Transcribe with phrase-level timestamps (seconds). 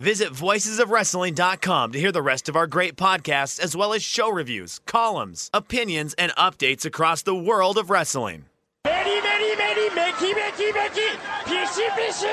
[0.00, 4.78] Visit voicesofwrestling.com to hear the rest of our great podcasts, as well as show reviews,
[4.86, 8.44] columns, opinions, and updates across the world of wrestling.
[8.84, 12.28] Many, many, many, Mickey, Mickey, Mickey, Fishy, Fishy!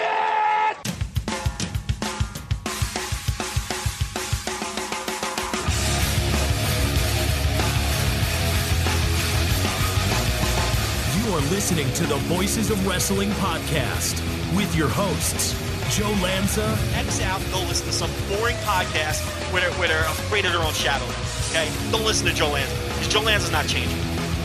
[11.18, 14.22] You are listening to the Voices of Wrestling podcast
[14.56, 15.56] with your hosts,
[15.90, 19.22] Joe Lanza X out and go listen to some boring podcast
[19.54, 21.06] where they're, where they're afraid of their own shadow.
[21.52, 21.70] Okay?
[21.92, 23.98] Don't listen to Joe Lanza because Joe Lanza's not changing.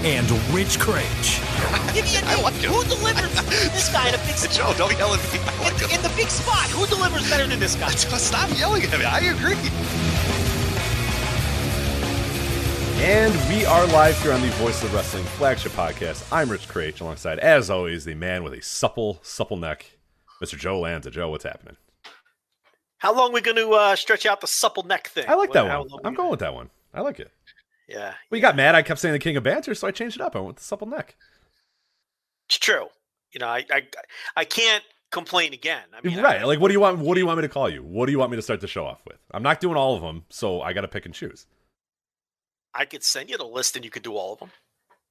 [0.05, 1.41] and Rich Kraetsch.
[1.95, 2.71] Give me a I name.
[2.71, 3.33] Who delivers
[3.73, 4.53] this guy in a big spot?
[4.53, 5.39] Joe, don't yell at me.
[5.43, 7.89] I like In, in the big spot, who delivers better than this guy?
[7.91, 9.05] Stop yelling at me.
[9.05, 9.57] I agree.
[13.03, 16.23] And we are live here on the Voice of Wrestling flagship podcast.
[16.31, 19.87] I'm Rich Kraetsch, alongside, as always, the man with a supple, supple neck,
[20.43, 20.59] Mr.
[20.59, 21.11] Joe Lanza.
[21.11, 21.77] Joe, what's happening?
[22.99, 25.25] How long we going to uh, stretch out the supple neck thing?
[25.29, 26.01] I like that How one.
[26.05, 26.71] I'm we- going with that one.
[26.93, 27.31] I like it.
[27.89, 28.77] Yeah, Well, you got mad.
[28.77, 30.37] I kept saying the king of banter, so I changed it up.
[30.37, 31.17] I went with the supple neck.
[32.49, 32.87] it's true.
[33.33, 33.83] You know, I I,
[34.37, 35.83] I can't complain again.
[35.93, 36.41] I mean, right.
[36.41, 36.99] I- like, what do you want?
[37.01, 37.83] What do you want me to call you?
[37.83, 39.19] What do you want me to start the show off with?
[39.33, 41.47] I'm not doing all of them, so I got to pick and choose.
[42.73, 44.51] I could send you the list and you could do all of them.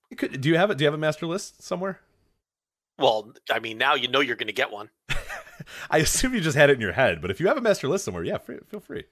[0.09, 0.77] You could, do you have it?
[0.77, 1.99] Do you have a master list somewhere?
[2.99, 4.89] Well, I mean, now you know you're going to get one.
[5.89, 7.87] I assume you just had it in your head, but if you have a master
[7.87, 9.05] list somewhere, yeah, free, feel free.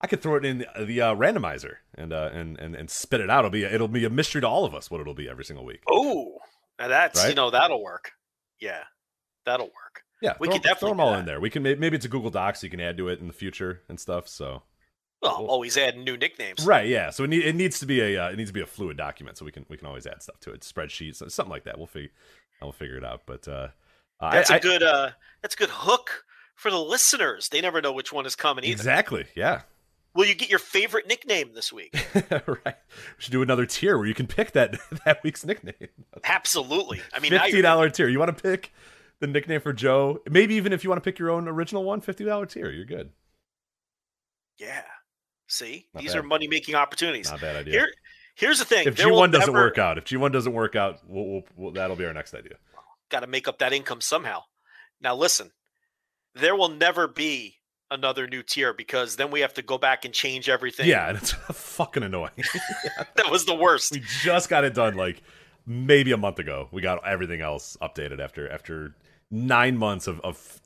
[0.00, 3.20] I could throw it in the, the uh, randomizer and, uh, and and and spit
[3.20, 3.40] it out.
[3.46, 5.64] It'll be it'll be a mystery to all of us what it'll be every single
[5.64, 5.82] week.
[5.90, 6.36] Oh,
[6.78, 8.12] that's you know that'll work.
[8.60, 8.82] Yeah,
[9.46, 10.02] that'll work.
[10.20, 11.40] yeah, we throw, could definitely throw them all in there.
[11.40, 12.60] We can may- maybe it's a Google Docs.
[12.60, 14.28] So you can add to it in the future and stuff.
[14.28, 14.62] So
[15.22, 15.46] Well, Cool.
[15.46, 16.66] always adding new nicknames.
[16.66, 17.08] right, yeah.
[17.08, 18.98] So it, need, it needs to be a uh, it needs to be a fluid
[18.98, 19.38] document.
[19.38, 21.78] So we can we can always add stuff to it, spreadsheets, something like that.
[21.78, 22.10] We'll figure
[22.62, 23.22] I'll figure it out.
[23.26, 23.68] But uh,
[24.20, 25.10] That's I- a good uh
[25.42, 26.24] that's a good hook
[26.54, 27.48] for the listeners.
[27.50, 28.72] They never know which one is coming either.
[28.72, 29.62] exactly, yeah.
[30.14, 31.94] Will you get your favorite nickname this week?
[32.30, 32.64] right.
[32.64, 32.72] We
[33.18, 35.74] should do another tier where you can pick that that week's nickname.
[36.24, 37.02] Absolutely.
[37.12, 38.08] I mean, fifty you're, tier.
[38.08, 38.72] You want to pick
[39.20, 40.20] the nickname for Joe?
[40.30, 42.70] Maybe even if you want to pick your own original one, fifty dollar tier.
[42.70, 43.10] You're good.
[44.58, 44.82] yeah.
[45.48, 46.20] See, Not these bad.
[46.20, 47.28] are money making opportunities.
[47.30, 47.72] Not a bad idea.
[47.72, 47.88] Here,
[48.36, 48.86] here's the thing.
[48.86, 51.72] if G one doesn't work out, if G one doesn't work out, we'll, we'll, we'll,
[51.72, 52.54] that'll be our next idea.
[53.10, 54.42] got to make up that income somehow.
[55.00, 55.50] Now, listen,
[56.34, 57.56] there will never be
[57.90, 60.88] another new tier because then we have to go back and change everything.
[60.88, 62.30] Yeah, and it's fucking annoying.
[63.16, 63.92] that was the worst.
[63.92, 65.22] we just got it done like
[65.66, 66.68] maybe a month ago.
[66.72, 68.94] We got everything else updated after after
[69.30, 70.60] nine months of, of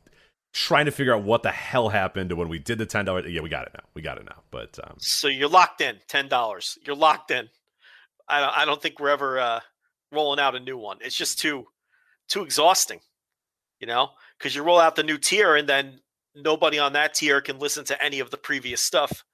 [0.52, 3.26] trying to figure out what the hell happened when we did the ten dollar.
[3.26, 3.84] Yeah, we got it now.
[3.94, 4.42] We got it now.
[4.50, 6.78] But um, So you're locked in, ten dollars.
[6.86, 7.48] You're locked in.
[8.30, 9.60] I don't, I don't think we're ever uh,
[10.12, 10.98] rolling out a new one.
[11.00, 11.66] It's just too
[12.28, 13.00] too exhausting,
[13.80, 16.00] you know, because you roll out the new tier and then
[16.34, 19.24] nobody on that tier can listen to any of the previous stuff.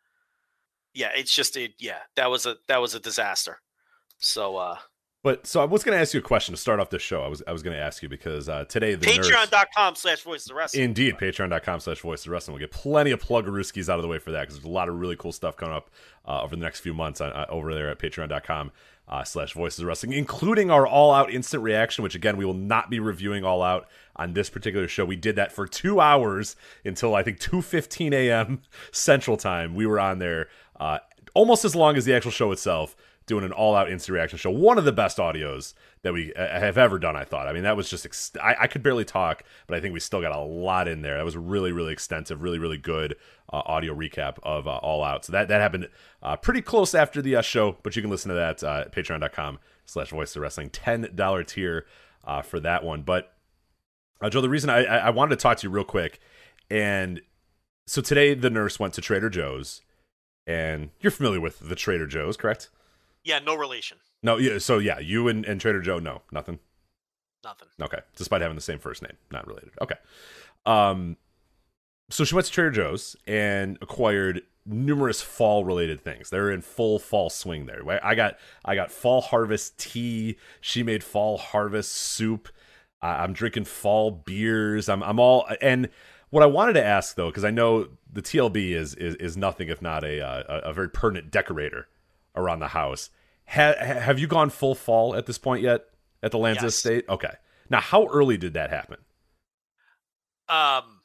[0.95, 1.99] Yeah, it's just a yeah.
[2.17, 3.59] That was a that was a disaster.
[4.19, 4.79] So uh
[5.23, 7.21] But so I was going to ask you a question to start off this show.
[7.21, 10.44] I was I was going to ask you because uh, today the Patreon.com slash voice
[10.44, 10.85] of the wrestling.
[10.85, 12.55] indeed patreon.com slash voice of wrestling.
[12.55, 14.88] We'll get plenty of pluggerooskies out of the way for that because there's a lot
[14.88, 15.91] of really cool stuff coming up
[16.26, 18.73] uh, over the next few months uh, over there at patreon.com
[19.08, 22.55] uh, slash voices of wrestling, including our all out instant reaction, which again we will
[22.55, 25.05] not be reviewing all out on this particular show.
[25.05, 28.62] We did that for two hours until I think 2:15 a.m.
[28.93, 29.75] Central Time.
[29.75, 30.49] We were on there
[30.81, 30.99] uh,
[31.35, 34.50] almost as long as the actual show itself doing an all-out instant reaction show.
[34.50, 37.17] One of the best audios that we uh, have ever done.
[37.17, 37.49] I thought.
[37.49, 38.06] I mean, that was just.
[38.06, 41.02] Ex- I, I could barely talk, but I think we still got a lot in
[41.02, 41.17] there.
[41.17, 43.17] That was really, really extensive, really, really good
[43.52, 45.25] uh, audio recap of uh, All Out.
[45.25, 45.88] So that that happened
[46.23, 48.93] uh, pretty close after the uh, show, but you can listen to that uh, at
[48.93, 50.70] Patreon.com/slash Voice of Wrestling.
[50.70, 51.87] Ten dollar tier
[52.44, 53.32] for that one, but.
[54.31, 56.20] Joe, the reason I I wanted to talk to you real quick,
[56.70, 57.20] and
[57.87, 59.82] so today the nurse went to Trader Joe's,
[60.46, 62.70] and you're familiar with the Trader Joe's, correct?
[63.26, 63.99] Yeah, no relation.
[64.23, 64.58] No, yeah.
[64.58, 66.61] So yeah, you and, and Trader Joe, no, nothing.
[67.43, 67.69] Nothing.
[67.82, 69.70] Okay, despite having the same first name, not related.
[69.82, 69.96] Okay.
[70.64, 71.17] Um,
[72.08, 76.31] so she went to Trader Joe's and acquired numerous fall related things.
[76.31, 77.82] They're in full fall swing there.
[78.05, 80.37] I got I got fall harvest tea.
[80.61, 82.49] She made fall harvest soup.
[83.02, 84.88] Uh, I'm drinking fall beers.
[84.88, 85.88] I'm I'm all and
[86.31, 89.69] what I wanted to ask though, because I know the TLB is is is nothing
[89.69, 91.88] if not a uh, a, a very pertinent decorator
[92.37, 93.11] around the house.
[93.48, 95.84] Ha- have you gone full fall at this point yet
[96.22, 96.75] at the Lanza Yes.
[96.75, 97.04] Estate?
[97.08, 97.32] Okay.
[97.70, 98.98] Now, how early did that happen?
[100.48, 101.00] Um,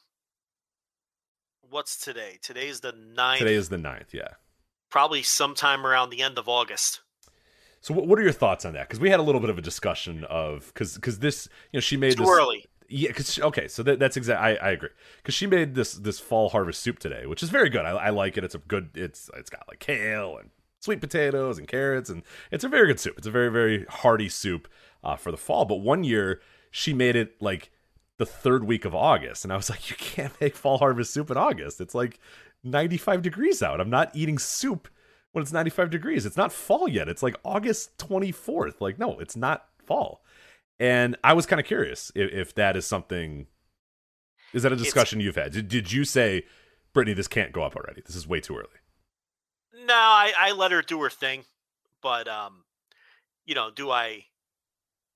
[1.68, 2.38] what's today?
[2.42, 3.38] Today's the ninth.
[3.40, 4.28] Today is the 9th, yeah.
[4.90, 7.00] probably sometime around the end of August.
[7.80, 8.88] So, what, what are your thoughts on that?
[8.88, 11.80] Because we had a little bit of a discussion of because because this you know
[11.80, 12.66] she made Too this early.
[12.88, 16.20] yeah because okay so that, that's exactly I, I agree because she made this this
[16.20, 18.90] fall harvest soup today which is very good I, I like it it's a good
[18.94, 20.50] it's it's got like kale and
[20.82, 24.28] sweet potatoes and carrots and it's a very good soup it's a very very hearty
[24.28, 24.68] soup
[25.04, 26.40] uh, for the fall but one year
[26.70, 27.70] she made it like
[28.18, 31.30] the third week of August and I was like you can't make fall harvest soup
[31.30, 32.18] in August it's like
[32.64, 34.88] 95 degrees out I'm not eating soup
[35.32, 36.26] when it's 95 degrees.
[36.26, 37.08] It's not fall yet.
[37.08, 38.82] It's like August 24th.
[38.82, 40.22] Like, no, it's not fall.
[40.78, 43.46] And I was kind of curious if, if that is something.
[44.52, 45.52] Is that a It's- discussion you've had?
[45.52, 46.44] Did, did you say,
[46.92, 48.02] Brittany, this can't go up already?
[48.04, 48.68] This is way too early.
[49.74, 51.44] No, I, I let her do her thing,
[52.02, 52.64] but um,
[53.46, 54.24] you know, do I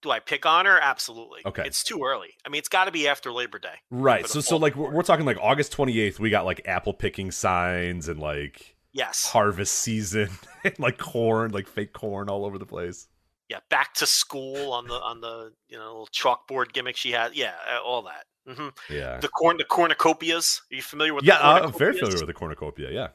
[0.03, 0.79] do I pick on her?
[0.81, 1.41] Absolutely.
[1.45, 1.65] Okay.
[1.67, 2.31] It's too early.
[2.45, 3.75] I mean, it's got to be after Labor Day.
[3.91, 4.27] Right.
[4.27, 8.09] So, so like, we're, we're talking like August 28th, we got like apple picking signs
[8.09, 9.27] and like Yes.
[9.27, 10.31] harvest season
[10.65, 13.09] and like corn, like fake corn all over the place.
[13.49, 13.59] Yeah.
[13.69, 17.35] Back to school on the on the you know little chalkboard gimmick she had.
[17.37, 18.25] Yeah, uh, all that.
[18.47, 19.19] hmm Yeah.
[19.19, 20.63] The corn, the cornucopias.
[20.73, 21.25] Are you familiar with?
[21.25, 22.91] Yeah, the uh, I'm very familiar with the cornucopia.
[22.91, 23.09] Yeah.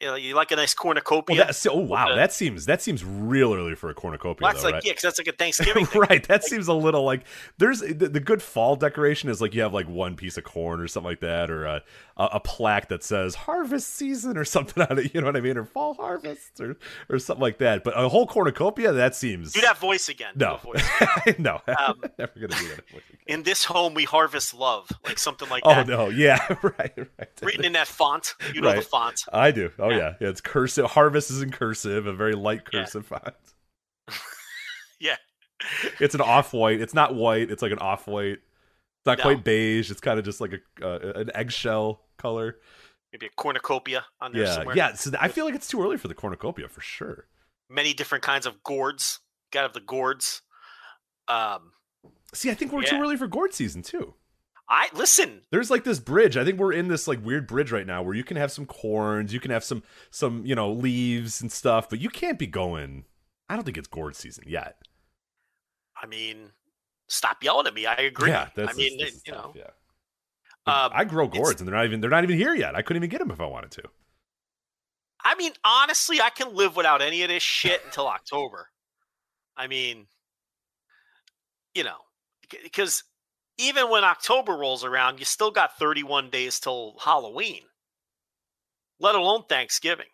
[0.00, 1.46] You, know, you like a nice cornucopia?
[1.46, 4.44] Well, oh wow, that seems that seems real early for a cornucopia.
[4.44, 4.84] Well, that's though, like right?
[4.84, 6.02] yeah, because that's like a Thanksgiving thing.
[6.02, 6.28] right.
[6.28, 7.22] That seems a little like
[7.56, 10.80] there's the, the good fall decoration is like you have like one piece of corn
[10.80, 11.82] or something like that, or a,
[12.18, 15.14] a, plaque that says harvest season or something on it.
[15.14, 15.56] You know what I mean?
[15.56, 16.76] Or fall harvest or
[17.08, 17.82] or something like that.
[17.82, 20.34] But a whole cornucopia that seems Do that voice again.
[20.36, 20.60] No,
[21.38, 22.80] no, Um, never gonna do that.
[23.26, 25.88] In this home, we harvest love, like something like Oh that.
[25.88, 27.28] Oh no, yeah, right, right.
[27.40, 28.34] Written in that font.
[28.52, 29.22] You know the font.
[29.32, 29.70] I do.
[29.86, 29.96] Oh Yeah.
[29.96, 30.14] yeah.
[30.20, 30.84] yeah, It's cursive.
[30.86, 32.80] Harvest is in cursive, a very light Yeah.
[32.80, 33.34] cursive font.
[35.00, 35.16] Yeah.
[36.00, 36.80] It's an off white.
[36.80, 37.50] It's not white.
[37.50, 38.38] It's like an off white.
[38.38, 39.22] It's not No.
[39.24, 39.90] quite beige.
[39.90, 40.52] It's kind of just like
[40.82, 42.58] a uh, an eggshell color.
[43.12, 44.76] Maybe a cornucopia on there Yeah, somewhere.
[44.76, 44.92] yeah.
[44.94, 47.26] So I feel like it's too early for the cornucopia for sure.
[47.70, 49.20] Many different kinds of gourds.
[49.52, 50.42] Got of the gourds.
[51.28, 51.72] Um,
[52.34, 54.14] See, I think we're too early for gourd season too.
[54.68, 55.42] I listen.
[55.50, 56.36] There's like this bridge.
[56.36, 58.66] I think we're in this like weird bridge right now where you can have some
[58.66, 62.46] corns, you can have some some you know leaves and stuff, but you can't be
[62.46, 63.04] going.
[63.48, 64.78] I don't think it's gourd season yet.
[66.00, 66.50] I mean,
[67.08, 67.86] stop yelling at me.
[67.86, 68.30] I agree.
[68.30, 69.70] Yeah, that's I mean, this you know, yeah.
[70.66, 72.74] um, I grow gourds and they're not even they're not even here yet.
[72.74, 73.82] I couldn't even get them if I wanted to.
[75.24, 78.68] I mean, honestly, I can live without any of this shit until October.
[79.56, 80.06] I mean,
[81.74, 81.98] you know,
[82.62, 83.04] because
[83.58, 87.62] even when October rolls around, you still got 31 days till Halloween,
[89.00, 90.06] let alone Thanksgiving.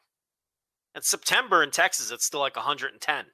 [0.94, 3.26] And September in Texas, it's still like 110.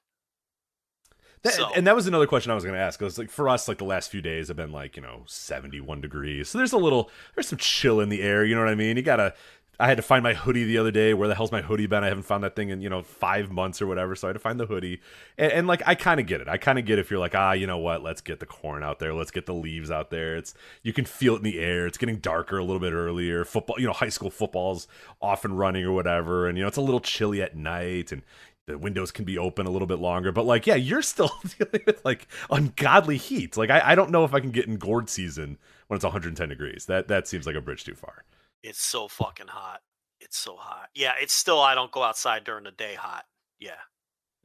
[1.43, 3.01] That, So- And that was another question I was going to ask.
[3.01, 5.23] It was like for us, like the last few days have been like you know
[5.29, 6.49] seventy one degrees.
[6.49, 8.45] So there's a little, there's some chill in the air.
[8.45, 8.97] You know what I mean?
[8.97, 9.35] You gotta.
[9.81, 11.15] I had to find my hoodie the other day.
[11.15, 12.03] Where the hell's my hoodie been?
[12.03, 14.17] I haven't found that thing in you know five months or whatever.
[14.17, 15.01] So I had to find the hoodie.
[15.37, 16.49] And, and like I kind of get it.
[16.49, 18.03] I kind of get if you're like ah, you know what?
[18.03, 19.15] Let's get the corn out there.
[19.15, 20.37] Let's get the leaves out there.
[20.37, 21.87] It's you can feel it in the air.
[21.87, 23.45] It's getting darker a little bit earlier.
[23.45, 24.89] Football, you know, high school football's
[25.21, 26.49] off and running or whatever.
[26.49, 28.23] And you know it's a little chilly at night and
[28.67, 30.31] the windows can be open a little bit longer.
[30.31, 33.57] But like, yeah, you're still dealing with like ungodly heat.
[33.57, 35.57] Like, I, I don't know if I can get in gourd season
[35.87, 36.87] when it's 110 degrees.
[36.87, 38.25] That that seems like a bridge too far.
[38.63, 39.81] It's so fucking hot.
[40.21, 40.89] It's so hot.
[40.95, 43.25] Yeah, it's still, I don't go outside during the day hot.
[43.61, 43.79] Yeah,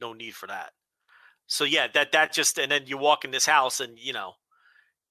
[0.00, 0.70] no need for that.
[1.46, 4.32] So yeah, that that just and then you walk in this house and you know,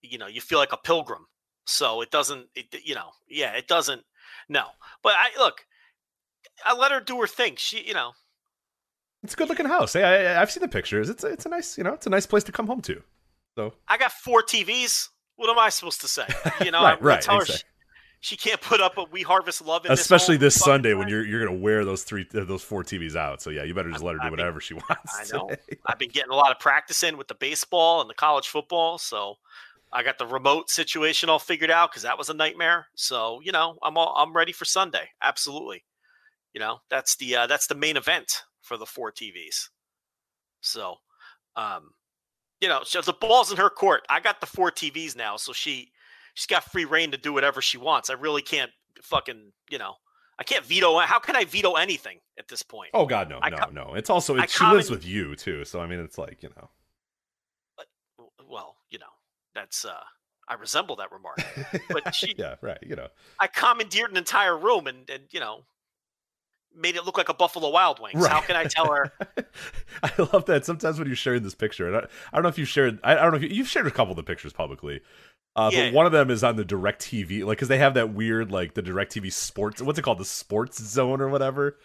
[0.02, 1.26] you know, you feel like a pilgrim.
[1.66, 4.02] So it doesn't, it, you know, yeah, it doesn't.
[4.50, 4.66] No,
[5.04, 5.66] but I look,
[6.66, 7.54] I let her do her thing.
[7.58, 8.12] She, you know,
[9.24, 9.94] It's a good looking house.
[9.94, 11.10] Hey, I, I've seen the pictures.
[11.10, 13.02] It's a, it's a nice, you know, it's a nice place to come home to.
[13.56, 15.10] So I got four TVs.
[15.36, 16.26] What am I supposed to say?
[16.64, 17.46] You know, Right, I, right, exactly.
[17.56, 17.64] she,
[18.24, 21.26] she can't put up a "We Harvest Love" in especially this, this Sunday when you're
[21.26, 23.42] you're gonna wear those three uh, those four TVs out.
[23.42, 25.14] So yeah, you better just let her do I mean, whatever she wants.
[25.14, 25.50] I know.
[25.50, 25.78] today.
[25.86, 28.98] I've been getting a lot of practice in with the baseball and the college football,
[28.98, 29.36] so
[29.92, 32.88] I got the remote situation all figured out because that was a nightmare.
[32.96, 35.10] So you know, I'm all I'm ready for Sunday.
[35.22, 35.84] Absolutely.
[36.54, 39.68] You know, that's the uh, that's the main event for the four TVs.
[40.62, 40.96] So,
[41.58, 41.90] um,
[42.62, 44.04] you know, so the ball's in her court.
[44.10, 45.92] I got the four TVs now, so she
[46.34, 48.10] she's got free reign to do whatever she wants.
[48.10, 48.72] I really can't
[49.02, 49.96] fucking you know.
[50.40, 50.98] I can't veto.
[51.00, 52.90] How can I veto anything at this point?
[52.94, 53.94] Oh God, no, I no, co- no.
[53.94, 56.70] It's also it, she lives with you too, so I mean, it's like you know.
[58.50, 59.06] Well, you know,
[59.54, 60.02] that's uh
[60.48, 61.40] I resemble that remark.
[61.90, 62.80] But she yeah, right.
[62.82, 63.08] You know,
[63.40, 65.66] I commandeered an entire room and and you know
[66.76, 68.26] made it look like a Buffalo Wild Wings.
[68.26, 69.12] How can I tell her?
[70.04, 70.66] I love that.
[70.66, 73.14] Sometimes when you're sharing this picture, and I, I don't know if you shared, I,
[73.14, 75.02] I don't know if you, you've shared a couple of the pictures publicly.
[75.56, 75.86] Uh, Yeah.
[75.90, 78.52] But one of them is on the Direct TV, like because they have that weird,
[78.52, 79.82] like the Direct TV sports.
[79.82, 80.18] What's it called?
[80.20, 81.78] The Sports Zone or whatever,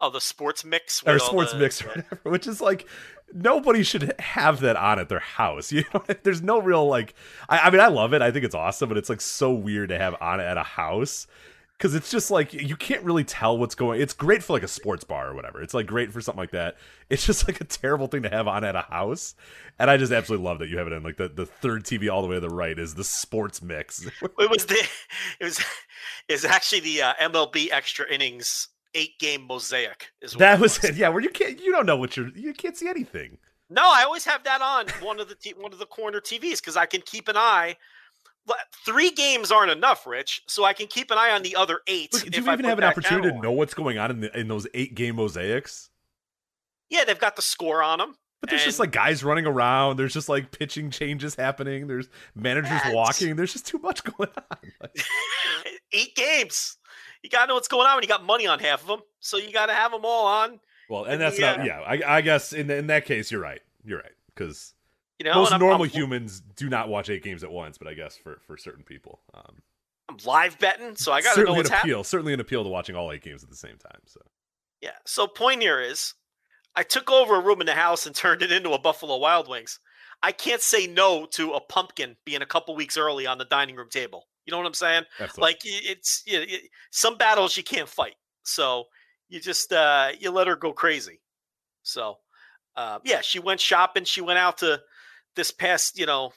[0.00, 2.20] Oh, the sports mix or Sports the- Mix or whatever.
[2.24, 2.86] Which is like
[3.32, 5.72] nobody should have that on at their house.
[5.72, 7.14] You know, there's no real like.
[7.48, 8.20] I, I mean, I love it.
[8.22, 11.26] I think it's awesome, but it's like so weird to have on at a house
[11.78, 14.00] because it's just like you can't really tell what's going.
[14.00, 15.60] It's great for like a sports bar or whatever.
[15.62, 16.76] It's like great for something like that.
[17.10, 19.34] It's just like a terrible thing to have on at a house,
[19.78, 22.10] and I just absolutely love that you have it in like the the third TV
[22.10, 24.06] all the way to the right is the sports mix.
[24.38, 24.86] It was the
[25.40, 25.62] it was
[26.28, 30.94] is actually the uh, MLB extra innings eight game mosaic is what that was it.
[30.96, 33.38] Yeah, where you can't you don't know what you're you can't see anything.
[33.70, 36.58] No, I always have that on one of the t- one of the corner TVs
[36.60, 37.76] because I can keep an eye.
[38.84, 42.12] Three games aren't enough, Rich, so I can keep an eye on the other eight.
[42.12, 44.38] Look, do if you even have an opportunity to know what's going on in the,
[44.38, 45.88] in those eight game mosaics?
[46.90, 48.14] Yeah, they've got the score on them.
[48.42, 49.96] But there's just like guys running around.
[49.96, 51.86] There's just like pitching changes happening.
[51.86, 53.36] There's managers Yeah, walking.
[53.36, 54.58] There's just too much going on.
[54.82, 54.94] Like,
[55.92, 56.76] eight games.
[57.22, 59.00] You gotta know what's going on when you got money on half of them.
[59.20, 60.60] So you gotta have them all on.
[60.90, 61.60] well, and that's not.
[61.60, 63.62] Uh, yeah, I, I guess in in that case, you're right.
[63.82, 64.74] You're right because
[65.18, 67.78] You know, most and I'm, normal I'm, humans do not watch eight games at once.
[67.78, 69.62] But I guess for for certain people, um,
[70.08, 71.92] I'm live betting, so I gotta know certainly what's an happening.
[71.94, 72.04] appeal.
[72.04, 74.00] Certainly an appeal to watching all eight games at the same time.
[74.06, 74.20] So
[74.82, 74.90] Yeah.
[75.06, 76.14] So point here is,
[76.74, 79.48] I took over a room in the house and turned it into a Buffalo Wild
[79.48, 79.78] Wings.
[80.22, 83.76] I can't say no to a pumpkin being a couple weeks early on the dining
[83.76, 84.24] room table.
[84.46, 85.04] You know what I'm saying?
[85.20, 85.42] absolutely.
[85.42, 86.58] Like it's you know, y-
[86.90, 88.84] some battles you can't fight, so
[89.28, 91.20] you just uh, you let her go crazy.
[91.82, 92.16] So
[92.76, 94.04] uh, yeah, she went shopping.
[94.04, 94.80] She went out to
[95.36, 96.32] this past you know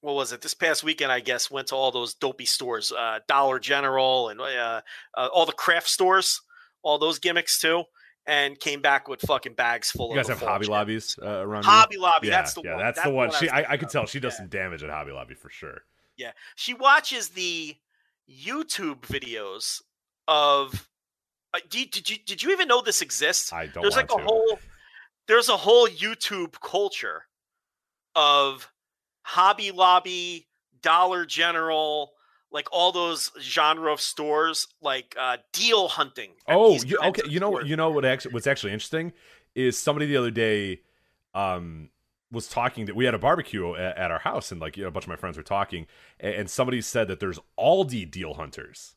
[0.00, 1.12] what was it this past weekend?
[1.12, 4.80] I guess went to all those dopey stores, uh, Dollar General and uh,
[5.16, 6.40] uh, all the craft stores,
[6.82, 7.84] all those gimmicks too,
[8.26, 10.26] and came back with fucking bags full you of.
[10.26, 10.72] guys have Hobby shit.
[10.72, 11.62] Lobbies uh, around.
[11.64, 11.70] you?
[11.70, 12.84] Hobby Lobby, Yeah, that's the yeah, one.
[12.84, 13.30] that's the one.
[13.32, 14.38] She, I, I could tell she does Yeah.
[14.38, 15.82] some damage at Hobby Lobby for sure.
[16.16, 17.76] Yeah, she watches the
[18.28, 19.82] YouTube videos
[20.28, 20.88] of.
[21.54, 23.52] Uh, do did you did you even know this exists?
[23.52, 23.82] I don't.
[23.82, 24.22] there's like a to.
[24.22, 24.58] whole
[25.28, 27.24] there's a whole YouTube culture
[28.14, 28.70] of
[29.22, 30.46] Hobby Lobby,
[30.82, 32.12] Dollar General,
[32.50, 36.32] like all those genre of stores, like uh, deal hunting.
[36.46, 37.22] Oh, you, okay.
[37.28, 37.66] You know what?
[37.66, 38.04] You know what?
[38.04, 39.12] Actually, what's actually interesting
[39.54, 40.80] is somebody the other day,
[41.34, 41.90] um,
[42.30, 44.88] was talking that we had a barbecue at, at our house, and like you know,
[44.88, 45.86] a bunch of my friends were talking,
[46.20, 48.94] and, and somebody said that there's Aldi deal hunters.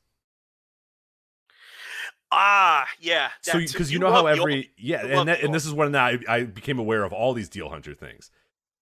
[2.32, 3.30] Ah, yeah.
[3.42, 6.44] So because you, know how every yeah, and that, and this is when I I
[6.44, 8.32] became aware of all these deal hunter things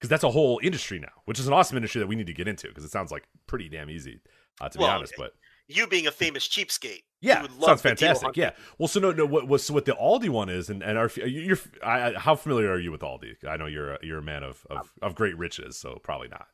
[0.03, 2.33] because that's a whole industry now, which is an awesome industry that we need to
[2.33, 4.19] get into because it sounds like pretty damn easy,
[4.59, 5.13] uh, to be honest.
[5.17, 5.31] But
[5.69, 7.03] you being a famous cheapskate.
[7.21, 8.35] Yeah, you would love sounds fantastic.
[8.35, 8.51] Yeah.
[8.77, 9.25] Well, so no, no.
[9.25, 12.69] What was so what the Aldi one is, and and our you're I, how familiar
[12.69, 13.47] are you with Aldi?
[13.47, 16.47] I know you're a, you're a man of, of of great riches, so probably not.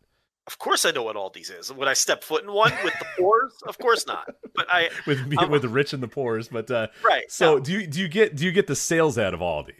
[0.45, 1.73] Of course, I know what Aldi's is.
[1.73, 3.53] Would I step foot in one with the pores?
[3.67, 4.29] Of course not.
[4.53, 7.23] But I With me, I'm- with the rich and the poors, but uh, right.
[7.31, 7.59] so no.
[7.61, 9.73] do you do you get do you get the sales out of Aldi?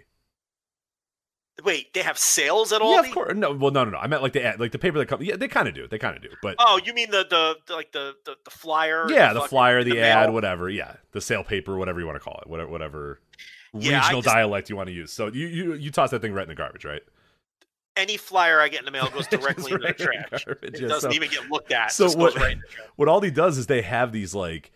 [1.63, 2.93] Wait, they have sales at all?
[2.93, 3.35] Yeah, of course.
[3.35, 3.97] No, well, no, no, no.
[3.97, 5.25] I meant like the ad, like the paper that comes.
[5.25, 5.87] Yeah, they kind of do.
[5.87, 6.29] They kind of do.
[6.41, 9.05] But Oh, you mean the the, the like the, the the flyer?
[9.09, 10.03] yeah, the fucking- flyer, the, mail?
[10.03, 10.69] ad, whatever.
[10.69, 13.21] Yeah, the sale paper, whatever you want to call it, whatever, whatever
[13.73, 15.11] Yeah, regional just- dialect you want to use.
[15.11, 17.01] So you you you toss that thing right in the garbage, right?
[17.97, 20.45] Any flyer I get in the mail goes directly into the right in the trash.
[20.45, 21.91] garbage, It yeah, doesn't so- even get looked at.
[21.91, 24.71] so what- goes right in the what Aldi does is they have these like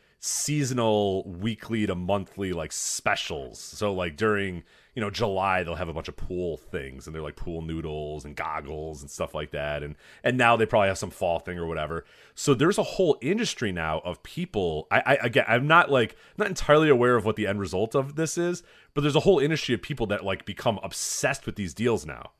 [0.47, 3.59] seasonal weekly to monthly like specials.
[3.59, 4.63] So like during,
[4.95, 8.25] you know, July they'll have a bunch of pool things and they're like pool noodles
[8.25, 9.83] and goggles and stuff like that.
[9.83, 12.05] And and now they probably have some fall thing or whatever.
[12.35, 16.47] So there's a whole industry now of people I, I again I'm not like not
[16.47, 19.73] entirely aware of what the end result of this is, but there's a whole industry
[19.73, 22.31] of people that like become obsessed with these deals now.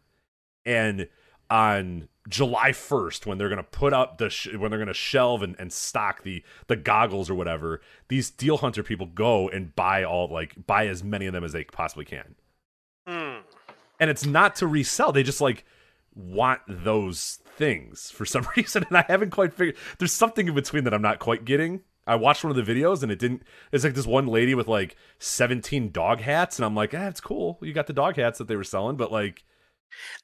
[0.65, 1.07] And
[1.49, 4.93] on July 1st when they're going to put up the sh- when they're going to
[4.93, 9.75] shelve and, and stock the the goggles or whatever these deal hunter people go and
[9.75, 12.35] buy all like buy as many of them as they possibly can.
[14.03, 15.63] And it's not to resell they just like
[16.13, 19.77] want those things for some reason, and I haven't quite figured.
[19.97, 21.83] There's something in between that I'm not quite getting.
[22.05, 23.43] I watched one of the videos and it didn't.
[23.71, 27.21] It's like this one lady with like 17 dog hats, and I'm like, ah, it's
[27.21, 27.59] cool.
[27.61, 29.45] You got the dog hats that they were selling, but like,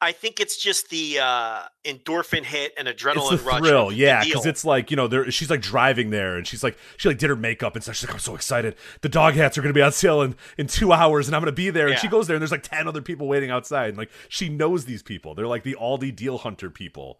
[0.01, 3.59] I think it's just the uh, endorphin hit and adrenaline it's the rush.
[3.59, 6.77] thrill, yeah, because it's like you know, there she's like driving there, and she's like
[6.97, 7.95] she like did her makeup and stuff.
[7.95, 8.75] She's like, I'm so excited.
[9.01, 11.41] The dog hats are going to be on sale in in two hours, and I'm
[11.41, 11.87] going to be there.
[11.87, 14.49] And she goes there, and there's like ten other people waiting outside, and like she
[14.49, 15.35] knows these people.
[15.35, 17.19] They're like the Aldi deal hunter people.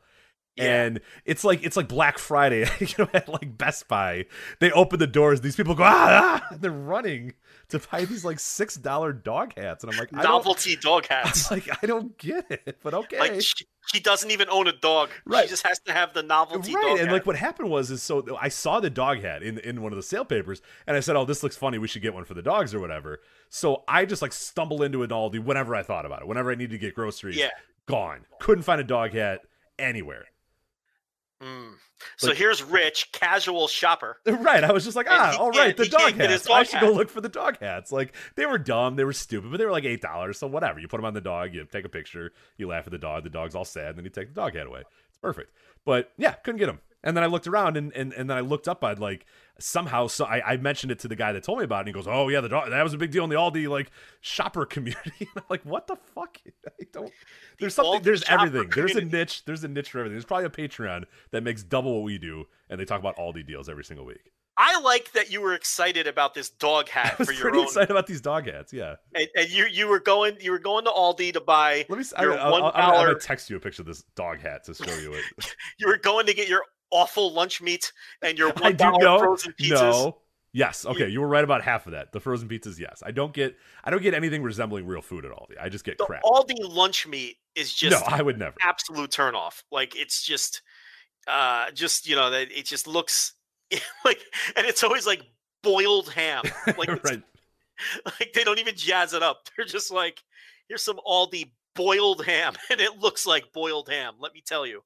[0.56, 0.84] Yeah.
[0.84, 4.25] And it's like it's like Black Friday, you know, at like Best Buy.
[4.60, 7.34] They open the doors, these people go ah, ah they're running
[7.70, 11.50] to buy these like six dollar dog hats, and I'm like, novelty dog I'm hats.
[11.52, 15.10] like I don't get it, but okay, Like she, she doesn't even own a dog.
[15.26, 15.44] Right.
[15.44, 17.14] She just has to have the novelty right dog and hat.
[17.14, 19.96] like what happened was is so i saw the dog hat in in one of
[19.98, 22.34] the sale papers and i said oh this looks funny we should get one for
[22.36, 26.06] the dogs or whatever so i just like stumble into an aldi whenever i thought
[26.06, 27.50] about it whenever i needed to get groceries Yeah.
[27.88, 29.42] gone couldn't find a dog hat
[29.80, 30.26] anywhere
[31.41, 31.74] Mm.
[32.17, 34.17] So Like- here's Rich, casual shopper.
[34.25, 36.79] right i was just like ah all right the dog hats his i dog should
[36.81, 37.91] go look for the dog hats.
[37.91, 40.79] Like they were dumb they were stupid but they were like eight dollars so whatever.
[40.79, 43.24] You put them on the dog you take a picture you laugh at the dog
[43.24, 44.84] the dog's all sad and then you take the dog hat away.
[45.10, 45.51] It's perfect.
[45.86, 48.41] But yeah couldn't get them and then i looked around and and, and then i
[48.41, 49.25] looked up i'd like
[49.60, 51.88] somehow so I, I mentioned it to the guy that told me about it and
[51.89, 53.92] he goes oh yeah the dog that was a big deal in the aldi like
[54.22, 55.28] shopper community.
[55.50, 56.38] Like what the fuck?
[56.68, 57.12] I don't
[57.60, 58.70] there's something there's everything.
[58.74, 60.16] There's a niche there's a niche for everything.
[60.16, 63.46] There's probably a patreon that makes double what we do and they talk about aldi
[63.46, 64.32] deals every single week.
[64.62, 67.13] I like that you were excited about this dog hat.
[67.13, 68.96] i was for your pretty own, excited about these dog hats yeah.
[69.16, 71.86] And, and you you were going you were going to Aldi to buy.
[71.88, 74.04] let me I, Your one I'll, I'm, I'm gonna text you a picture of this
[74.16, 75.24] dog hat to show you it.
[75.80, 77.91] You were going to get your awful lunch meat
[78.22, 79.72] and your one do dollar frozen pizzas.
[79.72, 80.17] No.
[80.51, 80.86] Yes.
[80.86, 81.08] Okay.
[81.08, 82.12] You were right about half of that.
[82.12, 82.79] The frozen pizzas.
[82.79, 83.03] Yes.
[83.05, 83.55] I don't get.
[83.84, 85.48] I don't get anything resembling real food at all.
[85.62, 86.24] I just get The crap.
[86.24, 88.55] Aldi lunch meat is just no, I would never.
[88.62, 89.63] absolute turnoff.
[89.72, 90.62] Like it's just,
[91.27, 93.34] uh, just you know that it just looks
[94.05, 94.22] like,
[94.55, 95.22] and it's always like
[95.62, 96.43] boiled ham.
[96.77, 97.22] Like right.
[98.05, 99.42] like they don't even jazz it up.
[99.55, 100.20] They're just like,
[100.68, 104.16] here's some Aldi boiled ham, and it looks like boiled ham.
[104.20, 104.81] Let me tell you.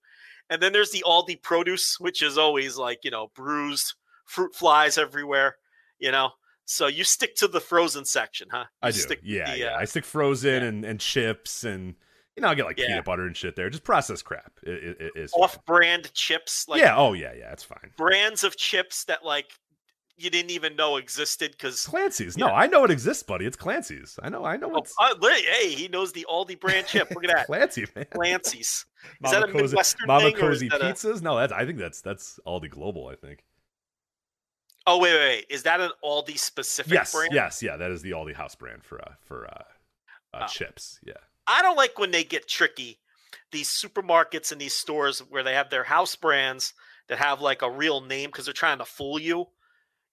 [0.54, 5.00] And then there's the Aldi produce, which is always like you know bruised fruit flies
[5.00, 5.56] everywhere.
[5.98, 6.30] You know,
[6.66, 8.66] so you stick to the frozen section, huh?
[8.82, 9.00] I You do.
[9.00, 9.52] stick Yeah.
[9.52, 9.66] the, yeah.
[9.76, 10.68] uh, I stick frozen yeah.
[10.70, 11.96] and, and chips and
[12.36, 12.88] you know I get like Yeah.
[12.88, 13.70] peanut butter and shit there.
[13.72, 14.52] Just processed crap.
[14.64, 15.34] It, it, it is.
[15.34, 16.96] off-brand chips, like yeah.
[16.96, 17.34] Oh yeah.
[17.34, 17.52] Yeah.
[17.52, 17.92] It's fine.
[17.98, 19.52] brands of chips that like
[20.18, 22.38] you didn't even know existed because Clancy's.
[22.38, 22.54] No, Yeah.
[22.54, 23.46] I know it exists, buddy.
[23.46, 24.20] It's Clancy's.
[24.22, 24.46] I know.
[24.46, 27.10] I know oh, it's uh, hey, he knows the Aldi brand chip.
[27.12, 28.06] Look at that, Clancy, man.
[28.14, 28.60] Clancy's.
[28.62, 28.86] Is
[29.22, 31.22] Mama that a Cozy, Midwestern Mama thing, Cozy that a- pizzas?
[31.22, 31.52] No, that's.
[31.54, 33.08] I think that's that's Aldi Global.
[33.08, 33.44] I think.
[34.86, 37.14] Oh wait, wait, wait, is that an Aldi specific Yes.
[37.14, 37.32] brand?
[37.34, 37.64] Yes.
[37.64, 37.78] Yeah.
[37.78, 39.64] That is the Aldi house brand for uh for uh,
[40.34, 40.48] uh Oh.
[40.48, 41.00] chips.
[41.06, 41.14] Yeah.
[41.48, 43.00] I don't like when they get tricky.
[43.52, 46.74] These supermarkets and these stores where they have their house brands
[47.08, 49.48] that have like a real name because they're trying to fool you.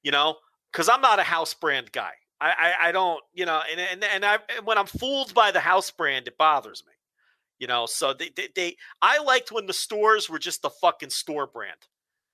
[0.02, 0.36] You know,
[0.72, 2.12] because I'm not a house brand guy.
[2.40, 5.50] I, I, I don't, you know, and and and I and when I'm fooled by
[5.50, 6.92] the house brand, it bothers me.
[7.58, 11.10] You know, so they, they they I liked when the stores were just the fucking
[11.10, 11.76] store brand.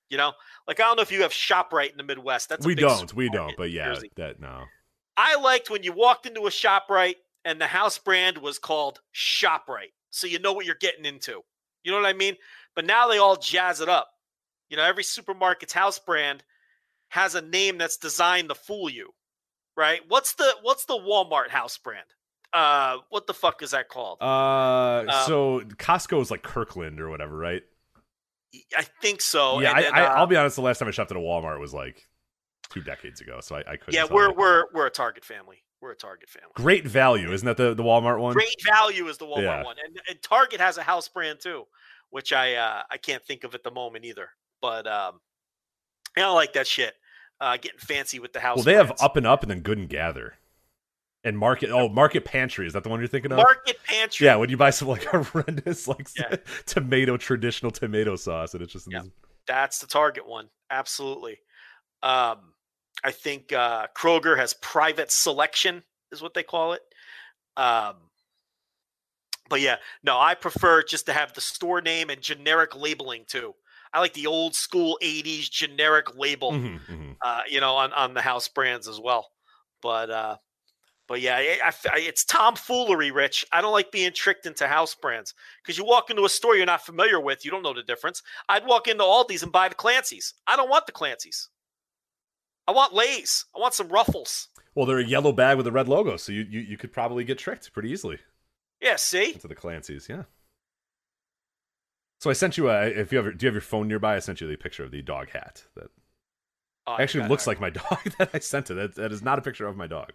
[0.08, 0.32] You know,
[0.68, 2.48] like I don't know if you have Shoprite in the Midwest.
[2.48, 3.12] That's a we don't.
[3.14, 3.56] We don't.
[3.56, 4.12] But yeah, Jersey.
[4.16, 4.64] that no.
[5.16, 9.92] I liked when you walked into a Shoprite and the house brand was called Shoprite.
[10.10, 11.42] So you know what you're getting into.
[11.82, 12.36] You know what I mean?
[12.74, 14.08] But now they all jazz it up.
[14.68, 16.44] You know, every supermarket's house brand
[17.08, 19.10] has a name that's designed to fool you.
[19.76, 20.00] Right?
[20.08, 22.06] What's the what's the Walmart house brand?
[22.52, 24.18] Uh what the fuck is that called?
[24.22, 27.62] Uh, Um, so Costco is like Kirkland or whatever, right?
[28.76, 29.60] I think so.
[29.60, 30.56] yeah, and I, I, uh, I'll be honest.
[30.56, 32.02] The last time I shopped at a Walmart was like
[32.70, 33.92] two decades ago, so I, I couldn't.
[33.94, 34.34] Yeah, we're you.
[34.34, 35.62] we're we're a Target family.
[35.82, 36.52] We're a Target family.
[36.54, 38.32] great value, isn't that the the Walmart one?
[38.32, 39.64] Great value is the Walmart Yeah.
[39.64, 41.64] one, and, and Target has a house brand too,
[42.10, 44.30] which I uh, I can't think of at the moment either.
[44.62, 45.20] But um,
[46.16, 46.94] I don't like that shit.
[47.40, 48.56] Uh, getting fancy with the house.
[48.56, 48.92] Well, they have.
[49.00, 50.34] Up and Up and then Good and Gather,
[51.22, 51.70] and Market.
[51.70, 53.36] Oh, Market Pantry is that the one you're thinking of?
[53.36, 54.24] Market Pantry.
[54.26, 56.36] Yeah, when you buy some like horrendous like Yeah.
[56.64, 59.00] tomato traditional tomato sauce, and it's just Yeah.
[59.02, 59.10] this-
[59.46, 60.48] That's the Target one.
[60.70, 61.38] Absolutely.
[62.02, 62.52] Um,
[63.04, 66.80] I think uh, Kroger has private selection, is what they call it.
[67.58, 67.96] Um,
[69.50, 73.54] but yeah, no, I prefer just to have the store name and generic labeling too.
[73.96, 77.16] I like the old school 80s generic label, Mhm, mhm.
[77.24, 79.30] uh, you know, on, on the house brands as well.
[79.80, 80.36] But, uh,
[81.08, 83.46] but yeah, I, I- it's tomfoolery, Rich.
[83.52, 85.32] I don't like being tricked into house brands
[85.62, 88.22] because you walk into a store you're not familiar with, you don't know the difference.
[88.50, 90.34] I'd walk into Aldi's and buy the Clancy's.
[90.46, 91.48] I don't want the Clancy's.
[92.68, 93.46] I want Lay's.
[93.56, 94.48] I want some Ruffles.
[94.74, 97.24] Well, they're a yellow bag with a red logo, so you, you you could probably
[97.24, 98.18] get tricked pretty easily
[98.80, 100.06] Yeah, see, into the Clancy's.
[100.06, 100.24] Yeah.
[102.20, 102.86] So I sent you a.
[102.86, 104.16] If you have, do you have your phone nearby?
[104.16, 105.90] I sent you the picture of the dog hat that
[106.86, 108.74] Oh, actually looks like my dog that I sent it.
[108.74, 110.12] That, that is not a picture of my dog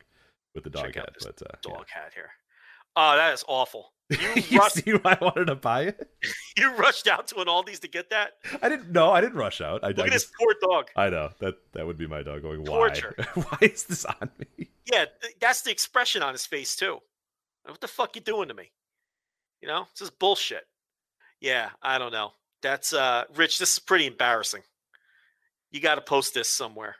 [0.56, 1.74] with the dog Check hat, but uh, yeah.
[1.74, 2.30] dog hat here.
[2.96, 3.94] Oh, that is awful.
[4.12, 6.10] You you rushed, see why I wanted to buy it?
[6.58, 8.34] you rushed out to an Aldi's to get that.
[8.62, 8.92] I didn't.
[8.92, 9.86] No, I didn't rush out.
[9.86, 10.88] I, Look I at this just, poor dog.
[10.98, 12.66] I know that that would be my dog going.
[12.66, 12.94] Why?
[13.36, 14.70] Why is this on me?
[14.92, 17.00] Yeah, th- that's the expression on his face too.
[17.64, 18.72] What the fuck you doing to me?
[19.62, 20.66] You know, this is bullshit.
[21.42, 22.32] Yeah, I don't know.
[22.62, 24.62] That's uh Rich, this is pretty embarrassing.
[25.72, 26.96] You got to post this somewhere.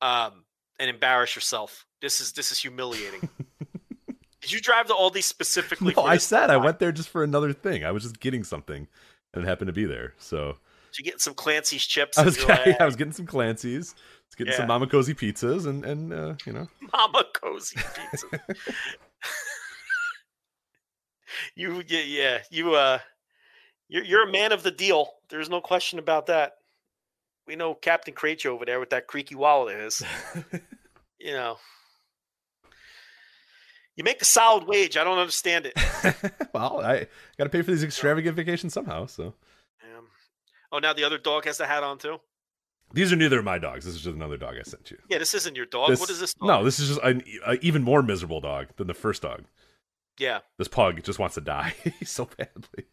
[0.00, 0.44] Um
[0.78, 1.84] and embarrass yourself.
[2.00, 3.28] This is this is humiliating.
[4.40, 7.52] Did you drive to Aldi specifically No, I said I went there just for another
[7.52, 7.84] thing.
[7.84, 8.88] I was just getting something,
[9.34, 10.14] and it happened to be there.
[10.16, 10.56] So
[10.92, 12.16] Did you get some Clancy's chips?
[12.16, 15.14] I was getting, like, I was getting some Clancy's, I was getting some Mama Cozzi
[15.14, 17.76] pizzas, and and uh, you know, Mama Cozzi
[18.10, 18.40] Pizza.
[21.54, 22.98] you yeah, yeah, you uh
[23.90, 25.10] you're you're a man of the deal.
[25.28, 26.52] There's no question about that.
[27.46, 30.02] We know Captain Kraetsch over there with that creaky wallet of his.
[31.18, 31.58] you know.
[33.96, 34.96] You make a solid wage.
[34.96, 35.74] I don't understand it.
[36.54, 39.06] well, I got to pay for these extravagant vacations somehow.
[39.06, 39.34] So
[39.82, 40.06] Um,
[40.72, 42.18] oh, now the other dog has the hat on too.
[42.94, 43.84] these are neither of my dogs.
[43.84, 44.98] This is just another dog I sent you.
[45.08, 45.90] Yeah, this isn't your dog.
[45.98, 46.32] what is this?
[46.34, 46.46] Dog?
[46.46, 49.44] No, this is just an a even more miserable dog than the first dog.
[50.18, 51.74] Yeah, This pug just wants to die
[52.04, 52.84] so badly.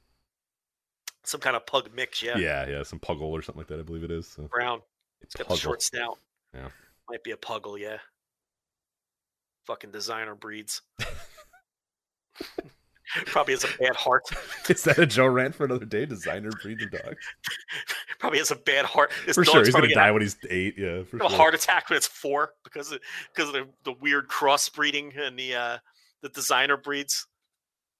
[1.27, 2.21] Some kind of pug mix.
[2.23, 3.79] Yeah, Yeah, yeah, some puggle or something like that.
[3.79, 4.27] I believe it is.
[4.27, 4.43] So.
[4.43, 4.81] brown.
[5.21, 6.17] It's got the short snout.
[6.53, 6.69] Yeah.
[7.09, 7.97] Might be a puggle, yeah.
[9.65, 10.81] Fucking designer breeds.
[13.25, 14.23] Probably has a bad heart.
[14.69, 16.05] Is that a Joe rant for another day?
[16.05, 17.15] Designer breeds of dog.
[18.19, 19.11] Probably has a bad heart.
[19.25, 20.75] This For sure, he's gonna die when he's eight.
[20.77, 21.25] Yeah, for sure.
[21.25, 22.99] a heart attack when it's four because of
[23.33, 25.77] because of the, the weird crossbreeding and the uh
[26.21, 27.27] the designer breeds.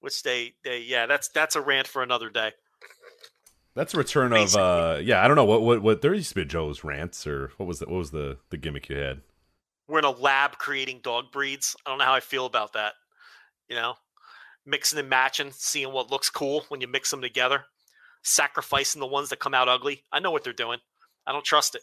[0.00, 2.52] Which they they yeah, that's that's a rant for another day.
[3.78, 6.34] That's a return of uh yeah, I don't know what what what there used to
[6.34, 9.20] be Joe's rants or what was the what was the the gimmick you had?
[9.86, 11.76] We're in a lab creating dog breeds.
[11.86, 12.94] I don't know how I feel about that.
[13.68, 13.94] You know,
[14.66, 17.66] mixing and matching, seeing what looks cool when you mix them together,
[18.24, 20.02] sacrificing the ones that come out ugly.
[20.10, 20.80] I know what they're doing.
[21.24, 21.82] I don't trust it.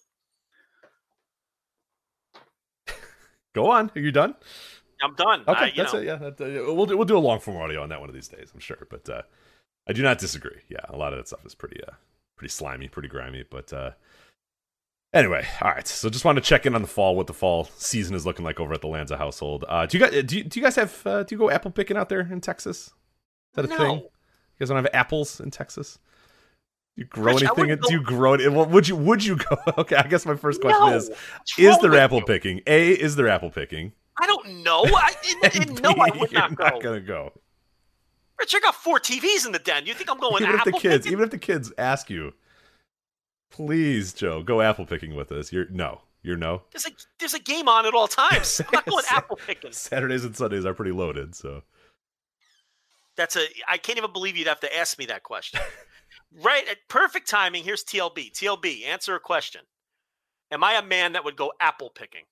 [3.53, 3.89] Go on.
[3.95, 4.35] Are you done?
[5.01, 5.43] I'm done.
[5.47, 6.05] Okay, I, that's know, it.
[6.05, 8.15] Yeah, that, uh, we'll do, we'll do a long form audio on that one of
[8.15, 8.85] these days, I'm sure.
[8.89, 9.21] But uh,
[9.87, 10.61] I do not disagree.
[10.69, 11.91] Yeah, a lot of that stuff is pretty uh
[12.37, 13.43] pretty slimy, pretty grimy.
[13.49, 13.91] But uh,
[15.13, 15.87] anyway, all right.
[15.87, 18.45] So just want to check in on the fall, what the fall season is looking
[18.45, 19.65] like over at the Lanza household.
[19.67, 21.71] Uh, do you guys do you, do you guys have uh, do you go apple
[21.71, 22.87] picking out there in Texas?
[22.87, 22.93] Is
[23.53, 23.97] that a thing?
[23.97, 24.09] You
[24.59, 25.99] guys don't have apples in Texas?
[26.95, 27.77] Do you grow Rich, anything?
[27.87, 28.51] Do you grow it?
[28.51, 29.57] Well, would you would you go?
[29.77, 30.95] Okay, I guess my first question No.
[30.95, 31.11] is:
[31.57, 32.25] Is there apple you?
[32.25, 32.61] picking?
[32.67, 33.91] A is there apple picking?
[34.21, 34.85] I don't know.
[34.85, 37.33] I and, and no, I would you're not gonna go.
[38.39, 39.85] Rich, I got four TVs in the den.
[39.85, 41.11] You think I'm going even if the kids, picking?
[41.13, 42.33] even if the kids ask you,
[43.51, 45.51] please, Joe, go apple picking with us.
[45.53, 46.63] You're no, you're no.
[46.71, 48.59] There's a there's a game on at all times.
[48.59, 49.71] I'm not going apple picking.
[49.71, 51.63] Saturdays and Sundays are pretty loaded, so
[53.15, 53.45] That's a.
[53.67, 55.61] I can't even believe you'd have to ask me that question.
[56.41, 57.63] right at perfect timing.
[57.63, 58.33] Here's TLB.
[58.33, 59.61] TLB, answer a question.
[60.51, 62.23] Am I a man that would go apple picking?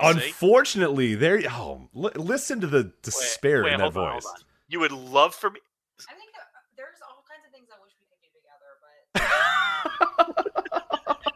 [0.00, 0.12] No.
[0.12, 0.26] See?
[0.28, 1.40] unfortunately, there.
[1.50, 4.32] Oh, li- listen to the despair wait, in that hold on, hold voice.
[4.34, 4.40] on.
[4.68, 5.60] You would love for me.
[6.08, 6.42] I think uh,
[6.76, 8.70] there's all kinds of things I wish we could do together,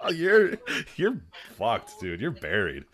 [0.04, 0.58] but you're
[0.96, 1.20] you're
[1.56, 2.20] fucked, dude.
[2.20, 2.84] You're buried.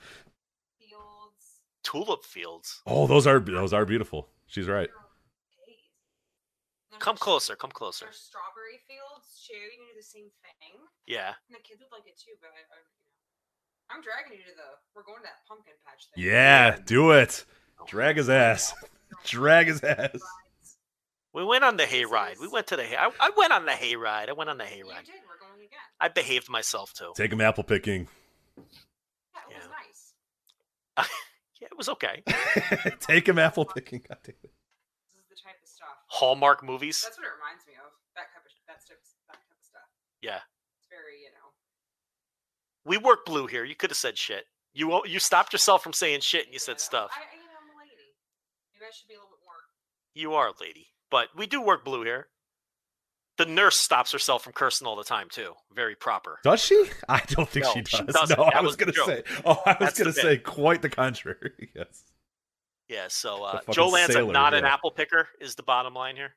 [0.78, 1.62] fields.
[1.82, 2.82] Tulip fields.
[2.86, 4.28] Oh, those are those are beautiful.
[4.46, 4.90] She's right.
[6.98, 7.54] Come closer.
[7.56, 8.06] Come closer.
[8.06, 9.52] There's strawberry fields too.
[9.52, 11.36] You can do the same thing, Yeah.
[11.44, 12.32] and the kids would like it too.
[12.40, 13.05] But I, I, you know,
[13.90, 14.68] I'm dragging you to the.
[14.94, 16.24] We're going to that pumpkin patch thing.
[16.24, 17.44] Yeah, do it.
[17.86, 18.74] Drag his ass.
[19.24, 20.18] Drag his ass.
[21.32, 22.40] We went on the hayride.
[22.40, 22.84] We went to the.
[22.84, 24.28] hay- I, I went on the hayride.
[24.28, 25.04] I went on the You hayride.
[25.06, 25.14] did.
[25.28, 25.78] We're going again.
[26.00, 27.12] I behaved myself too.
[27.16, 28.08] Take him apple picking.
[28.56, 31.04] Yeah, it was Yeah.
[31.04, 31.10] nice.
[31.60, 32.20] Yeah, it was okay.
[33.00, 34.04] Take him apple picking.
[34.06, 34.52] God damn it.
[35.08, 35.88] This is the type of stuff.
[36.08, 37.00] Hallmark movies.
[37.00, 37.88] That's what it reminds me of.
[38.12, 39.88] That type of that type of, that type of stuff.
[40.20, 40.44] Yeah.
[40.76, 41.48] It's very, you know.
[42.86, 43.64] We work blue here.
[43.64, 44.44] You could have said shit.
[44.74, 47.10] You you stopped yourself from saying shit and you said stuff.
[47.14, 48.02] I, you know, I'm a lady.
[48.74, 49.54] Maybe I should be a little bit more.
[50.14, 52.28] You are a lady, but we do work blue here.
[53.38, 55.52] The nurse stops herself from cursing all the time too.
[55.74, 56.38] Very proper.
[56.44, 56.84] Does she?
[57.08, 58.14] I don't think No, she she does.
[58.14, 58.38] doesn't.
[58.38, 59.22] no, I was was gonna say.
[59.44, 60.22] Oh, I was That's gonna bit.
[60.22, 61.70] say quite the contrary.
[61.74, 62.04] yes.
[62.88, 63.06] Yeah.
[63.08, 66.34] So uh, Joe Lanza, sailor, not an apple picker, is the bottom line here.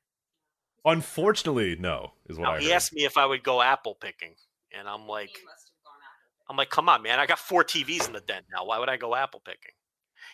[0.84, 2.74] Unfortunately, no, is what Now, I he heard.
[2.74, 4.34] asked me if I would go apple picking,
[4.76, 7.20] and I'm like, he must have gone apple I'm like, come on, man.
[7.20, 8.64] I got four TVs in the den now.
[8.66, 9.70] Why would I go apple picking?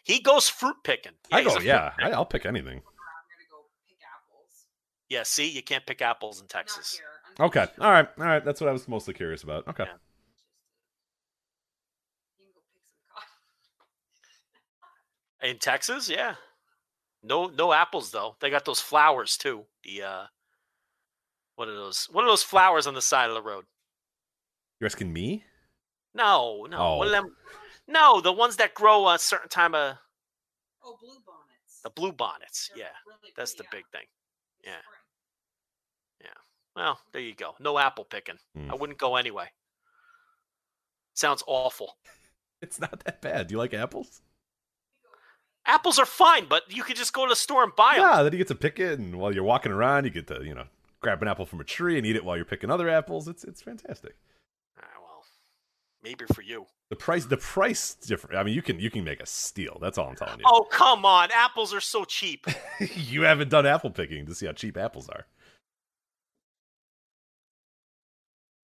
[0.03, 1.13] He goes fruit picking.
[1.31, 2.09] I go, yeah, picker.
[2.09, 2.79] I, I'll pick anything.
[2.79, 2.87] I'm gonna
[5.11, 6.93] Yeah, see, you can't pick apples in Not Texas.
[6.95, 7.05] here.
[7.47, 7.85] Okay, unfortunately.
[7.87, 8.45] all right, all right.
[8.45, 9.69] That's what I was mostly curious about.
[9.69, 9.93] Okay, Yeah.
[12.39, 12.97] You can go pick some
[15.43, 15.51] cotton.
[15.51, 16.37] In Texas, yeah.
[17.23, 18.37] No no apples though.
[18.41, 19.65] They got those flowers too.
[19.85, 20.25] The uh
[21.57, 22.09] what are those?
[22.11, 23.65] What are those flowers on the side of the road?
[24.81, 25.45] you're asking me?
[26.17, 26.97] No, no.
[26.97, 27.09] What Oh.
[27.09, 27.37] are them?
[27.87, 29.97] No, the ones that grow a certain time of
[30.83, 31.81] Oh, blue bonnets.
[31.83, 32.69] the blue bonnets.
[32.75, 32.93] They're Yeah.
[33.07, 34.09] really That's the pretty, big thing.
[34.65, 34.83] yeah.
[36.21, 36.29] yeah.
[36.75, 37.55] Well, there you go.
[37.61, 38.39] No apple picking.
[38.55, 38.71] Hmm.
[38.71, 39.53] I wouldn't go anyway.
[41.15, 41.97] Sounds awful.
[42.63, 43.49] It's not that bad.
[43.49, 44.23] Do you like apples?
[45.67, 48.03] Apples are fine, but you could just go to the store and buy them.
[48.03, 50.43] Yeah, then you get to pick it, and while you're walking around, you get to
[50.43, 50.65] you know
[51.01, 53.29] grab an apple from a tree and eat it while you're picking other apples.
[53.29, 54.17] It's it's fantastic.
[56.07, 56.67] Maybe for you.
[56.91, 58.37] The price the price different.
[58.37, 59.79] I mean, you can you can make a steal.
[59.83, 60.45] That's all I'm telling you.
[60.47, 61.31] Oh, come on.
[61.33, 62.47] Apples are so cheap.
[62.95, 65.27] you haven't done apple picking to see how cheap apples are.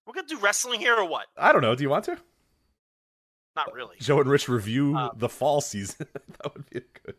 [0.07, 1.27] We're going to do wrestling here or what?
[1.37, 1.75] I don't know.
[1.75, 2.19] Do you want to?
[3.57, 3.97] Not really.
[3.99, 6.07] Joe and Rich review Uh, the fall season.
[6.15, 7.17] that would be good.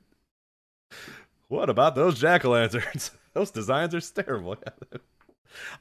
[1.49, 3.11] What about those jack o' lanterns?
[3.33, 4.55] those designs are terrible.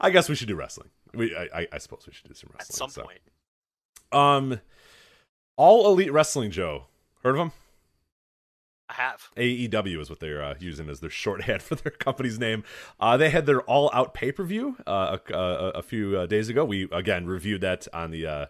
[0.01, 0.89] I guess we should do wrestling.
[1.13, 3.03] We, I, I, I suppose we should do some wrestling At some so.
[3.03, 3.19] point.
[4.13, 4.59] Um,
[5.57, 6.85] All Elite Wrestling, Joe.
[7.23, 7.51] Heard of them?
[8.89, 9.29] I have.
[9.37, 12.63] AEW is what they're uh, using as their shorthand for their company's name.
[12.99, 16.25] Uh, they had their All Out pay per view uh, a, a, a few uh,
[16.25, 16.65] days ago.
[16.65, 18.45] We again reviewed that on the uh,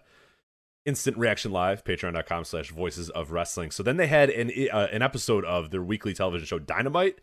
[0.85, 3.71] Instant Reaction Live, patreon.com slash voices of wrestling.
[3.71, 7.19] So then they had an uh, an episode of their weekly television show Dynamite.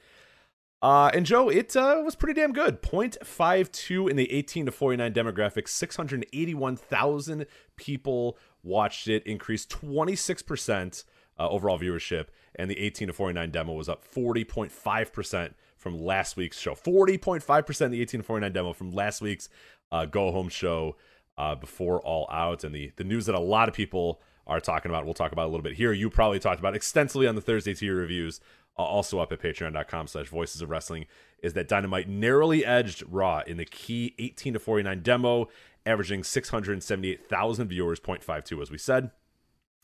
[0.83, 2.81] Uh, and Joe, it uh, was pretty damn good.
[2.81, 5.69] 0.52 in the 18 to 49 demographic.
[5.69, 11.05] 681,000 people watched it, increased 26%
[11.39, 12.27] uh, overall viewership.
[12.55, 16.75] And the 18 to 49 demo was up 40.5% from last week's show.
[16.75, 19.49] 40.5% the 18 to 49 demo from last week's
[19.93, 20.97] uh, go home show
[21.37, 22.65] uh, before All Out.
[22.65, 25.45] And the, the news that a lot of people are talking about, we'll talk about
[25.45, 25.93] a little bit here.
[25.93, 28.41] You probably talked about extensively on the Thursday tier reviews,
[28.85, 31.07] also up at patreon.com slash voices of wrestling,
[31.43, 35.49] is that Dynamite narrowly edged Raw in the key 18 to 49 demo,
[35.87, 39.11] averaging 678,000 viewers, 0.52 as we said.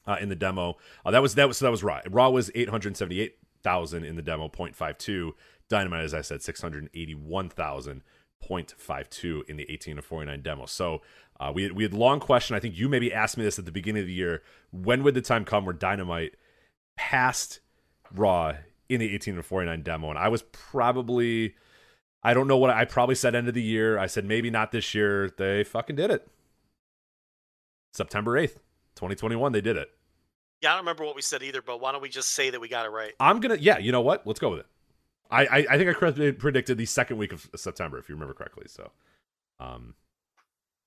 [0.09, 2.01] Uh, in the demo, uh, that was that was so that was Raw.
[2.09, 5.33] Raw was eight hundred seventy eight thousand in the demo, 0.52.
[5.69, 8.03] Dynamite, as I said, six hundred eighty one thousand.
[8.49, 10.67] 0.52 in the 18 to 49 demo.
[10.67, 11.03] So
[11.41, 12.57] uh, we had, we had long question.
[12.57, 14.43] I think you maybe asked me this at the beginning of the year.
[14.71, 16.35] When would the time come where Dynamite
[16.97, 17.61] passed
[18.13, 18.55] Raw
[18.89, 20.11] in the 18 to 49 demo?
[20.11, 21.55] And I was probably,
[22.23, 23.99] I don't know what I probably said end of the year.
[23.99, 25.31] I said maybe not this year.
[25.37, 26.29] They fucking did it.
[27.93, 28.57] September 8th,
[28.97, 29.53] 2021.
[29.53, 29.91] They did it.
[30.63, 32.61] Yeah, I don't remember what we said either, but why don't we just say that
[32.61, 33.13] we got it right?
[33.21, 33.79] I'm gonna, yeah.
[33.79, 34.27] You know what?
[34.27, 34.67] Let's go with it.
[35.31, 38.35] I I, I think I correctly predicted the second week of September, if you remember
[38.35, 38.65] correctly.
[38.69, 38.91] So,
[39.61, 39.95] um,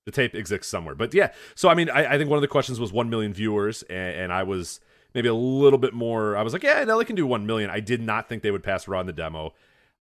[0.06, 1.32] the tape exists somewhere, but yeah.
[1.56, 4.16] So I mean, I, I think one of the questions was one million viewers, and,
[4.16, 4.80] and I was
[5.14, 6.36] maybe a little bit more.
[6.38, 7.70] I was like, yeah, they can do one million.
[7.70, 9.54] I did not think they would pass Raw in the demo.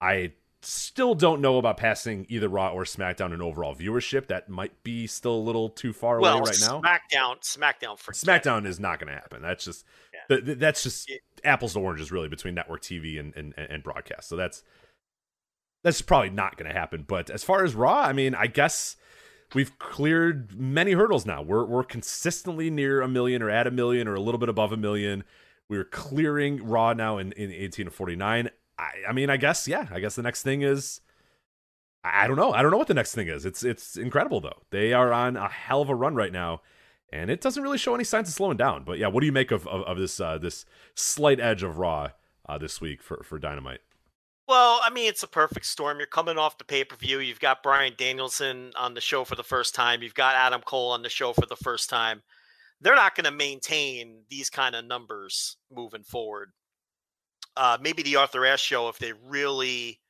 [0.01, 0.33] I
[0.63, 4.27] still don't know about passing either Raw or SmackDown in overall viewership.
[4.27, 6.81] That might be still a little too far well, away right now.
[6.81, 9.43] SmackDown, SmackDown for SmackDown is not going to happen.
[9.43, 10.21] That's just Yeah.
[10.29, 13.83] th- th- that's just It- apples to oranges really between network TV and and, and
[13.83, 14.29] broadcast.
[14.29, 14.63] So that's
[15.85, 17.05] that's probably not going to happen.
[17.07, 18.97] But as far as Raw, I mean, I guess
[19.55, 21.43] we've cleared many hurdles now.
[21.43, 24.73] We're we're consistently near a million or at a million or a little bit above
[24.73, 25.25] a million.
[25.69, 28.51] We're clearing Raw now in, in 18 to 49.
[28.79, 29.89] I, I mean, I guess yeah.
[29.91, 31.01] I guess the next thing is
[32.05, 32.53] I don't know.
[32.53, 33.45] I don't know what the next thing is.
[33.45, 34.63] It's it's incredible though.
[34.71, 36.63] They are on a hell of a run right now,
[37.13, 38.85] and it doesn't really show any signs of slowing down.
[38.85, 41.79] But yeah, what do you make of of, of this uh, this slight edge of
[41.79, 42.11] Raw
[42.49, 43.81] uh, this week for for Dynamite?
[44.49, 45.99] Well, I mean, it's a perfect storm.
[45.99, 47.19] You're coming off the pay per view.
[47.19, 50.03] You've got Bryan Danielson on the show for the first time.
[50.03, 52.23] You've got Adam Cole on the show for the first time.
[52.81, 56.53] They're not going to maintain these kind of numbers moving forward.
[57.57, 60.01] Uh, maybe the Arthur Ashe show, if they really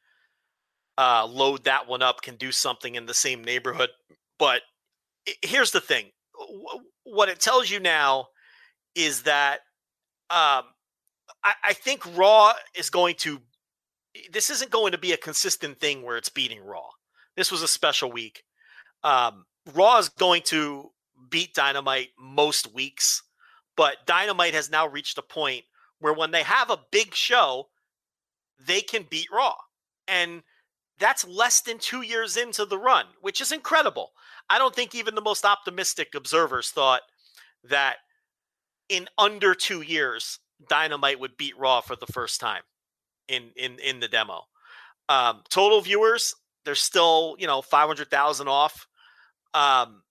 [0.98, 3.90] uh, load that one up, can do something in the same neighborhood.
[4.38, 4.62] But
[5.42, 6.10] here's the thing:
[7.04, 8.26] what it tells you now
[8.94, 9.60] is that
[10.28, 10.64] um,
[11.44, 13.40] I, I think Raw is going to
[14.32, 16.88] this isn't going to be a consistent thing where it's beating Raw.
[17.36, 18.44] This was a special week.
[19.02, 20.90] Um, Raw is going to
[21.30, 23.22] beat Dynamite most weeks,
[23.76, 25.64] but Dynamite has now reached a point
[25.98, 27.68] where when they have a big show,
[28.64, 29.54] they can beat Raw.
[30.08, 30.42] And
[30.98, 34.12] that's less than two years into the run, which is incredible.
[34.48, 37.02] I don't think even the most optimistic observers thought
[37.64, 37.96] that
[38.88, 42.62] in under two years, Dynamite would beat Raw for the first time
[43.28, 44.42] in in in the demo.
[45.08, 46.34] Um, total viewers
[46.64, 48.86] They're still, you know, 500,000 off.
[49.54, 50.02] Um,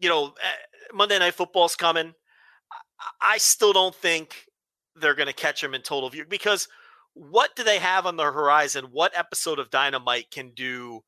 [0.00, 0.56] you know, eh,
[0.92, 2.14] Monday Night Football's coming.
[3.20, 4.46] I- still don't think
[4.96, 6.66] they're going to catch them in total view because
[7.14, 8.86] what do they have on the horizon?
[8.90, 11.02] What episode of Dynamite can do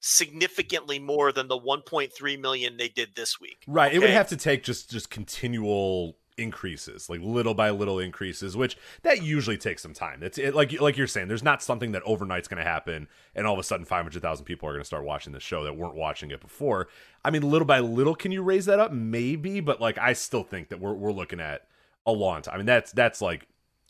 [0.00, 3.64] significantly more than the 1.3 million they did this week?
[3.66, 3.92] Right.
[3.92, 8.76] It would have to take just just continual increases, like little by little increases, which
[9.02, 10.22] that usually takes some time.
[10.22, 13.46] It's it, like like you're saying, there's not something that overnight's going to happen, and
[13.46, 15.94] all of a sudden 500,000 people are going to start watching the show that weren't
[15.94, 16.88] watching it before.
[17.24, 18.92] I mean, little by little, can you raise that up?
[18.92, 21.66] Maybe, but like I still think that we're we're looking at
[22.06, 22.54] a long time.
[22.54, 23.46] I mean, that's that's like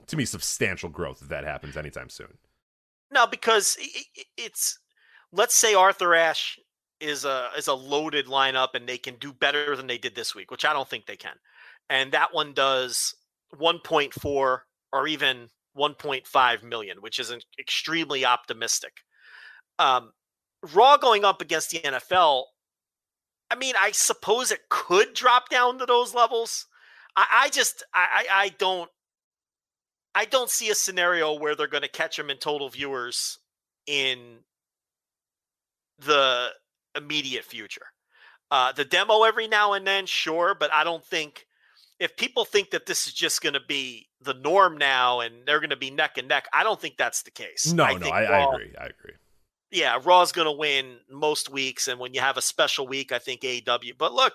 [0.07, 2.39] to me substantial growth if that happens anytime soon.
[3.11, 3.77] No, because
[4.37, 4.79] it's
[5.33, 6.59] let's say Arthur Ashe
[7.01, 10.35] is a is a loaded lineup and they can do better than they did this
[10.35, 11.37] week, which I don't think they can.
[11.91, 13.15] And that one does
[13.59, 14.59] 1.4
[14.93, 18.93] or even 1.5 million, which is extremely optimistic.
[19.79, 20.13] Um,
[20.75, 22.45] Raw going up against the NFL,
[23.51, 26.67] I mean, I suppose it could drop down to those levels.
[27.17, 28.91] I, I just I, I I don't
[30.15, 33.39] I don't see a scenario where they're going to catch them in total viewers
[33.87, 34.41] in
[35.99, 36.49] the
[36.97, 37.87] immediate future.
[38.51, 41.47] Uh, the demo every now and then, sure, but I don't think
[42.01, 45.61] if people think that this is just going to be the norm now and they're
[45.61, 47.73] going to be neck and neck, I don't think that's the case.
[47.73, 48.75] No, no, think I, I agree.
[48.79, 49.15] I agree.
[49.71, 53.19] yeah, Raw's going to win most weeks, and when you have a special week, I
[53.19, 53.99] think AEW.
[53.99, 54.35] But look,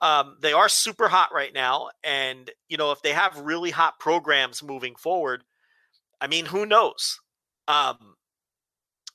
[0.00, 3.98] um, they are super hot right now, and you know if they have really hot
[3.98, 5.44] programs moving forward,
[6.20, 7.20] I mean, who knows?
[7.66, 8.16] Um,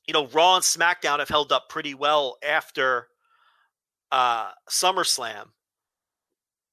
[0.08, 3.08] you know, Raw and SmackDown have held up pretty well after
[4.12, 5.48] uh, SummerSlam,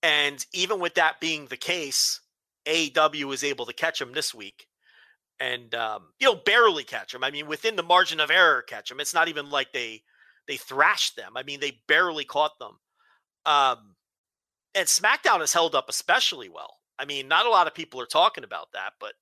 [0.02, 2.20] and even with that being the case,
[2.66, 4.66] AEW was able to catch them this week
[5.40, 7.24] and um, you know barely catch them.
[7.24, 9.00] I mean, within the margin of error, catch them.
[9.00, 10.02] It's not even like they
[10.46, 11.36] they thrashed them.
[11.36, 12.78] I mean, they barely caught them.
[13.46, 13.96] Um,
[14.74, 16.76] and SmackDown has held up especially well.
[16.98, 19.14] I mean, not a lot of people are talking about that, but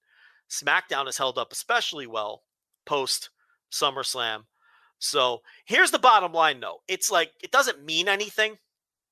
[0.50, 2.42] SmackDown has held up especially well
[2.84, 3.30] post
[3.72, 4.44] SummerSlam.
[4.98, 6.78] So here's the bottom line, though.
[6.88, 8.58] It's like it doesn't mean anything.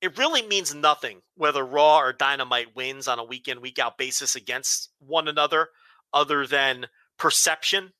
[0.01, 3.97] It really means nothing whether Raw or Dynamite wins on a week in, week out
[3.97, 5.69] basis against one another,
[6.13, 7.91] other than perception.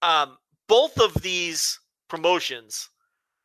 [0.00, 0.38] Um,
[0.68, 2.88] both of these promotions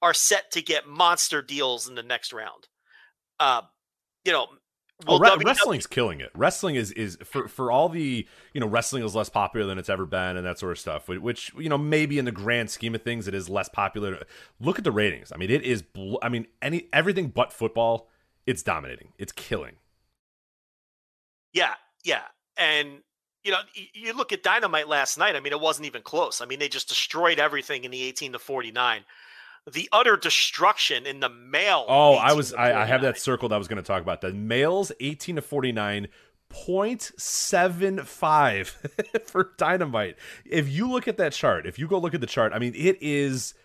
[0.01, 2.67] are set to get monster deals in the next round.
[3.39, 3.61] Uh,
[4.25, 4.47] you know,
[5.07, 6.31] Oh, will re- wrestling's killing it.
[6.35, 9.89] Wrestling is is for for all the you know wrestling is less popular than it's
[9.89, 11.07] ever been and that sort of stuff.
[11.07, 14.23] Which you know maybe in the grand scheme of things it is less popular.
[14.59, 15.31] Look at the ratings.
[15.31, 15.81] I mean it is.
[15.81, 18.09] Bl- I mean any everything but football.
[18.45, 19.13] It's dominating.
[19.17, 19.75] It's killing.
[21.53, 22.23] Yeah, yeah.
[22.57, 22.99] And
[23.43, 23.59] you know,
[23.93, 25.35] you look at Dynamite last night.
[25.35, 26.39] I mean, it wasn't even close.
[26.41, 29.03] I mean, they just destroyed everything in the 18 to 49.
[29.71, 31.85] The utter destruction in the male.
[31.87, 33.53] Oh, I was I, I have that circled.
[33.53, 36.09] I was going to talk about the males eighteen to forty nine.
[36.51, 38.67] 0.75
[39.25, 40.17] for dynamite.
[40.45, 42.73] If you look at that chart, if you go look at the chart, I mean,
[42.75, 43.55] it is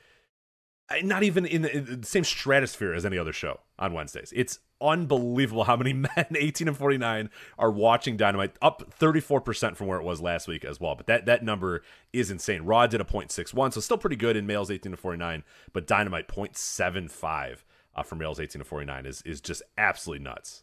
[1.03, 4.33] not even in the, in the same stratosphere as any other show on Wednesdays.
[4.35, 9.99] It's unbelievable how many men 18 and 49 are watching Dynamite, up 34% from where
[9.99, 10.95] it was last week as well.
[10.95, 12.63] But that, that number is insane.
[12.63, 16.29] Raw did a 0.61, so still pretty good in males 18 to 49, but Dynamite
[16.29, 17.59] 0.75
[17.95, 20.63] uh, for males 18 to 49 is, is just absolutely nuts.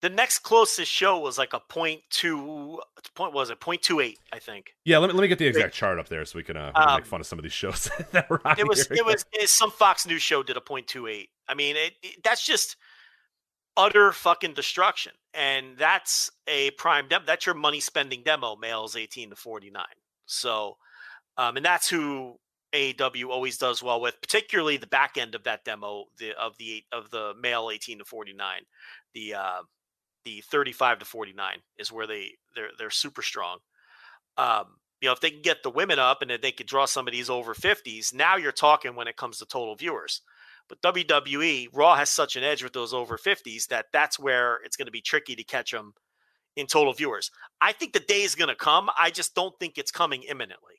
[0.00, 2.78] The next closest show was like a point two.
[3.14, 4.18] Point was it point two eight?
[4.30, 6.42] I think Yeah, let me, let me get the exact chart up there so we
[6.42, 8.86] can, uh, Um, make fun of some of these shows that were on it was.
[8.86, 8.98] here.
[8.98, 11.30] It was some Fox News show did a point two eight.
[11.48, 12.76] I mean, it, it- that's just
[13.76, 17.24] utter fucking destruction, and that's a prime demo.
[17.26, 18.56] That's your money spending demo.
[18.56, 19.84] Males eighteen to forty nine.
[20.26, 20.76] So,
[21.36, 22.38] um, and that's who
[22.72, 26.84] AEW always does well with, particularly the back end of that demo, the of the
[26.92, 28.62] of the male eighteen to forty nine,
[29.14, 29.62] the uh,
[30.24, 33.58] the thirty five to forty nine is where they they're they're super strong.
[34.36, 37.06] Um, you know, if they can get the women up and they could draw some
[37.06, 40.22] of these over 50s, now you're talking when it comes to total viewers.
[40.68, 44.76] But WWE, Raw has such an edge with those over 50s that that's where it's
[44.76, 45.94] going to be tricky to catch them
[46.56, 47.30] in total viewers.
[47.60, 48.88] I think the day is going to come.
[48.98, 50.74] I just don't think it's coming imminently.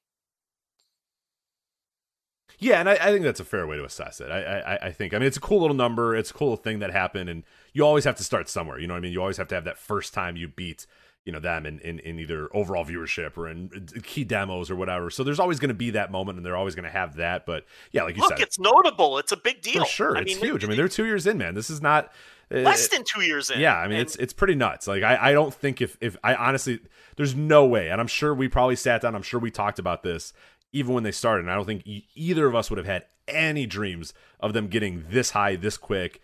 [2.57, 4.31] Yeah, and I, I think that's a fair way to assess it.
[4.31, 6.15] I, I I think I mean it's a cool little number.
[6.15, 8.79] It's a cool thing that happened, and you always have to start somewhere.
[8.79, 9.11] You know what I mean?
[9.11, 10.87] You always have to have that first time you beat
[11.25, 13.69] you know them in, in, in either overall viewership or in
[14.03, 15.09] key demos or whatever.
[15.09, 17.45] So there's always going to be that moment, and they're always going to have that.
[17.45, 19.17] But yeah, like you Look, said, it's notable.
[19.17, 19.83] It's a big deal.
[19.83, 20.63] for sure, I it's mean, huge.
[20.63, 21.55] I mean, they're two years in, man.
[21.55, 22.11] This is not
[22.53, 23.59] uh, less than two years in.
[23.59, 24.87] Yeah, I mean And it's it's pretty nuts.
[24.87, 26.79] Like I, I don't think if if I honestly
[27.17, 30.03] there's no way, and I'm sure we probably sat down, I'm sure we talked about
[30.03, 30.31] this.
[30.73, 31.41] even when they started.
[31.45, 34.67] And I don't think e- either of us would have had any dreams of them
[34.67, 36.21] getting this high this quick.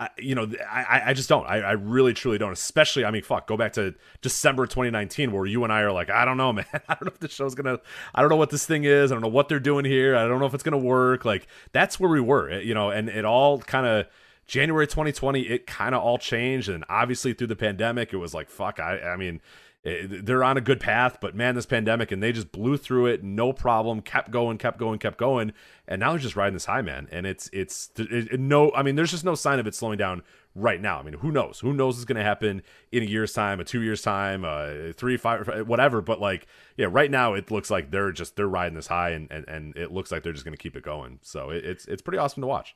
[0.00, 1.46] I, you know, I, I just don't.
[1.46, 2.52] I, I really, truly don't.
[2.52, 6.10] Especially, I mean, fuck, go back to December 2019, where you and I are like,
[6.10, 6.66] I don't know, man.
[6.72, 7.78] I don't know if the show's gonna.
[8.14, 9.12] I don't know what this thing is.
[9.12, 10.16] I don't know what they're doing here.
[10.16, 11.24] I don't know if it's gonna work.
[11.24, 12.90] Like that's where we were, eh, you know.
[12.90, 14.06] And it all kind of
[14.46, 18.50] January 2020, it kind of all changed, and obviously through the pandemic, it was like,
[18.50, 18.80] fuck.
[18.80, 19.40] I, I mean,
[19.84, 23.22] they're on a good path, but man, this pandemic, and they just blew through it,
[23.22, 25.52] no problem, kept going, kept going, kept going,
[25.86, 27.06] and now they're just riding this high, man.
[27.12, 30.22] And it's it's it, no, I mean, there's just no sign of it slowing down
[30.54, 30.98] right now.
[30.98, 31.60] I mean, who knows?
[31.60, 32.62] Who knows what's going to happen
[32.92, 36.00] in a year's time, a two years time, uh, three, five, whatever.
[36.00, 36.46] But like,
[36.78, 39.76] yeah, right now it looks like they're just they're riding this high, and and, and
[39.76, 41.18] it looks like they're just going to keep it going.
[41.20, 42.74] So it, it's it's pretty awesome to watch.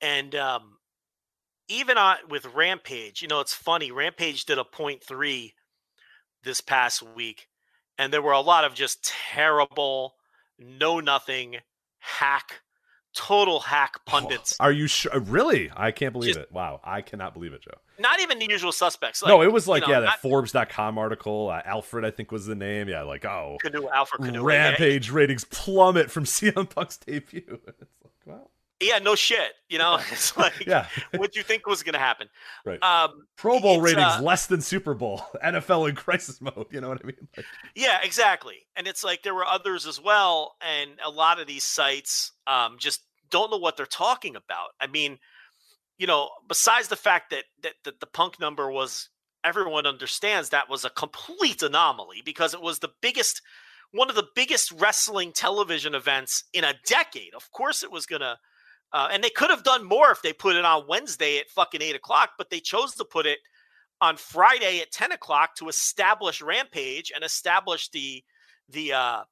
[0.00, 0.76] And um,
[1.66, 3.90] even on with Rampage, you know, it's funny.
[3.90, 5.54] Rampage did a point three
[6.48, 7.46] this past week,
[7.98, 10.14] and there were a lot of just terrible,
[10.58, 11.56] know nothing,
[11.98, 12.62] hack,
[13.14, 14.56] total hack pundits.
[14.58, 15.20] Oh, are you sure?
[15.20, 15.70] Really?
[15.76, 16.52] I can't believe just, it.
[16.52, 17.74] Wow, I cannot believe it, Joe.
[17.98, 19.22] Not even the usual suspects.
[19.22, 21.50] Like, no, it was like you know, yeah, that not, Forbes.com article.
[21.50, 22.88] Uh, Alfred, I think, was the name.
[22.88, 27.60] Yeah, like oh, Canoe, Alfred Konuwa, Rampage ratings plummet from CM Punk's debut.
[28.80, 28.96] It's like wow.
[28.96, 29.52] Yeah, no shit.
[29.68, 30.86] You know, it's like, yeah.
[31.16, 32.28] what you think was going to happen?
[32.64, 32.82] Right.
[32.82, 35.22] Um, Pro Bowl ratings uh, less than Super Bowl.
[35.44, 36.66] NFL in crisis mode.
[36.70, 37.28] You know what I mean?
[37.36, 38.66] Like, yeah, exactly.
[38.76, 42.76] And it's like there were others as well, and a lot of these sites um,
[42.78, 43.00] just
[43.30, 44.70] don't know what they're talking about.
[44.80, 45.18] I mean,
[45.98, 49.08] you know, besides the fact that that, that the Punk number was,
[49.44, 53.42] everyone understands that was a complete anomaly because it was the biggest.
[53.92, 57.32] One of the biggest wrestling television events in a decade.
[57.34, 58.36] Of course, it was going to
[58.92, 61.82] uh, and they could have done more if they put it on Wednesday at fucking
[61.82, 63.38] eight o'clock, but they chose to put it
[64.00, 68.22] on Friday at ten o'clock to establish Rampage and establish the
[68.68, 69.22] the uh,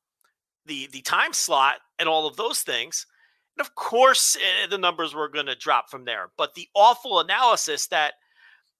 [0.67, 3.07] the the time slot and all of those things.
[3.57, 6.31] And of course, eh, the numbers were going to drop from there.
[6.37, 8.15] But the awful analysis that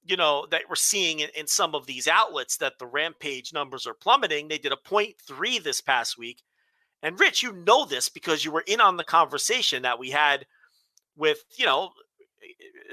[0.05, 3.87] you know that we're seeing in, in some of these outlets that the Rampage numbers
[3.87, 4.49] are plummeting.
[4.49, 6.43] They did a point three this past week.
[7.03, 10.47] And Rich, you know this because you were in on the conversation that we had
[11.17, 11.91] with you know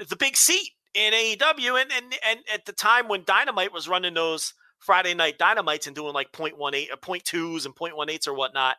[0.08, 4.14] the big seat in AEW, and and and at the time when Dynamite was running
[4.14, 8.76] those Friday night Dynamites and doing like 0.18 or 0.2s and 0.18s or whatnot,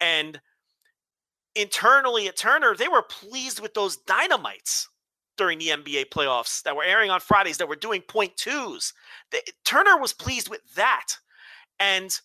[0.00, 0.40] and
[1.54, 4.86] internally at Turner, they were pleased with those Dynamites
[5.36, 8.92] during the NBA playoffs that were airing on Fridays that were doing 0.2s.
[9.64, 11.06] Turner was pleased with that,
[11.78, 12.20] and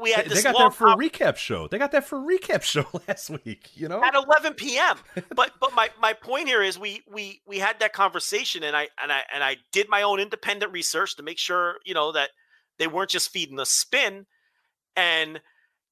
[0.00, 1.68] we had they, they got that for a recap show.
[1.68, 3.70] They got that for a recap show last week.
[3.74, 4.96] You know, at 11 p.m.
[5.34, 8.88] but but my my point here is we we we had that conversation, and I
[9.02, 12.30] and I and I did my own independent research to make sure you know that
[12.78, 14.26] they weren't just feeding the spin.
[14.96, 15.40] And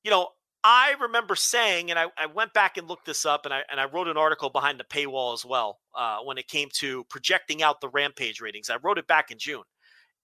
[0.03, 0.29] you know,
[0.65, 3.81] I remember saying, and I, I went back and looked this up, and I and
[3.81, 7.63] I wrote an article behind the paywall as well uh, when it came to projecting
[7.63, 8.71] out the Rampage ratings.
[8.71, 9.63] I wrote it back in June.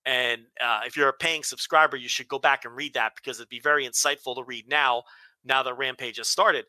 [0.06, 3.38] And uh, if you're a paying subscriber, you should go back and read that because
[3.38, 5.02] it'd be very insightful to read now,
[5.44, 6.64] now that Rampage has started.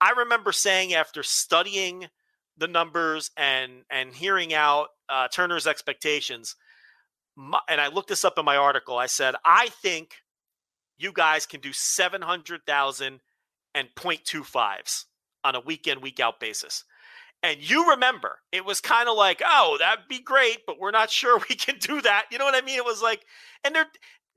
[0.00, 2.08] I remember saying after studying
[2.56, 6.56] the numbers and and hearing out uh, Turner's expectations,
[7.36, 8.98] my, and I looked this up in my article.
[8.98, 10.16] I said I think
[10.98, 13.20] you guys can do seven hundred thousand
[13.74, 15.06] and 0.25s
[15.42, 16.84] on a weekend week out basis.
[17.44, 21.10] And you remember, it was kind of like, oh, that'd be great, but we're not
[21.10, 22.24] sure we can do that.
[22.32, 22.78] You know what I mean?
[22.78, 23.22] It was like,
[23.62, 23.86] and they're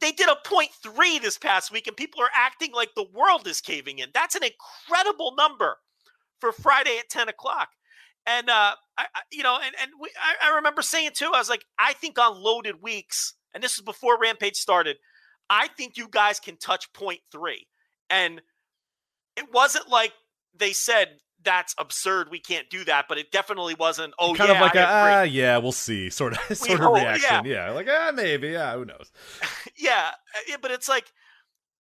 [0.02, 3.48] they did a point three this past week, and people are acting like the world
[3.48, 4.10] is caving in.
[4.14, 5.78] That's an incredible number
[6.40, 7.70] for Friday at 10 o'clock.
[8.28, 11.40] And uh, I, I you know, and and we, I, I remember saying too, I
[11.40, 14.98] was like, I think on loaded weeks, and this is before Rampage started,
[15.50, 17.68] I think you guys can touch point three.
[18.10, 18.42] And
[19.38, 20.12] it wasn't like
[20.60, 22.30] they said that's absurd.
[22.30, 23.06] We can't do that.
[23.08, 24.14] But it definitely wasn't.
[24.20, 27.46] Oh, kind yeah, of like a ah, yeah, we'll see sort of sort of reaction.
[27.46, 27.68] Yeah.
[27.68, 27.72] yeah.
[27.72, 29.12] like ah, maybe, yeah, who knows?
[29.78, 30.12] yeah,
[30.62, 31.12] but it's like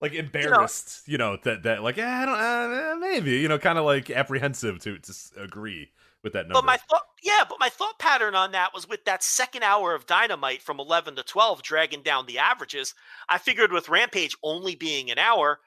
[0.01, 3.59] like embarrassed, you know, you know that that like I don't uh, maybe you know,
[3.59, 5.91] kind of like apprehensive to to agree
[6.23, 6.55] with that number.
[6.55, 9.93] But my thought, yeah, but my thought pattern on that was with that second hour
[9.93, 12.93] of Dynamite from eleven to twelve, dragging down the averages.
[13.29, 15.59] I figured with Rampage only being an hour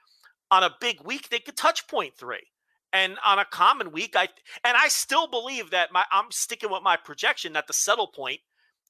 [0.50, 2.42] on a big week, they could touch point three.
[2.94, 4.28] And on a common week, I
[4.64, 8.40] and I still believe that my I'm sticking with my projection that the settle point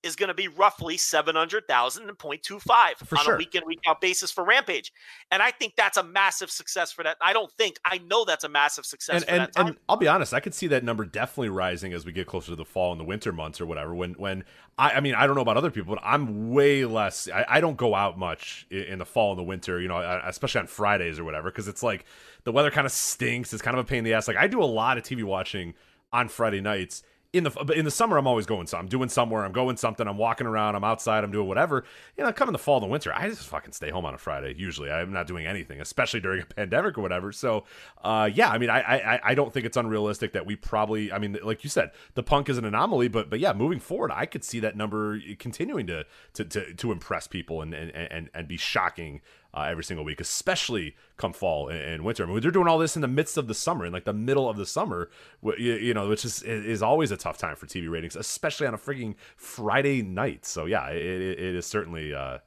[0.05, 2.61] is going to be roughly 700,000 and 0.25
[3.07, 3.35] For on sure.
[3.35, 4.93] a week in, week out basis for Rampage.
[5.31, 7.17] And I think that's a massive success for that.
[7.23, 10.07] I don't think, I know that's a massive success and for and, and I'll be
[10.07, 12.93] honest, I could see that number definitely rising as we get closer to the fall
[12.93, 13.95] and the winter months or whatever.
[13.95, 14.45] When when
[14.79, 17.29] I, I mean I don't know about other people, but I'm way less.
[17.33, 19.99] I, I don't go out much in, in the fall and the winter, you know,
[20.25, 22.05] especially on Fridays or whatever, because it's like
[22.45, 23.53] the weather kind of stinks.
[23.53, 24.29] It's kind of a pain in the ass.
[24.29, 25.75] Like I do a lot of TV watching
[26.13, 27.03] on Friday nights.
[27.35, 28.69] In the in the summer, I'm always going.
[28.69, 29.45] So I'm doing somewhere.
[29.45, 30.07] I'm going something.
[30.07, 30.77] I'm walking around.
[30.77, 31.25] I'm outside.
[31.25, 31.85] I'm doing whatever.
[32.17, 34.15] You know, come in the fall and the winter, I just fucking stay home on
[34.15, 34.55] a Friday.
[34.57, 37.33] Usually, I'm not doing anything, especially during a pandemic or whatever.
[37.33, 37.65] So,
[38.05, 41.11] uh, yeah, I mean, I, I I don't think it's unrealistic that we probably.
[41.11, 44.13] I mean, like you said, the punk is an anomaly, but but yeah, moving forward,
[44.13, 48.31] I could see that number continuing to to to, to impress people and and and,
[48.33, 49.21] and be shocking
[49.55, 52.25] uh, every single week, especially come fall and, and winter.
[52.25, 54.13] I mean, they're doing all this in the midst of the summer, in like the
[54.13, 55.11] middle of the summer,
[55.43, 58.75] you, you know, which is is always a tough time for TV ratings, especially on
[58.75, 60.45] a freaking Friday night.
[60.45, 62.39] So yeah, it, it, is certainly uh,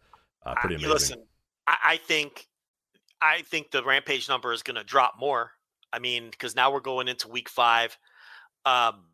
[0.46, 0.90] uh, pretty I- amazing.
[0.90, 1.24] Listen,
[1.66, 2.48] I, I think,
[3.22, 5.52] I think the Rampage number is going to drop more.
[5.94, 7.98] I mean, because now we're going into week five.
[8.66, 9.06] Um,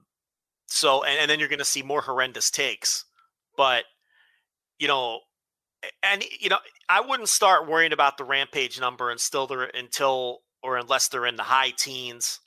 [0.65, 3.05] so, and, and then you're going to see more horrendous takes.
[3.55, 3.83] But,
[4.79, 5.19] you know,
[6.01, 6.59] and you know,
[6.89, 11.35] I wouldn't start worrying about the Rampage number until they're until or unless they're in
[11.35, 12.39] the high teens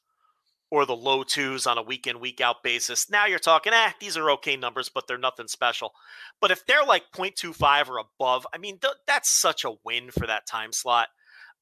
[0.71, 3.09] or the low twos on a week in week out basis.
[3.09, 5.93] Now you're talking, eh, these are okay numbers, but they're nothing special.
[6.41, 10.27] But if they're like 0.25 or above, I mean, th- that's such a win for
[10.27, 11.09] that time slot.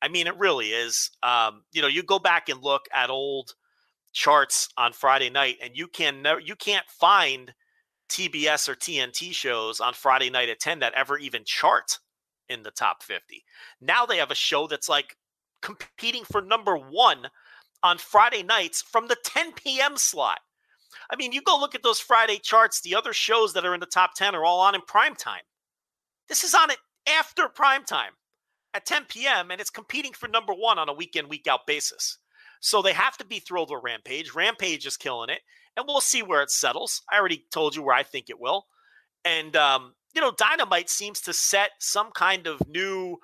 [0.01, 1.11] I mean, it really is.
[1.23, 3.55] Um, you know, you go back and look at old
[4.13, 7.53] charts on Friday night, and you can never, you can't find
[8.15, 11.99] TBS or TNT shows on Friday night at 10 that ever even chart
[12.49, 13.43] in the top 50.
[13.81, 15.17] Now they have a show that's like
[15.63, 17.27] competing for number one
[17.83, 19.97] on Friday nights from the 10 p.m.
[19.97, 20.39] slot.
[21.11, 23.81] I mean, you go look at those Friday charts, the other shows that are in
[23.81, 25.43] the top 10 are all on in prime time.
[26.29, 28.13] This is on it after prime time
[28.75, 29.51] at 10 p.m.
[29.51, 32.19] and it's competing for number one on a week in, week out basis.
[32.65, 34.35] So they have to be thrilled with Rampage.
[34.35, 35.41] Rampage is killing it,
[35.77, 37.03] and we'll see where it settles.
[37.13, 38.65] I already told you where I think it will.
[39.23, 43.19] And, um, you know, Dynamite seems to set some kind of new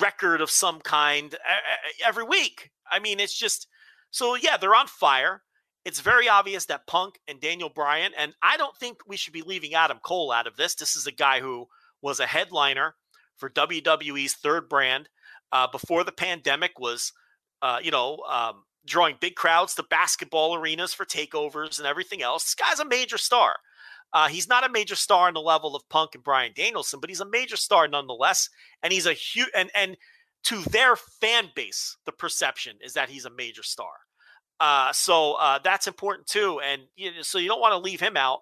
[0.00, 1.36] record of some kind
[2.06, 2.70] every week.
[2.90, 3.66] I mean, it's just
[4.10, 5.42] so, yeah, they're on fire.
[5.84, 9.42] It's very obvious that Punk and Daniel Bryan, and I don't think we should be
[9.42, 10.74] leaving Adam Cole out of this.
[10.74, 11.68] This is a guy who
[12.00, 12.94] was a headliner
[13.36, 15.10] for WWE's third brand
[15.52, 17.12] uh, before the pandemic was,
[17.62, 22.44] uh, you know, um, drawing big crowds to basketball arenas for takeovers and everything else.
[22.44, 23.56] This guy's a major star.
[24.12, 27.10] Uh, he's not a major star on the level of Punk and Bryan Danielson, but
[27.10, 28.48] he's a major star nonetheless.
[28.82, 29.96] And he's a huge and and
[30.44, 33.90] to their fan base, the perception is that he's a major star.
[34.60, 36.60] Uh, so uh, that's important too.
[36.60, 38.40] And you know, so you don't want to leave him out.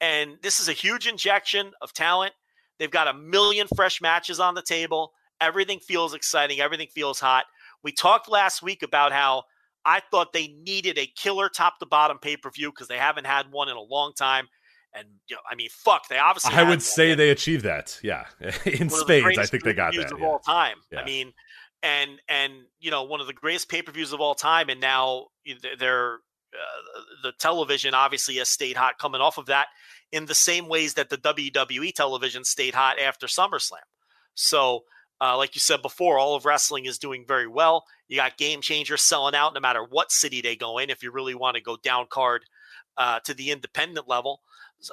[0.00, 2.32] And this is a huge injection of talent.
[2.78, 5.12] They've got a million fresh matches on the table.
[5.40, 6.60] Everything feels exciting.
[6.60, 7.44] Everything feels hot.
[7.82, 9.44] We talked last week about how
[9.84, 13.26] I thought they needed a killer top to bottom pay per view because they haven't
[13.26, 14.48] had one in a long time.
[14.92, 16.54] And you know, I mean, fuck, they obviously.
[16.54, 16.80] I would one.
[16.80, 17.98] say they achieved that.
[18.02, 18.24] Yeah,
[18.64, 20.12] in spades, I think they got that.
[20.12, 20.26] of yeah.
[20.26, 20.78] all time.
[20.90, 21.00] Yeah.
[21.00, 21.32] I mean,
[21.82, 24.80] and and you know, one of the greatest pay per views of all time, and
[24.80, 25.26] now
[25.78, 26.18] they're
[26.52, 29.68] uh, the television obviously has stayed hot coming off of that
[30.10, 33.78] in the same ways that the WWE television stayed hot after SummerSlam.
[34.34, 34.80] So,
[35.20, 37.84] uh, like you said before, all of wrestling is doing very well.
[38.08, 40.90] You got game changers selling out no matter what city they go in.
[40.90, 42.44] If you really want to go down card
[42.96, 44.40] uh, to the independent level,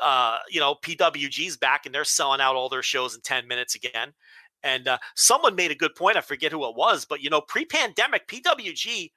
[0.01, 3.75] uh, you know, PWG's back and they're selling out all their shows in 10 minutes
[3.75, 4.13] again.
[4.63, 6.17] And uh, someone made a good point.
[6.17, 9.11] I forget who it was, but you know, pre-pandemic, PWG,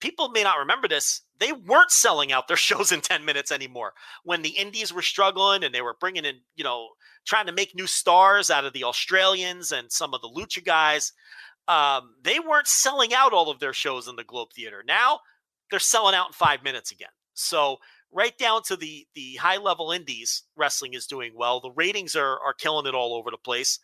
[0.00, 1.22] people may not remember this.
[1.42, 3.94] They weren't selling out their shows in 10 minutes anymore.
[4.22, 6.90] When the indies were struggling and they were bringing in, you know,
[7.26, 11.12] trying to make new stars out of the Australians and some of the lucha guys,
[11.66, 14.84] um, they weren't selling out all of their shows in the Globe Theater.
[14.86, 15.18] Now
[15.68, 17.08] they're selling out in five minutes again.
[17.34, 17.78] So
[18.12, 21.60] right down to the the high level indies, wrestling is doing well.
[21.60, 23.80] The ratings are are killing it all over the place.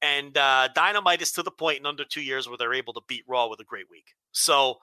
[0.00, 3.02] And uh, Dynamite is to the point in under two years where they're able to
[3.08, 4.14] beat Raw with a great week.
[4.32, 4.76] So,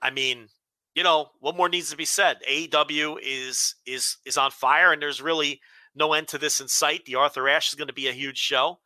[0.00, 0.48] I mean,
[0.94, 2.38] you know, what more needs to be said?
[2.48, 5.60] AEW is is is on fire, and there's really
[5.94, 7.04] no end to this in sight.
[7.04, 8.78] The Arthur Ashe is going to be a huge show,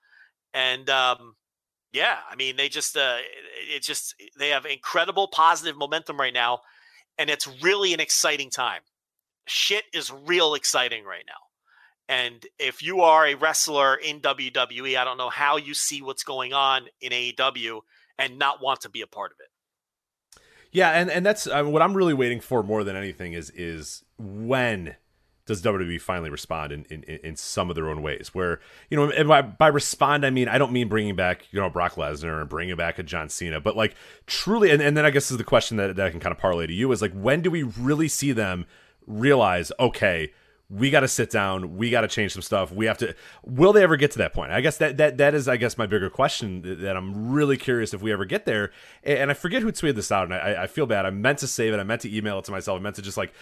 [0.55, 1.37] and um,
[1.93, 6.33] yeah, I mean, they just uh, it, it just they have incredible positive momentum right
[6.33, 6.61] now,
[7.19, 8.81] and it's really an exciting time.
[9.47, 11.49] Shit is real exciting right now.
[12.09, 16.25] And if you are a wrestler in WWE, I don't know how you see what's
[16.25, 17.81] going on in AEW
[18.19, 19.51] and not want to be a part of it.
[20.71, 24.05] Yeah, and and that's uh, what I'm really waiting for more than anything is is
[24.19, 24.97] when
[25.47, 28.35] does WWE finally respond in, in, in some of their own ways?
[28.35, 28.61] Where
[28.91, 31.71] you know, and by, by respond, I mean I don't mean bringing back you know
[31.71, 33.95] Brock Lesnar and bringing back a John Cena, but like
[34.27, 36.39] truly, and, and then I guess is the question that, that I can kind of
[36.39, 38.67] parlay to you is like when do we really see them
[39.07, 40.33] realize okay
[40.71, 43.73] we got to sit down we got to change some stuff we have to will
[43.73, 44.53] they ever get to that point?
[44.53, 47.95] I guess that that that is i guess my bigger question that i'm really curious
[47.95, 48.71] if we ever get there.
[49.03, 51.07] And i forget who tweeted this out and i, I feel bad.
[51.07, 53.03] I meant to save it i meant to email it to myself i meant to
[53.03, 53.33] just like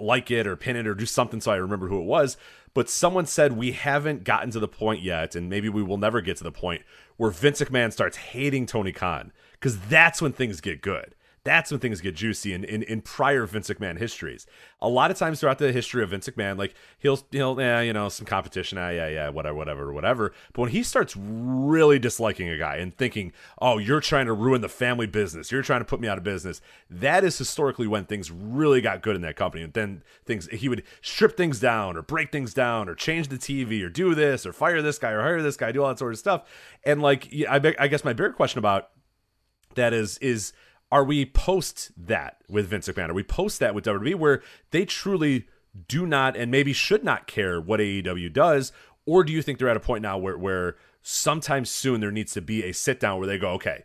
[0.00, 2.36] like it or pin it or do something so i remember who it was.
[2.72, 6.20] But someone said we haven't gotten to the point yet and maybe we will never
[6.20, 6.82] get to the point
[7.16, 9.32] where vince mcmahon starts hating tony khan.
[9.52, 11.14] Because that's when things get good
[11.44, 14.46] that's when things get juicy in, in, in prior Vince McMahon histories.
[14.80, 17.92] A lot of times throughout the history of Vince McMahon, like he'll he'll yeah, you
[17.92, 20.32] know, some competition, ah, yeah, yeah, whatever, whatever, whatever.
[20.54, 24.62] But when he starts really disliking a guy and thinking, oh, you're trying to ruin
[24.62, 28.06] the family business, you're trying to put me out of business, that is historically when
[28.06, 29.62] things really got good in that company.
[29.62, 33.36] And then things he would strip things down or break things down or change the
[33.36, 35.98] TV or do this or fire this guy or hire this guy, do all that
[35.98, 36.48] sort of stuff.
[36.84, 38.88] And like I, I guess my bigger question about
[39.74, 40.52] that is is
[40.94, 43.08] are we post that with Vince McMahon?
[43.08, 45.48] Are we post that with WWE where they truly
[45.88, 48.70] do not and maybe should not care what AEW does?
[49.04, 52.32] Or do you think they're at a point now where, where sometime soon there needs
[52.34, 53.82] to be a sit down where they go, okay,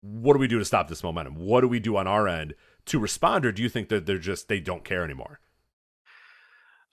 [0.00, 1.34] what do we do to stop this momentum?
[1.34, 2.54] What do we do on our end
[2.86, 3.44] to respond?
[3.44, 5.40] Or do you think that they're just, they don't care anymore?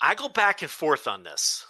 [0.01, 1.65] I go back and forth on this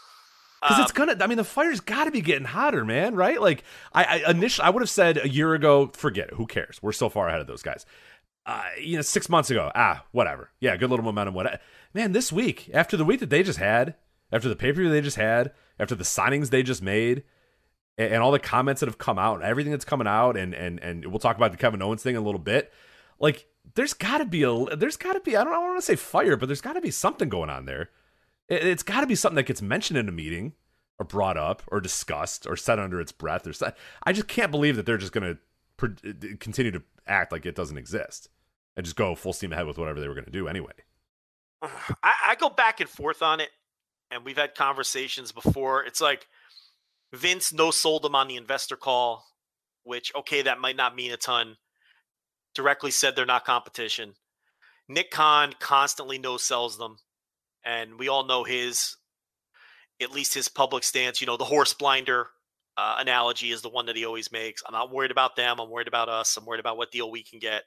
[0.62, 1.18] because um, it's gonna.
[1.20, 3.16] I mean, the fire's got to be getting hotter, man.
[3.16, 3.40] Right?
[3.40, 6.34] Like I, I initially, I would have said a year ago, forget it.
[6.36, 6.80] Who cares?
[6.82, 7.86] We're so far ahead of those guys.
[8.46, 10.52] Uh, you know, six months ago, ah, whatever.
[10.60, 11.34] Yeah, good little momentum.
[11.34, 11.62] What?
[11.94, 13.96] Man, this week, after the week that they just had,
[14.32, 17.24] after the pay per view they just had, after the signings they just made,
[17.98, 20.54] and, and all the comments that have come out, and everything that's coming out, and
[20.54, 22.72] and and we'll talk about the Kevin Owens thing in a little bit.
[23.20, 25.36] Like, there's got to be a, there's got to be.
[25.36, 27.50] I don't, I don't want to say fire, but there's got to be something going
[27.50, 27.90] on there.
[28.50, 30.54] It, has got to be something that gets mentioned in a meeting
[31.00, 33.74] or brought up or discussed or said under its breath or said.
[34.04, 35.40] I just can't believe that they're just going to
[35.78, 38.30] pre- uh, continue to act like it doesn't exist
[38.76, 40.74] and just go full steam ahead with whatever they were going to do anyway.
[41.62, 43.50] I, I go back and forth on it,
[44.12, 45.84] and we've had conversations before.
[45.84, 46.28] It's like
[47.14, 49.26] Vince no sold them on the investor call,
[49.84, 51.58] which okay, that might not mean a ton.
[52.54, 54.14] Directly said they're not competition.
[54.88, 56.98] Nick Khan constantly no sells them,
[57.68, 58.96] and we all know his
[60.02, 61.20] at least his public stance.
[61.22, 62.28] You know, the horse blinder
[62.78, 64.64] uh, analogy is the one that he always makes.
[64.66, 65.60] I'm not worried about them.
[65.60, 66.38] I'm worried about us.
[66.38, 67.64] I'm worried about what deal we can get.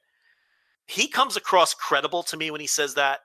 [0.87, 3.21] He comes across credible to me when he says that.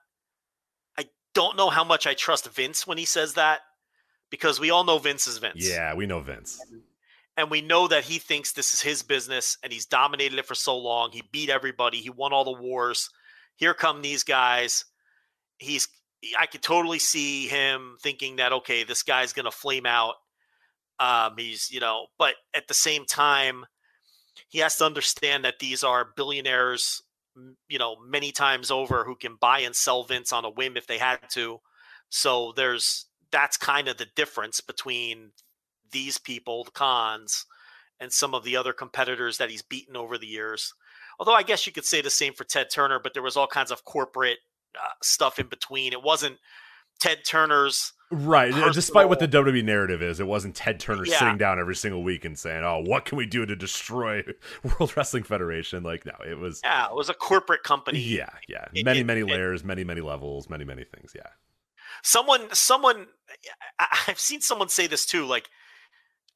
[0.98, 3.60] I don't know how much I trust Vince when he says that
[4.30, 5.68] because we all know Vince is Vince.
[5.68, 6.60] Yeah, we know Vince.
[7.38, 10.54] And we know that he thinks this is his business and he's dominated it for
[10.54, 11.10] so long.
[11.12, 13.08] He beat everybody, he won all the wars.
[13.56, 14.84] Here come these guys.
[15.58, 15.88] He's
[16.38, 20.14] I could totally see him thinking that okay, this guy's gonna flame out.
[20.98, 23.66] Um, he's you know, but at the same time,
[24.48, 27.02] he has to understand that these are billionaires,
[27.68, 30.86] you know, many times over who can buy and sell Vince on a whim if
[30.86, 31.60] they had to.
[32.08, 35.32] So there's that's kind of the difference between
[35.92, 37.46] these people, the Khans,
[38.00, 40.74] and some of the other competitors that he's beaten over the years.
[41.18, 43.46] Although I guess you could say the same for Ted Turner, but there was all
[43.46, 44.38] kinds of corporate
[44.76, 45.92] uh, stuff in between.
[45.92, 46.38] It wasn't
[46.98, 48.52] Ted Turner's right.
[48.52, 48.72] Personal...
[48.72, 51.18] Despite what the WWE narrative is, it wasn't Ted Turner yeah.
[51.18, 54.22] sitting down every single week and saying, "Oh, what can we do to destroy
[54.62, 57.98] World Wrestling Federation?" Like, no, it was yeah, it was a corporate company.
[57.98, 61.12] Yeah, yeah, many, it, many it, layers, many, many levels, many, many things.
[61.14, 61.28] Yeah.
[62.02, 63.06] Someone, someone,
[64.06, 65.24] I've seen someone say this too.
[65.24, 65.48] Like,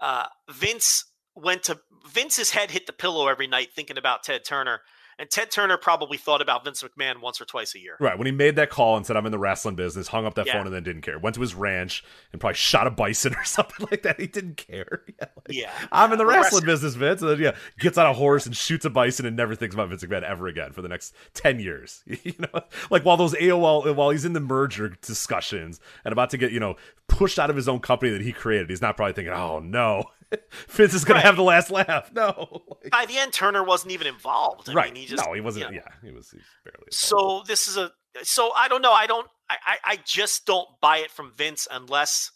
[0.00, 1.80] uh, Vince went to
[2.12, 4.80] Vince's head hit the pillow every night thinking about Ted Turner
[5.20, 7.96] and Ted Turner probably thought about Vince McMahon once or twice a year.
[8.00, 8.16] Right.
[8.16, 10.46] When he made that call and said, I'm in the wrestling business, hung up that
[10.46, 10.54] yeah.
[10.54, 11.18] phone and then didn't care.
[11.18, 12.02] Went to his ranch
[12.32, 14.18] and probably shot a bison or something like that.
[14.18, 15.02] He didn't care.
[15.20, 15.26] Yeah.
[15.36, 15.72] Like, yeah.
[15.92, 17.20] I'm in the wrestling business, Vince.
[17.20, 19.88] And then, yeah, gets on a horse and shoots a bison and never thinks about
[19.88, 22.02] Vince McMahon ever again for the next 10 years.
[22.06, 26.38] you know, like while those AOL, while he's in the merger discussions and about to
[26.38, 26.76] get, you know,
[27.08, 30.04] pushed out of his own company that he created, he's not probably thinking, oh no
[30.68, 31.22] Vince is going right.
[31.22, 32.10] to have the last laugh.
[32.14, 32.62] No.
[32.82, 34.68] Like, By the end, Turner wasn't even involved.
[34.68, 34.92] I right.
[34.92, 35.66] Mean, he just, no, he wasn't.
[35.66, 35.82] You know.
[35.84, 36.86] Yeah, he was, he was barely.
[36.86, 36.94] Involved.
[36.94, 37.90] So this is a.
[38.22, 38.92] So I don't know.
[38.92, 39.26] I don't.
[39.48, 42.30] I, I just don't buy it from Vince unless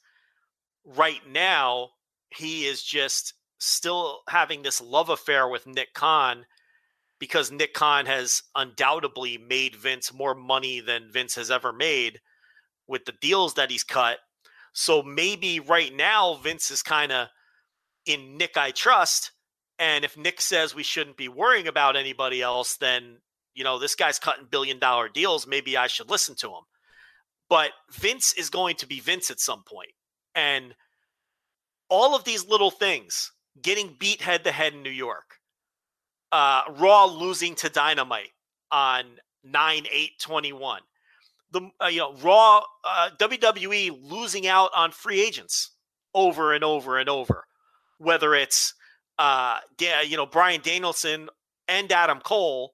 [0.84, 1.90] right now
[2.30, 6.45] he is just still having this love affair with Nick Khan
[7.18, 12.20] because Nick Khan has undoubtedly made Vince more money than Vince has ever made
[12.86, 14.18] with the deals that he's cut.
[14.72, 17.28] So maybe right now Vince is kind of
[18.07, 19.33] in Nick I trust.
[19.79, 23.19] And if Nick says we shouldn't be worrying about anybody else, then,
[23.55, 25.47] you know, this guy's cutting billion dollar deals.
[25.47, 26.65] Maybe I should listen to him.
[27.49, 29.93] but Vince is going to be Vince at some point.
[30.35, 30.75] And
[31.89, 35.39] all of these little things, getting beat head to head in New York,
[36.33, 38.33] uh, Raw losing to Dynamite
[38.71, 39.05] on
[39.45, 40.81] 9 8 21,
[41.53, 45.71] the uh, you know Raw uh, WWE losing out on free agents
[46.15, 47.47] over and over and over,
[47.99, 48.74] whether it's
[49.18, 51.28] uh, you know Bryan Danielson
[51.68, 52.72] and Adam Cole,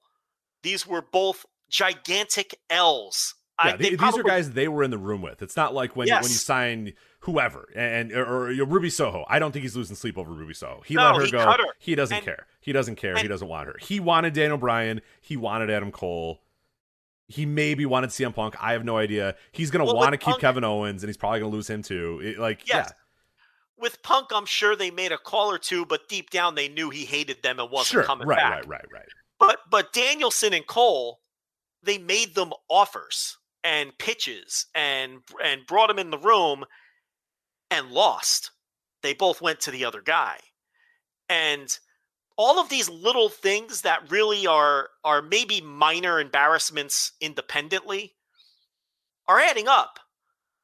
[0.63, 3.35] these were both gigantic L's.
[3.63, 5.41] Yeah, I, they, probably, these are guys they were in the room with.
[5.41, 6.23] It's not like when yes.
[6.23, 9.25] when you sign whoever and or, or, Ruby Soho.
[9.29, 10.81] I don't think he's losing sleep over Ruby Soho.
[10.85, 11.39] He no, let her he go.
[11.39, 11.57] Her.
[11.79, 12.47] He doesn't and, care.
[12.59, 13.11] He doesn't care.
[13.11, 13.75] And, he doesn't want her.
[13.79, 15.01] He wanted Daniel Bryan.
[15.21, 16.41] He wanted Adam Cole.
[17.27, 18.55] He maybe wanted CM Punk.
[18.59, 19.35] I have no idea.
[19.51, 21.81] He's gonna well, want to keep Punk, Kevin Owens, and he's probably gonna lose him
[21.81, 22.19] too.
[22.23, 22.87] It, like, yes.
[22.89, 22.95] yeah.
[23.81, 26.89] With Punk, I'm sure they made a call or two, but deep down they knew
[26.89, 28.03] he hated them and wasn't sure.
[28.03, 28.51] coming right, back.
[28.51, 29.05] Right, right, right, right.
[29.39, 31.19] But but Danielson and Cole,
[31.81, 36.63] they made them offers and pitches and and brought him in the room
[37.71, 38.51] and lost.
[39.01, 40.37] They both went to the other guy.
[41.27, 41.67] And
[42.37, 48.13] all of these little things that really are are maybe minor embarrassments independently
[49.27, 49.99] are adding up.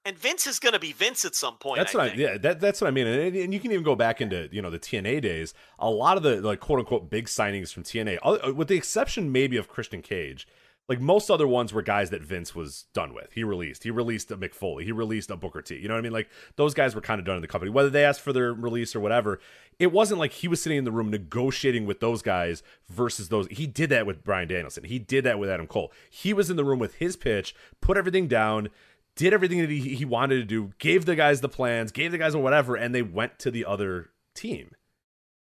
[0.08, 1.80] And Vince is going to be Vince at some point.
[1.80, 2.20] That's I what think.
[2.22, 3.08] I, yeah, that, that's what I mean.
[3.08, 5.54] And, and, you can even go back into you know the TNA days.
[5.80, 9.34] A lot of the like quote unquote big signings from TNA, uh, with the exception
[9.34, 10.48] maybe of Christian Cage,
[10.88, 13.34] like most other ones were guys that Vince was done with.
[13.34, 13.84] He released.
[13.84, 14.86] He released a Mick Foley.
[14.86, 15.76] He released a Booker T.
[15.76, 16.14] You know what I mean?
[16.14, 17.70] Like those guys were kind of done in the company.
[17.70, 19.42] Whether they asked for their release or whatever,
[19.78, 23.48] it wasn't like he was sitting in the room negotiating with those guys versus those.
[23.52, 24.86] He did that with Bryan Danielson.
[24.86, 25.92] He did that with Adam Cole.
[26.10, 28.70] He was in the room with his pitch, put everything down,
[29.18, 32.18] did everything that he, he wanted to do, gave the guys the plans, gave the
[32.18, 34.72] guys whatever, and they went to the other team.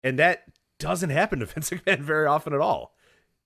[0.03, 0.43] And that
[0.79, 2.93] doesn't happen to Vince McMahon very often at all.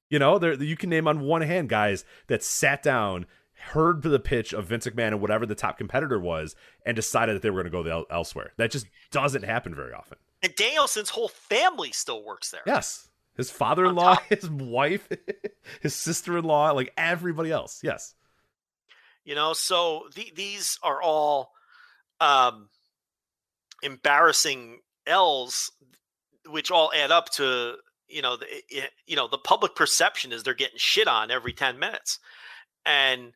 [0.09, 3.25] You know, there you can name on one hand guys that sat down,
[3.71, 6.55] heard the pitch of Vince McMahon and whatever the top competitor was,
[6.85, 8.53] and decided that they were going to go elsewhere.
[8.57, 10.17] That just doesn't happen very often.
[10.41, 12.61] And Danielson's whole family still works there.
[12.65, 15.09] Yes, his father-in-law, his wife,
[15.81, 17.81] his sister-in-law, like everybody else.
[17.83, 18.14] Yes.
[19.25, 21.51] You know, so the, these are all
[22.21, 22.69] um,
[23.83, 25.71] embarrassing L's,
[26.47, 27.75] which all add up to
[28.07, 31.53] you know, the, it, you know, the public perception is they're getting shit on every
[31.53, 32.19] 10 minutes.
[32.85, 33.33] And,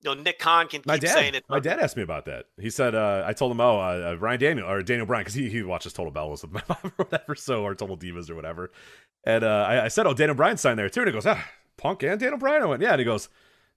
[0.00, 1.44] you know, Nick Khan can keep my dad, saying it.
[1.48, 2.46] My dad asked me about that.
[2.58, 5.34] He said, uh, I told him, oh, uh, uh Ryan Daniel or Daniel Bryan, because
[5.34, 8.34] he, he watches Total Bellas with my mom or whatever, so, or Total Divas or
[8.34, 8.70] whatever.
[9.24, 11.00] And uh, I, I, said, oh, Daniel Bryan signed there too.
[11.00, 11.44] And he goes, ah,
[11.76, 12.62] Punk and Daniel Bryan?
[12.62, 12.92] I went, yeah.
[12.92, 13.28] And he goes,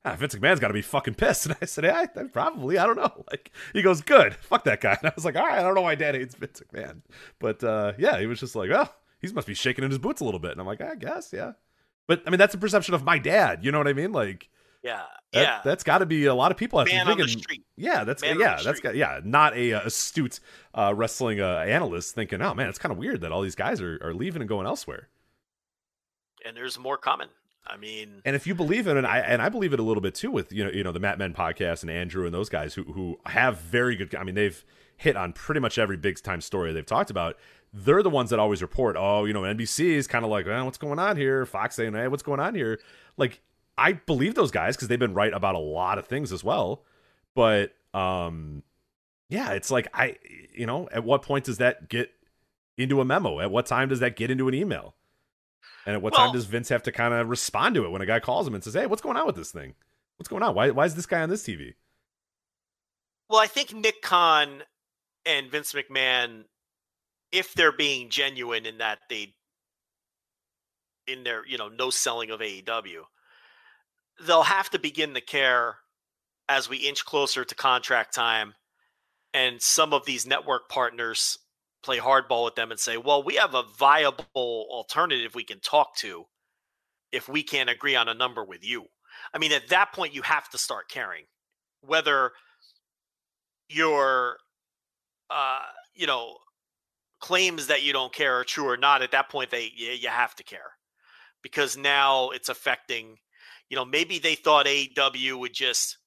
[0.06, 1.45] ah, Vince McMahon's got to be fucking pissed.
[1.47, 2.78] And I said, yeah, probably.
[2.78, 3.26] I don't know.
[3.32, 4.36] Like, he goes, good.
[4.36, 4.97] Fuck that guy.
[5.01, 7.01] And I was like, all right, I don't know why dad hates Vince McMahon.
[7.39, 8.88] But uh, yeah, he was just like, oh,
[9.20, 10.51] he must be shaking in his boots a little bit.
[10.51, 11.53] And I'm like, I guess, yeah.
[12.08, 13.66] But I mean, that's the perception of my dad.
[13.66, 14.12] You know what I mean?
[14.12, 14.49] Like,
[14.84, 15.01] yeah,
[15.34, 15.62] that, yeah.
[15.64, 16.78] That's got to be a lot of people.
[16.78, 17.64] Man thinking, on the street.
[17.76, 20.39] Yeah, that's man yeah, that's got yeah, not a, a uh, astute
[20.76, 23.82] uh, wrestling uh, analyst thinking, oh man, it's kind of weird that all these guys
[23.82, 25.10] are, are leaving and going elsewhere.
[26.45, 27.30] And there's more coming.
[27.68, 30.01] I mean, and if you believe it, and I and I believe it a little
[30.01, 32.49] bit too with you know you know the Mat Men podcast and Andrew and those
[32.49, 34.13] guys who who have very good.
[34.16, 34.63] I mean, they've
[34.97, 37.36] hit on pretty much every big time story they've talked about
[37.76, 40.61] they're the ones that always report, oh, you know, NBC is kind of like, eh,
[40.61, 41.45] what's going on here?
[41.45, 42.80] Fox saying, hey, what's going on here?
[43.18, 43.41] Like,
[43.78, 46.84] I believe those guys because they've been right about a lot of things as well.
[47.36, 48.63] But, um,
[49.28, 50.16] yeah, it's like, I,
[50.53, 52.11] you know, at what point does that get
[52.78, 53.41] into a memo?
[53.41, 54.95] At what time does that get into an email?
[55.86, 58.02] And at what well, time does Vince have to kind of respond to it when
[58.02, 59.76] a guy calls him and says, hey, what's going on with this thing?
[60.18, 60.56] What's going on?
[60.56, 61.76] Why, why is this guy on this TV?
[63.30, 64.64] Well, I think Nick Khan
[65.26, 66.46] and Vince McMahon
[67.36, 69.34] if they're being genuine in that they
[71.06, 73.02] in their you know no selling of AEW,
[74.26, 75.76] they'll have to begin to care
[76.48, 78.54] as we inch closer to contract time,
[79.34, 81.38] and some of these network partners
[81.86, 85.96] play hardball with them and say, "Well, we have a viable alternative we can talk
[85.98, 86.26] to
[87.12, 88.88] if we can't agree on a number with you."
[89.34, 91.26] I mean, at that point, you have to start caring
[91.82, 92.32] whether
[93.70, 94.38] you're,
[95.30, 95.64] uh,
[95.94, 96.38] you know,
[97.20, 100.10] claims that you don't care are true or not, at that point they you, you
[100.10, 100.72] have to care
[101.42, 103.18] because now it's affecting.
[103.70, 105.98] You know, maybe they thought AEW would just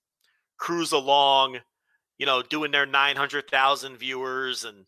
[0.59, 1.59] cruise along,
[2.17, 4.87] you know, doing their nine hundred thousand viewers and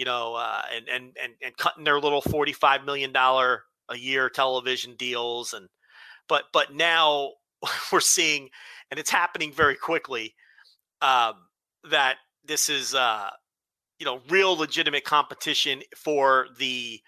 [0.00, 3.98] you know, uh, and and and and cutting their little forty five million dollar a
[3.98, 5.68] year television deals and
[6.26, 7.32] but but now
[7.92, 8.48] we're seeing
[8.90, 10.34] and it's happening very quickly
[11.02, 11.34] um,
[11.90, 13.28] that this is uh,
[13.98, 16.98] you know real legitimate competition for the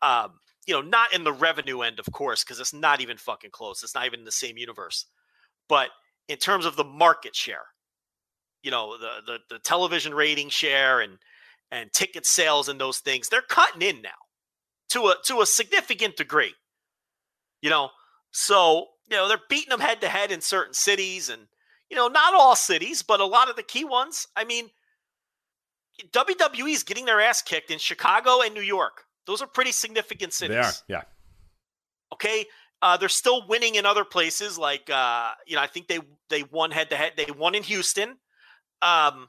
[0.00, 0.32] um,
[0.66, 3.84] you know not in the revenue end of course because it's not even fucking close
[3.84, 5.06] it's not even in the same universe
[5.68, 5.90] but
[6.28, 7.66] in terms of the market share
[8.64, 11.18] you know the the, the television rating share and
[11.72, 14.10] and ticket sales and those things they're cutting in now
[14.88, 16.54] to a to a significant degree
[17.62, 17.90] you know?
[18.32, 21.42] So you know they're beating them head to head in certain cities and
[21.88, 24.26] you know not all cities but a lot of the key ones.
[24.36, 24.70] I mean
[26.10, 29.04] wwe is getting their ass kicked in chicago and new york.
[29.26, 31.02] Those are pretty significant cities They are, yeah.
[32.14, 32.46] okay?
[32.80, 36.00] Uh, they're still winning in other places like uh, you know i think they
[36.30, 38.16] they won head to head they won in houston.
[38.80, 39.28] Um,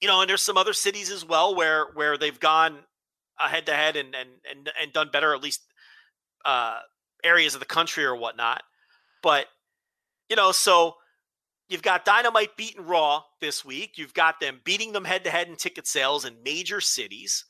[0.00, 2.78] you know and there's some other cities as well where where they've gone
[3.38, 5.62] head to head and and and and done better at least
[6.44, 6.78] uh,
[7.24, 8.62] areas of the country or whatnot.
[9.22, 9.46] But
[10.28, 10.94] you know so
[11.68, 13.92] you've got dynamite beating raw this week.
[13.96, 17.44] You've got them beating them head to head in ticket sales in major cities.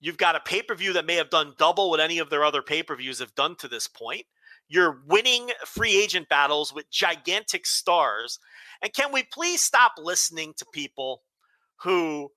[0.00, 3.18] You've got a pay-per-view that may have done double what any of their other pay-per-views
[3.18, 4.24] have done to this point.
[4.66, 8.38] You're winning free agent battles with gigantic stars.
[8.82, 11.22] And can we please stop listening to people
[11.82, 12.30] who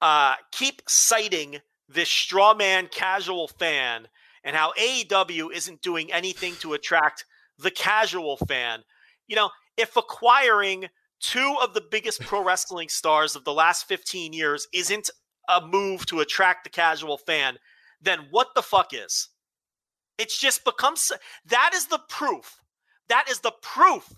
[0.00, 4.08] uh, keep citing this straw man casual fan
[4.44, 7.24] and how AEW isn't doing anything to attract
[7.58, 8.80] the casual fan?
[9.28, 10.86] You know, if acquiring
[11.20, 15.10] two of the biggest pro wrestling stars of the last 15 years isn't
[15.48, 17.58] a move to attract the casual fan,
[18.00, 19.28] then what the fuck is?
[20.18, 20.94] It's just become
[21.46, 22.60] that is the proof.
[23.08, 24.12] That is the proof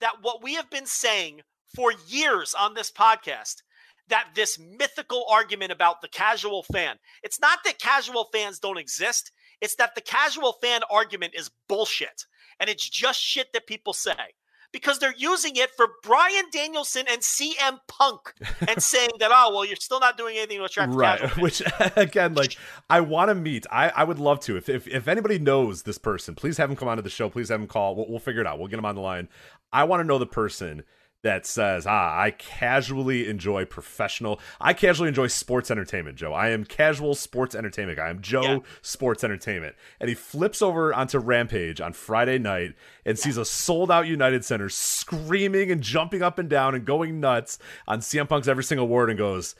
[0.00, 1.42] that what we have been saying
[1.74, 3.62] for years on this podcast
[4.08, 9.32] that this mythical argument about the casual fan, it's not that casual fans don't exist,
[9.60, 12.26] it's that the casual fan argument is bullshit.
[12.60, 14.34] And it's just shit that people say
[14.72, 18.34] because they're using it for Bryan Danielson and CM Punk
[18.68, 21.20] and saying that, oh, well, you're still not doing anything to attract right.
[21.20, 21.42] casual.
[21.42, 21.62] Which
[21.96, 22.56] again, like
[22.90, 23.66] I want to meet.
[23.70, 24.56] I, I would love to.
[24.56, 27.28] If, if if anybody knows this person, please have him come onto the show.
[27.28, 27.94] Please have him call.
[27.96, 28.58] We'll, we'll figure it out.
[28.58, 29.28] We'll get him on the line.
[29.72, 30.82] I want to know the person
[31.24, 34.38] that says, ah, I casually enjoy professional.
[34.60, 36.32] I casually enjoy sports entertainment, Joe.
[36.32, 38.06] I am casual sports entertainment guy.
[38.06, 38.58] I'm Joe Yeah.
[38.82, 39.74] Sports Entertainment.
[39.98, 44.44] And he flips over onto Rampage on Friday night and sees a sold out United
[44.44, 47.58] Center screaming and jumping up and down and going nuts
[47.88, 49.56] on CM Punk's every single word and goes,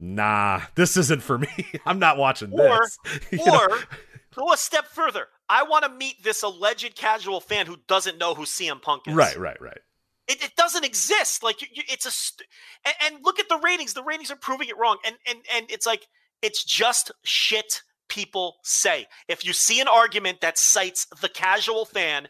[0.00, 1.48] Nah, this isn't for me.
[1.86, 2.98] I'm not watching Or, this.
[3.30, 3.58] You know?
[3.60, 3.78] or
[4.34, 5.26] go a step further.
[5.48, 9.14] I want to meet this alleged casual fan who doesn't know who CM Punk is.
[9.14, 9.78] right, right, right.
[10.26, 11.42] It, it doesn't exist.
[11.42, 12.48] Like you, you, it's a st-
[12.84, 13.94] and, and look at the ratings.
[13.94, 14.98] The ratings are proving it wrong.
[15.04, 16.06] And and and it's like
[16.42, 19.06] it's just shit people say.
[19.28, 22.28] If you see an argument that cites the casual fan,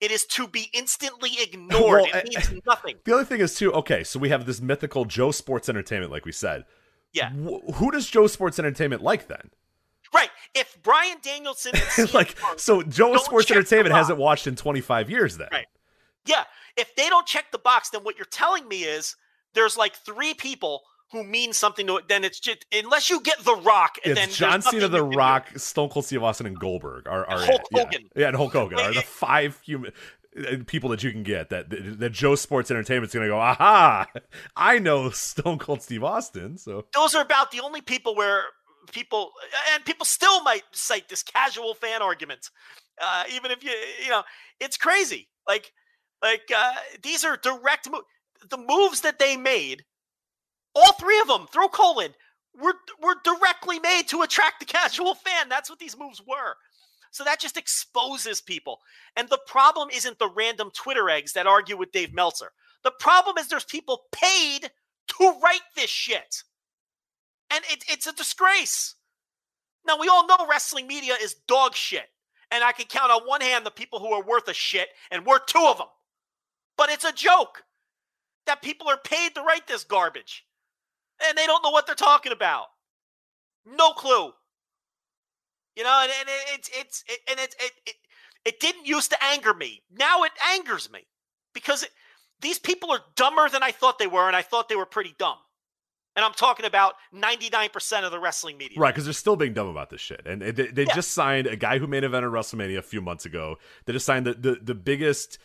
[0.00, 2.02] it is to be instantly ignored.
[2.12, 2.96] Well, it means nothing.
[3.04, 3.72] The other thing is too.
[3.72, 6.64] Okay, so we have this mythical Joe Sports Entertainment, like we said.
[7.12, 7.30] Yeah.
[7.30, 9.50] Wh- who does Joe Sports Entertainment like then?
[10.12, 10.30] Right.
[10.54, 11.72] If Bryan Danielson
[12.14, 15.36] like, Punk so Joe Sports Entertainment hasn't watched in 25 years.
[15.36, 15.66] Then, Right.
[16.26, 16.44] Yeah.
[16.80, 19.16] If they don't check the box, then what you're telling me is
[19.54, 22.08] there's like three people who mean something to it.
[22.08, 25.10] Then it's just unless you get The Rock, and then It's John Cena, The can
[25.10, 25.16] do.
[25.16, 27.68] Rock, Stone Cold Steve Austin, and Goldberg are, are Hulk it.
[27.72, 27.84] Yeah.
[27.84, 28.10] Hogan.
[28.16, 29.92] Yeah, and Hulk Hogan are the five human
[30.38, 33.38] uh, people that you can get that that Joe Sports Entertainment's going to go.
[33.38, 34.06] Aha!
[34.56, 38.44] I know Stone Cold Steve Austin, so Those are about the only people where
[38.92, 39.32] people
[39.74, 42.50] and people still might cite this casual fan argument,
[43.02, 43.72] uh, even if you
[44.02, 44.22] you know
[44.60, 45.28] it's crazy.
[45.48, 45.72] Like
[46.22, 48.02] like uh, these are direct mo-
[48.48, 49.84] the moves that they made.
[50.74, 52.14] All three of them, throw colon,
[52.60, 55.48] were were directly made to attract the casual fan.
[55.48, 56.54] That's what these moves were.
[57.10, 58.78] So that just exposes people.
[59.16, 62.52] And the problem isn't the random Twitter eggs that argue with Dave Meltzer.
[62.84, 64.70] The problem is there's people paid
[65.18, 66.42] to write this shit.
[67.52, 68.94] And it, it's a disgrace.
[69.86, 72.06] Now, we all know wrestling media is dog shit.
[72.52, 75.24] And I can count on one hand the people who are worth a shit, and
[75.24, 75.86] we're two of them.
[76.80, 77.64] But it's a joke
[78.46, 80.46] that people are paid to write this garbage.
[81.22, 82.68] And they don't know what they're talking about.
[83.66, 84.32] No clue.
[85.76, 87.94] You know, and, and it, it's it's it, and it, it it
[88.46, 89.82] it didn't used to anger me.
[89.94, 91.00] Now it angers me
[91.52, 91.90] because it,
[92.40, 95.14] these people are dumber than I thought they were, and I thought they were pretty
[95.18, 95.36] dumb.
[96.16, 98.80] And I'm talking about 99% of the wrestling media.
[98.80, 100.22] Right, because they're still being dumb about this shit.
[100.26, 100.94] And they, they Yeah.
[100.94, 103.56] just signed a guy who main evented WrestleMania a few months ago.
[103.84, 105.38] They just signed the, the, the biggest,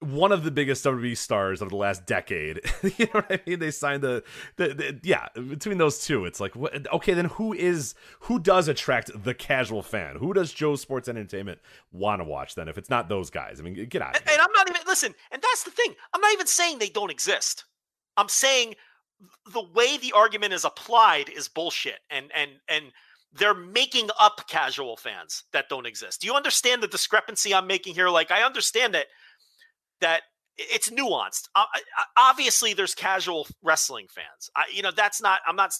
[0.00, 2.60] one of the biggest WWE stars of the last decade.
[2.82, 3.58] you know what I mean?
[3.58, 4.22] They signed the,
[4.56, 8.68] the, the yeah, between those two, it's like, what, okay, then who is, who does
[8.68, 10.16] attract the casual fan?
[10.16, 11.60] Who does Joe Sports Entertainment
[11.92, 13.58] want to watch then if it's not those guys?
[13.58, 14.34] I mean, get out of And, here.
[14.38, 15.94] and I'm not even listen, and that's the thing.
[16.12, 17.64] I'm not even saying they don't exist.
[18.16, 18.74] I'm saying
[19.52, 22.86] the way the argument is applied is bullshit, and and and
[23.32, 26.20] they're making up casual fans that don't exist.
[26.20, 28.08] Do you understand the discrepancy I'm making here?
[28.08, 29.06] Like, I understand that
[30.00, 30.22] that
[30.58, 31.48] it's nuanced.
[31.54, 31.64] Uh,
[32.16, 34.50] obviously, there's casual wrestling fans.
[34.54, 35.40] I, you know, that's not.
[35.46, 35.72] I'm not.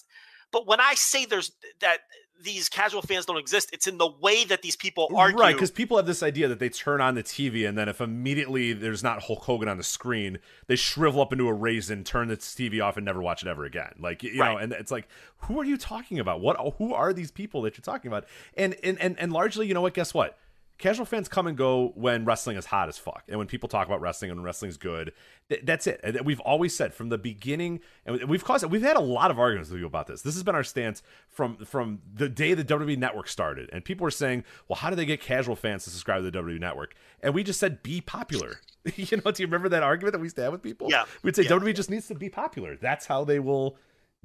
[0.51, 1.51] But when I say there's
[1.81, 1.99] that
[2.41, 5.39] these casual fans don't exist, it's in the way that these people argue.
[5.39, 7.99] Right, because people have this idea that they turn on the TV and then if
[7.99, 12.27] immediately there's not Hulk Hogan on the screen, they shrivel up into a raisin, turn
[12.27, 13.93] the TV off, and never watch it ever again.
[13.99, 14.53] Like you Right.
[14.53, 15.07] know, and it's like,
[15.39, 16.41] who are you talking about?
[16.41, 16.57] What?
[16.77, 18.25] Who are these people that you're talking about?
[18.55, 19.93] And and and, and largely, you know what?
[19.93, 20.37] Guess what?
[20.77, 23.87] Casual fans come and go when wrestling is hot as fuck, and when people talk
[23.87, 25.11] about wrestling and when wrestling's good.
[25.49, 26.23] Th- that's it.
[26.23, 29.71] We've always said from the beginning, and we've caused we've had a lot of arguments
[29.71, 30.21] with you about this.
[30.21, 34.03] This has been our stance from from the day the WWE Network started, and people
[34.03, 36.93] were saying, "Well, how do they get casual fans to subscribe to the WWE Network?"
[37.21, 38.59] And we just said, "Be popular."
[38.95, 39.31] you know?
[39.31, 40.89] Do you remember that argument that we used to have with people?
[40.89, 41.05] Yeah.
[41.23, 41.49] we'd say Yeah.
[41.49, 42.75] WWE just needs to be popular.
[42.75, 43.77] That's how they will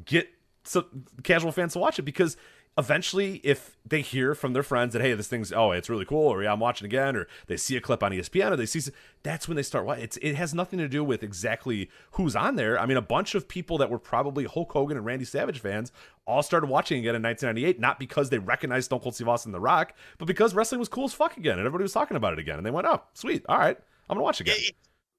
[0.05, 0.29] get
[0.65, 2.37] some casual fans to watch it because
[2.79, 6.27] eventually if they hear from their friends that hey this thing's oh it's really cool
[6.27, 8.81] or yeah i'm watching again or they see a clip on espn or they see
[9.23, 12.57] that's when they start watching it's it has nothing to do with exactly who's on
[12.57, 12.79] there.
[12.79, 15.93] I mean a bunch of people that were probably hulk hogan and randy savage fans
[16.27, 19.61] all started watching again in 1998 not because they recognized stone cold steve austin the
[19.61, 22.39] rock but because wrestling was cool as fuck again and everybody was talking about it
[22.39, 23.77] again and they went oh sweet all right
[24.09, 24.57] i'm gonna watch again.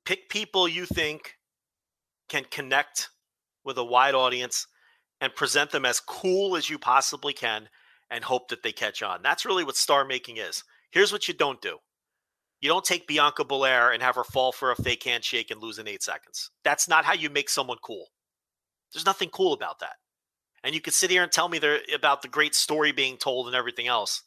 [0.06, 1.38] Pick people you think
[2.30, 3.10] can connect
[3.64, 4.68] with a wide audience
[5.24, 7.70] and present them as cool as you possibly can
[8.12, 9.22] and hope that they catch on.
[9.24, 10.66] That's really what star making is.
[10.92, 11.78] Here's what you don't do.
[12.60, 15.80] You don't take Bianca Belair and have her fall for a fake handshake and lose
[15.80, 16.52] in eight seconds.
[16.66, 18.08] That's not how you make someone cool.
[18.92, 19.96] There's nothing cool about that.
[20.62, 23.48] And you can sit here and tell me there about the great story being told
[23.48, 24.24] and everything else.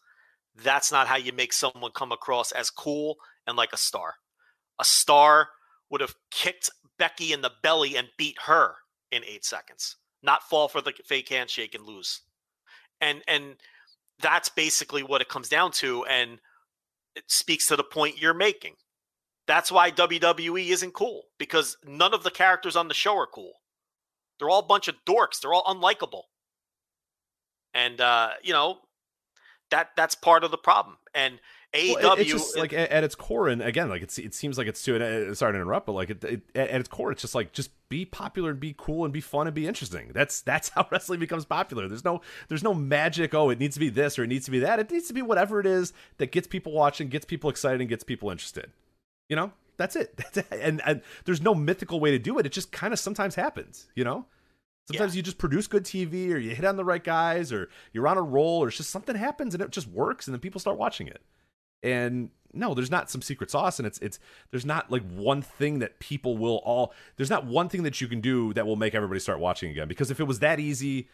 [0.64, 3.16] That's not how you make someone come across as cool
[3.46, 4.14] and like a star.
[4.80, 5.48] A star
[5.90, 8.76] would have kicked Becky in the belly and beat her
[9.12, 12.20] in eight seconds, not fall for the fake handshake and lose.
[13.00, 13.56] And and
[14.20, 16.04] that's basically what it comes down to.
[16.06, 16.38] And
[17.14, 18.74] it speaks to the point you're making.
[19.46, 23.52] That's why WWE isn't cool because none of the characters on the show are cool.
[24.38, 25.40] They're all a bunch of dorks.
[25.40, 26.22] They're all unlikable.
[27.72, 28.78] And uh, you know,
[29.70, 30.96] that that's part of the problem.
[31.14, 31.38] And
[31.76, 34.34] AEW Well, it- it's just like at, at its core, and again, like it's it
[34.34, 34.94] seems like it's too.
[34.96, 37.52] And uh, sorry to interrupt, but like it, it, at its core, it's just like
[37.52, 40.10] just be popular and be cool and be fun and be interesting.
[40.14, 41.88] That's that's how wrestling becomes popular.
[41.88, 43.34] There's no there's no magic.
[43.34, 44.78] Oh, it needs to be this or it needs to be that.
[44.80, 47.88] It needs to be whatever it is that gets people watching, gets people excited, and
[47.88, 48.70] gets people interested.
[49.28, 50.16] You know, that's it.
[50.16, 50.46] That's it.
[50.52, 52.46] And and there's no mythical way to do it.
[52.46, 53.86] It just kind of sometimes happens.
[53.94, 54.26] You know.
[54.88, 58.06] Sometimes you just produce good TV, or you hit on the right guys, or you're
[58.06, 60.60] on a roll, or it's just something happens and it just works, and then people
[60.60, 61.22] start watching it
[61.86, 64.18] and no there's not some secret sauce and it's it's
[64.50, 68.08] there's not like one thing that people will all there's not one thing that you
[68.08, 69.88] can do that will make everybody start watching again.
[69.88, 71.08] Because if it was that easy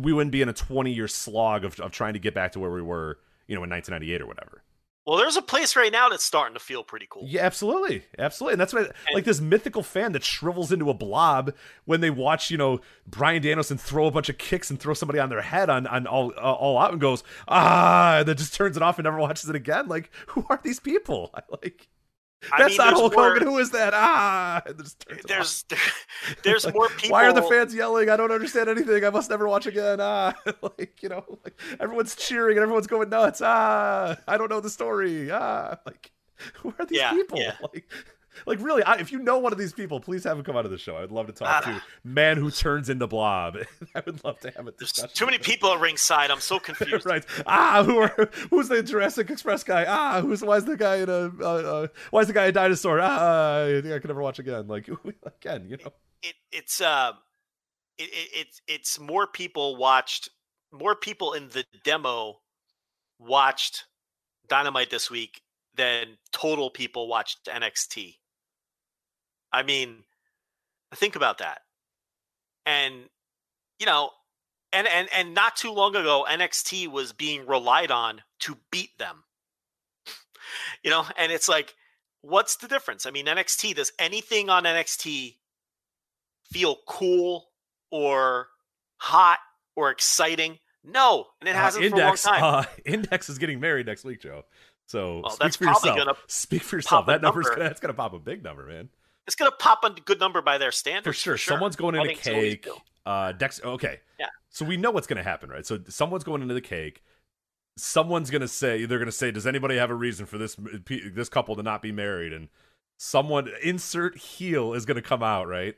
[0.00, 2.58] we wouldn't be in a 20 year slog of, of trying to get back to
[2.58, 4.62] where we were you know in 1998 or whatever
[5.06, 7.24] well, there's a place right now that's starting to feel pretty cool.
[7.26, 11.52] yeah absolutely absolutely and that's what like this mythical fan that shrivels into a blob
[11.84, 15.18] when they watch you know bryan danielson throw a bunch of kicks and throw somebody
[15.18, 18.54] on their head on, on all uh, all out and goes ah and then just
[18.54, 21.88] turns it off and never watches it again like who are these people I like
[22.52, 23.46] I That's mean, not Hulk more- Hogan.
[23.48, 23.92] Who is that?
[23.94, 26.06] Ah, and just turns it There's off.
[26.42, 27.10] there's Like, more people.
[27.16, 28.08] Why are the fans yelling?
[28.08, 29.04] I don't understand anything.
[29.04, 29.98] I must never watch again.
[30.00, 33.42] Ah, like you know, like, everyone's cheering and everyone's going nuts.
[33.44, 35.30] Ah, I don't know the story.
[35.30, 36.10] Ah, like
[36.54, 37.38] who are these Yeah, people?
[37.38, 37.56] yeah.
[37.62, 37.84] Like,
[38.46, 40.64] like really, I, if you know one of these people, please have him come out
[40.64, 40.96] of the show.
[40.96, 41.70] I'd love to talk Ah.
[41.70, 43.56] to man who turns into blob.
[43.94, 45.10] I would love to have a There's discussion.
[45.14, 46.30] too many people at ringside.
[46.30, 47.06] I'm so confused.
[47.06, 47.24] right.
[47.46, 49.84] Ah, who are who's the Jurassic Express guy?
[49.88, 53.00] Ah, who's why's the guy in a uh, uh, why's the guy a dinosaur?
[53.00, 54.66] Ah, I think I can never watch again.
[54.68, 54.88] Like
[55.24, 55.92] again, you know.
[56.22, 57.12] It, it's uh,
[57.98, 60.28] it, it, it's it's more people watched,
[60.72, 62.40] more people in the demo
[63.18, 63.84] watched
[64.48, 65.40] Dynamite this week
[65.76, 68.16] than total people watched NXT.
[69.52, 70.04] I mean,
[70.94, 71.60] think about that.
[72.66, 73.08] And
[73.78, 74.10] you know,
[74.72, 79.24] and and and not too long ago NXT was being relied on to beat them.
[80.84, 81.74] you know, and it's like
[82.22, 83.06] what's the difference?
[83.06, 85.36] I mean, NXT does anything on NXT
[86.52, 87.46] feel cool
[87.90, 88.48] or
[88.98, 89.38] hot
[89.76, 90.58] or exciting?
[90.84, 92.64] No, and it Uh, hasn't Index, for a long time.
[92.64, 94.44] Uh, Index is getting married next week, Joe.
[94.86, 96.06] So Well, speak that's for probably yourself.
[96.06, 97.06] gonna speak for yourself.
[97.06, 97.56] That number's number.
[97.58, 98.88] gonna that's gonna pop a big number, man.
[99.26, 101.36] It's gonna pop a good number by their standards For sure.
[101.38, 102.66] Someone's going into cake.
[103.06, 103.60] Uh, Dex.
[103.62, 104.00] Okay.
[104.18, 104.26] Yeah.
[104.48, 105.64] So we know what's gonna happen, right?
[105.64, 107.02] So someone's going into the cake.
[107.76, 110.56] Someone's gonna say they're gonna say, "Does anybody have a reason for this
[110.86, 112.48] this couple to not be married?" And
[112.98, 115.76] someone insert heel is gonna come out, right?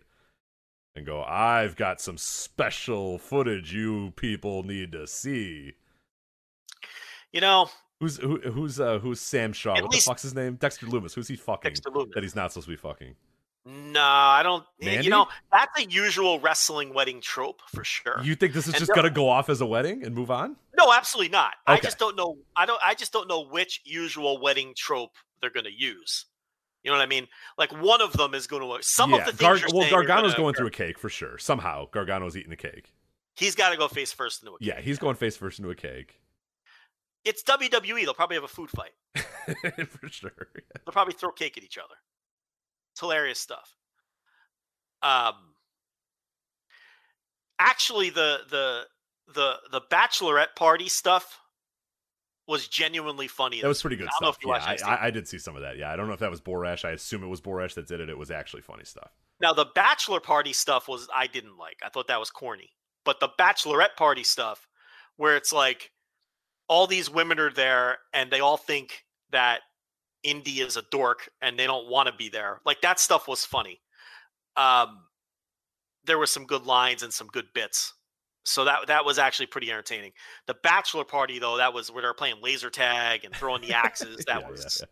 [0.95, 5.75] And go, I've got some special footage you people need to see.
[7.33, 7.71] You know,
[8.01, 9.77] Who's who, who's uh who's Sam Shaw?
[9.77, 10.57] At what least- the fuck's his name?
[10.57, 11.15] Dexter Lumis.
[11.15, 12.13] Who's he fucking Dexter Lumis.
[12.15, 13.15] that he's not supposed to be fucking?
[13.65, 14.65] No, I don't.
[14.81, 15.05] Mandy?
[15.05, 18.21] You know, that's a usual wrestling wedding trope for sure.
[18.23, 20.57] You think this is And just gonna go off as a wedding and move on?
[20.77, 21.55] no, absolutely not.
[21.67, 22.39] I just don't know.
[22.57, 22.81] I don't.
[22.85, 26.27] I just don't know which usual wedding trope they're going to use.
[26.83, 27.29] You know what I mean?
[27.57, 28.69] Like one of them is going to.
[28.69, 29.19] Work some yeah.
[29.19, 31.39] of the things Gar- well, Gargano's going through a cake for sure.
[31.39, 32.93] Somehow, Gargano's eating a cake.
[33.37, 34.57] He's got to go face first into a.
[34.61, 34.85] Yeah, cake.
[34.85, 36.19] he's going face first into a cake
[37.25, 38.03] It's WWE.
[38.05, 38.91] They'll probably have a food fight.
[39.87, 40.33] for sure.
[40.85, 41.95] They'll probably throw cake at each other.
[42.93, 43.75] It's hilarious stuff.
[45.03, 45.35] Um,
[47.59, 48.85] actually, the the
[49.35, 51.41] the the bachelorette party stuff
[52.47, 53.61] was genuinely funny.
[53.61, 54.37] That was pretty good I don't know stuff.
[54.39, 55.79] if you Yeah, watched I, I, I did see some of that.
[55.79, 56.85] Yeah, I don't know if that was Borash.
[56.85, 58.09] I assume it was Borash that did it.
[58.09, 59.11] It was actually funny stuff.
[59.41, 61.79] Now the bachelor party stuff was I didn't like.
[61.85, 62.71] I thought that was corny.
[63.05, 64.69] But the bachelorette party stuff,
[65.17, 65.91] where it's like
[66.69, 69.61] all these women are there and they all think that
[70.23, 72.61] Indi is a dork and they don't want to be there.
[72.65, 73.81] Like that stuff was funny.
[74.57, 75.01] Um,
[76.05, 77.95] there were some good lines and some good bits.
[78.45, 80.13] So that that was actually pretty entertaining.
[80.47, 84.25] The bachelor party though, that was where they're playing laser tag and throwing the axes.
[84.27, 84.87] That Yeah, was yeah,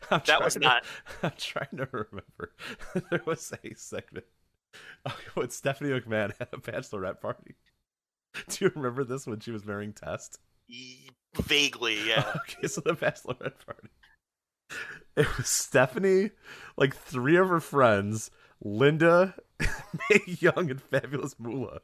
[0.00, 0.06] yeah.
[0.16, 0.84] I'm that was to- not-
[1.22, 2.54] I'm trying to remember.
[3.10, 4.24] there was a segment
[5.34, 7.56] when Stephanie McMahon had a bachelorette party.
[8.48, 10.38] Do you remember this when she was marrying Test?
[10.68, 12.32] e- vaguely, yeah.
[12.36, 13.88] Okay, so the bachelorette party.
[15.16, 16.30] It was Stephanie,
[16.76, 18.30] like three of her friends,
[18.62, 21.80] Linda, Mae Young, and Fabulous Moolah,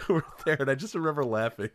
[0.00, 1.70] who were there, and I just remember laughing.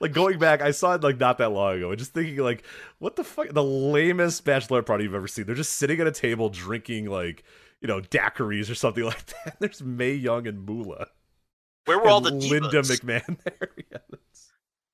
[0.00, 2.64] Like going back, I saw it like not that long ago, and just thinking like,
[2.98, 3.48] what the fuck?
[3.52, 5.46] The lamest bachelorette party you've ever seen.
[5.46, 7.44] They're just sitting at a table drinking like,
[7.80, 9.56] you know, daiquiris or something like that.
[9.60, 11.08] There's Mae Young and Moolah.
[11.84, 12.50] Where were all the divas?
[12.50, 13.68] Linda McMahon there?
[13.76, 14.47] yeah, that's-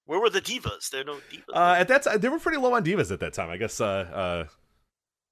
[0.06, 0.90] Where were the divas?
[0.90, 1.54] There are no divas.
[1.54, 3.50] Uh, at that time, they were pretty low on divas at that time.
[3.50, 3.80] I guess.
[3.80, 4.44] Uh, uh,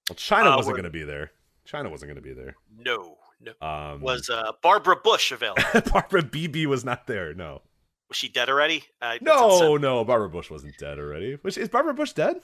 [0.08, 1.32] well, Chyna Uh, wasn't going to be there.
[1.68, 2.56] Chyna wasn't going to be there.
[2.76, 3.52] no, no.
[3.66, 5.62] Um, Was uh, Barbara Bush available?
[5.92, 7.34] Barbara BB was not there?
[7.34, 7.62] No,
[8.08, 8.84] was she dead already?
[9.00, 10.04] Uh, no, no.
[10.04, 11.38] Barbara Bush wasn't dead already.
[11.42, 12.40] Was, is Barbara Bush dead?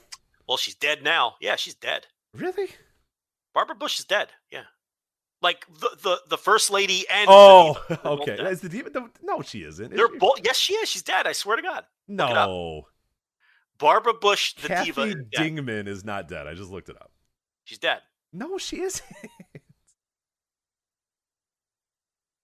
[0.49, 1.35] Well, she's dead now.
[1.41, 2.07] Yeah, she's dead.
[2.35, 2.69] Really?
[3.55, 4.29] Barbara Bush is dead.
[4.53, 4.65] Yeah.
[5.43, 8.33] Like the the, the first lady and the Oh, okay.
[8.35, 8.91] Is the diva?
[8.95, 9.93] No, no, she isn't.
[9.93, 10.19] Is They're she?
[10.19, 10.41] both.
[10.45, 10.89] Yes, she is.
[10.89, 11.27] She's dead.
[11.27, 11.85] I swear to God.
[12.09, 12.87] No,
[13.79, 15.15] Barbara Bush, the Kathy diva.
[15.37, 16.47] Dingman is not dead.
[16.47, 17.13] I just looked it up.
[17.65, 18.01] She's dead.
[18.33, 19.05] No, she isn't.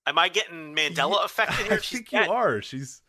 [0.06, 1.80] Am I getting Mandela affected I here?
[1.82, 2.26] She's think dead.
[2.26, 2.60] you are.
[2.62, 3.00] She's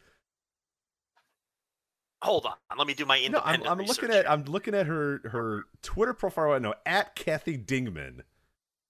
[2.22, 2.54] Hold on.
[2.78, 3.42] Let me do my no.
[3.44, 3.62] I'm.
[3.64, 4.30] I'm looking at.
[4.30, 6.74] I'm looking at her her Twitter profile right now.
[6.86, 8.22] At Kathy Dingman,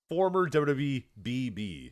[0.09, 1.91] former WWE BB.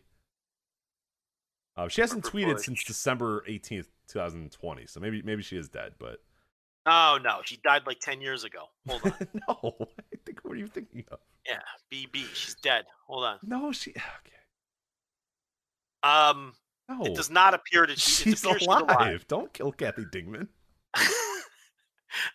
[1.76, 2.65] Uh, she hasn't Barbara tweeted Bush.
[2.65, 4.85] since December 18th, 2020.
[4.87, 6.17] So maybe maybe she is dead, but
[6.85, 8.65] Oh no, she died like ten years ago.
[8.87, 9.13] Hold on.
[9.47, 9.75] no.
[10.13, 11.19] I think what are you thinking of?
[11.47, 11.59] yeah,
[11.91, 12.25] BB.
[12.33, 12.85] She's dead.
[13.07, 13.37] Hold on.
[13.43, 13.91] No, she.
[13.91, 14.01] Okay.
[16.03, 16.53] Um,
[16.89, 19.25] No, it does not appear that she, it she's alive.
[19.27, 20.47] Don't kill Kathy Dingman.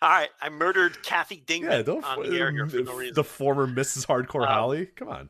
[0.03, 2.03] All right, I murdered Kathy Dingman Yeah, don't.
[2.05, 3.15] on the air here for no reason.
[3.15, 4.07] The former Mrs.
[4.07, 4.87] Hardcore Um, Holly.
[4.87, 5.29] Come on,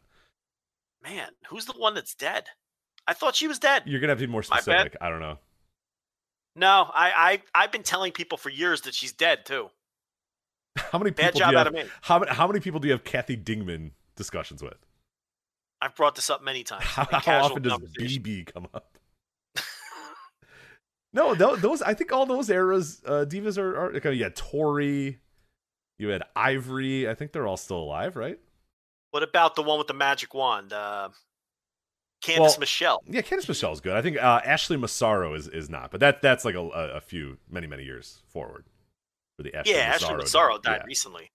[1.02, 2.44] Man, who's the one that's dead?
[3.06, 3.82] I thought she was dead.
[3.86, 4.96] you're gonna have to be more specific.
[5.00, 5.38] I don't know.
[6.58, 9.68] No, I, I I've been telling people for years that she's dead too.
[10.76, 11.74] How many Bad people job do you out have?
[11.74, 11.90] of me.
[12.02, 12.32] How many?
[12.32, 14.74] How many people do you have Kathy Dingman discussions with?
[15.80, 16.82] I've brought this up many times.
[16.82, 17.78] How, how often does.
[18.00, 18.98] BB come up?
[21.14, 25.18] No, those I think all those eras uh, divas are, are okay, had Tori,
[25.98, 27.08] you had Ivory.
[27.08, 28.38] I think they're all still alive, right?
[29.10, 30.74] What about the one with the magic wand?
[30.74, 31.08] Uh,
[32.22, 33.02] Candice Well, Michelle.
[33.08, 33.94] Yeah, Candice Michelle's good.
[33.96, 37.38] I think uh, Ashley Massaro is is not, but that that's like a, a, few
[37.48, 38.64] many many years forward
[39.36, 40.86] for the Ashley Yeah, Ashley Massaro died Yeah.
[40.86, 41.30] recently.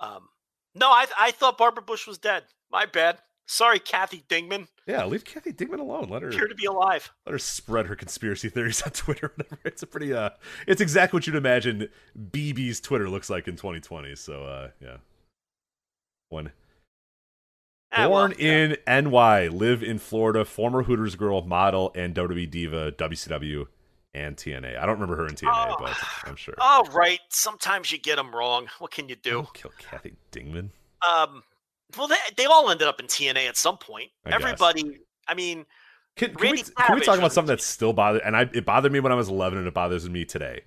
[0.00, 0.28] Um,
[0.74, 2.44] no, I I thought Barbara Bush was dead.
[2.70, 3.18] My bad.
[3.46, 4.68] Sorry, Kathy Dingman.
[4.86, 6.08] Yeah, leave Kathy Dingman alone.
[6.08, 7.12] Let her Appear to be alive.
[7.26, 9.32] let her spread her conspiracy theories on Twitter.
[9.36, 9.58] Whatever.
[9.64, 10.30] It's a pretty uh,
[10.66, 11.88] it's exactly what you'd imagine
[12.30, 14.16] BB's Twitter looks like in 2020.
[14.16, 14.96] So uh, yeah,
[16.30, 16.50] one
[17.92, 22.92] Ah, well, born in NY, live in Florida, former Hooters girl, model, and WWE diva,
[22.92, 23.66] WCW
[24.14, 24.78] and TNA.
[24.78, 25.76] I don't remember her in TNA, Oh.
[25.78, 26.54] but I'm sure.
[26.58, 27.20] All right.
[27.30, 28.66] Sometimes you get them wrong.
[28.78, 29.30] What can you do?
[29.32, 30.70] Don't kill Kathy Dingman.
[31.06, 31.42] Um,
[31.98, 34.10] well, they, they all ended up in TNA at some point.
[34.24, 34.40] I guess.
[34.42, 34.98] Everybody.
[35.28, 35.66] I mean,
[36.16, 38.22] Can, can, we, can we talk about something that still bothered?
[38.24, 40.62] And I, it bothered me when I was 11, and it bothers me today.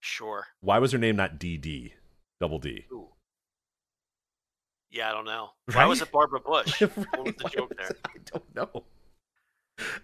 [0.00, 0.46] sure.
[0.60, 1.92] Why was her name not DD?
[2.40, 2.86] Double D.
[2.92, 3.08] Ooh.
[4.92, 5.50] Yeah, I don't know.
[5.72, 6.80] Why was it Barbara Bush?
[6.82, 7.90] Right, What was the joke there?
[8.06, 8.84] I don't know.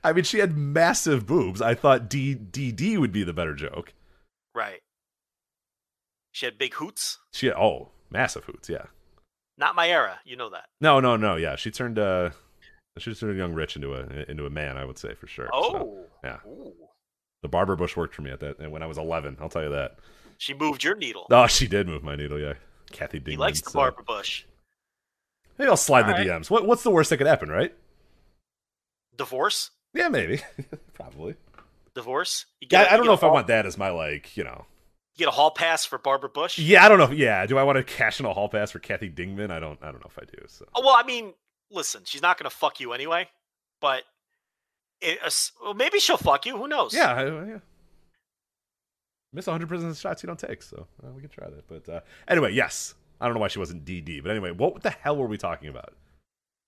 [0.03, 1.61] I mean, she had massive boobs.
[1.61, 3.93] I thought D DD would be the better joke.
[4.55, 4.81] Right.
[6.33, 7.19] She had big hoots.
[7.33, 8.69] She had oh, massive hoots.
[8.69, 8.87] Yeah,
[9.59, 10.21] Not my era.
[10.25, 10.67] You know that.
[10.81, 11.37] No, no, no.
[11.37, 12.31] Yeah, she turned uh,
[12.97, 14.77] she turned young Rich into a into a man.
[14.79, 15.49] I would say for sure.
[15.53, 16.05] So, Oh.
[16.25, 16.39] yeah.
[16.47, 16.73] Ooh.
[17.43, 19.37] the Barbara bush worked for me at that when I was 11.
[19.41, 19.99] I'll tell you that.
[20.39, 21.27] She moved your needle.
[21.31, 22.39] Oh, she did move my needle.
[22.41, 22.55] Yeah,
[22.91, 23.31] Kathy Dingman.
[23.31, 24.45] he likes the so- barber bush.
[25.59, 26.27] Maybe I'll slide in the right.
[26.41, 26.51] DMs.
[26.51, 27.75] What, what's the worst that could happen, right?
[29.17, 29.71] Divorce.
[29.95, 30.41] Yeah, maybe.
[30.95, 31.35] Probably.
[31.95, 32.47] Divorce.
[32.61, 34.45] Yeah, a- I don't know if a I hall- want that as my like, you
[34.45, 34.67] know.
[35.15, 36.59] You get a hall pass for Barbara Bush.
[36.59, 37.11] Yeah, I don't know.
[37.11, 39.51] Yeah, do I want to cash in a hall pass for Kathy Dingman?
[39.51, 39.79] I don't.
[39.83, 40.45] I don't know if I do.
[40.47, 41.35] So Oh, well, I mean,
[41.73, 43.29] listen, she's not going to fuck you anyway,
[43.81, 44.05] but
[45.01, 45.31] it, uh,
[45.61, 46.57] well, maybe she'll fuck you.
[46.57, 46.95] Who knows?
[46.95, 47.59] yeah, I, yeah.
[49.33, 51.67] Miss 100 percent of the shots you don't take, so uh, we can try that.
[51.67, 54.91] But uh, anyway, yes, I don't know why she wasn't DD, but anyway, what the
[54.91, 55.95] hell were we talking about?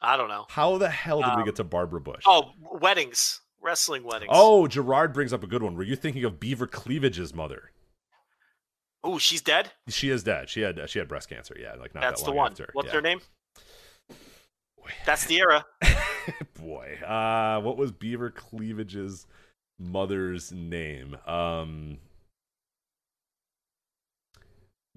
[0.03, 0.47] I don't know.
[0.49, 2.25] How the hell did we Um, get to Barbara Bush?
[2.27, 4.31] Oh, weddings, wrestling weddings.
[4.33, 5.77] Oh, Gerard brings up a good one.
[5.77, 7.71] Were you thinking of Beaver Cleavage's mother?
[9.03, 9.73] oh, she's dead.
[9.89, 10.49] She is dead.
[10.51, 11.57] She had she had breast cancer.
[11.59, 12.53] Yeah, like not That's that the long one.
[12.53, 12.69] after.
[12.75, 12.95] What's yeah.
[12.95, 13.21] her name?
[14.77, 14.91] Boy.
[15.07, 15.65] That's the era.
[16.61, 19.27] Boy, uh, what was Beaver Cleavage's
[19.79, 21.17] mother's name?
[21.27, 21.99] Um,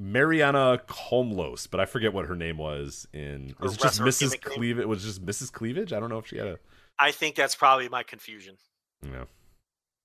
[0.03, 3.07] Marianna Komlos, but I forget what her name was.
[3.13, 4.39] In was it just Mrs.
[4.41, 4.85] Cleavage?
[4.85, 5.51] Was just Mrs.
[5.51, 5.93] Cleavage.
[5.93, 6.59] I don't know if she had a.
[6.99, 8.57] I think that's probably my confusion.
[9.01, 9.23] Yeah.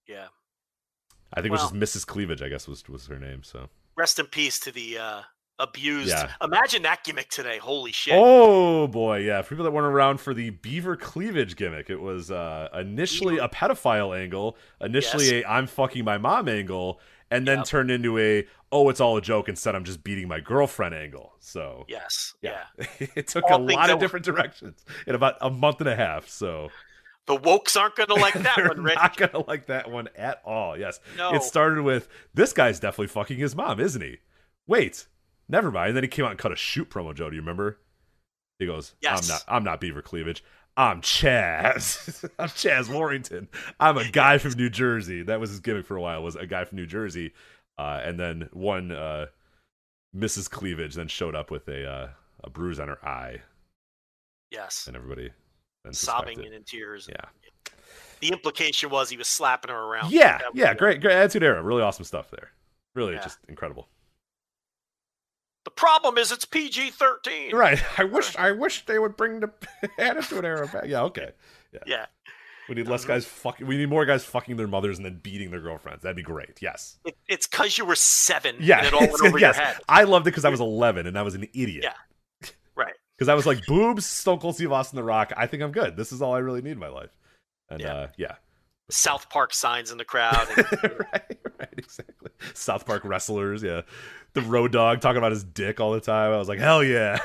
[0.06, 0.26] Yeah.
[1.34, 2.06] I think it was just Mrs.
[2.06, 2.42] Cleavage.
[2.42, 3.42] I guess was was her name.
[3.42, 3.68] So.
[3.96, 5.20] Rest in peace to the uh,
[5.58, 6.10] abused.
[6.10, 6.30] Yeah.
[6.42, 7.58] Imagine that gimmick today.
[7.58, 8.14] Holy shit.
[8.16, 9.42] Oh boy, yeah.
[9.42, 13.48] For people that weren't around for the beaver cleavage gimmick, it was uh, initially a
[13.48, 15.44] pedophile angle, initially Yes.
[15.44, 17.00] a I'm fucking my mom angle,
[17.30, 17.66] and then Yep.
[17.66, 21.34] turned into a oh it's all a joke instead I'm just beating my girlfriend angle.
[21.40, 22.34] So Yes.
[22.42, 22.86] yeah, Yeah.
[23.14, 26.28] it took All a lot of different directions in about a month and a half.
[26.28, 26.68] So
[27.26, 28.96] The wokes aren't going to like that they're one, Rich.
[28.96, 30.78] not gonna like that one at all.
[30.78, 31.34] Yes, No.
[31.34, 34.18] it started with this guy's definitely fucking his mom, isn't he?
[34.66, 35.06] Wait,
[35.48, 35.96] never mind.
[35.96, 37.14] then he came out and cut a shoot promo.
[37.14, 37.78] Joe, do you remember?
[38.58, 39.22] He goes, Yes.
[39.30, 39.44] "I'm not.
[39.48, 40.42] I'm not Beaver Cleavage.
[40.78, 42.24] I'm Chaz.
[42.38, 43.48] I'm Chaz Warrington.
[43.80, 45.24] I'm a guy from New Jersey.
[45.24, 46.22] That was his gimmick for a while.
[46.22, 47.32] Was a guy from New Jersey,
[47.78, 49.26] uh, and then one uh,
[50.16, 50.48] Mrs.
[50.48, 52.08] Cleavage then showed up with a uh,
[52.44, 53.42] a bruise on her eye,
[54.52, 54.86] Yes.
[54.86, 55.30] and everybody
[55.84, 57.08] then Sobbing and in tears.
[57.10, 57.72] Yeah.
[58.20, 60.12] The implication was he was slapping her around.
[60.12, 61.60] Yeah, yeah, great, great attitude era.
[61.60, 62.50] Really awesome stuff there.
[62.94, 63.22] Really, Yeah.
[63.24, 63.88] just incredible.
[65.68, 67.54] The problem is it's PG 13.
[67.54, 67.78] Right.
[67.98, 69.50] I wish I wish they would bring the
[69.98, 70.84] attitude era back.
[70.86, 71.32] Yeah, okay.
[71.86, 72.06] Yeah.
[72.70, 75.50] We need less guys fucking we need more guys fucking their mothers and then beating
[75.50, 76.04] their girlfriends.
[76.04, 76.62] That'd be great.
[76.62, 76.96] Yes.
[77.04, 78.78] It, it's because you were seven Yeah.
[78.78, 79.56] and it all went over yes.
[79.56, 79.76] your head.
[79.90, 81.84] I loved it because I was 11 and I was an idiot.
[81.84, 82.48] Yeah.
[82.74, 82.94] Right.
[83.18, 85.32] Because I was like, boobs, Stone Cold Steve Austin, The Rock.
[85.36, 85.96] I think I'm good.
[85.96, 87.10] This is all I really need in my life.
[87.68, 87.92] And Yeah.
[87.94, 88.36] uh, yeah.
[88.90, 90.46] South Park signs in the crowd.
[90.56, 92.30] and- right, right, exactly.
[92.54, 93.82] South Park wrestlers, yeah.
[94.34, 96.32] The Road Dog talking about his dick all the time.
[96.32, 97.18] I was like, hell yeah.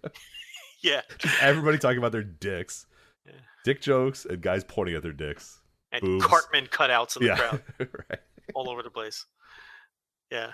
[0.82, 1.02] yeah.
[1.40, 2.86] Everybody talking about their dicks.
[3.26, 3.32] Yeah.
[3.64, 5.60] Dick jokes and guys pointing at their dicks.
[5.92, 6.26] And Boobs.
[6.26, 7.36] Cartman cutouts in the yeah.
[7.36, 7.62] crowd
[8.10, 8.20] right.
[8.54, 9.26] all over the place.
[10.30, 10.50] Yeah.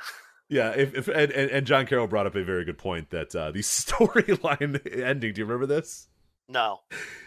[0.48, 3.34] Yeah, if, if and, and, and John Carroll brought up a very good point that
[3.34, 5.32] uh, the storyline ending.
[5.32, 6.08] Do you remember this?
[6.48, 6.80] No.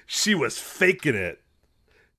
[0.05, 1.41] She was faking it.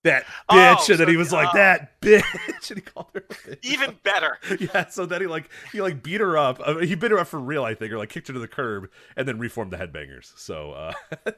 [0.05, 1.56] That Oh, bitch, and then so- he was like, oh.
[1.56, 2.22] "That bitch,"
[2.70, 3.24] and he called her.
[3.28, 3.59] a bitch.
[3.64, 4.39] Even better.
[4.60, 4.86] yeah.
[4.89, 6.60] So then he like he like beat her up.
[6.64, 8.47] Uh, he beat her up for real, I think, or like kicked her to the
[8.48, 10.32] curb, and then reformed the Headbangers.
[10.39, 10.93] So uh,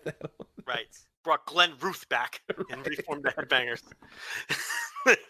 [0.66, 0.86] Right.
[1.24, 3.82] Brought Glenn Ruth back and reformed the headbangers.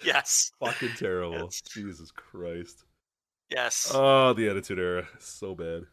[0.04, 0.52] yes.
[0.60, 1.38] fucking terrible.
[1.44, 1.62] Yes.
[1.62, 2.84] Jesus Christ.
[3.50, 3.90] Yes.
[3.94, 5.84] Oh, the Attitude Era, so bad.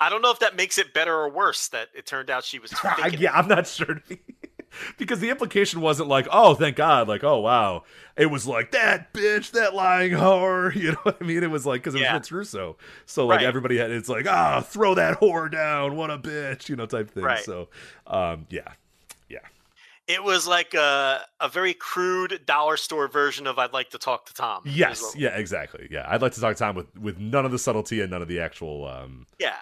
[0.00, 2.58] I don't know if that makes it better or worse that it turned out she
[2.58, 4.02] was I, yeah, I'm not sure.
[4.98, 7.84] because the implication wasn't like, oh, thank God, like, oh, wow.
[8.16, 10.74] It was like, that bitch, that lying whore.
[10.82, 11.42] You know what I mean?
[11.42, 12.12] It was like, because it was Yeah.
[12.14, 12.76] Vince Russo.
[13.06, 13.46] So, like, Right.
[13.46, 15.96] everybody had, it's like, ah, throw that whore down.
[15.96, 17.24] What a bitch, you know, type thing.
[17.24, 17.44] Right.
[17.44, 17.68] So,
[18.06, 18.72] um, yeah.
[19.28, 19.38] Yeah.
[20.08, 24.26] It was like a, a very crude dollar store version of I'd like to talk
[24.26, 24.62] to Tom.
[24.66, 25.14] Yes.
[25.16, 25.88] Yeah, exactly.
[25.90, 26.06] Yeah.
[26.08, 28.28] I'd like to talk to Tom with, with none of the subtlety and none of
[28.28, 29.54] the actual, um, Yeah.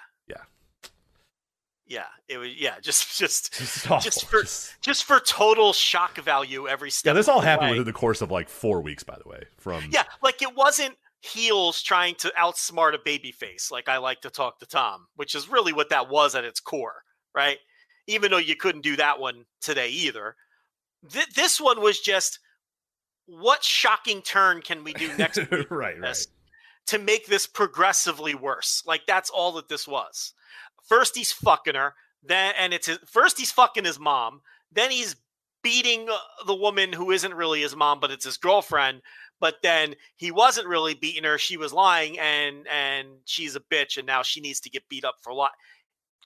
[1.91, 2.07] Yeah.
[2.29, 6.91] It was yeah, just just just, just for Just- just for total shock value every
[6.91, 7.11] step.
[7.11, 7.79] yeah, this all happened way.
[7.79, 10.97] within the course of like four weeks, by the way, from, Yeah, like it wasn't
[11.21, 15.51] heels trying to outsmart a babyface, like I like to talk to Tom, which is
[15.51, 17.03] really what that was at its core,
[17.35, 17.59] right?
[18.07, 20.35] Even though you couldn't do that one today either.
[21.13, 22.39] Th- this one was just
[23.27, 25.39] what shocking turn can we do next
[25.71, 26.17] right, right.
[26.87, 28.83] to make this progressively worse?
[28.87, 30.33] Like that's all that this was.
[30.89, 34.41] First he's fucking her, then and it's his, first he's fucking his mom,
[34.73, 35.17] then he's
[35.63, 36.17] beating uh,
[36.47, 39.03] the woman who isn't really his mom but it's his girlfriend
[39.41, 43.99] but then he wasn't really beating her she was lying and and she's a bitch
[43.99, 45.51] and now she needs to get beat up for a lot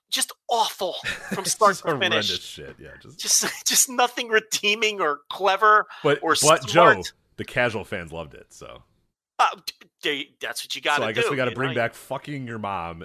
[0.09, 0.95] just awful
[1.33, 2.41] from start to finish.
[2.43, 2.77] shit.
[2.79, 5.87] Yeah, just, Just just nothing redeeming or clever.
[6.05, 7.13] but or but Joe, smart.
[7.37, 8.47] the casual fans loved it.
[8.51, 8.85] So
[9.41, 9.47] Uh,
[10.05, 11.09] they- that's what you got to so do.
[11.09, 11.75] I guess we got to bring know?
[11.75, 13.03] back fucking your mom,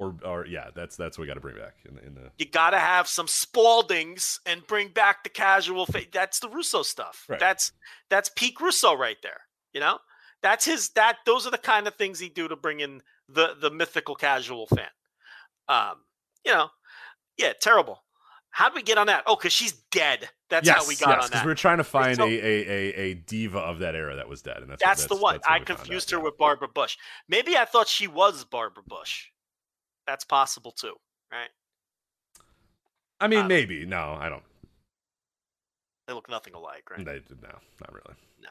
[0.00, 2.30] or or yeah, that's that's what we got to bring back in the in the
[2.38, 5.84] You got to have some Spaldings and bring back the casual.
[5.86, 7.26] Fa- that's the Russo stuff.
[7.28, 7.38] Right.
[7.38, 7.72] That's
[8.08, 9.42] that's peak Russo right there.
[9.72, 9.98] You know,
[10.42, 10.88] that's his.
[10.90, 14.14] That those are the kind of things he do to bring in the the mythical
[14.14, 14.88] casual fan.
[15.68, 15.96] Um,
[16.44, 16.70] you know,
[17.36, 18.02] yeah, terrible.
[18.52, 19.22] How did we get on that?
[19.26, 20.28] Oh, because she's dead.
[20.48, 21.46] That's yes, how we got yes, on that.
[21.46, 24.28] We are trying to find So- a, a, a, a diva of that era that
[24.28, 25.34] was dead, and that's That's, the one.
[25.34, 26.24] that's I confused her yeah.
[26.24, 26.96] with Barbara Bush.
[27.28, 29.28] Maybe I thought she was Barbara Bush.
[30.06, 30.94] That's possible too,
[31.32, 31.48] right?
[33.20, 34.42] I mean, uh, maybe no, I don't.
[36.06, 37.04] They look nothing alike, right?
[37.04, 37.50] They, did no,
[37.80, 38.16] not really.
[38.42, 38.48] No.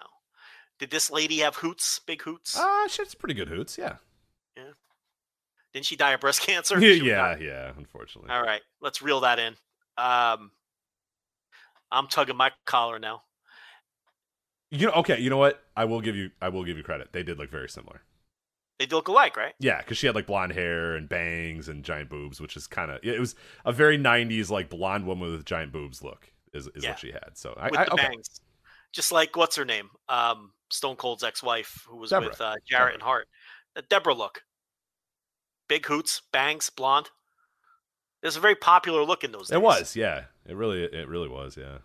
[0.79, 1.99] Did this lady have hoots?
[2.05, 2.55] Big hoots?
[2.57, 3.77] Ah, shit's pretty good hoots.
[3.77, 3.95] Yeah,
[4.55, 4.71] Yeah.
[5.73, 6.79] Didn't she die of breast cancer?
[6.79, 7.71] yeah, She yeah, yeah.
[7.77, 9.55] Unfortunately, All right, let's reel that in.
[9.97, 10.51] Um,
[11.91, 13.23] I'm tugging my collar now.
[14.71, 15.19] You know, okay.
[15.19, 15.63] You know what?
[15.75, 16.29] I will give you.
[16.41, 17.11] I will give you credit.
[17.11, 18.01] They did look very similar.
[18.79, 19.53] They do look alike, right?
[19.59, 22.89] Yeah, because she had like blonde hair and bangs and giant boobs, which is kind
[22.89, 22.99] of.
[23.03, 23.35] It was
[23.65, 26.31] a very '90s like blonde woman with giant boobs look.
[26.53, 26.91] Is is Yeah.
[26.91, 27.31] what she had.
[27.37, 28.07] So I, With I the okay.
[28.07, 28.41] bangs,
[28.93, 29.89] just like what's her name?
[30.07, 32.29] Um, Stone Cold's ex-wife, who was Deborah.
[32.29, 33.27] with uh, Jarrett and Hart.
[33.75, 34.43] The Deborah look.
[35.67, 37.09] Big hoots, bangs, blonde.
[38.23, 39.55] It was a very popular look in those days.
[39.55, 40.23] It was, yeah.
[40.45, 41.77] It really, it really was, yeah.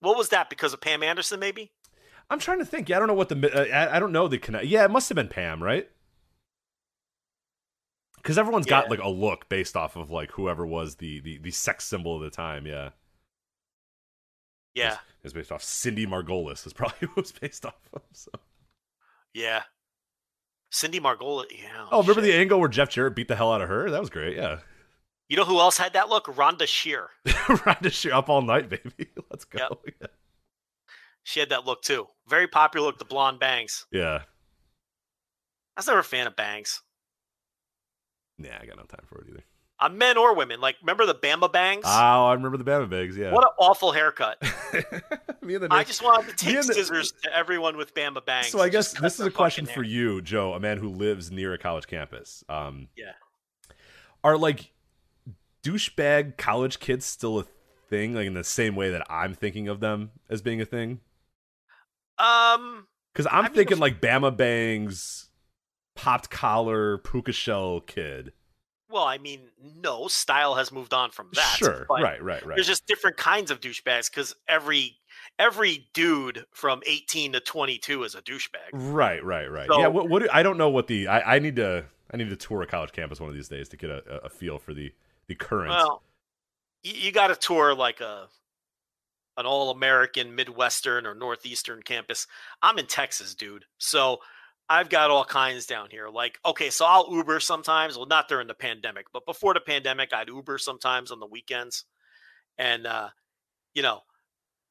[0.00, 0.50] What was that?
[0.50, 1.70] Because of Pam Anderson, maybe?
[2.28, 2.88] I'm trying to think.
[2.88, 3.36] Yeah, I don't know what the.
[3.54, 4.66] Uh, I, I don't know the connect.
[4.66, 5.88] Yeah, it must have been Pam, right?
[8.22, 11.50] Because everyone's got like a look based off of like whoever was the the, the
[11.50, 12.66] sex symbol of the time.
[12.66, 12.90] Yeah,
[14.74, 16.66] Yeah, it's based off Cindy Margolis.
[16.66, 18.02] Is probably who it was based off of.
[18.12, 18.30] So.
[19.34, 19.62] yeah.
[20.70, 21.46] Cindy Margolis.
[21.50, 21.86] Yeah.
[21.90, 22.32] Oh, remember shit.
[22.32, 23.90] the angle where Jeff Jarrett beat the hell out of her?
[23.90, 24.36] That was great.
[24.36, 24.60] Yeah,
[25.28, 26.24] You know who else had that look?
[26.26, 27.10] Rhonda Shear.
[27.26, 29.08] Rhonda Shear up all night, baby.
[29.30, 29.80] Let's go.
[30.00, 30.10] Yep.
[31.24, 32.06] She had that look too.
[32.26, 33.86] Very popular look, the blonde bangs.
[33.92, 34.22] Yeah.
[35.76, 36.82] I was never a fan of bangs.
[38.42, 39.44] Nah, I got no time for it either.
[39.80, 40.60] On men or women.
[40.60, 41.82] Like, remember the Bama bangs?
[41.84, 43.16] Oh, I remember the Bama Bags.
[43.16, 43.32] Yeah.
[43.32, 44.40] What an awful haircut.
[45.42, 48.46] Me and the I just wanted to take the- scissors to everyone with Bama bangs.
[48.48, 51.32] So I guess this is a question fucking for you, Joe, a man who lives
[51.32, 52.44] near a college campus.
[52.48, 53.12] Um, Yeah.
[54.22, 54.72] Are like
[55.64, 57.44] douchebag college kids still a
[57.90, 58.14] thing?
[58.14, 61.00] Like in the same way that I'm thinking of them as being a thing?
[62.18, 65.28] Um, Because I'm I mean, thinking like Bama Bangs,
[65.94, 68.32] popped collar, puka shell kid.
[68.90, 69.40] well, I mean,
[69.82, 71.56] no, style has moved on from that.
[71.56, 72.54] sure, right, right, right.
[72.56, 74.96] There's just different kinds of douchebags because every
[75.38, 78.70] every dude from 18 to 22 is a douchebag.
[78.72, 79.68] Right, right, right.
[79.68, 82.28] So- yeah, what, what I don't know what the I, I need to I need
[82.30, 84.74] to tour a college campus one of these days to get a, a feel for
[84.74, 84.92] the
[85.28, 85.70] the current.
[85.70, 86.02] Well,
[86.82, 88.28] you, you got to tour like a
[89.38, 92.26] an all American Midwestern or Northeastern campus.
[92.60, 93.64] I'm in Texas, dude.
[93.78, 94.18] So
[94.68, 96.08] I've got all kinds down here.
[96.08, 97.96] Like, okay, so I'll Uber sometimes.
[97.96, 101.84] Well, not during the pandemic, but before the pandemic, I'd Uber sometimes on the weekends.
[102.56, 103.08] And uh,
[103.74, 104.00] you know,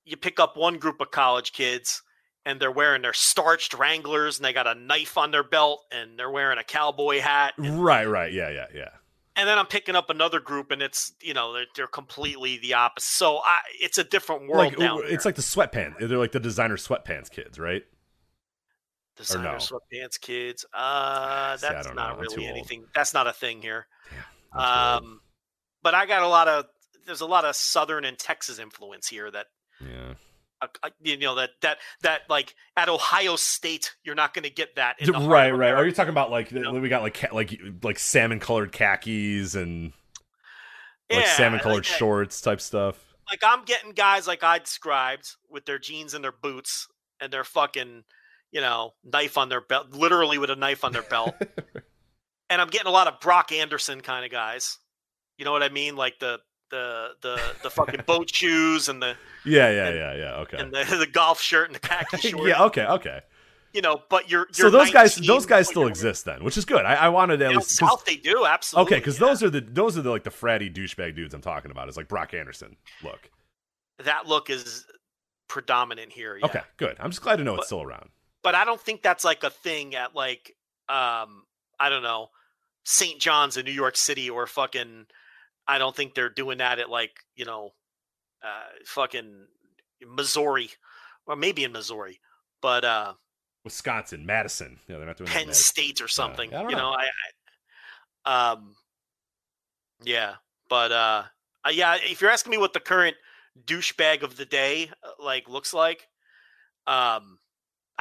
[0.06, 2.02] you pick up one group of college kids
[2.46, 6.18] and they're wearing their starched Wranglers and they got a knife on their belt and
[6.18, 7.54] they're wearing a cowboy hat.
[7.58, 8.90] and right, right, yeah, yeah, yeah.
[9.36, 12.74] and then I'm picking up another group, and it's you know they're, they're completely the
[12.74, 13.08] opposite.
[13.08, 16.00] So I, it's a different world Like it's like the sweatpants.
[16.00, 17.84] They're like the designer sweatpants kids, right?
[19.28, 19.58] Designer no?
[19.58, 20.66] sweatpants kids.
[20.74, 21.94] Uh, that's know.
[21.94, 22.86] not I'm really anything.
[22.94, 23.88] That's not a thing here.
[24.54, 25.14] I'm too old.
[25.14, 25.22] Um,
[25.84, 26.66] but I got a lot of
[27.06, 29.48] there's a lot of Southern and Texas influence here that
[29.80, 30.14] yeah.
[30.62, 34.76] uh, you know that that that like at Ohio State you're not going to get
[34.76, 34.96] that.
[35.00, 35.74] In the right, right.
[35.74, 36.74] Are you talking about like know?
[36.74, 39.94] we got like like like salmon colored khakis and
[41.12, 43.12] like Yeah, salmon colored like shorts type stuff?
[43.32, 46.88] like I'm getting guys like I described with their jeans and their boots
[47.22, 48.04] and their fucking,
[48.52, 51.36] you know, knife on their belt, literally with a knife on their belt.
[52.50, 54.78] and I'm getting a lot of Brock Anderson kind of guys.
[55.38, 55.96] You know what I mean?
[55.96, 59.16] Like the the the the fucking boat shoes and the
[59.46, 60.36] Yeah, yeah, And- yeah, yeah.
[60.42, 60.58] Okay.
[60.58, 62.48] and the, the golf shirt and the khaki shorts.
[62.48, 63.22] yeah, okay, okay.
[63.74, 66.66] You know, but you're, So you're those guys, those guys still exist then, which is
[66.66, 66.86] good.
[66.86, 68.88] I, I wanted at least south they do absolutely.
[68.98, 69.28] okay, because yeah.
[69.28, 71.88] those are the those are the like the fratty douchebag dudes I'm talking about.
[71.88, 72.76] It's like Brock Anderson.
[73.02, 73.30] Look,
[74.04, 74.86] that look is
[75.48, 76.38] predominant here.
[76.38, 76.46] Yeah.
[76.48, 76.98] okay, good.
[77.00, 78.10] I'm just glad to know it's still around.
[78.44, 80.56] But I don't think that's like a thing at like
[80.90, 81.44] um
[81.80, 82.30] I don't know
[82.84, 83.20] St.
[83.20, 85.06] John's in New York City or fucking
[85.68, 87.72] I don't think they're doing that at like you know
[88.44, 89.48] uh fucking
[90.06, 90.70] Missouri
[91.28, 92.20] or maybe in Missouri
[92.62, 93.14] but uh
[93.64, 94.80] Wisconsin, Madison.
[94.88, 96.92] Yeah, they're not doing Penn State or something I don't you know.
[96.92, 97.10] know I,
[98.26, 98.76] I um
[100.04, 100.36] yeah
[100.72, 101.24] But uh,
[101.66, 103.18] uh, yeah, if you're asking me what the current
[103.66, 106.08] douchebag of the day uh, like looks like,
[106.88, 107.40] um,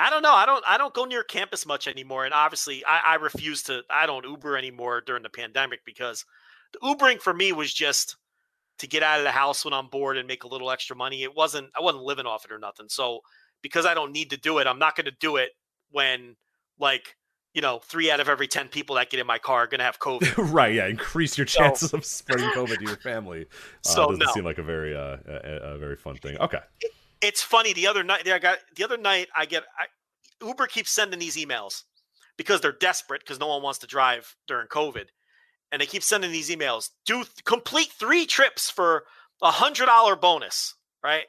[0.01, 0.33] I don't know.
[0.33, 0.65] I don't.
[0.67, 3.83] I don't go near campus much anymore, and obviously, I, I refuse to.
[3.91, 6.25] I don't Uber anymore during the pandemic because
[6.73, 8.17] the Ubering for me was just
[8.79, 11.23] to get out of the house when I'm bored and make a little extra money.
[11.23, 11.69] It wasn't.
[11.79, 12.87] I wasn't living off it or nothing.
[12.89, 13.21] So
[13.63, 15.51] because I don't need to do it, I'm not going to do it
[15.91, 16.37] when
[16.79, 17.17] like
[17.53, 19.81] you know three out of every ten people that get in my car are going
[19.81, 20.35] to have COVID.
[20.53, 20.73] right?
[20.75, 23.43] Yeah, increase your So- chances of spreading COVID to your family.
[23.43, 23.47] Uh,
[23.83, 24.33] So, doesn't no.
[24.33, 26.39] seem like a very uh, a, a very fun thing.
[26.39, 26.61] Okay.
[27.23, 28.29] It's funny the other night.
[28.29, 29.29] I got the other night.
[29.37, 31.83] I get I, Uber keeps sending these emails
[32.37, 35.07] because they're desperate because no one wants to drive during COVID,
[35.73, 36.91] and they keep sending these emails.
[37.07, 39.05] Do th- complete three trips for
[39.43, 41.25] a hundred dollar bonus, right?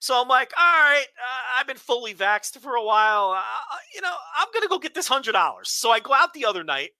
[0.00, 3.30] So I'm like, all right, uh, I've been fully vaxxed for a while.
[3.38, 5.70] Uh, you know, I'm gonna go get this hundred dollars.
[5.70, 6.90] So I go out the other night,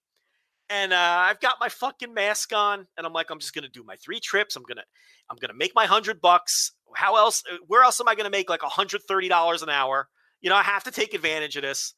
[0.71, 3.83] and uh, I've got my fucking mask on, and I'm like, I'm just gonna do
[3.85, 4.57] my three trips.
[4.57, 4.85] I'm gonna,
[5.31, 6.73] I'm gonna make my hundred bucks.
[6.95, 7.43] How else?
[7.51, 10.09] uh, Where else am I gonna make like hundred thirty dollars an hour?
[10.41, 11.95] You know, I have to take advantage of this.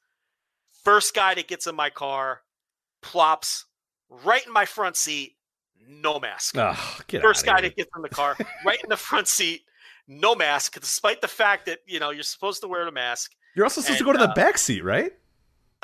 [0.85, 2.43] First guy that gets in my car
[3.03, 3.67] plops
[4.09, 5.37] right in my front seat,
[5.89, 6.57] no mask.
[6.59, 7.71] Oh, First guy here.
[7.71, 9.63] that gets in the car, right in the front seat,
[10.09, 13.33] no mask, despite the fact that you know you're supposed to wear the mask.
[13.57, 15.13] You're also supposed to go to the uh, back seat, right?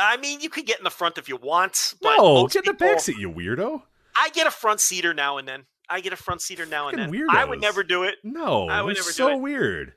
[0.01, 2.72] I mean, you could get in the front if you want, but No, get in
[2.72, 3.82] the people- back seat, you weirdo.
[4.18, 5.66] I get a front seater now and then.
[5.89, 7.09] I get a front seater now and then.
[7.12, 8.16] Fucking I would never do it.
[8.22, 9.94] No, I would it's never do so weird.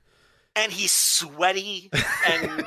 [0.55, 1.89] and he's sweaty
[2.27, 2.65] and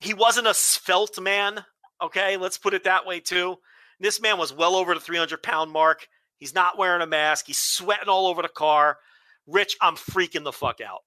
[0.00, 1.64] he wasn't a svelte man
[2.02, 3.56] okay let's put it that way too
[4.00, 6.08] this man was well over the 300 pound mark
[6.38, 8.98] he's not wearing a mask he's sweating all over the car
[9.46, 11.00] rich i'm freaking the fuck out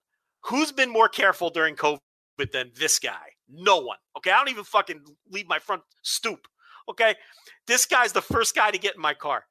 [0.46, 2.00] who's been more careful during covid
[2.54, 5.02] than this guy no one okay i don't even fucking
[5.32, 6.48] leave my front stoop
[6.90, 7.16] okay
[7.68, 9.44] this guy's the first guy to get in my car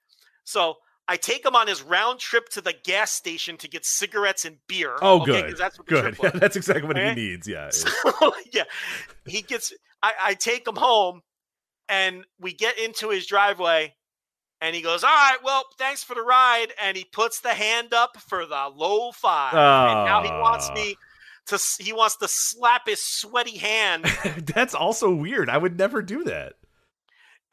[0.44, 0.76] so
[1.06, 4.56] I take him on his round trip to the gas station to get cigarettes and
[4.68, 4.96] beer.
[5.02, 5.56] Oh, okay, good.
[5.58, 6.16] That's what Good.
[6.22, 7.46] Yeah, that's exactly what he needs.
[7.46, 7.68] Yeah.
[7.70, 7.90] So,
[8.52, 8.64] yeah,
[9.26, 9.72] he gets.
[10.02, 11.20] I, I take him home,
[11.88, 13.94] and we get into his driveway,
[14.62, 17.92] and he goes, "All right, well, thanks for the ride," and he puts the hand
[17.92, 20.96] up for the low five, and now he wants me
[21.46, 21.58] to.
[21.80, 24.04] He wants to slap his sweaty hand,
[24.54, 25.48] that's also weird.
[25.48, 26.54] I would never do that.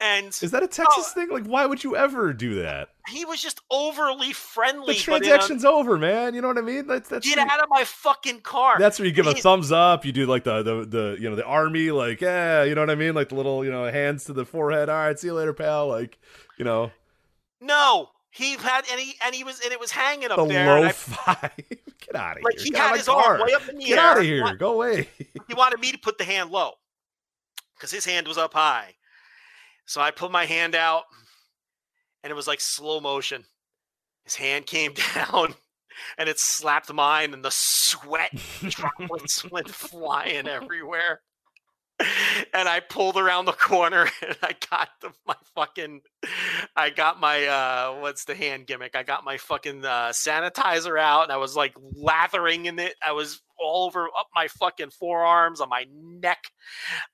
[0.00, 1.12] and Is that a oh, Texas Oh.
[1.14, 1.28] thing?
[1.30, 2.88] Like, why would you ever do that?
[3.08, 4.94] he was just overly friendly.
[4.94, 6.34] The but a- transaction's over, man.
[6.34, 6.86] You know what I mean?
[6.86, 8.76] That's that's get out of my fucking car.
[8.78, 10.04] That's where you give a thumbs up.
[10.04, 12.90] You do like the, the the you know the army, like yeah, you know what
[12.90, 14.88] I mean, like the little you know hands to the forehead.
[14.88, 15.88] All right, see you later, pal.
[15.88, 16.18] Like
[16.58, 16.92] you know
[17.60, 20.66] No, he had, and he and he was, and it was hanging up the there.
[20.80, 21.52] low I- five.
[22.06, 22.72] Get out of like here.
[22.72, 24.04] he had his arm way up in the Get air.
[24.04, 24.54] out of here.
[24.56, 25.08] Go away.
[25.48, 26.72] He wanted me to put the hand low
[27.76, 28.94] because his hand was up high.
[29.86, 31.04] So I put my hand out,
[32.22, 33.44] and it was like slow motion.
[34.24, 35.54] His hand came down,
[36.18, 38.30] and it slapped mine, and the sweat
[38.68, 41.20] droplets went flying everywhere.
[42.54, 46.00] And I pulled around the corner, and I got the, my fucking,
[46.76, 48.96] I got my uh, what's the hand gimmick?
[48.96, 52.94] I got my fucking uh, sanitizer out, and I was like lathering in it.
[53.06, 56.44] I was all over up my fucking forearms, on my neck.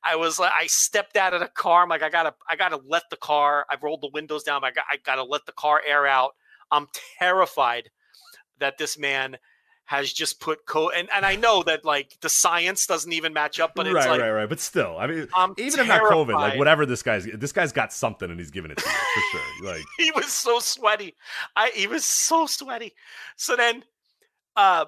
[0.02, 1.82] I was like, I stepped out of the car.
[1.82, 3.66] I'm like, I gotta, I gotta let the car.
[3.70, 4.64] I've rolled the windows down.
[4.64, 6.32] I got, I gotta let the car air out.
[6.70, 6.86] I'm
[7.18, 7.90] terrified
[8.59, 9.36] that this man
[9.89, 13.59] has just put co and, and I know that like the science doesn't even match
[13.59, 14.48] up, but it's right, like right, right.
[14.48, 17.73] But still, I mean, I'm even if not COVID, like whatever this guy's, this guy's
[17.73, 19.40] got something and he's giving it to you for sure.
[19.73, 21.15] Like, he was so sweaty.
[21.56, 22.93] I he was so sweaty.
[23.36, 23.82] So then
[24.56, 24.85] uh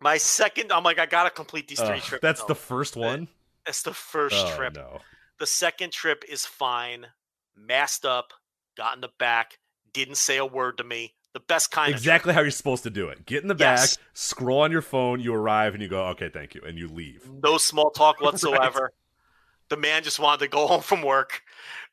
[0.00, 2.22] my second I'm like, I gotta complete these three ugh, trips.
[2.22, 2.48] that's though.
[2.48, 3.28] the first one.
[3.64, 4.74] that's the first Oh, trip.
[4.74, 4.98] no.
[5.38, 7.06] The second trip is fine,
[7.56, 8.32] masked up,
[8.76, 9.58] got in the back,
[9.92, 11.14] didn't say a word to me.
[11.34, 13.24] The best kind of Exactly how you're supposed to do it.
[13.24, 13.96] Get in the Yes.
[13.96, 16.88] back, scroll on your phone, you arrive, and you go, okay, thank you, and you
[16.88, 17.28] leave.
[17.42, 18.92] no small talk whatsoever.
[19.68, 21.40] The man just wanted to go home from work.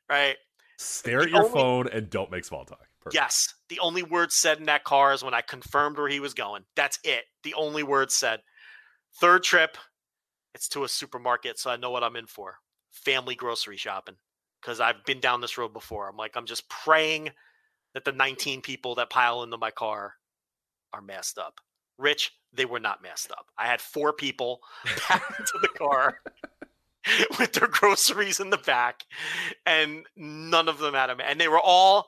[0.10, 0.36] Right.
[0.78, 2.86] Stare at your only- phone and don't make small talk.
[3.02, 3.14] Perfect.
[3.16, 3.54] Yes.
[3.70, 6.66] The only word said in that car is when I confirmed where he was going.
[6.76, 7.24] That's it.
[7.44, 8.42] The only word said.
[9.22, 9.78] Third trip,
[10.54, 12.58] it's to a supermarket, so I know what I'm in for.
[12.92, 14.16] Family grocery shopping.
[14.62, 16.10] Because I've been down this road before.
[16.10, 17.30] I'm like, I'm just praying
[17.94, 20.14] that the 19 people that pile into my car
[20.94, 21.60] are masked up.
[21.98, 23.48] Rich, they were not masked up.
[23.58, 26.20] I had four people packed into the car
[27.40, 29.04] with their groceries in the back,
[29.66, 31.20] and none of them had them.
[31.24, 32.08] And they were all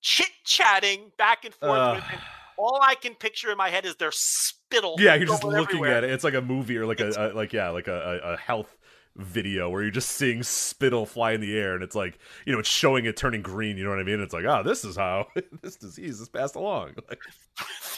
[0.00, 2.20] chit chatting back and forth with him.
[2.56, 4.96] All I can picture in my head is their spittle.
[4.98, 5.98] yeah, you're just looking everywhere.
[5.98, 6.10] at it.
[6.10, 8.76] It's like a movie or like a, a like yeah, like a, a health
[9.16, 12.58] video where you're just seeing spittle fly in the air and it's like you know
[12.58, 14.96] it's showing it turning green you know what i mean it's like oh this is
[14.96, 15.26] how
[15.62, 17.18] this disease is passed along like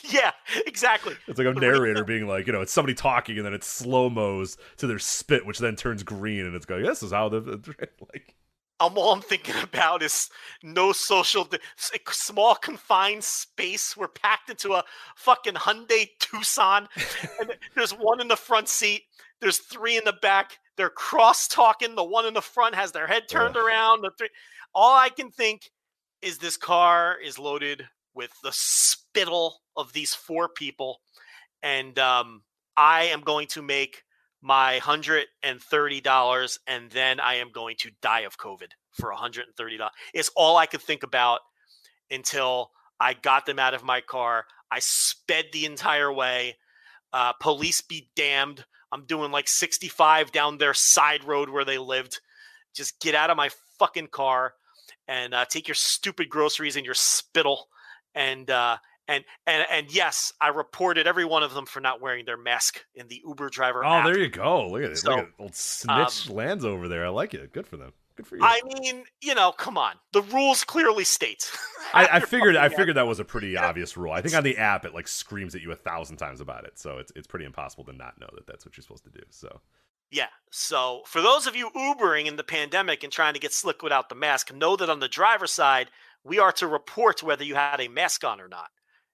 [0.03, 0.33] yeah,
[0.67, 1.15] exactly.
[1.29, 4.09] it's like a narrator being like you know it's somebody talking and then it slow
[4.09, 7.41] mos to their spit which then turns green and it's going this is how the
[8.13, 8.35] like
[8.81, 10.31] I'm all I'm thinking about is
[10.63, 13.95] no social, di- small confined space.
[13.95, 14.85] We're packed into a
[15.17, 16.89] fucking Hyundai Tucson,
[17.39, 19.03] and there's one in the front seat.
[19.41, 20.59] There's three in the back.
[20.81, 21.95] They're cross talking.
[21.95, 23.63] The one in the front has their head turned Ugh.
[23.63, 24.01] around.
[24.01, 24.31] The three,
[24.75, 25.71] all I can think
[26.23, 31.03] is this car is loaded with the spittle of these four people,
[31.63, 32.45] and um,
[32.79, 34.05] I am going to make
[34.41, 39.13] my hundred and thirty dollars, and then I am going to die of COVID for
[39.13, 39.93] hundred and thirty dollars.
[40.15, 41.41] It's all I could think about
[42.11, 44.47] until I got them out of my car.
[44.71, 46.57] I sped the entire way.
[47.13, 48.65] Uh, police be damned.
[48.93, 52.21] I'm doing like 65 down their side road where they lived.
[52.75, 54.55] Just get out of my fucking car
[55.09, 57.69] and uh, take your stupid groceries and your spittle
[58.15, 58.77] and uh,
[59.09, 62.85] and and and yes, I reported every one of them for not wearing their mask
[62.95, 63.85] in the Uber driver.
[63.85, 64.05] oh app.
[64.07, 67.09] there you go look at it So, look at old snitch lands over there i
[67.09, 69.95] like it good for them good for you I mean, you know, come on.
[70.13, 71.51] The rules clearly state.
[71.95, 74.13] I, I figured I figured that was a pretty obvious rule.
[74.13, 76.79] I think on the app it like screams at you a thousand times about it,
[76.79, 79.23] so it's it's pretty impossible to not know that that's what you're supposed to do.
[79.31, 79.61] So
[80.11, 80.29] Yeah.
[80.51, 84.09] So for those of you Ubering in the pandemic and trying to get slick without
[84.09, 85.89] the mask, know that on the driver's side,
[86.25, 88.69] we are to report whether you had a mask on or not.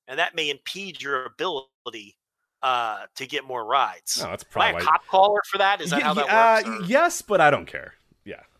[0.09, 2.17] And that may impede your ability
[2.63, 4.21] uh, to get more rides.
[4.21, 5.81] no, that's Am I probably a cop caller for that?
[5.81, 6.83] Is that Ye- how that uh, works?
[6.83, 7.95] or- yes, but I don't care.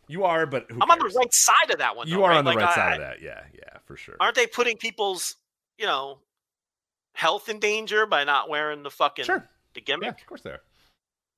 [0.09, 2.09] Yeah, you are, but who I'm on the right side of that one.
[2.09, 2.37] You though, are right?
[2.39, 3.23] on the Like, right I- side of that.
[3.23, 4.17] Yeah, yeah, for sure.
[4.21, 5.37] Aren't they putting people's,
[5.79, 6.19] you know,
[7.15, 9.49] health in danger by not wearing the fucking Sure.
[9.75, 10.21] the Yeah, gimmick?
[10.21, 10.61] of course they are.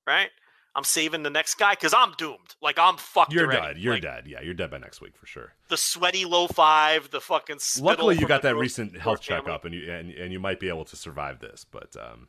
[0.07, 0.31] Right?
[0.75, 2.55] I'm saving the next guy because I'm doomed.
[2.63, 3.33] Like I'm fucked.
[3.33, 3.75] You're already.
[3.75, 3.79] dead.
[3.79, 4.27] You're Like, dead.
[4.29, 5.53] Yeah, you're dead by next week for sure.
[5.69, 7.59] The sweaty low five, the fucking.
[7.81, 9.43] Luckily, you got that recent health family.
[9.43, 11.65] checkup, and you and, and you might be able to survive this.
[11.69, 12.29] But um,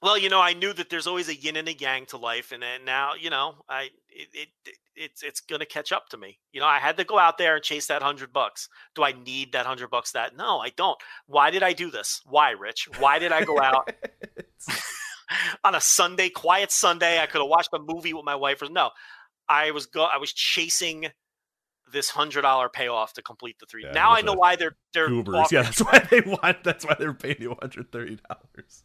[0.00, 2.52] Well, you know, I knew that there's always a yin and a yang to life,
[2.52, 6.16] and then now, you know, I it, it, it it's it's gonna catch up to
[6.16, 6.38] me.
[6.52, 8.68] You know, I had to go out there and chase that hundred bucks.
[8.94, 10.12] Do I need that hundred bucks?
[10.12, 10.98] That no, I don't.
[11.26, 12.20] Why did I do this?
[12.26, 12.88] Why, Rich?
[12.98, 13.92] Why did I go out
[15.64, 17.20] on a Sunday, quiet Sunday?
[17.20, 18.62] I could have watched a movie with my wife.
[18.62, 18.90] Or no,
[19.48, 20.04] I was go.
[20.04, 21.06] I was chasing
[21.92, 23.84] this hundred dollar payoff to complete the three.
[23.84, 26.64] Yeah, now I know why they're they're Ubers, yeah, that's why they want.
[26.64, 28.84] That's why they're paying you 130 dollars.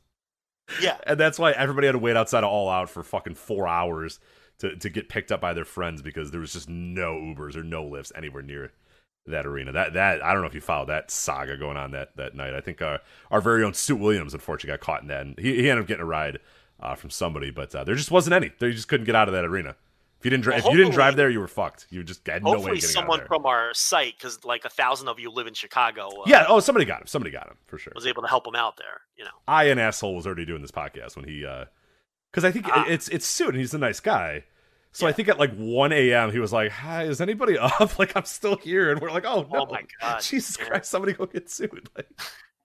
[0.82, 0.98] Yeah.
[1.06, 4.20] and that's why everybody had to wait outside of All Out for fucking four hours
[4.60, 7.64] to, to get picked up by their friends because there was just no Ubers or
[7.64, 8.72] no Lyfts anywhere near
[9.26, 9.72] that arena.
[9.72, 12.54] That that I don't know if you followed that saga going on that that night.
[12.54, 13.00] I think our
[13.32, 15.88] our very own Stu Williams unfortunately got caught in that, and he, he ended up
[15.88, 16.40] getting a ride
[16.80, 18.52] uh, from somebody, but uh, there just wasn't any.
[18.60, 19.76] They just couldn't get out of that arena.
[20.24, 21.88] If you didn't drive, Well, if you didn't drive there, you were fucked.
[21.90, 23.38] You just had no way Hopefully, getting someone out of there.
[23.40, 26.46] from our site, because like a thousand of you live in Chicago, uh, yeah.
[26.48, 27.08] Oh, somebody got him.
[27.08, 27.92] Somebody got him for sure.
[27.94, 29.02] was able to help him out there.
[29.18, 31.42] You know, I an asshole was already doing this podcast when he
[32.32, 32.86] because I think Ah.
[32.88, 34.46] it's it's Stu and he's a nice guy.
[34.94, 36.32] So I think at like 1 a.m.
[36.32, 38.00] he was like, "Hi, is anybody up?
[38.00, 40.66] Like I'm still here." And we're like, "Oh no, Oh my God, Jesus yeah.
[40.68, 42.08] Christ, somebody go get sued!" Like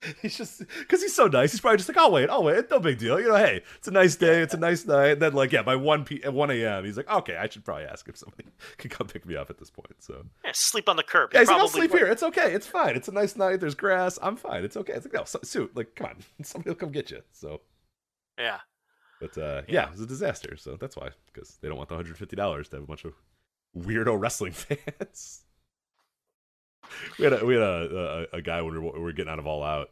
[0.22, 1.50] he's just because he's so nice.
[1.50, 2.70] He's probably just like, "I'll wait, I'll wait.
[2.70, 3.18] No big deal.
[3.20, 4.42] You know, hey, it's a nice day.
[4.42, 6.84] It's a nice night." And then like yeah, by 1 p at 1 a.m.
[6.84, 8.44] he's like, "Okay, I should probably ask if somebody
[8.78, 11.30] can come pick me up at this point." So yeah, sleep on the curb.
[11.32, 11.98] yeah, He he's like, "I'll sleep would.
[12.00, 12.06] here.
[12.10, 12.52] It's okay.
[12.54, 12.94] It's fine.
[12.96, 13.58] It's a nice night.
[13.60, 14.18] There's grass.
[14.22, 14.62] I'm fine.
[14.64, 15.76] It's okay." It's like, "No, so, suit.
[15.76, 17.60] Like, come on, somebody will come get you." So.
[18.38, 18.58] Yeah,
[19.20, 19.74] But uh, yeah.
[19.74, 19.84] Yeah.
[19.86, 20.56] it was a disaster.
[20.56, 23.04] So that's why, because they don't want the hundred fifty dollars to have a bunch
[23.04, 23.14] of
[23.76, 25.42] weirdo wrestling fans.
[27.18, 29.30] We had a, we had a, a, a guy when we were, we were getting
[29.32, 29.90] out of All Out,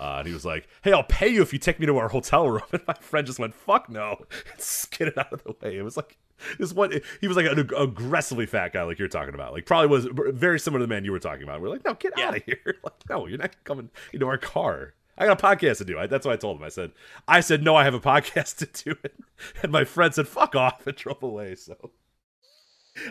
[0.00, 2.08] uh, and he was like, "Hey, I'll pay you if you take me to our
[2.08, 4.16] hotel room." And my friend just went, "Fuck no!"
[4.52, 5.76] and skidded out of the way.
[5.78, 6.16] It was like
[6.58, 6.92] this one.
[7.20, 9.52] He was like an ag- aggressively fat guy, like you're talking about.
[9.52, 11.60] Like probably was very similar to the man you were talking about.
[11.60, 12.28] We're like, "No, get Yeah.
[12.28, 14.94] out of here!" Like, no, you're not coming into our car.
[15.18, 15.98] I got a podcast to do.
[15.98, 16.62] I, that's what I told him.
[16.62, 16.92] I said,
[17.28, 19.14] I said, no, I have a podcast to do it.
[19.62, 21.56] And my friend said, fuck off and drove away.
[21.56, 21.90] So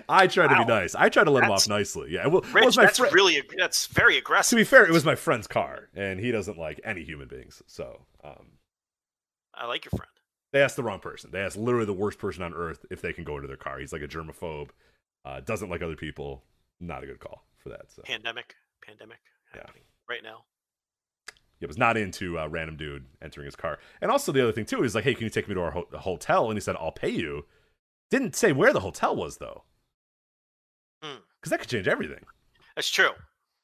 [0.07, 0.95] I tried to be nice.
[0.95, 2.11] I tried to let him off nicely.
[2.11, 2.27] Yeah.
[2.27, 3.13] Well, Rich, was my that's friend.
[3.13, 4.49] really that's very aggressive.
[4.51, 7.61] to be fair, it was my friend's car and he doesn't like any human beings.
[7.67, 8.51] So, um,
[9.53, 10.11] I like your friend.
[10.53, 11.31] they asked the wrong person.
[11.31, 13.79] They asked literally the worst person on earth if they can go into their car.
[13.79, 14.69] He's like a germaphobe,
[15.25, 16.43] uh, doesn't like other people.
[16.79, 17.91] Not a good call for that.
[17.91, 18.55] So, Pandemic,
[18.85, 19.19] pandemic
[19.53, 19.61] Yeah.
[19.61, 20.45] happening right now.
[21.59, 23.79] yeah, was not into uh, random dude entering his car.
[24.01, 25.71] And also the other thing too is like, hey, can you take me to our
[25.71, 26.49] ho- hotel?
[26.49, 27.45] And he said, I'll pay you.
[28.09, 29.63] Didn't say where the hotel was though.
[31.39, 32.23] Because that could change everything.
[32.75, 33.09] That's true.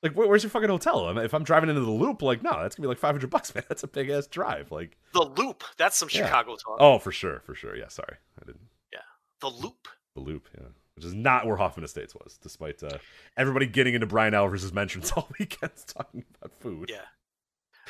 [0.04, 1.06] Like, where, where's your fucking hotel?
[1.08, 3.30] I mean, if I'm driving into the loop, like, no, that's gonna be like 500
[3.30, 3.64] bucks, man.
[3.70, 4.72] That's a big ass drive.
[4.72, 5.64] Like, The loop.
[5.78, 6.26] That's some Yeah.
[6.26, 6.78] Chicago talk.
[6.80, 7.76] oh, for sure, for sure.
[7.76, 8.68] Yeah, sorry, I didn't.
[8.94, 9.00] Yeah,
[9.42, 9.88] the loop.
[10.16, 10.68] The loop, yeah.
[10.96, 12.98] Which is not where Hoffman Estates was, despite uh,
[13.36, 16.90] everybody getting into Brian Alvarez's mentions all weekends talking about food.
[16.90, 17.02] Yeah.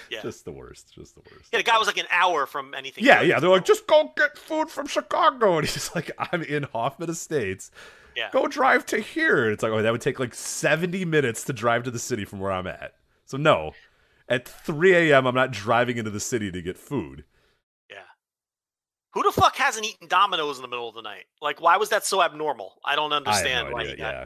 [0.09, 0.21] Yeah.
[0.21, 0.93] Just the worst.
[0.93, 1.49] Just the worst.
[1.53, 3.03] Yeah, the guy was like an hour from anything.
[3.03, 3.39] Yeah, yeah.
[3.39, 5.57] They're like, just go get food from Chicago.
[5.57, 7.71] And he's like, I'm in Hoffman Estates.
[8.15, 8.29] Yeah.
[8.31, 9.49] Go drive to here.
[9.49, 12.39] It's like, oh, that would take like 70 minutes to drive to the city from
[12.39, 12.93] where I'm at.
[13.25, 13.71] So, no.
[14.29, 17.25] At 3 a.m., I'm not driving into the city to get food.
[17.89, 17.97] Yeah.
[19.13, 21.25] Who the fuck hasn't eaten Domino's in the middle of the night?
[21.41, 22.73] Like, why was that so abnormal?
[22.83, 23.91] I don't I understand no why idea.
[23.91, 24.13] he got.
[24.13, 24.25] Yeah.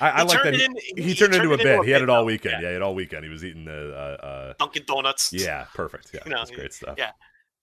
[0.00, 0.54] I, I like that.
[0.54, 1.84] He, in- he he turned turned into a bit.
[1.84, 2.54] He had it all weekend.
[2.54, 2.60] Yeah.
[2.60, 3.24] Yeah, he had it all weekend.
[3.24, 3.92] He was eating the.
[3.94, 5.32] Uh, uh, Dunkin' Donuts.
[5.32, 6.10] yeah, perfect.
[6.12, 6.96] Yeah, You know, that's great stuff.
[6.98, 7.10] yeah.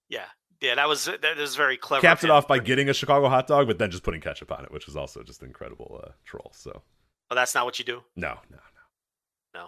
[0.10, 0.26] Yeah.
[0.64, 2.02] Yeah, that was that was very clever.
[2.02, 4.64] Capped it off by getting a Chicago hot dog, but then just putting ketchup on
[4.64, 6.52] it, which was also just an incredible uh, troll.
[6.56, 6.82] So
[7.30, 8.02] Oh, that's not what you do.
[8.16, 8.58] no, no,
[9.54, 9.62] No.
[9.62, 9.68] No.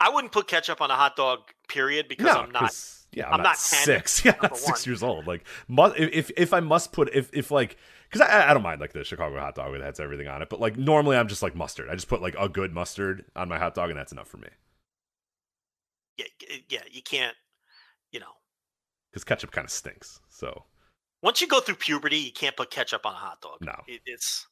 [0.00, 1.40] I wouldn't put ketchup on a hot dog.
[1.68, 2.40] Period, because no.
[2.40, 2.74] I'm not.
[3.12, 4.22] Yeah, I'm, I'm not, not 10, six.
[4.24, 5.26] Yeah, not six years old.
[5.28, 7.76] Like, mu- if if- if I must put if if like
[8.10, 10.48] because I I don't mind like the Chicago hot dog that has everything on it,
[10.48, 11.88] but like normally I'm just like mustard.
[11.88, 14.38] I just put like a good mustard on my hot dog, and that's enough for
[14.38, 14.48] me.
[16.16, 16.26] Yeah,
[16.68, 17.36] yeah, you can't.
[18.10, 18.32] You know,
[19.18, 20.20] Because ketchup kind of stinks.
[20.28, 20.62] So
[21.22, 23.58] once you go through puberty, you can't put ketchup on a hot dog.
[23.60, 23.74] No.
[23.88, 24.46] It, it's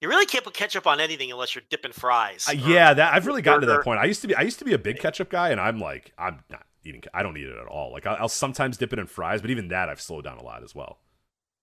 [0.00, 2.46] you really can't put ketchup on anything unless you're dipping fries.
[2.48, 4.00] Uh, yeah, that I've really gotten to that point.
[4.00, 6.12] I used to be I used to be a big ketchup guy, and I'm like
[6.18, 7.02] I'm not eating.
[7.12, 7.92] I don't eat it at all.
[7.92, 10.42] Like I'll, I'll sometimes dip it in fries, but even that I've slowed down a
[10.42, 11.00] lot as well.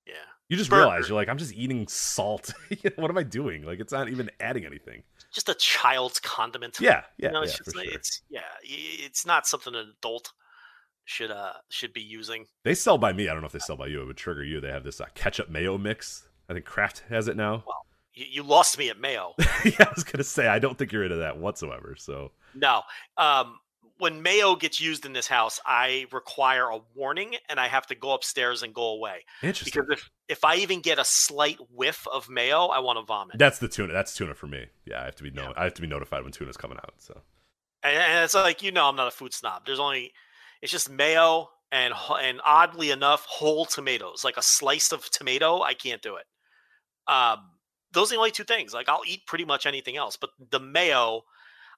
[0.06, 0.14] yeah.
[0.50, 0.84] You just Burger.
[0.84, 2.54] realize you're like I'm just eating salt.
[2.96, 3.64] what am I doing?
[3.64, 5.02] Like it's not even adding anything.
[5.34, 6.80] Just a child's condiment.
[6.80, 7.96] Yeah, yeah, you know, yeah, it's, just for like- sure.
[7.96, 10.32] it's yeah, it's not something an adult
[11.08, 12.46] should uh should be using.
[12.64, 13.30] They sell by me.
[13.30, 14.02] I don't know if they sell by you.
[14.02, 14.62] It would trigger you.
[14.62, 16.28] They have this uh, ketchup mayo mix.
[16.50, 17.64] I think Kraft has it now.
[18.14, 19.34] You, you lost me at Mayo.
[19.40, 21.96] yeah, I was gonna say I don't think you're into that whatsoever.
[21.98, 22.82] So No.
[23.18, 23.60] Um,
[24.00, 27.96] when mayo gets used in this house, I require a warning and I have to
[27.96, 29.26] go upstairs and go away.
[29.42, 29.82] interesting.
[29.84, 33.40] Because if, if I even get a slight whiff of mayo, I want to vomit.
[33.40, 33.94] That's the tuna.
[33.94, 34.68] That's tuna for me.
[34.86, 35.52] Yeah, I have to be no.
[35.58, 36.94] I have to be notified when tuna's coming out.
[36.98, 37.22] So
[37.82, 39.66] And, and it's like, you know, I'm not a food snob.
[39.66, 40.14] There's only,
[40.62, 44.24] it's just mayo and, and oddly enough, whole tomatoes.
[44.24, 46.26] Like a slice of tomato, I can't do it.
[47.12, 47.38] Um,
[47.94, 48.74] those are the only two things.
[48.74, 51.22] Like I'll eat pretty much anything else, but the mayo,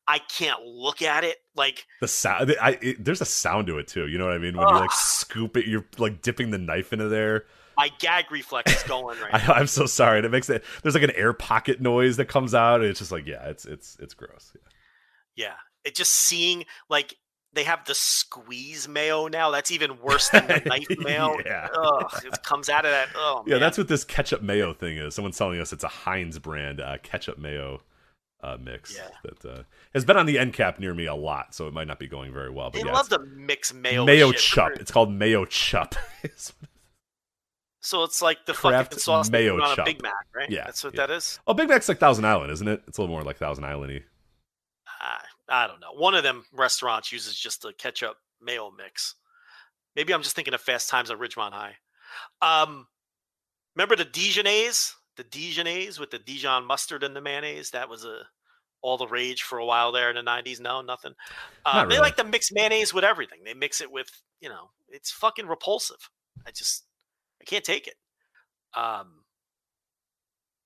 [0.07, 1.37] I can't look at it.
[1.55, 2.55] Like, the sound.
[2.61, 4.07] I it, there's a sound to it too.
[4.07, 4.57] You know what I mean?
[4.57, 7.45] When you like scoop it, you're like dipping the knife into there.
[7.77, 10.17] my gag reflex is going right I, I'm so sorry.
[10.17, 10.63] And it makes it.
[10.81, 12.81] There's like an air pocket noise that comes out.
[12.81, 14.51] And it's just like yeah, it's it's it's gross.
[14.55, 15.45] Yeah.
[15.45, 15.55] Yeah.
[15.85, 17.15] It just seeing like
[17.53, 19.49] they have the squeeze mayo now.
[19.51, 21.37] That's even worse than the knife mayo.
[21.45, 21.67] Yeah.
[21.73, 23.09] Ugh, it comes out of that.
[23.15, 23.61] Oh, Yeah, man.
[23.61, 25.15] that's what this ketchup mayo thing is.
[25.15, 27.81] Someone's telling us it's a Heinz brand uh, ketchup mayo
[28.41, 29.09] uh, mix Yeah.
[29.23, 29.63] that uh,
[29.93, 32.07] has been on the end cap near me a lot, so it might not be
[32.07, 32.69] going very well.
[32.69, 34.05] But They yeah, love to mix mayo.
[34.05, 34.41] mayo shit.
[34.41, 34.71] chup.
[34.75, 35.95] It's called Mayochup.
[37.81, 39.87] So it's like the Kraft fucking sauce mayo on chup.
[39.87, 40.49] a Big Mac, right?
[40.49, 41.07] Yeah, That's what yeah.
[41.07, 41.39] that is.
[41.47, 42.83] oh, Big Mac's like Thousand Island, isn't it?
[42.87, 44.03] It's a little more like Thousand Island-y.
[45.49, 45.93] I don't know.
[45.93, 49.15] One of them restaurants uses just a ketchup mayo mix.
[49.95, 51.75] Maybe I'm just thinking of Fast Times at Ridgemont High.
[52.41, 52.87] Um,
[53.75, 54.93] remember the Dijonnaise?
[55.17, 57.71] The Dijonnaise with the Dijon mustard and the mayonnaise?
[57.71, 58.21] That was a
[58.81, 60.59] all the rage for a while there in the 90s.
[60.59, 61.13] No, nothing.
[61.65, 63.39] Uh, Not They like to mix mayonnaise with everything.
[63.43, 64.09] They mix it with,
[64.39, 66.09] you know, it's fucking repulsive.
[66.47, 66.85] I just,
[67.41, 67.95] I can't take it.
[68.73, 69.23] Um,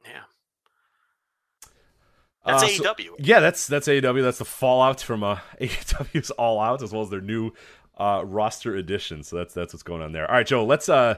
[0.05, 0.23] yeah.
[2.45, 3.15] That's Uh, so- AEW.
[3.20, 4.22] Yeah, that's that's AEW.
[4.22, 7.52] That's the fallout from uh, AEW's All Out, as well as their new
[7.98, 9.24] uh, roster addition.
[9.24, 10.30] So that's that's what's going on there.
[10.30, 10.65] All right, Joe.
[10.65, 10.90] Let's.
[10.90, 11.15] uh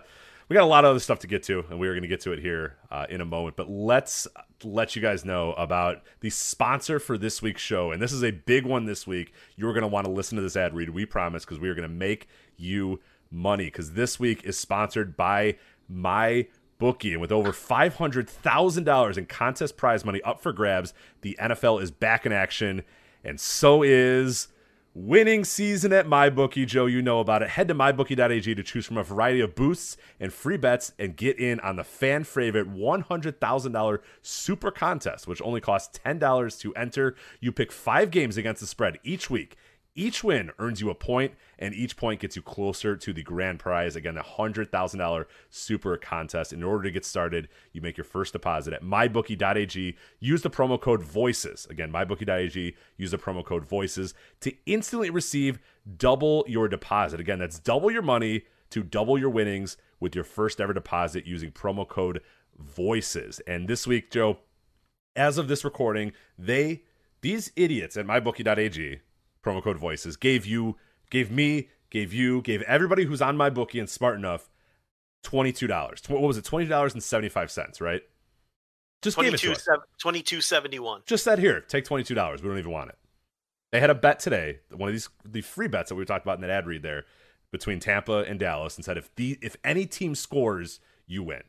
[0.47, 2.07] We got a lot of other stuff to get to, and we are going to
[2.07, 3.55] get to it here uh, in a moment.
[3.55, 4.27] But let's
[4.63, 8.29] let you guys know about the sponsor for this week's show, and this is a
[8.31, 9.33] big one this week.
[9.55, 10.91] You're going to want to listen to this ad read.
[10.91, 12.27] We promise, because we are going to make
[12.57, 12.99] you
[13.31, 13.65] money.
[13.65, 15.55] Because this week is sponsored by
[15.89, 16.45] my
[16.77, 21.91] bookie and with over $500,000 in contest prize money up for grabs, the NFL is
[21.91, 22.83] back in action
[23.23, 24.49] and so is
[24.93, 26.65] winning season at MyBookie.
[26.65, 27.49] Joe, you know about it.
[27.49, 31.37] Head to mybookie.ag to choose from a variety of boosts and free bets and get
[31.37, 37.15] in on the fan favorite $100,000 super contest, which only costs $10 to enter.
[37.41, 39.57] You pick 5 games against the spread each week.
[39.97, 43.59] Each win earns you a point, and each point gets you closer to the grand
[43.59, 43.95] prize.
[43.95, 46.51] Again, the $100,000 super contest.
[46.51, 49.95] In order to get started, you make your first deposit at mybookie.ag.
[50.19, 51.69] Use the promo code VOICES.
[51.69, 52.75] Again, mybookie.ag.
[52.97, 55.59] Use the promo code VOICES to instantly receive
[55.97, 57.21] double your deposit.
[57.21, 61.51] Again, that's double your money to double your winnings with your first ever deposit using
[61.51, 62.19] promo code
[62.61, 63.39] VOICES.
[63.47, 64.39] And this week, Joe,
[65.15, 66.83] as of this recording, they
[67.21, 68.99] these idiots at mybookie.ag
[69.45, 70.75] promo code voices gave you
[71.09, 74.49] gave me gave you gave everybody who's on MyBookie and smart enough
[75.23, 76.01] twenty two dollars.
[76.07, 76.45] What was it?
[76.45, 78.01] Twenty dollars and seventy five cents, right?
[79.01, 79.65] Just gave it to 22 us.
[79.99, 81.01] 2271.
[81.05, 82.41] Just said here, take twenty two dollars.
[82.41, 82.97] We don't even want it.
[83.71, 86.37] They had a bet today, one of these the free bets that we talked about
[86.37, 87.05] in that ad read there
[87.51, 91.43] between Tampa and Dallas, and said if the if any team scores, you win.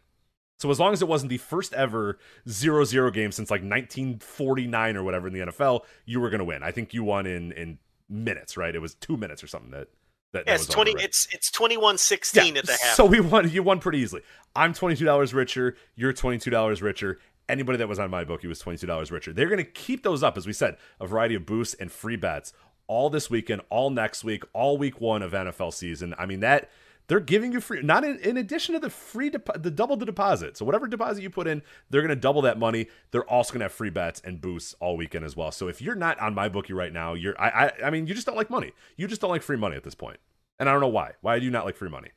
[0.59, 2.19] So as long as it wasn't the first ever
[2.49, 6.63] 0-0 game since like 1949 or whatever in the NFL, you were going to win.
[6.63, 7.79] I think you won in in
[8.09, 8.75] minutes, right?
[8.75, 9.89] It was 2 minutes or something that
[10.33, 11.05] that, that Yeah, it's over, 20 right?
[11.05, 12.95] it's it's 2116 at the half.
[12.95, 13.51] So we won.
[13.51, 14.23] You won pretty easily.
[14.55, 15.77] I'm twenty two dollars richer.
[15.95, 17.19] You're twenty two dollars richer.
[17.49, 19.33] Anybody that was on MyBookie was twenty two dollars richer.
[19.33, 22.17] They're going to keep those up, as we said, a variety of boosts and free
[22.17, 22.53] bets
[22.89, 26.15] all this weekend, all next week, all week one of NFL season.
[26.19, 26.71] I mean that
[27.09, 30.07] they're giving you free, not in, in addition to the free, depo- the double the
[30.07, 30.57] deposit.
[30.57, 32.89] So whatever deposit you put in, they're going to double that money.
[33.11, 35.53] They're also going to have free bets and boosts all weekend as well.
[35.53, 38.27] So if you're not on MyBookie right now, you're I, I I mean you just
[38.27, 38.73] don't like money.
[38.97, 40.19] You just don't like free money at this point.
[40.59, 41.13] And I don't know why.
[41.21, 42.11] Why do you not like free money?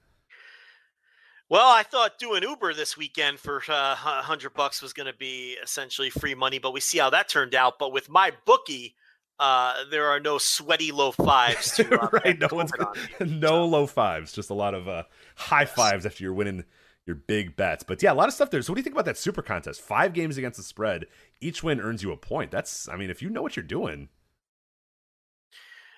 [1.50, 5.58] Well, I thought doing Uber this weekend for uh, 100 bucks was going to be
[5.64, 7.80] essentially free money, but we see how that turned out.
[7.80, 8.96] But with my bookie,
[9.40, 12.40] uh, there are no sweaty low fives to uh, right?
[12.40, 13.08] No one's on you.
[13.26, 15.04] no low fives, just a lot of uh,
[15.36, 16.64] high fives after you're winning
[17.06, 17.84] your big bets.
[17.84, 18.62] But yeah, a lot of stuff there.
[18.62, 19.82] So what do you think about that super contest?
[19.82, 21.06] Five games against the spread,
[21.42, 22.52] each win earns you a point.
[22.52, 24.10] That's, I mean, if you know what you're doing,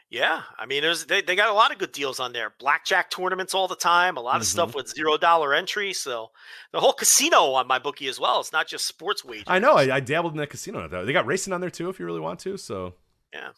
[0.09, 2.53] Yeah, I mean, there's they, they got a lot of good deals on there.
[2.59, 4.17] Blackjack tournaments all the time.
[4.17, 4.47] A lot of Mm-hmm.
[4.47, 5.93] stuff with zero dollar entry.
[5.93, 6.31] So
[6.73, 8.39] the whole casino on MyBookie as well.
[8.41, 9.47] It's not just sports wagers.
[9.47, 10.87] I know I, I dabbled in that casino.
[10.87, 12.57] They got racing on there too, if you really want to.
[12.57, 12.93] So
[13.33, 13.49] Yeah.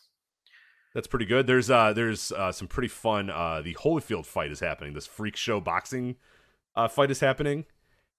[0.94, 1.48] that's pretty good.
[1.48, 3.30] There's uh, there's uh, some pretty fun.
[3.30, 4.94] Uh, the Holyfield fight is happening.
[4.94, 6.16] This freak show boxing
[6.76, 7.66] uh, fight is happening.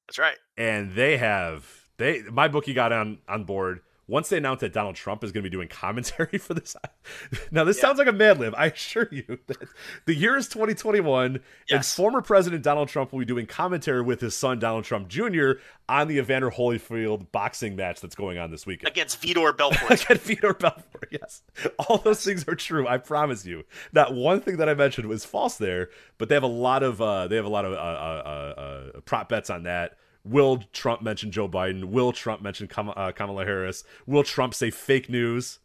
[0.07, 0.37] That's right.
[0.59, 1.67] and they have
[1.97, 5.51] they MyBookie got on on board once they announced that Donald Trump is going to
[5.51, 6.77] be doing commentary for this.
[7.51, 7.83] Now this Yeah.
[7.83, 8.55] sounds like a Mad Lib.
[8.57, 9.59] I assure you that
[10.07, 11.41] the year is 2021,
[11.71, 15.53] and former President Donald Trump will be doing commentary with his son Donald Trump Jr.
[15.89, 18.89] on the Evander Holyfield boxing match that's going on this weekend.
[18.89, 20.05] Against Vitor Belfort.
[20.05, 21.09] Again, Fedor Belfort.
[21.11, 21.43] Yes,
[21.79, 22.89] all those things are true.
[22.89, 23.65] I promise you.
[23.93, 27.01] Not one thing that I mentioned was false there, but they have a lot of
[27.01, 28.23] uh, they have a lot of uh, uh,
[28.59, 28.61] uh,
[28.97, 29.97] uh, prop bets on that.
[30.25, 31.85] Will Trump mention Joe Biden?
[31.85, 33.85] Will Trump mention uh, Kamala Harris?
[34.07, 35.59] Will Trump say fake news?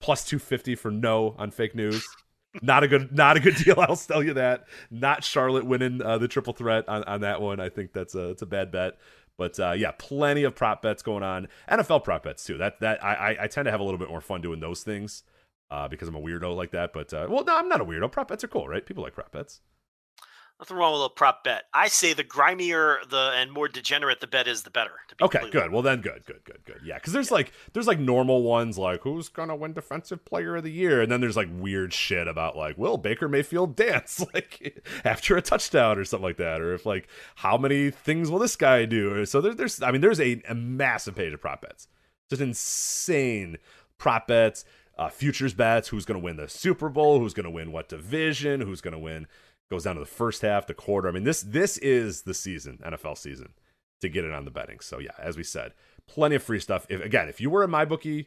[0.00, 2.06] Plus two fifty for no on fake news.
[2.62, 3.80] Not a good, not a good deal.
[3.80, 4.66] I'll tell you that.
[4.88, 7.58] Not Charlotte winning uh, the triple threat on, on that one.
[7.58, 8.96] I think that's a it's a bad bet.
[9.36, 11.48] But uh, yeah, plenty of prop bets going on.
[11.68, 12.56] NFL prop bets too.
[12.58, 14.84] That that I I- I tend to have a little bit more fun doing those
[14.84, 15.24] things
[15.72, 16.92] uh, because I'm a weirdo like that.
[16.92, 18.12] But uh, well, no, I'm not a weirdo.
[18.12, 18.86] Prop bets are cool, right?
[18.86, 19.60] People like prop bets.
[20.64, 21.64] Nothing wrong with a prop bet.
[21.74, 24.92] I say the grimier the and more degenerate the bet is, the better.
[25.08, 25.70] To be Okay, good.
[25.70, 26.80] Well, then good, good, good, good.
[26.82, 30.62] Yeah, because there's like there's like normal ones like who's gonna win defensive player of
[30.64, 34.82] the year, and then there's like weird shit about like will Baker Mayfield dance like
[35.04, 38.56] after a touchdown or something like that, or if like how many things will this
[38.56, 39.26] guy do?
[39.26, 41.88] So there, there's I mean there's a, a massive page of prop bets,
[42.30, 43.58] just insane
[43.98, 44.64] prop bets,
[44.96, 48.80] uh, futures bets, who's gonna win the Super Bowl, who's gonna win what division, who's
[48.80, 49.26] gonna win.
[49.70, 51.08] Goes down to the first half, the quarter.
[51.08, 53.54] I mean this this is the season, NFL season
[54.00, 54.80] to get it on the betting.
[54.80, 55.72] So yeah, as we said,
[56.06, 56.86] plenty of free stuff.
[56.88, 58.26] If again, if you were a MyBookie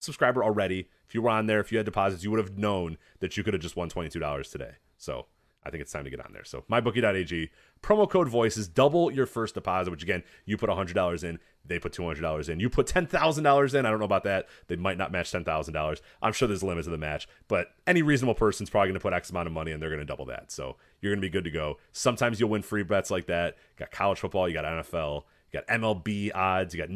[0.00, 2.98] subscriber already, if you were on there, if you had deposits, you would have known
[3.20, 4.72] that you could have just won twenty two dollars today.
[4.96, 5.26] So
[5.64, 6.44] I think it's time to get on there.
[6.44, 7.50] So mybookie.ag
[7.82, 9.90] promo code voices double your first deposit.
[9.90, 12.60] Which again, you put hundred dollars in, they put two hundred dollars in.
[12.60, 13.86] You put ten thousand dollars in.
[13.86, 14.46] I don't know about that.
[14.66, 16.00] They might not match ten thousand dollars.
[16.22, 19.00] I'm sure there's a limit to the match, but any reasonable person's probably going to
[19.00, 20.50] put X amount of money and they're going to double that.
[20.50, 21.78] So you're going to be good to go.
[21.92, 23.56] Sometimes you'll win free bets like that.
[23.76, 25.24] You got college football, you got NFL.
[25.52, 26.74] You got MLB odds.
[26.74, 26.90] You got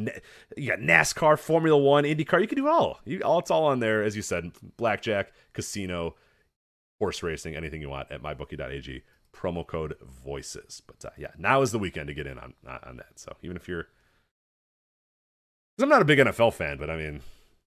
[0.57, 2.41] you got NASCAR, Formula One, IndyCar.
[2.41, 3.01] You can do all.
[3.05, 4.53] You, all it's all on there, as you said.
[4.77, 6.17] Blackjack, casino,
[6.99, 9.03] horse racing, anything you want at mybookie.ag.
[9.35, 10.83] Promo code voices.
[10.87, 13.19] But uh, yeah, now is the weekend to get in on on that.
[13.19, 13.87] So even if you're,
[15.77, 17.21] because I'm not a big NFL fan, but I mean,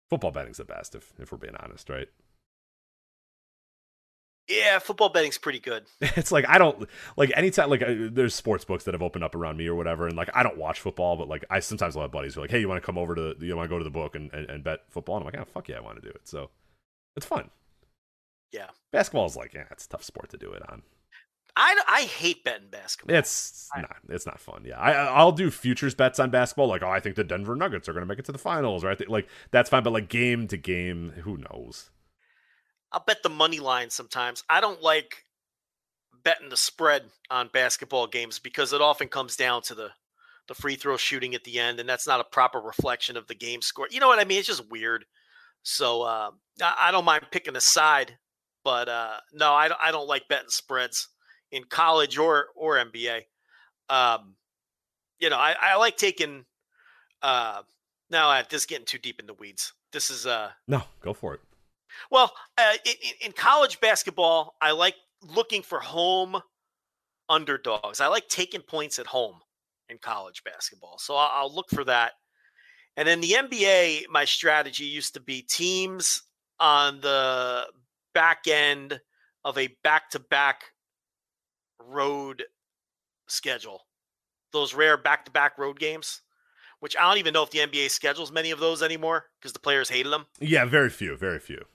[0.09, 2.07] football betting's the best if if we're being honest, right?
[4.47, 5.85] Yeah, football betting's pretty good.
[6.01, 6.87] it's like I don't
[7.17, 10.07] like anytime like uh, there's sports books that have opened up around me or whatever,
[10.07, 12.43] and like I don't watch football, but like I sometimes will have buddies who are
[12.43, 14.15] like, hey, you want to come over to you want to go to the book
[14.15, 15.17] and, and, and bet football?
[15.17, 16.27] And I'm like, oh fuck yeah, I want to do it.
[16.27, 16.51] So
[17.15, 17.49] it's fun.
[18.51, 18.69] Yeah.
[18.91, 20.83] Basketball is like, yeah, it's a tough sport to do it on.
[21.57, 23.15] I, I hate betting basketball.
[23.15, 24.63] It's not it's not fun.
[24.65, 26.67] Yeah, I I'll do futures bets on basketball.
[26.67, 28.83] Like, oh, I think the Denver Nuggets are going to make it to the finals,
[28.83, 29.09] right?
[29.09, 31.89] Like that's fine, but like game to game, who knows?
[32.91, 34.43] I'll bet the money line sometimes.
[34.49, 35.25] I don't like
[36.23, 39.91] betting the spread on basketball games because it often comes down to the
[40.47, 43.35] the free throw shooting at the end, and that's not a proper reflection of the
[43.35, 43.87] game score.
[43.89, 44.39] You know what I mean?
[44.39, 45.05] It's just weird.
[45.63, 48.17] So uh, I, I don't mind picking a side,
[48.63, 51.07] but uh, no, I don't, I don't like betting spreads.
[51.51, 53.21] In college or or NBA.
[53.89, 54.35] Um,
[55.19, 56.45] you know, I, I like taking.
[57.21, 57.61] Uh,
[58.09, 59.73] now uh, this is getting too deep in the weeds.
[59.93, 61.39] This is uh No, go for it.
[62.11, 64.55] well uh, in, in college basketball.
[64.61, 66.39] I like looking for home
[67.29, 68.01] underdogs.
[68.01, 69.35] I like taking points at home
[69.89, 72.13] in college basketball, so I'll, I'll look for that.
[72.97, 76.21] And in the NBA, my strategy used to be teams
[76.59, 77.65] on the
[78.13, 78.99] back end
[79.43, 80.63] of a back-to-back
[81.79, 82.43] road
[83.27, 83.85] schedule.
[84.51, 86.21] Those rare back-to-back road games,
[86.79, 89.59] which I don't even know if the NBA schedules many of those anymore because the
[89.59, 90.25] players hated them.
[90.39, 91.65] Yeah, very few, very few.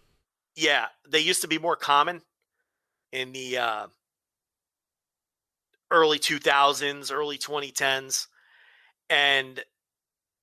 [0.56, 2.22] Yeah, they used to be more common
[3.12, 3.86] in the uh,
[5.90, 8.26] early 2000s, early 2010s,
[9.08, 9.62] and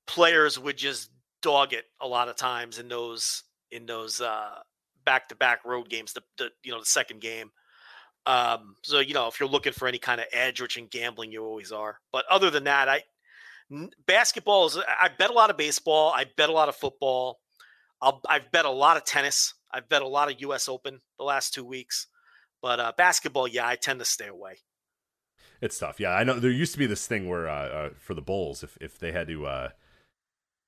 [0.05, 1.09] players would just
[1.41, 4.59] dog it a lot of times in those in those uh,
[5.05, 6.13] back-to-back road games.
[6.13, 7.51] The, the you know the second game.
[8.27, 11.31] Um, so you know if you're looking for any kind of edge, which in gambling
[11.31, 11.99] you always are.
[12.11, 13.03] But other than that, I
[13.71, 14.77] n- basketball is.
[14.77, 16.11] I bet a lot of baseball.
[16.13, 17.39] I bet a lot of football.
[18.01, 19.53] I'll, I've bet a lot of tennis.
[19.71, 20.67] I've bet a lot of U.S.
[20.67, 22.07] Open the last two weeks.
[22.61, 24.57] But uh, basketball, yeah, I tend to stay away.
[25.61, 25.97] It's tough.
[25.97, 28.61] Yeah, I know there used to be this thing where uh, uh, for the Bulls,
[28.61, 29.69] if if they had to, uh,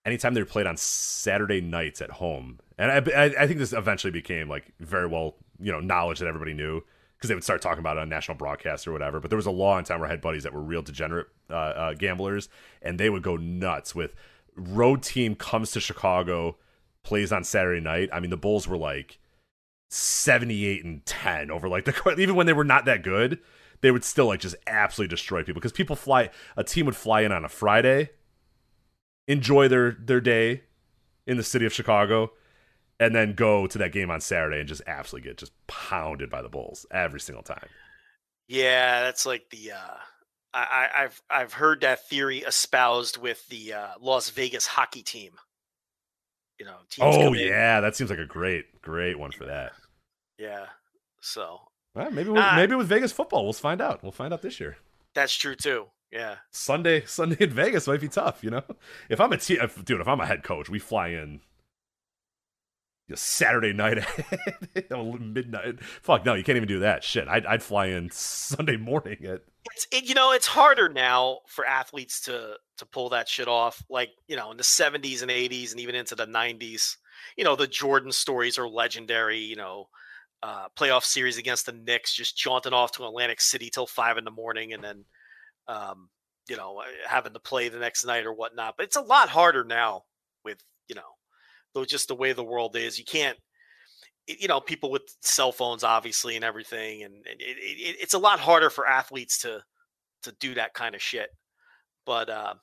[0.06, 3.73] anytime they were played on Saturday nights at home, and I, I, I think this
[3.73, 6.84] eventually became like very well, you know, knowledge that everybody knew
[7.19, 9.19] because they would start talking about it on national broadcast or whatever.
[9.19, 11.53] But there was a long time where I had buddies that were real degenerate uh,
[11.53, 12.47] uh, gamblers,
[12.81, 14.15] and they would go nuts with
[14.55, 16.57] road team comes to Chicago,
[17.03, 18.09] plays on Saturday night.
[18.11, 19.19] I mean, the Bulls were like.
[19.91, 23.39] 78 and 10 over like the even when they were not that good
[23.81, 27.21] they would still like just absolutely destroy people because people fly a team would fly
[27.21, 28.09] in on a Friday,
[29.27, 30.63] enjoy their their day
[31.25, 32.31] in the city of Chicago,
[32.99, 36.41] and then go to that game on Saturday and just absolutely get just pounded by
[36.41, 37.67] the Bulls every single time.
[38.47, 39.97] Yeah, that's like the uh
[40.53, 40.59] I,
[40.93, 45.34] I- I've I've heard that theory espoused with the uh, Las Vegas hockey team.
[46.59, 49.45] You know, teams Oh come in- yeah, that seems like a great great one for
[49.45, 49.73] that.
[50.38, 50.65] yeah.
[51.21, 51.59] So
[51.95, 52.55] Well, maybe with, Ah.
[52.55, 54.01] maybe with Vegas football, we'll find out.
[54.03, 54.77] We'll find out this year.
[55.13, 55.88] that's true too.
[56.11, 56.38] Yeah.
[56.51, 58.43] Sunday Sunday in Vegas might be tough.
[58.43, 58.63] You know,
[59.09, 61.41] if I'm a te- if, dude, if I'm a head coach, we fly in.
[63.10, 63.98] You know, Saturday night
[64.76, 65.84] at midnight.
[65.84, 67.03] Fuck no, you can't even do that.
[67.03, 69.41] Shit, I'd, I'd fly in Sunday morning at
[69.73, 73.84] It's it, you know, it's harder now for athletes to to pull that shit off.
[73.90, 76.95] Like, you know, in the 70s and 80s and even into the 90s.
[77.36, 79.90] You know, the Jordan stories are legendary, you know,
[80.41, 84.23] uh, playoff series against the Knicks, just jaunting off to Atlantic City till five in
[84.23, 85.03] the morning and then
[85.68, 86.10] um,
[86.48, 88.76] you know, having to play the next night or whatnot.
[88.76, 90.03] But it's a lot harder now
[90.44, 90.57] with,
[90.88, 91.02] you know,
[91.73, 92.97] though just the way the world is.
[92.97, 93.37] You can't
[94.39, 98.39] you know, people with cell phones, obviously, and everything, and, it, it, it's a lot
[98.39, 99.63] harder for athletes to
[100.23, 101.29] to do that kind of shit.
[102.05, 102.53] But uh,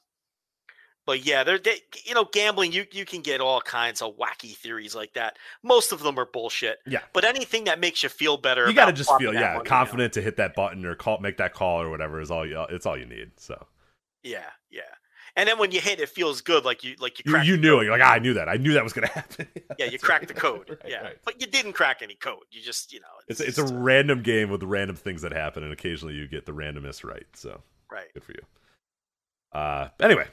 [1.06, 2.72] but yeah, they're they, you know, gambling.
[2.72, 5.38] You you can get all kinds of wacky theories like that.
[5.62, 6.78] Most of them are bullshit.
[6.86, 7.00] Yeah.
[7.12, 9.64] But anything that makes you feel better, you got to just feel yeah money down.
[9.64, 12.64] confident to hit that button or call make that call or whatever is all you
[12.70, 13.32] it's all you need.
[13.38, 13.66] So
[14.22, 14.82] Yeah, yeah.
[15.36, 17.56] And then when you hit, it feels good, like you like you you, cracked you
[17.58, 17.84] knew it.
[17.84, 18.48] You're like ah, I knew that.
[18.48, 19.46] I knew that was gonna happen.
[19.78, 20.68] Yeah, you That's cracked the code.
[20.82, 21.16] Right, yeah, right.
[21.24, 22.44] but you didn't crack any code.
[22.50, 25.62] You just you know It's it's a just- random game with random things that happen,
[25.62, 27.26] and occasionally you get the randomness right.
[27.34, 27.60] So
[27.90, 28.06] right.
[28.14, 28.40] good for you.
[29.52, 30.26] Uh, anyway,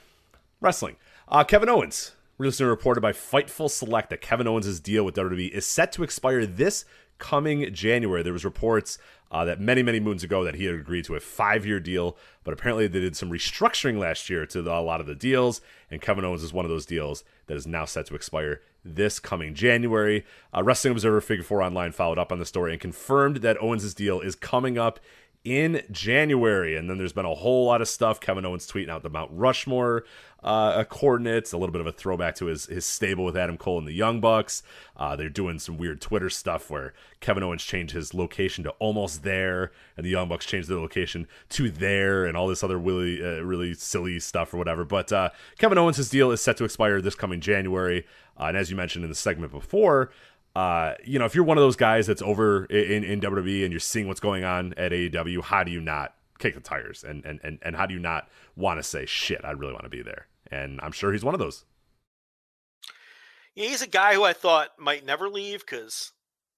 [0.62, 0.96] wrestling.
[1.28, 5.66] Uh, Kevin Owens recently reported by Fightful Select that Kevin Owens' deal with WWE is
[5.66, 6.86] set to expire this
[7.20, 8.24] coming January.
[8.24, 8.98] There was reports
[9.34, 12.54] uh, that many, many moons ago that he had agreed to a five-year deal, but
[12.54, 16.02] apparently they did some restructuring last year to the, a lot of the deals, and
[16.02, 19.56] Kevin Owens is one of those deals that is now set to expire this coming
[19.56, 20.24] January.
[20.56, 23.94] Uh, Wrestling Observer Figure 4 Online followed up on the story and confirmed that Owens'
[23.94, 25.00] deal is coming up
[25.44, 26.76] in January.
[26.76, 28.20] And then there's been a whole lot of stuff.
[28.20, 30.06] Kevin Owens tweeting out the Mount Rushmore
[30.44, 33.78] uh, coordinates, a little bit of a throwback to his his stable with Adam Cole
[33.78, 34.64] and the Young Bucks.
[34.98, 39.24] Uh, they're doing some weird Twitter stuff where Kevin Owens changed his location to almost
[39.24, 43.24] there, and the Young Bucks changed their location to there, and all this other really
[43.24, 44.84] uh, really silly stuff or whatever.
[44.84, 48.06] But uh, Kevin Owens' deal is set to expire this coming January,
[48.40, 50.12] uh, and as you mentioned in the segment before,
[50.56, 53.74] uh, you know, if you're one of those guys that's over in, in WWE and
[53.74, 57.04] you're seeing what's going on at AEW, how do you not kick the tires?
[57.04, 59.86] And and and, and how do you not want to say, shit, I really want
[59.86, 60.28] to be there?
[60.54, 61.66] And I'm sure he's one of those.
[63.56, 66.12] Yeah, he's a guy who I thought might never leave because,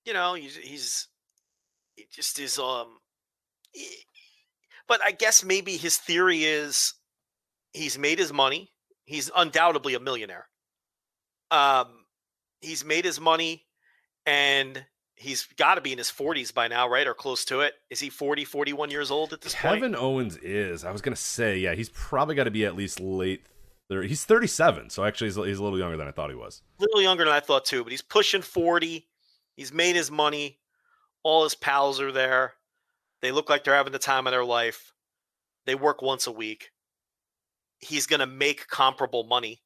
[0.05, 1.07] you know, he's he's
[1.95, 2.97] he just is um.
[3.71, 4.05] he-
[4.87, 6.93] But I guess maybe his theory is
[7.73, 8.71] he's made his money.
[9.05, 10.47] He's undoubtedly a millionaire.
[11.51, 11.87] Um,
[12.61, 13.65] he's made his money,
[14.25, 14.85] and
[15.17, 17.07] He's got to be in his 40s by now, right?
[17.07, 17.73] Or close to it.
[17.89, 19.75] Is he 40, 41 years old at this point?
[19.75, 20.83] Kevin Owens is.
[20.83, 23.41] I was gonna say, yeah, he's probably got to be at least late.
[23.89, 24.07] 30.
[24.07, 26.61] He's 37, so actually he's, he's a little younger than I thought he was.
[26.79, 29.07] A little younger than I thought too, but he's pushing 40.
[29.55, 30.59] He's made his money.
[31.23, 32.53] All his pals are there.
[33.21, 34.93] They look like they're having the time of their life.
[35.65, 36.71] They work once a week.
[37.79, 39.61] He's going to make comparable money.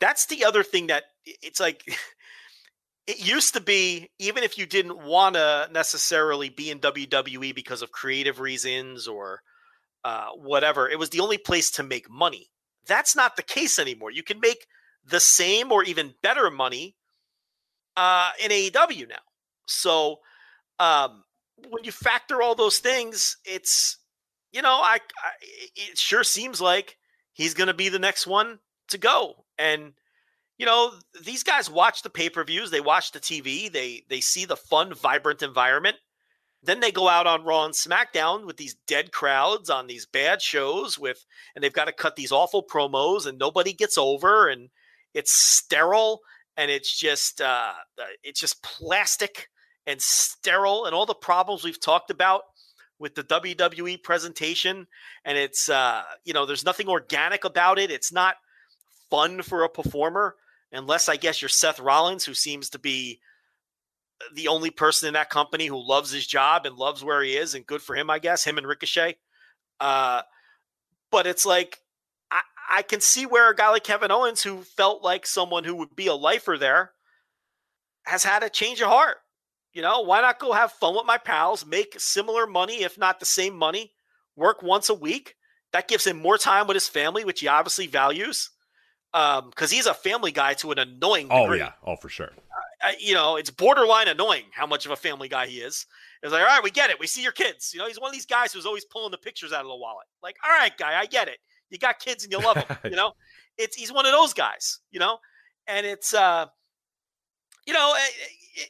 [0.00, 1.84] That's the other thing that it's like
[3.06, 7.82] it used to be even if you didn't want to necessarily be in WWE because
[7.82, 9.42] of creative reasons or
[10.04, 12.50] uh, whatever, it was the only place to make money.
[12.86, 14.10] That's not the case anymore.
[14.10, 14.66] You can make
[15.04, 16.96] the same or even better money
[17.96, 19.16] uh, in AEW now.
[19.66, 20.20] So
[20.78, 21.24] um,
[21.68, 23.98] when you factor all those things, it's
[24.52, 25.30] you know I, I
[25.76, 26.96] it sure seems like
[27.32, 29.44] he's going to be the next one to go.
[29.58, 29.92] And
[30.58, 30.92] you know
[31.24, 34.56] these guys watch the pay per views, they watch the TV, they they see the
[34.56, 35.96] fun, vibrant environment.
[36.62, 40.40] Then they go out on Raw and SmackDown with these dead crowds on these bad
[40.40, 41.24] shows with,
[41.54, 44.70] and they've got to cut these awful promos, and nobody gets over, and
[45.12, 46.20] it's sterile,
[46.56, 47.72] and it's just, uh,
[48.22, 49.48] it's just plastic
[49.86, 52.42] and sterile, and all the problems we've talked about
[53.00, 54.86] with the WWE presentation,
[55.24, 57.90] and it's, uh, you know, there's nothing organic about it.
[57.90, 58.36] It's not
[59.10, 60.36] fun for a performer,
[60.70, 63.18] unless I guess you're Seth Rollins, who seems to be
[64.34, 67.54] the only person in that company who loves his job and loves where he is,
[67.54, 68.44] and good for him, I guess.
[68.44, 69.16] Him and Ricochet.
[69.80, 70.22] Uh,
[71.10, 71.78] but it's like
[72.30, 72.40] I,
[72.70, 75.94] I can see where a guy like Kevin Owens, who felt like someone who would
[75.94, 76.92] be a lifer there,
[78.04, 79.18] has had a change of heart.
[79.72, 83.20] You know, why not go have fun with my pals, make similar money, if not
[83.20, 83.92] the same money,
[84.36, 85.36] work once a week?
[85.72, 88.50] That gives him more time with his family, which he obviously values.
[89.14, 92.30] Um, because he's a family guy to an annoying Oh yeah, oh for sure.
[92.82, 95.86] Uh, you know, it's borderline annoying how much of a family guy he is.
[96.22, 96.98] It's like, all right, we get it.
[96.98, 97.72] We see your kids.
[97.72, 99.76] You know, he's one of these guys who's always pulling the pictures out of the
[99.76, 100.06] wallet.
[100.22, 101.38] Like, all right, guy, I get it.
[101.70, 102.76] You got kids and you love them.
[102.84, 103.12] you know,
[103.56, 104.80] it's he's one of those guys.
[104.90, 105.18] You know,
[105.66, 106.46] and it's uh,
[107.66, 107.94] you know,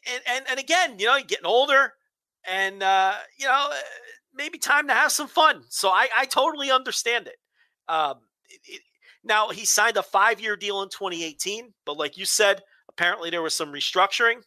[0.07, 1.95] and and, and again, you know, you're getting older,
[2.49, 3.71] and uh, you know,
[4.35, 5.63] maybe time to have some fun.
[5.69, 7.37] So I I totally understand it.
[7.89, 8.17] Um,
[8.49, 8.83] it, it
[9.25, 12.63] now he signed a five year deal in 2018, but like you said
[12.97, 14.43] apparently there was some restructuring,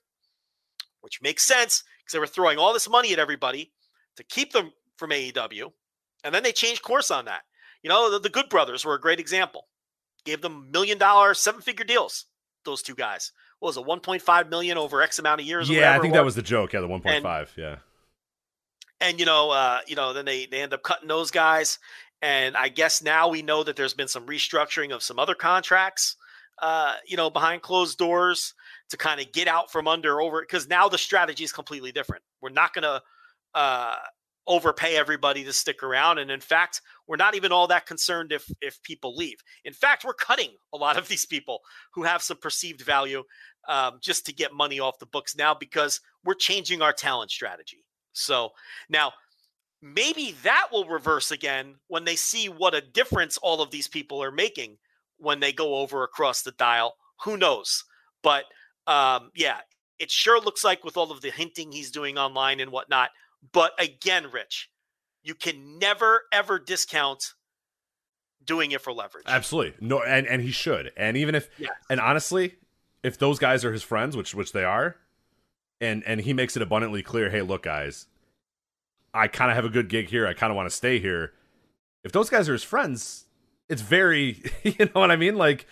[1.01, 3.71] which makes sense because they were throwing all this money at everybody
[4.17, 5.71] to keep them from AEW.
[6.23, 7.41] And then they changed course on that.
[7.83, 9.67] You know, the, the Good Brothers were a great example.
[10.23, 12.25] Gave them million dollar, seven figure deals.
[12.63, 13.31] Those two guys.
[13.59, 15.69] What was it, 1.5 million over X amount of years?
[15.69, 16.73] Yeah, I think that was the joke.
[16.73, 17.49] Yeah, the 1.5.
[17.55, 17.77] Yeah.
[18.99, 21.77] And you know, uh, you know, then they they end up cutting those guys.
[22.21, 26.15] And I guess now we know that there's been some restructuring of some other contracts
[26.59, 28.53] uh, you know, behind closed doors
[28.89, 32.23] to kind of get out from under over because now the strategy is completely different.
[32.41, 33.01] We're not going to
[33.53, 33.95] uh,
[34.47, 38.49] overpay everybody to stick around, and in fact, we're not even all that concerned if
[38.61, 39.37] if people leave.
[39.65, 41.59] In fact, we're cutting a lot of these people
[41.93, 43.23] who have some perceived value
[43.67, 47.85] um, just to get money off the books now because we're changing our talent strategy.
[48.13, 48.51] So
[48.89, 49.13] now.
[49.81, 54.23] Maybe that will reverse again when they see what a difference all of these people
[54.23, 54.77] are making
[55.17, 56.95] when they go over across the dial.
[57.23, 57.83] Who knows?
[58.21, 58.45] But
[58.87, 59.57] um, yeah,
[59.99, 63.09] it sure looks like with all of the hinting he's doing online and whatnot.
[63.51, 64.69] But again, Rich,
[65.23, 67.33] you can never ever discount
[68.43, 69.25] doing it for leverage.
[69.27, 69.73] Absolutely.
[69.79, 70.91] No and and he should.
[70.97, 71.71] And even if Yes.
[71.89, 72.55] and honestly,
[73.03, 74.97] if those guys are his friends, which which they are,
[75.81, 78.07] and and he makes it abundantly clear, hey, look guys,
[79.13, 80.27] I kind of have a good gig here.
[80.27, 81.33] I kind of want to stay here.
[82.03, 83.24] If those guys are his friends,
[83.69, 85.35] it's very, you know what I mean?
[85.35, 85.67] Like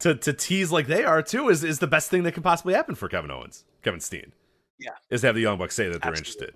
[0.00, 2.74] to to tease like they are too is is the best thing that can possibly
[2.74, 4.32] happen for Kevin Owens, Kevin Steen.
[4.78, 4.90] Yeah.
[5.10, 6.46] Is to have the Young Bucks say that they're Absolutely.
[6.48, 6.54] interested.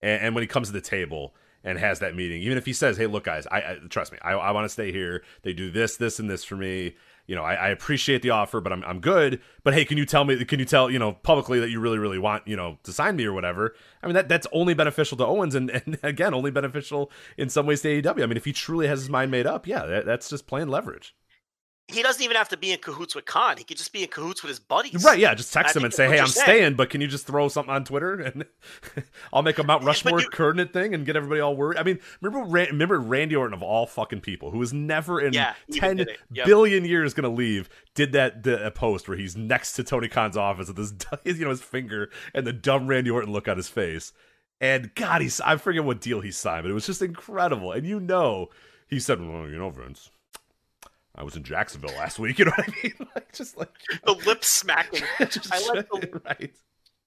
[0.00, 1.34] And, and when he comes to the table
[1.64, 4.18] and has that meeting, even if he says, "Hey, look, guys, I, I trust me,
[4.22, 5.22] I, I want to stay here.
[5.42, 6.94] They do this, this, and this for me.
[7.28, 9.40] You know, I, I appreciate the offer, but I'm I'm good.
[9.62, 10.42] But hey, can you tell me?
[10.46, 13.16] Can you tell you know publicly that you really, really want you know to sign
[13.16, 13.74] me or whatever?
[14.02, 17.66] I mean, that that's only beneficial to Owens, and, and again, only beneficial in some
[17.66, 18.22] ways to AEW.
[18.22, 20.68] I mean, if he truly has his mind made up, yeah, that, that's just plain
[20.68, 21.14] leverage.
[21.88, 23.56] He doesn't even have to be in cahoots with Khan.
[23.56, 25.02] He could just be in cahoots with his buddies.
[25.02, 25.18] Right?
[25.18, 26.44] Yeah, just text I him and say, "Hey, I'm saying.
[26.44, 28.44] staying, but can you just throw something on Twitter and
[29.32, 31.98] I'll make a Mount Rushmore you- coordinate thing and get everybody all worried." I mean,
[32.20, 36.04] remember remember Randy Orton of all fucking people, who was never in Yeah, ten.
[36.30, 36.46] Yep.
[36.46, 40.08] billion years going to leave, did that the, a post where he's next to Tony
[40.08, 40.76] Khan's office with
[41.24, 44.12] his you know his finger and the dumb Randy Orton look on his face.
[44.60, 47.72] And God, he's I forget what deal he signed, but it was just incredible.
[47.72, 48.48] And you know,
[48.88, 50.10] he said, "Well, you know, Vince."
[51.18, 52.38] I was in Jacksonville last week.
[52.38, 52.94] You know what I mean?
[53.14, 53.70] Like, just like
[54.04, 55.02] The lip smacking.
[55.28, 56.52] just I like the right.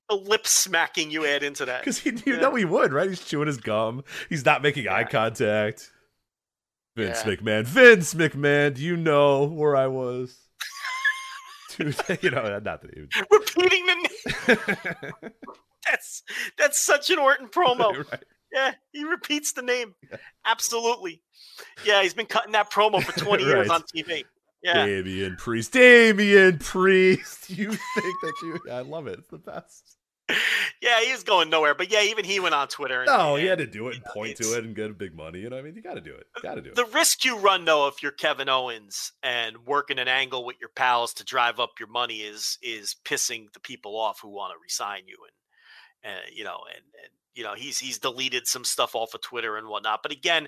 [0.10, 1.82] the lip smacking you add into that.
[1.86, 2.38] Because you Yeah.
[2.42, 3.08] know he would, right?
[3.10, 4.04] He's chewing his gum.
[4.30, 5.90] He's not making eye contact.
[6.98, 7.36] Vince Yeah.
[7.36, 7.66] McMahon.
[7.66, 10.38] Vince McMahon, do you know where I was?
[11.78, 13.14] Dude, you know, not that he would.
[13.32, 15.32] Repeating the name.
[15.90, 16.24] That's
[16.58, 18.06] that's such an Orton promo.
[18.12, 18.24] right.
[18.52, 19.96] Yeah, he repeats the name.
[20.46, 21.22] Absolutely.
[21.86, 24.24] Yeah, he's been cutting that promo for 20 years on TV.
[24.64, 24.86] Yeah.
[24.86, 25.74] Damian Priest.
[25.74, 27.50] Damian Priest.
[27.50, 28.60] You think that you.
[28.72, 29.20] I love it.
[29.20, 29.98] It's the best.
[30.82, 31.76] Yeah, he was going nowhere.
[31.76, 33.02] But yeah, even he went on Twitter.
[33.02, 34.98] And, No, he had to do it and you know, point to it and get
[34.98, 35.40] big money.
[35.40, 36.26] You know, what I mean, you got to do it.
[36.42, 36.76] Got to do it.
[36.76, 40.70] The risk you run, though, if you're Kevin Owens and working an angle with your
[40.70, 44.60] pals to drive up your money is is pissing the people off who want to
[44.62, 45.18] resign you,
[46.04, 49.22] and and you know, and and you know, he's he's deleted some stuff off of
[49.22, 50.02] Twitter and whatnot.
[50.04, 50.48] But again,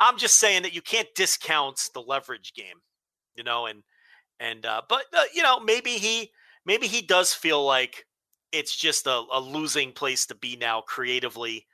[0.00, 2.76] I'm just saying that you can't discount the leverage game,
[3.34, 3.82] you know, and
[4.40, 6.30] and uh, but uh, you know, maybe he
[6.64, 8.06] maybe he does feel like
[8.52, 11.66] it's just a, a losing place to be now creatively,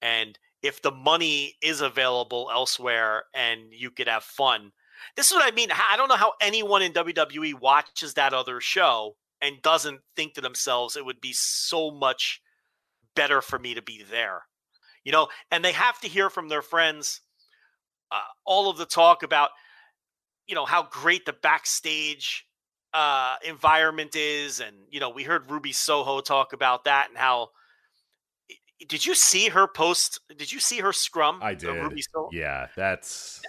[0.00, 4.70] and if the money is available elsewhere and you could have fun.
[5.16, 5.68] This is what I mean.
[5.72, 10.40] I don't know how anyone in WWE watches that other show and doesn't think to
[10.40, 12.40] themselves it would be so much
[13.14, 14.42] better for me to be there.
[15.04, 17.20] You know, and they have to hear from their friends
[18.12, 19.50] uh, all of the talk about
[20.46, 22.46] you know how great the backstage
[22.94, 27.48] uh environment is and you know we heard Ruby Soho talk about that and how
[28.88, 31.68] did you see her post did you see her scrum I did.
[31.68, 32.28] Ruby Soho?
[32.32, 33.40] Yeah, that's.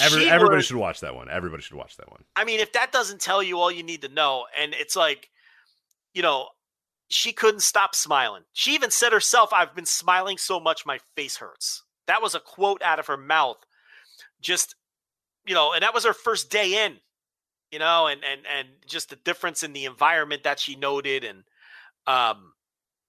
[0.00, 1.30] Every, everybody was- should watch that one.
[1.30, 2.24] Everybody should watch that one.
[2.34, 5.30] I mean, if that doesn't tell you all you need to know, and it's like,
[6.14, 6.48] you know,
[7.14, 8.42] she couldn't stop smiling.
[8.52, 11.84] She even said herself, I've been smiling so much my face hurts.
[12.08, 13.58] That was a quote out of her mouth.
[14.40, 14.74] Just,
[15.46, 16.96] you know, and that was her first day in,
[17.70, 21.44] you know, and and and just the difference in the environment that she noted and
[22.06, 22.52] um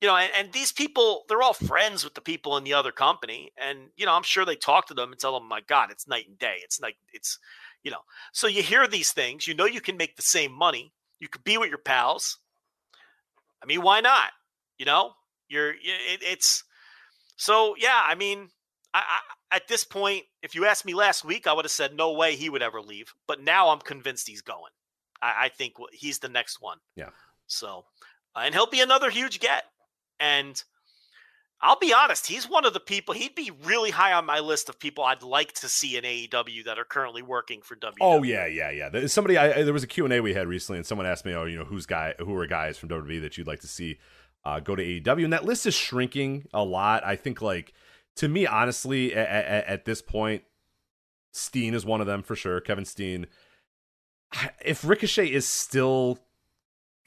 [0.01, 2.91] you know, and, and these people, they're all friends with the people in the other
[2.91, 3.51] company.
[3.57, 6.07] And, you know, I'm sure they talk to them and tell them, my God, it's
[6.07, 6.57] night and day.
[6.63, 7.39] It's like, it's,
[7.81, 8.01] you know,
[8.33, 10.93] so you hear these things, you know, you can make the same money.
[11.19, 12.37] You could be with your pals.
[13.65, 14.29] I mean, why not?
[14.77, 15.13] You know,
[15.49, 16.63] you're, it, it's,
[17.35, 18.49] so yeah, I mean,
[18.93, 21.95] I, I, at this point, if you asked me last week, I would have said
[21.95, 23.13] no way he would ever leave.
[23.27, 24.71] But now I'm convinced he's going.
[25.21, 26.77] I, I think he's the next one.
[26.95, 27.09] Yeah.
[27.47, 27.85] So,
[28.35, 29.63] uh, and he'll be another huge get.
[30.19, 30.61] And
[31.61, 33.13] I'll be honest, he's one of the people.
[33.13, 36.65] He'd be really high on my list of people I'd like to see in AEW
[36.65, 37.93] that are currently working for WWE.
[38.01, 38.89] Oh yeah, yeah, yeah.
[38.89, 41.25] There's somebody, I, there was a Q and A we had recently, and someone asked
[41.25, 43.67] me, "Oh, you know, who's guy, who are guys from WWE that you'd like to
[43.67, 43.97] see
[44.43, 47.05] uh, go to AEW?" And that list is shrinking a lot.
[47.05, 47.73] I think, like
[48.17, 50.43] to me, honestly, at, at, at this point,
[51.31, 52.59] Steen is one of them for sure.
[52.59, 53.27] Kevin Steen.
[54.63, 56.19] If Ricochet is still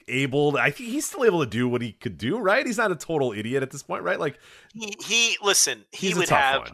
[0.09, 2.37] able, I think he's still able to do what he could do.
[2.37, 2.65] Right?
[2.65, 4.19] He's not a total idiot at this point, right?
[4.19, 4.39] Like
[4.73, 5.85] He, he listen.
[5.91, 6.71] He would have one.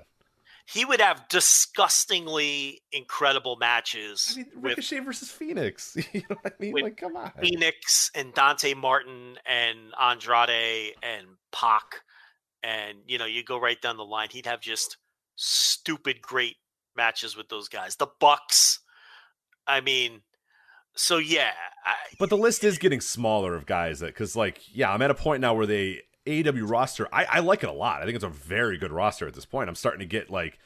[0.66, 5.96] he would have disgustingly incredible matches I mean, with Ricochet versus Fénix.
[6.14, 6.74] you know what I mean?
[6.74, 7.32] like, come on.
[7.42, 12.02] Fénix and Dante Martin and Andrade and Pac,
[12.64, 14.30] and you know you go right down the line.
[14.32, 14.98] He'd have just
[15.36, 16.56] stupid great
[16.96, 17.96] matches with those guys.
[17.96, 18.80] The Bucks.
[19.68, 20.22] I mean,
[20.96, 21.52] so yeah,
[21.86, 25.12] I, But the list is getting smaller of guys that because like yeah, I'm at
[25.12, 27.08] a point now where they AEW roster.
[27.14, 28.02] I, I like it a lot.
[28.02, 29.70] I think it's a very good roster at this point.
[29.70, 30.60] I'm starting to get like,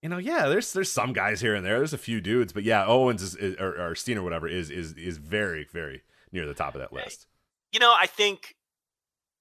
[0.00, 1.78] you know, yeah, there's there's some guys here and there.
[1.78, 4.70] There's a few dudes, but yeah, Owens is, is or, or Steen or whatever is
[4.70, 6.02] is is very very
[6.32, 7.26] near the top of that list.
[7.72, 8.56] you know, I think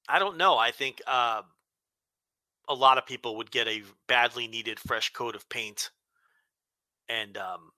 [0.10, 0.58] I don't know.
[0.58, 1.42] I think uh,
[2.68, 5.90] a lot of people would get a badly needed fresh coat of paint,
[7.08, 7.72] and um,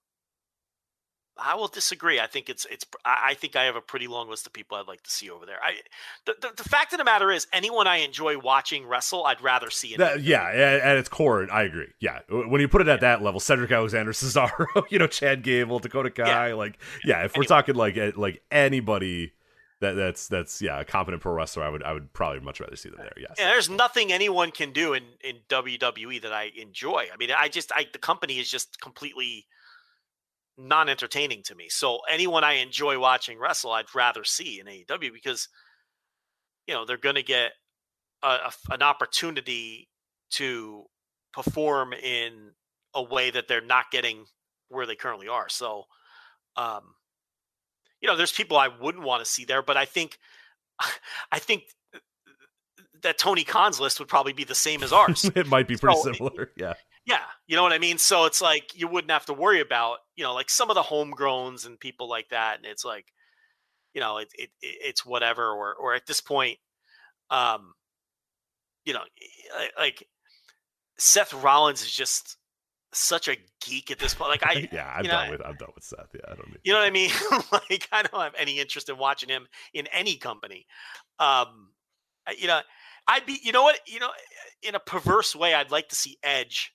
[1.37, 2.19] I will disagree.
[2.19, 2.85] I think it's it's.
[3.03, 5.29] I I think I have a pretty long list of people I'd like to see
[5.29, 5.57] over there.
[5.63, 5.75] I
[6.25, 9.69] the, the, the fact of the matter is, anyone I enjoy watching wrestle, I'd rather
[9.69, 9.93] see.
[9.93, 11.87] In That, yeah, at, at its core, I agree.
[11.99, 15.79] Yeah, when you put it at that level, Cedric Alexander, Cesaro, you know, Chad Gable,
[15.79, 19.33] Dakota Kai, like, yeah, if we're talking like like anybody
[19.83, 22.75] that that's that's yeah, a competent pro wrestler, I would I would probably much rather
[22.75, 23.13] see them there.
[23.17, 23.35] Yes.
[23.37, 27.07] Yeah, there's nothing anyone can do in in WWE that I enjoy.
[27.13, 29.45] I mean, I just I the company is just completely
[30.57, 31.67] non-entertaining to me.
[31.69, 35.47] So anyone I enjoy watching wrestle, I'd rather see in AEW because
[36.67, 37.51] you know they're going to get
[38.21, 39.89] a, a an opportunity
[40.31, 40.83] to
[41.33, 42.51] perform in
[42.95, 44.25] a way that they're not getting
[44.69, 45.49] where they currently are.
[45.49, 45.85] So,
[46.55, 46.81] um,
[48.01, 50.17] you know, there's people I wouldn't want to see there, but I think
[51.31, 51.63] I think
[53.01, 55.29] that Tony Khan's list would probably be the same as ours.
[55.35, 56.51] it might be pretty So, similar.
[56.57, 56.73] Yeah.
[57.05, 57.97] Yeah, you know what I mean.
[57.97, 60.83] So it's like you wouldn't have to worry about you know like some of the
[60.83, 63.07] homegrowns and people like that, and it's like
[63.93, 65.51] you know it, it it- it's whatever.
[65.51, 66.59] Or or at this point,
[67.29, 67.73] Um,
[68.85, 69.01] you know,
[69.59, 70.07] eh, like
[70.97, 72.37] Seth Rollins is just
[72.93, 73.35] such a
[73.65, 74.29] geek at this point.
[74.29, 76.09] Like I, yeah, I'm you know, done with I'm done with Seth.
[76.13, 76.59] Yeah, I don't need.
[76.63, 77.09] you know what I mean?
[77.69, 80.65] like I don't have any interest in watching him in any company.
[81.19, 81.71] Um,
[82.37, 82.61] you know,
[83.07, 84.09] I'd be, you know what, you know,
[84.61, 86.73] in a perverse way, I'd like to see Edge,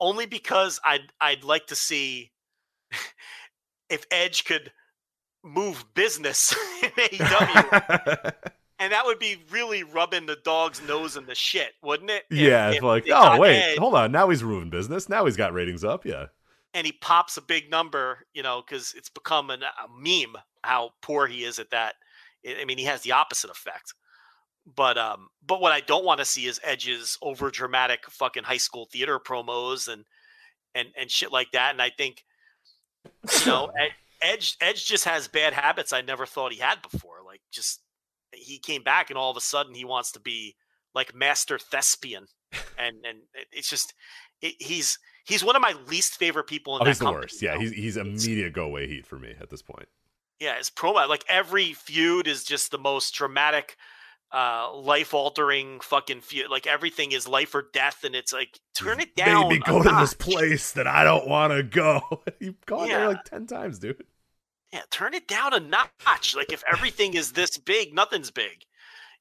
[0.00, 2.30] only because I'd I'd like to see
[3.90, 4.72] if Edge could
[5.42, 8.32] move business in AEW,
[8.78, 12.24] and that would be really rubbing the dog's nose in the shit, wouldn't it?
[12.30, 14.12] If- yeah, if it's like, oh wait, Edge hold on.
[14.12, 15.08] Now he's moving business.
[15.08, 16.04] Now he's got ratings up.
[16.04, 16.26] Yeah.
[16.74, 20.90] and he pops a big number, you know, because it's become an, a meme how
[21.02, 21.94] poor he is at that.
[22.46, 23.92] I mean, he has the opposite effect.
[24.66, 28.56] But um, but what I don't want to see is Edge's over dramatic fucking high
[28.56, 30.04] school theater promos and
[30.74, 31.72] and and shit like that.
[31.72, 32.24] And I think
[33.40, 33.70] you know
[34.22, 37.18] Edge Edge just has bad habits I never thought he had before.
[37.26, 37.80] Like just
[38.32, 40.54] he came back and all of a sudden he wants to be
[40.94, 42.26] like master thespian,
[42.78, 43.18] and and
[43.52, 43.94] it's just
[44.42, 47.22] it, he's he's one of my least favorite people in Oh, that he's the company
[47.22, 47.42] worst.
[47.42, 47.60] Yeah, now.
[47.60, 49.88] he's he's immediate go away heat for me at this point.
[50.38, 53.76] Yeah, his promo, like every feud is just the most dramatic,
[54.32, 56.50] uh, life altering fucking feud.
[56.50, 59.48] Like everything is life or death, and it's like turn it down.
[59.48, 62.00] maybe go to this place that I don't want to go.
[62.40, 62.98] You've gone Yeah.
[62.98, 64.04] there like ten times, dude.
[64.72, 66.36] Yeah, turn it down a notch.
[66.36, 68.64] Like if everything is this big, nothing's big,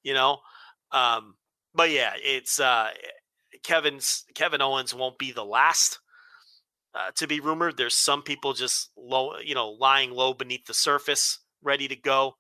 [0.03, 0.37] you know.
[0.91, 1.35] Um,
[1.73, 2.89] but yeah, it's uh,
[3.63, 5.99] Kevin's Kevin Owens won't be the last
[6.93, 7.77] uh, to be rumored.
[7.77, 12.35] There's some people just low, you know, lying low beneath the surface, ready to go.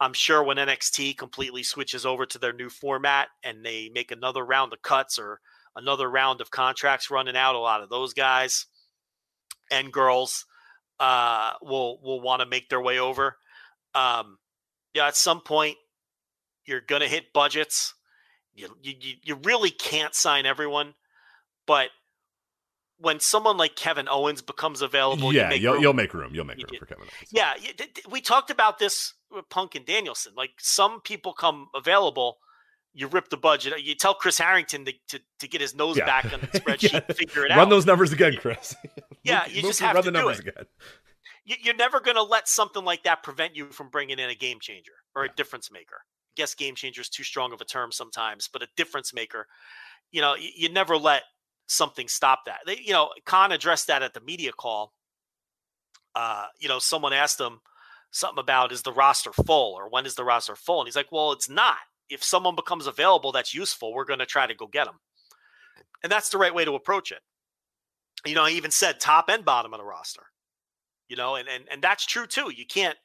[0.00, 4.44] I'm sure when NXT completely switches over to their new format and they make another
[4.44, 5.40] round of cuts or
[5.74, 8.66] another round of contracts running out, a lot of those guys
[9.70, 10.44] and girls
[11.00, 13.36] uh, will will want to make their way over.
[13.94, 14.38] Um,
[14.94, 15.76] yeah, at some point
[16.64, 17.94] you're gonna hit budgets.
[18.54, 20.94] You, you you- really can't sign everyone,
[21.66, 21.90] but
[22.98, 26.34] when someone like Kevin Owens becomes available, you yeah, make you'll you'll make room.
[26.34, 27.30] You'll make room for Kevin Owens.
[27.30, 29.14] Yeah, y- th- th- we talked about this
[29.50, 30.32] Punk and Danielson.
[30.36, 32.38] Like some people come available,
[32.94, 33.82] you rip the budget.
[33.84, 36.06] You tell Chris Harrington to, to, to get his nose Yeah.
[36.06, 37.00] back on the spreadsheet Yeah.
[37.06, 37.58] and figure it Run out.
[37.58, 38.74] Run those numbers again, Chris.
[39.24, 40.48] Yeah, you just have run to the do numbers it.
[40.48, 40.64] again.
[41.44, 44.34] you- you're never going to let something like that prevent you from bringing in a
[44.34, 45.96] game changer or a difference maker.
[45.96, 49.46] I guess game changer is too strong of a term sometimes, but a difference maker,
[50.12, 51.24] you know, you, you never let
[51.66, 52.60] something stop that.
[52.64, 54.94] They, you know, Khan addressed that at the media call.
[56.14, 57.60] Uh, you know, someone asked him
[58.10, 60.80] something about is the roster full or when is the roster full?
[60.80, 61.76] And he's like, well, it's not.
[62.08, 65.00] If someone becomes available that's useful, we're going to try to go get them.
[66.02, 67.20] And that's the right way to approach it.
[68.26, 70.22] You know, I even said top and bottom of the roster
[71.08, 72.96] you know and and, and that's true too you can't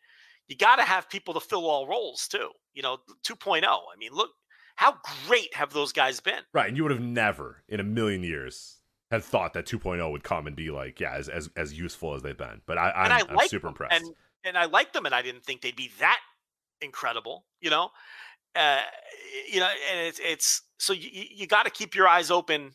[0.47, 2.97] you got to have people to fill all roles too you know
[3.27, 4.31] 2.0 i mean look
[4.75, 4.95] how
[5.27, 8.77] great have those guys been Right, and you would have never in a million years
[9.11, 12.23] had thought that 2.0 would come and be like, yeah, as as, as useful as
[12.23, 12.61] they've been.
[12.65, 13.93] But I, I'm, i like super impressed.
[13.93, 16.20] and and i like them and i didn't think they'd be that
[16.82, 17.90] incredible you know?
[18.56, 18.82] Uh
[19.52, 22.72] you know and it's it's so you, you got to keep your eyes open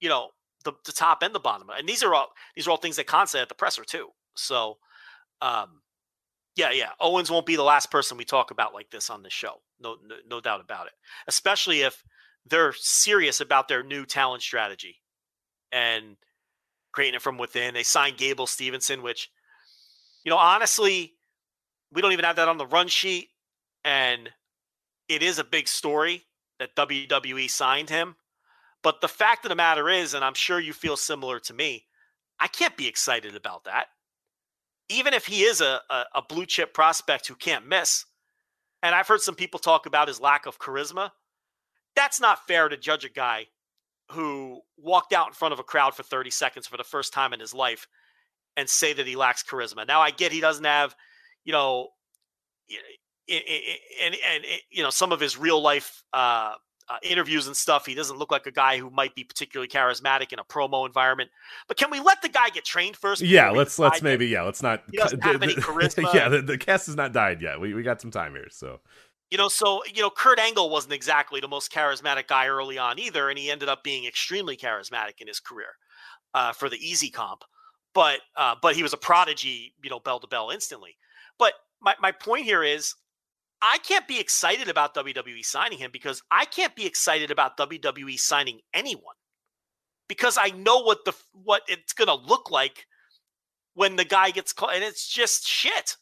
[0.00, 0.28] you know
[0.64, 3.06] the, the top and the bottom and these are all these are all things that
[3.06, 4.78] Khan said at the presser too so
[5.40, 5.82] um
[6.56, 9.30] yeah yeah owens won't be the last person we talk about like this on the
[9.30, 10.92] show no, no no doubt about it
[11.26, 12.02] especially if
[12.46, 14.96] they're serious about their new talent strategy
[15.70, 16.16] and
[16.92, 19.30] creating it from within they signed gable stevenson which
[20.24, 21.14] you know honestly
[21.92, 23.28] we don't even have that on the run sheet
[23.84, 24.30] and
[25.08, 26.24] it is a big story
[26.58, 28.16] that WWE signed him.
[28.82, 31.86] But the fact of the matter is, and I'm sure you feel similar to me,
[32.38, 33.86] I can't be excited about that.
[34.88, 38.04] Even if he is a, a, a blue chip prospect who can't miss,
[38.82, 41.10] and I've heard some people talk about his lack of charisma,
[41.96, 43.48] that's not fair to judge a guy
[44.12, 47.32] who walked out in front of a crowd for 30 seconds for the first time
[47.32, 47.88] in his life
[48.58, 49.86] and say that he lacks charisma.
[49.86, 50.96] Now, I get he doesn't have,
[51.44, 51.90] you know,
[53.28, 53.40] and,
[54.04, 56.54] and, and you know some of his real life uh,
[56.88, 57.86] uh, interviews and stuff.
[57.86, 61.30] He doesn't look like a guy who might be particularly charismatic in a promo environment.
[61.68, 63.22] But can we let the guy get trained first?
[63.22, 64.82] yeah, let's let's maybe yeah, let's not.
[64.90, 66.12] He doesn't have any charisma.
[66.12, 67.60] yeah, the, the cast has not died yet.
[67.60, 68.80] We we got some time here, so
[69.30, 72.98] You know, so you know, Kurt Angle wasn't exactly the most charismatic guy early on
[72.98, 75.76] either, and he ended up being extremely charismatic in his career
[76.34, 77.44] uh, for the easy comp.
[77.94, 80.96] But uh, but he was a prodigy, you know, bell to bell instantly.
[81.38, 82.94] But my my point here is,
[83.62, 88.18] I can't be excited about WWE signing him because I can't be excited about WWE
[88.18, 89.14] signing anyone
[90.08, 92.86] because I know what the what it's to look like
[93.74, 95.96] when the guy gets called, and it's just shit.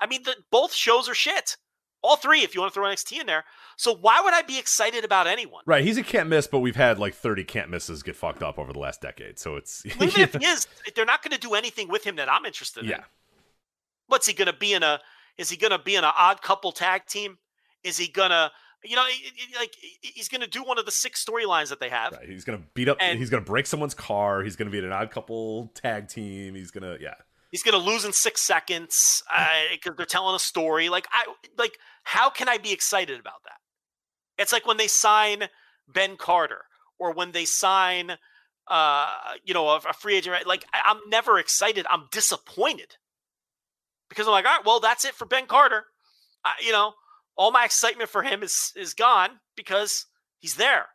[0.00, 1.56] I mean, the, both shows are shit.
[2.02, 3.44] All three, if you want to throw NXT in there.
[3.76, 5.62] So why would I be excited about anyone?
[5.66, 8.58] Right, he's a can't miss, but we've had like 30 can't misses get fucked up
[8.58, 9.38] over the last decade.
[9.38, 10.66] So it's Even if he is,
[10.96, 12.90] they're not going to do anything with him that I'm interested in.
[12.90, 13.04] yeah.
[14.08, 15.00] What's he going to be in a?
[15.38, 17.38] Is he going to be in an odd couple tag team?
[17.82, 18.50] Is he gonna?
[18.84, 19.04] You know,
[19.58, 22.12] like he's going to do one of the six storylines that they have.
[22.12, 22.28] Right.
[22.28, 22.98] He's gonna beat up.
[23.00, 24.42] And- he's gonna break someone's car.
[24.42, 26.54] He's gonna be in an odd couple tag team.
[26.56, 27.14] He's gonna yeah.
[27.52, 29.22] He's going to lose in six seconds
[29.72, 30.88] because they're telling a story.
[30.88, 31.26] Like I
[31.56, 34.42] like, how can I be excited about that?
[34.42, 35.44] It's like when they sign
[35.86, 36.64] Ben Carter
[36.98, 38.12] or when they sign,
[38.68, 39.08] uh,
[39.44, 40.32] you know, a, a free agent.
[40.32, 40.46] right?
[40.46, 41.86] Like I, I'm never excited.
[41.90, 42.96] I'm disappointed
[44.08, 45.84] because I'm like, all right, well, that's it for Ben Carter.
[46.44, 46.94] I, you know,
[47.36, 50.06] all my excitement for him is is gone because
[50.38, 50.86] he's there.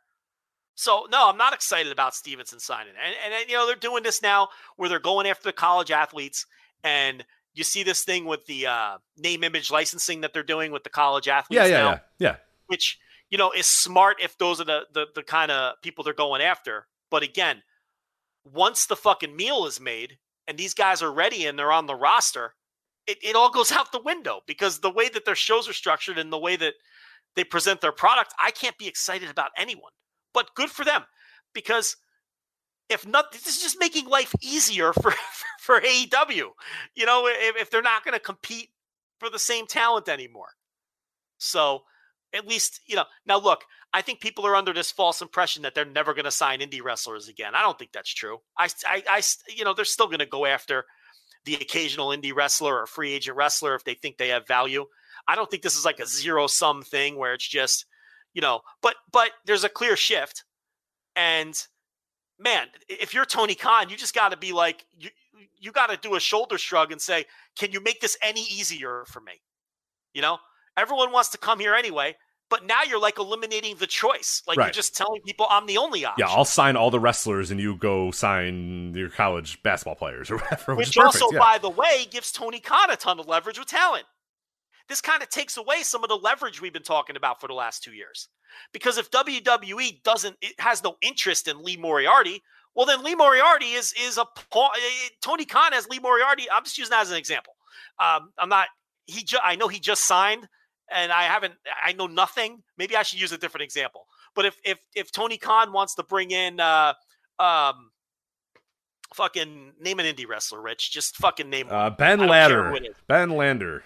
[0.77, 2.93] So no, I'm not excited about Stevenson signing.
[3.03, 5.89] And, and and, you know they're doing this now where they're going after the college
[5.89, 6.45] athletes,
[6.83, 7.25] and
[7.55, 10.91] you see this thing with the uh, name image licensing that they're doing with the
[10.91, 12.35] college athletes Yeah, yeah, now, yeah, yeah.
[12.67, 12.99] which
[13.31, 16.43] you know is smart if those are the the, the kind of people they're going
[16.43, 16.85] after.
[17.09, 17.63] But again,
[18.45, 21.95] once the fucking meal is made and these guys are ready and they're on the
[21.95, 22.53] roster,
[23.07, 26.19] it, it all goes out the window because the way that their shows are structured
[26.19, 26.75] and the way that
[27.35, 29.91] they present their product, I can't be excited about anyone.
[30.38, 31.01] But good for them
[31.51, 31.97] because
[32.89, 35.11] if not, this is just making life easier for
[35.59, 36.49] for AEW.
[36.93, 38.69] You know, if, if they're not going to compete
[39.19, 40.49] for the same talent anymore.
[41.39, 41.81] So
[42.35, 43.05] at least you know.
[43.26, 43.64] Now look,
[43.95, 46.84] I think people are under this false impression that they're never going to sign indie
[46.84, 47.55] wrestlers again.
[47.55, 48.38] I don't think that's true.
[48.55, 50.85] I, I, I you know, they're still going to go after
[51.45, 54.85] the occasional indie wrestler or free agent wrestler if they think they have value.
[55.27, 57.88] I don't think this is like a zero sum thing where it's just,
[58.38, 60.43] you know, but but there's a clear shift.
[61.15, 61.59] And
[62.38, 65.09] man, if you're Tony Khan, you just got to be like you
[65.59, 67.26] you got to do a shoulder shrug and say,
[67.57, 69.41] "Can you make this any easier for me?"
[70.14, 70.38] You know,
[70.77, 72.15] everyone wants to come here anyway,
[72.47, 74.43] but now you're like eliminating the choice.
[74.45, 76.27] Like you're just telling people I'm the only option.
[76.27, 80.38] Yeah, I'll sign all the wrestlers, and you go sign your college basketball players or
[80.38, 80.76] whatever.
[80.76, 81.39] Which, Which also, yeah.
[81.39, 84.05] by the way, gives Tony Khan a ton of leverage with talent.
[84.89, 87.53] This kind of takes away some of the leverage we've been talking about for the
[87.53, 88.30] last two years.
[88.72, 92.41] Because if WWE doesn't, it has no interest in Lee Moriarty,
[92.73, 96.45] well, then Lee Moriarty is is a paw- eh, Tony Khan has Lee Moriarty.
[96.49, 97.55] I'm just using that as an example.
[97.99, 98.68] Um, I'm not.
[99.07, 100.47] He, ju- I know he just signed,
[100.91, 101.55] and I haven't.
[101.84, 102.61] I know nothing.
[102.77, 104.05] Maybe I should use a different example.
[104.35, 106.93] But if if if Tony Khan wants to bring in, uh,
[107.39, 107.89] um,
[109.14, 111.76] fucking name an indie wrestler, Rich, just fucking name one.
[111.76, 112.95] uh, Ben I Ladder, who it is.
[113.07, 113.84] Ben Lander,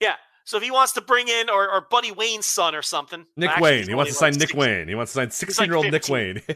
[0.00, 0.16] Yeah.
[0.48, 3.50] So if he wants to bring in or, or Buddy Wayne's son or something, Nick
[3.50, 3.88] actually, Wayne.
[3.88, 4.58] He wants to sign like Nick 16.
[4.58, 4.88] Wayne.
[4.88, 6.40] He wants to sign sixteen-year-old Nick Wayne.
[6.48, 6.54] Yeah,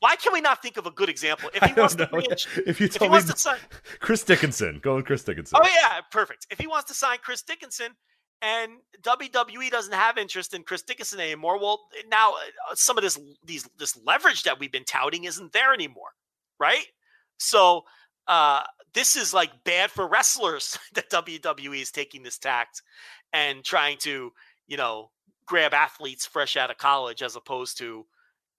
[0.00, 1.50] Why can we not think of a good example?
[1.52, 3.58] If he wants to bring in, If you if he me sign,
[4.00, 5.58] Chris Dickinson, go with Chris Dickinson.
[5.62, 6.46] oh yeah, perfect.
[6.50, 7.88] If he wants to sign Chris Dickinson,
[8.40, 8.72] and
[9.02, 13.68] WWE doesn't have interest in Chris Dickinson anymore, well, now uh, some of this these
[13.78, 16.08] this leverage that we've been touting isn't there anymore,
[16.58, 16.86] right?
[17.36, 17.82] So
[18.28, 18.62] uh,
[18.94, 22.80] this is like bad for wrestlers that WWE is taking this tact
[23.36, 24.32] and trying to,
[24.66, 25.10] you know,
[25.44, 28.06] grab athletes fresh out of college as opposed to,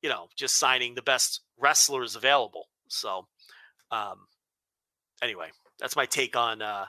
[0.03, 2.67] you know, just signing the best wrestlers available.
[2.87, 3.27] So,
[3.91, 4.27] um,
[5.21, 5.47] anyway,
[5.79, 6.85] that's my take on uh,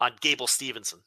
[0.00, 1.00] on Gable Stevenson.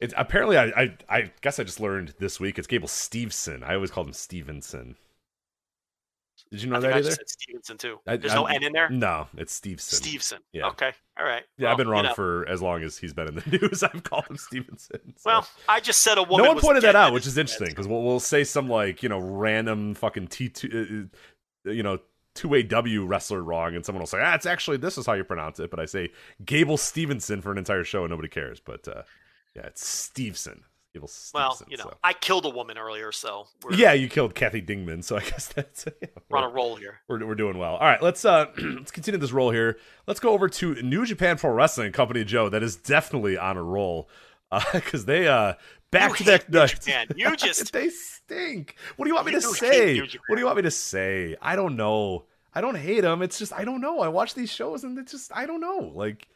[0.00, 3.62] It's apparently I, I I guess I just learned this week it's Gable Steveson.
[3.62, 4.96] I always called him Stevenson.
[6.50, 7.10] Did you know I that either?
[7.26, 7.98] Stevenson too.
[8.06, 8.88] I- There's no I'm- N in there.
[8.90, 9.80] No, it's Steveson.
[9.80, 10.38] Stevenson.
[10.52, 10.66] Yeah.
[10.68, 10.92] Okay.
[11.18, 11.42] All right.
[11.56, 12.14] Yeah, Well, I've been you wrong know.
[12.14, 13.82] for as long as he's been in the news.
[13.82, 15.00] I've called him Stevenson.
[15.16, 15.22] so.
[15.30, 16.44] Well, I just said a woman.
[16.46, 19.08] no one pointed that out, which is interesting because we'll, we'll say some like you
[19.08, 21.08] know random fucking T two,
[21.66, 21.98] uh, you know
[22.34, 25.14] two A W wrestler wrong, and someone will say, ah, it's actually this is how
[25.14, 25.70] you pronounce it.
[25.70, 26.10] But I say
[26.44, 28.60] Gable Stevenson for an entire show, and nobody cares.
[28.60, 29.02] But uh,
[29.56, 29.82] yeah, it's
[30.14, 30.60] Steveson.
[30.94, 31.96] Gable Well, you know, so.
[32.02, 35.48] I killed a woman earlier, so we're, yeah, you killed Kathy Dingman, so I guess
[35.48, 37.00] that's yeah, we're on a roll here.
[37.08, 37.74] we're, we're doing well.
[37.74, 39.78] All right, let's uh let's continue this roll here.
[40.06, 42.48] Let's go over to New Japan Pro Wrestling Company Joe.
[42.48, 44.08] That is definitely on a roll
[44.72, 45.54] because they uh
[45.90, 46.72] back to back nights.
[46.86, 47.08] Japan.
[47.16, 48.76] You just they stink.
[48.96, 50.00] What do you want me to You hate say?
[50.26, 51.36] What do you want me to say?
[51.42, 52.24] I don't know.
[52.54, 53.20] I don't hate them.
[53.20, 54.00] It's just I don't know.
[54.00, 55.92] I watch these shows and it's just I don't know.
[55.94, 56.28] Like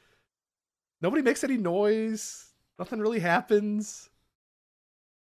[1.01, 2.51] nobody makes any noise.
[2.79, 4.11] Nothing really happens.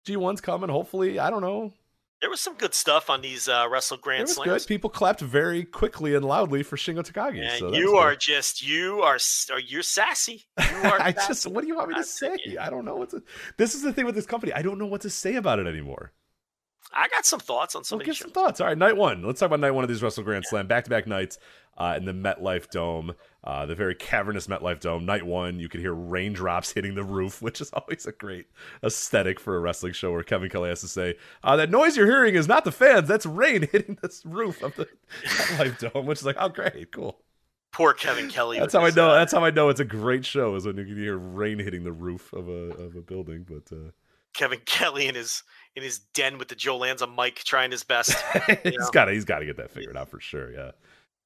[0.05, 1.19] G1's coming, hopefully.
[1.19, 1.73] I don't know.
[2.21, 4.65] there was some good stuff on these uh, Wrestle Grand was Slams.
[4.65, 4.69] good.
[4.69, 7.39] People clapped very quickly and loudly for Shingo Takagi.
[7.39, 7.97] Yeah, so you good.
[7.99, 9.19] are just you are
[9.53, 10.45] are you're sassy.
[10.59, 11.29] You are I sassy.
[11.29, 12.37] just, what do you want me to say?
[12.61, 13.23] I don't know what to.
[13.57, 14.53] This is the thing with this company.
[14.53, 16.13] I don't know what to say about it anymore.
[16.93, 18.61] I got some thoughts on some Well, give some thoughts.
[18.61, 19.23] All right, night one.
[19.23, 21.39] Let's talk about night one of these Wrestle Grand Slam back to back nights
[21.77, 23.15] uh, in the MetLife Dome,
[23.45, 25.05] uh, the very cavernous MetLife Dome.
[25.05, 28.47] Night one, you could hear raindrops hitting the roof, which is always a great
[28.83, 30.11] aesthetic for a wrestling show.
[30.12, 33.07] Where Kevin Kelly has to say, uh, "That noise you're hearing is not the fans;
[33.07, 34.89] that's rain hitting this roof of the
[35.25, 37.19] MetLife Dome." Which is like, oh, great, cool.
[37.73, 38.59] Poor Kevin Kelly.
[38.61, 39.11] That's how I know.
[39.11, 41.59] uh, That's how I know it's a great show is when you can hear rain
[41.59, 43.45] hitting the roof of a of a building.
[43.49, 43.91] But uh,
[44.33, 45.43] Kevin Kelly in his
[45.75, 48.15] in his den with the Joe Lanza mic, trying his best.
[48.62, 50.53] he's got to he's got to get that figured out for sure.
[50.53, 50.71] Yeah,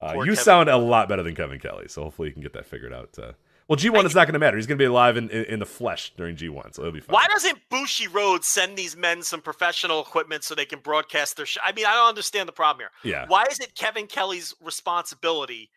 [0.00, 2.52] uh, you Kevin sound a lot better than Kevin Kelly, so hopefully you can get
[2.52, 3.10] that figured out.
[3.18, 3.32] Uh,
[3.68, 4.56] well, G one is not going to matter.
[4.56, 6.92] He's going to be alive in, in, in the flesh during G one, so it'll
[6.92, 7.12] be fine.
[7.12, 11.60] Why doesn't Bushiroad send these men some professional equipment so they can broadcast their show?
[11.62, 13.12] I mean, I don't understand the problem here.
[13.12, 13.26] Yeah.
[13.28, 15.70] Why is it Kevin Kelly's responsibility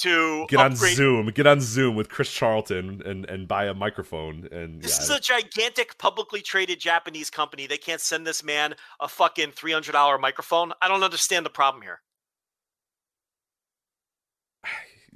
[0.00, 0.76] to Get on?
[0.76, 1.30] Zoom.
[1.30, 4.46] Get on Zoom with Chris Charlton and and buy a microphone.
[4.52, 7.66] And This yeah, is a gigantic publicly traded Japanese company.
[7.66, 10.72] They can't send this man a fucking three hundred dollar microphone.
[10.82, 12.02] I don't understand the problem here.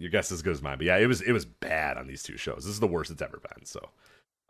[0.02, 0.78] Your guess is as good as mine.
[0.78, 2.58] But yeah, it was it was bad on these two shows.
[2.64, 3.64] This is the worst it's ever been.
[3.64, 3.80] So,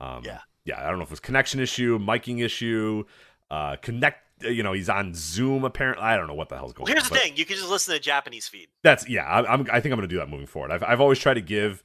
[0.01, 0.41] um, Yeah.
[0.65, 0.81] yeah.
[0.85, 3.05] I don't know if it was connection issue, miking issue,
[3.51, 4.19] uh, connect.
[4.43, 6.03] You know, he's on Zoom apparently.
[6.05, 7.15] I don't know what the hell's going Well, here's on.
[7.15, 8.69] the thing: you can just listen to the Japanese feed.
[8.83, 9.25] That's yeah.
[9.25, 9.61] I, I'm.
[9.71, 10.73] I think I'm going to do that moving forward.
[10.73, 11.85] I've I've always tried to give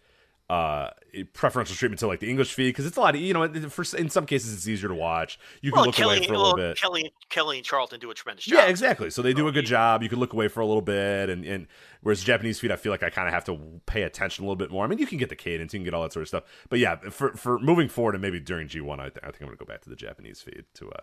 [0.49, 0.91] uh
[1.33, 3.15] preferential treatment to like the English feed because it's a lot.
[3.15, 5.39] Of, You know, for in some cases it's easier to watch.
[5.61, 6.77] You can well, look Kelly, away for a well, little bit.
[6.77, 8.59] Kelly, Kelly, and Charlton do a tremendous job.
[8.59, 9.09] Yeah, exactly.
[9.09, 10.03] So they do a good job.
[10.03, 11.67] You can look away for a little bit, and and
[12.01, 14.55] whereas Japanese feed, I feel like I kind of have to pay attention a little
[14.55, 14.85] bit more.
[14.85, 16.43] I mean, you can get the cadence, you can get all that sort of stuff,
[16.69, 19.41] but yeah, for for moving forward and maybe during G one, I, th- I think
[19.41, 20.89] I'm gonna go back to the Japanese feed to.
[20.89, 21.01] uh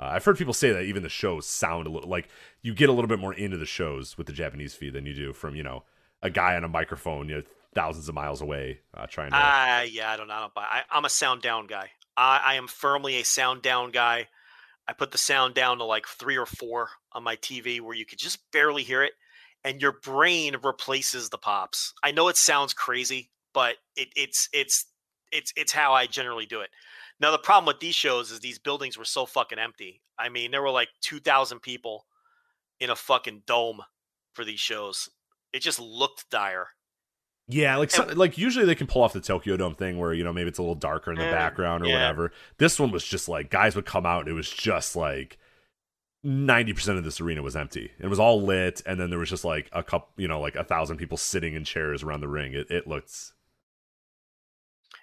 [0.00, 2.28] uh, I've heard people say that even the shows sound a little like
[2.62, 5.14] you get a little bit more into the shows with the Japanese feed than you
[5.14, 5.84] do from you know
[6.20, 7.42] a guy on a microphone you know
[7.74, 9.36] thousands of miles away uh, trying to.
[9.36, 10.34] Ah, yeah, I don't know.
[10.34, 10.66] I don't buy.
[10.68, 11.90] I, I'm a sound down guy.
[12.16, 14.28] I, I am firmly a sound down guy.
[14.86, 18.04] I put the sound down to like three or four on my TV where you
[18.04, 19.12] could just barely hear it,
[19.64, 21.94] and your brain replaces the pops.
[22.02, 24.86] I know it sounds crazy, but it, it's it's
[25.32, 26.70] it's it's how I generally do it.
[27.20, 30.02] Now the problem with these shows is these buildings were so fucking empty.
[30.18, 32.06] I mean, there were like two thousand people
[32.80, 33.80] in a fucking dome
[34.34, 35.08] for these shows.
[35.52, 36.68] It just looked dire.
[37.46, 40.24] Yeah, like some, like usually they can pull off the Tokyo Dome thing where you
[40.24, 41.94] know maybe it's a little darker in the background or yeah.
[41.94, 42.32] whatever.
[42.56, 45.38] This one was just like guys would come out and it was just like
[46.22, 47.90] ninety percent of this arena was empty.
[48.00, 50.56] It was all lit, and then there was just like a couple, you know, like
[50.56, 52.54] a thousand people sitting in chairs around the ring.
[52.54, 53.32] It it looked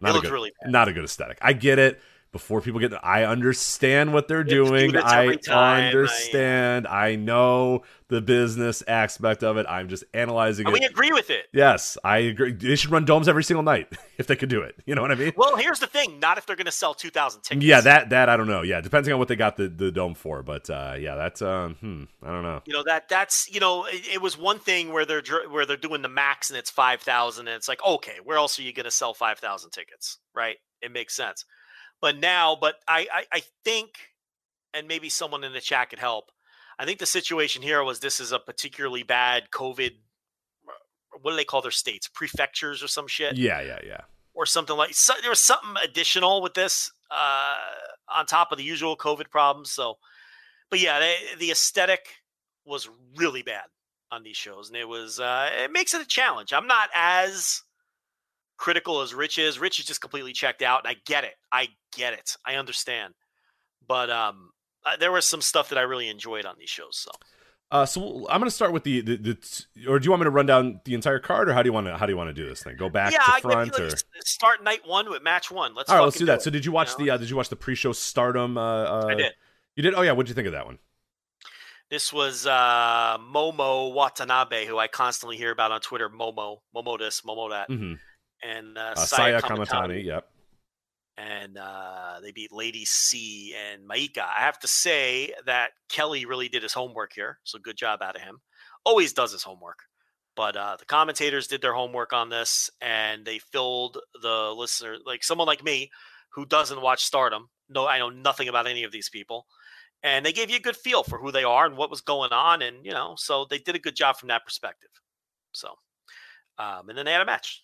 [0.02, 0.72] It a good, really bad.
[0.72, 1.38] not a good aesthetic.
[1.42, 2.02] I get it.
[2.32, 4.96] Before people get, I understand what they're do doing.
[4.96, 6.88] I time, understand.
[6.88, 9.66] I know the business aspect of it.
[9.68, 10.80] I'm just analyzing And it.
[10.80, 11.48] we agree with it.
[11.54, 12.54] Yes, I agree.
[12.54, 14.76] They should run domes every single night if they could do it.
[14.86, 15.34] You know what I mean?
[15.36, 17.66] Well, here's the thing: not if they're going to sell two thousand tickets.
[17.66, 18.62] Yeah, that that I don't know.
[18.62, 21.76] Yeah, depending on what they got the, the dome for, but uh, yeah, that's um,
[21.82, 22.62] hmm, I don't know.
[22.66, 25.76] you know that that's you know it, it was one thing where they're where they're
[25.76, 28.72] doing the max and it's five thousand and it's like okay, where else are you
[28.72, 30.20] going to sell five thousand tickets?
[30.34, 30.56] Right?
[30.82, 31.46] It makes sense.
[32.02, 33.92] But now, but I, I I think,
[34.74, 36.32] and maybe someone in the chat could help.
[36.80, 39.92] I think the situation here was this is a particularly bad COVID.
[41.22, 42.08] What do they call their states?
[42.08, 43.38] Prefectures or some shit.
[43.38, 44.02] Yeah, yeah, yeah.
[44.34, 47.56] or something like so, there was something additional with this uh,
[48.10, 49.72] on top of the usual COVID problems.
[49.72, 49.96] So,
[50.70, 52.08] but yeah, they, the aesthetic
[52.66, 53.66] was really bad
[54.12, 56.54] on these shows, and it was uh, it makes it a challenge.
[56.54, 57.62] I'm not as
[58.62, 59.60] critical as Rich is.
[59.60, 61.34] Rich is just completely checked out, and I get it.
[61.52, 62.38] I get it.
[62.46, 63.16] I understand,
[63.86, 64.52] but um,
[64.86, 66.98] uh, there was some stuff that I really enjoyed on these shows.
[66.98, 67.12] So.
[67.72, 70.30] Uh, so I'm gonna start with the, the the or do you want me to
[70.30, 72.30] run down the entire card, or how do you want to how do you want
[72.30, 72.76] to do this thing?
[72.76, 73.90] Go back yeah, to front, or
[74.26, 75.74] start night one with match one.
[75.74, 76.42] Let's all right, let's do that.
[76.42, 77.06] So did you you watch know?
[77.06, 78.58] the uh, did you watch the pre-show Stardom?
[78.58, 79.32] Uh, uh, I did.
[79.78, 79.94] You did?
[79.96, 80.12] Oh yeah.
[80.12, 80.80] What did you think of that one?
[81.90, 86.10] This was uh, Momo Watanabe, who I constantly hear about on Twitter.
[86.10, 87.94] Momo, Momo this, Momo that, Mm-hmm.
[88.44, 89.68] And uh, Uh, Saya Saya Kamatani.
[89.68, 90.06] Kamatani.
[90.06, 90.28] Yep.
[91.18, 94.24] And uh, they beat Lady C and Maika.
[94.24, 98.16] I have to say that Kelly really did his homework here, so good job out
[98.16, 98.42] of him.
[98.86, 99.80] Always does his homework.
[100.36, 105.24] But uh, the commentators did their homework on this, and they filled the listener, like
[105.24, 105.92] someone like me,
[106.30, 107.50] who doesn't watch Stardom.
[107.70, 109.46] No, I know nothing about any of these people
[110.04, 112.32] and they gave you a good feel for who they are and what was going
[112.32, 114.90] on and you know so they did a good job from that perspective
[115.52, 115.70] so
[116.58, 117.64] um, and then they had a match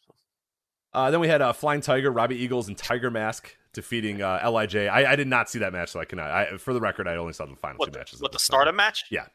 [0.93, 4.75] Uh, then we had uh, Flying Tiger, Robbie Eagles, and Tiger Mask defeating uh, Lij.
[4.75, 6.31] I, I did not see that match, so I cannot.
[6.31, 8.15] I, for the record, I only saw the final what two matches.
[8.19, 8.43] of what the thing.
[8.43, 9.25] stardom match Yeah.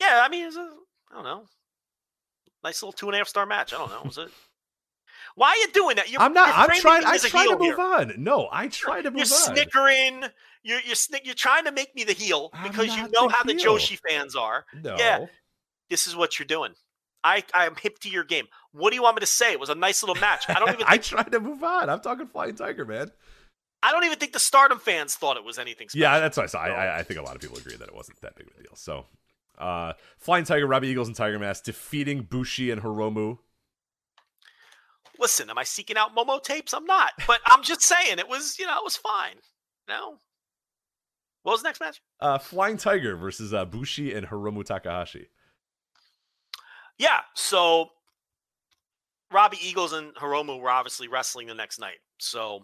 [0.00, 0.70] yeah i mean it was a,
[1.10, 1.46] i don't know
[2.62, 4.28] nice little two and a half star match i don't know was it
[5.36, 6.10] Why are you doing that?
[6.10, 6.48] You're, I'm not.
[6.48, 7.04] you're I'm trying.
[7.04, 7.80] I try to move here.
[7.80, 8.12] on.
[8.18, 9.54] No, I try to move You're on.
[9.56, 10.22] snickering.
[10.62, 13.42] You're you're, snick, you're trying to make me the heel because you know the how
[13.42, 13.54] the.
[13.54, 14.64] Joshi fans are.
[14.84, 14.94] No.
[14.96, 15.26] Yeah.
[15.90, 16.74] This is what you're doing.
[17.24, 18.46] I I'm hip to your game.
[18.72, 19.52] What do you want me to say?
[19.52, 20.44] It was a nice little match.
[20.48, 21.88] I don't even I think, try to move on.
[21.88, 23.10] I'm talking Flying Tiger, man.
[23.82, 26.02] I don't even think the Stardom fans thought it was anything special.
[26.02, 26.58] Yeah, that's what I saw.
[26.60, 28.58] I, I, I think a lot of people agree that it wasn't that big of
[28.58, 28.74] a deal.
[28.76, 29.06] So,
[29.58, 33.38] uh, Flying Tiger, Robbie Eagles, and Tiger Mask defeating Bushi and Hiromu.
[35.18, 36.72] Listen, am I seeking out Momo tapes?
[36.72, 37.12] I'm not.
[37.26, 39.36] But I'm just saying it was, you know, it was fine.
[39.88, 40.18] No.
[41.42, 42.00] What was the next match?
[42.20, 45.28] Uh, Flying Tiger versus uh, Bushi and Hiromu Takahashi.
[46.98, 47.20] Yeah.
[47.34, 47.90] So
[49.32, 51.98] Robbie Eagles and Hiromu were obviously wrestling the next night.
[52.18, 52.60] So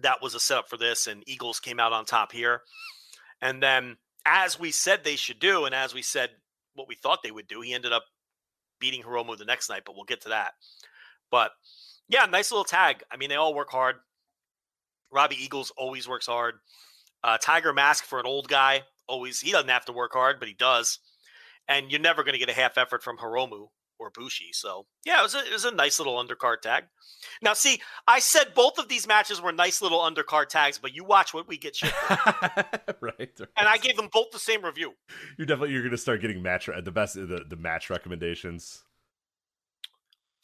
[0.00, 2.62] that was a setup for this, and Eagles came out on top here.
[3.40, 6.30] And then, as we said they should do, and as we said
[6.74, 8.04] what we thought they would do, he ended up
[8.80, 10.52] beating Hiromu the next night, but we'll get to that.
[11.30, 11.50] But
[12.08, 13.02] yeah, nice little tag.
[13.10, 13.96] I mean, they all work hard.
[15.10, 16.56] Robbie Eagles always works hard.
[17.24, 20.48] Uh, Tiger Mask for an old guy, always, he doesn't have to work hard, but
[20.48, 21.00] he does
[21.68, 23.68] and you're never going to get a half effort from Hiromu
[23.98, 24.50] or Bushi.
[24.52, 26.84] So yeah, it was a, it was a nice little undercard tag.
[27.42, 31.04] Now, see, I said both of these matches were nice little undercard tags, but you
[31.04, 33.40] watch what we get shit right, right.
[33.56, 34.94] and I gave them both the same review.
[35.36, 38.84] You're definitely you're gonna start getting match the best the, the match recommendations,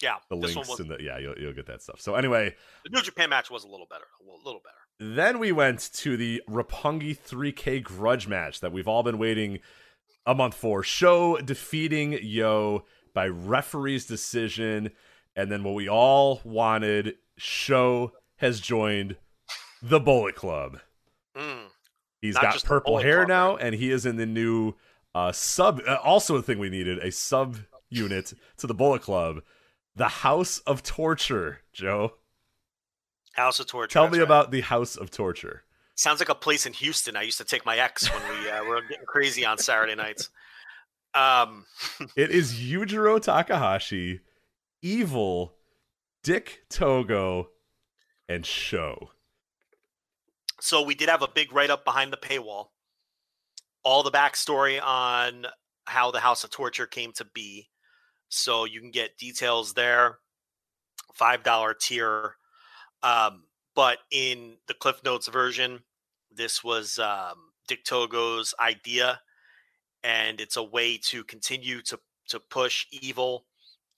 [0.02, 2.00] Yeah, the links, was and the yeah you'll you'll get that stuff.
[2.00, 5.14] So anyway, the New Japan match was a little better, a little better.
[5.14, 9.58] Then we went to the Roppongi 3K grudge match that we've all been waiting
[10.26, 10.82] a month for.
[10.82, 14.90] SHO defeating YOH by referee's decision.
[15.36, 19.16] And then what we all wanted, SHO has joined
[19.82, 20.80] the Bullet Club.
[21.36, 21.66] Mm.
[22.20, 23.64] He's got purple hair Club, now, right?
[23.66, 24.74] and he is in the new
[25.14, 25.82] uh, sub.
[25.86, 27.58] Uh, also, a thing we needed a sub
[27.90, 29.42] unit to the Bullet Club,
[29.94, 31.60] the House of Torture.
[31.72, 32.14] Joe,
[33.32, 33.92] House of Torture.
[33.92, 34.24] tell me right.
[34.24, 35.64] about the House of Torture.
[35.96, 37.16] Sounds like a place in Houston.
[37.16, 40.28] I used to take my ex when we uh, were getting crazy on Saturday nights.
[41.14, 41.66] Um,
[42.16, 44.20] It is Yujiro Takahashi,
[44.82, 45.54] Evil,
[46.24, 47.50] Dick Togo,
[48.28, 49.10] and SHO.
[50.60, 52.68] so we did have a big write up behind the paywall.
[53.84, 55.46] All the backstory on
[55.84, 57.68] how the House of Torture came to be.
[58.30, 60.18] So you can get details there.
[61.12, 62.34] Five dollar tier.
[63.02, 65.80] Um, but in the Cliff Notes version,
[66.30, 69.20] this was um, Dick Togo's idea,
[70.02, 71.98] and it's a way to continue to
[72.28, 73.44] to push evil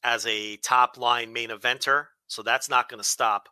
[0.02, 2.06] as a top line main eventer.
[2.26, 3.48] So that's not going to stop.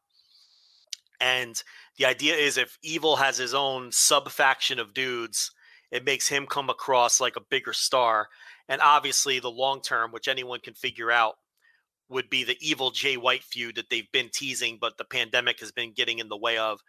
[1.21, 1.63] And
[1.97, 5.53] the idea is if evil has his own sub faction of dudes,
[5.91, 8.29] it makes him come across like a bigger star.
[8.69, 11.37] And obviously, the long term, which anyone can figure out,
[12.09, 15.73] would be the evil Jay White feud that they've been teasing, but the pandemic has
[15.73, 16.81] been getting in the way of.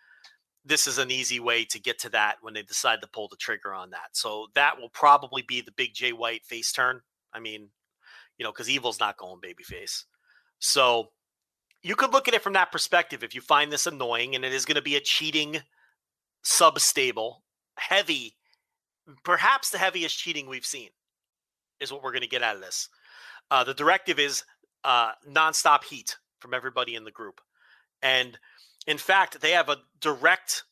[0.67, 3.35] This is an easy way to get to that when they decide to pull the
[3.35, 4.09] trigger on that.
[4.13, 7.01] So that will probably be the big Jay White face turn.
[7.31, 7.69] I mean,
[8.37, 10.05] you know, because evil's not going babyface.
[10.59, 11.09] So
[11.85, 14.51] you could look at it from that perspective if you find this annoying and it
[14.51, 15.61] is going to be a cheating
[16.41, 17.43] sub stable
[17.77, 18.35] heavy
[19.23, 20.89] perhaps the heaviest cheating we've seen
[21.79, 22.89] is what we're going to get out of this
[23.51, 24.43] uh, the directive is
[24.85, 27.41] uh, nonstop heat from everybody in the group
[28.01, 28.37] and
[28.87, 30.63] in fact they have a direct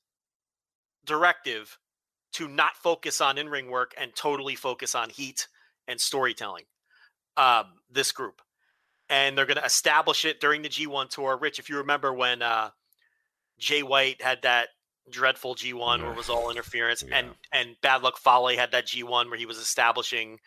[1.06, 1.77] directive
[2.31, 5.48] to not focus on in-ring work and totally focus on heat
[5.88, 6.65] and storytelling
[7.38, 8.41] um, this group
[9.10, 11.38] and they're going to establish it during the G1 tour.
[11.38, 12.69] Rich, if you remember when uh,
[13.60, 14.69] Jay White had that
[15.10, 19.30] dreadful G1 where it was all interference, and and Bad Luck Fale had that G1
[19.30, 20.40] where he was establishing.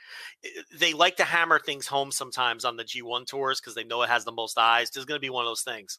[0.44, 4.02] eh, They like to hammer things home sometimes on the G1 tours because they know
[4.02, 4.90] it has the most eyes.
[4.90, 5.98] This is going to be one of those things.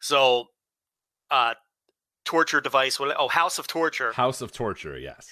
[0.00, 0.46] So,
[1.30, 1.54] uh,
[2.24, 3.00] torture device.
[3.00, 3.16] What?
[3.18, 5.26] Oh, House of Torture House of Torture, yes.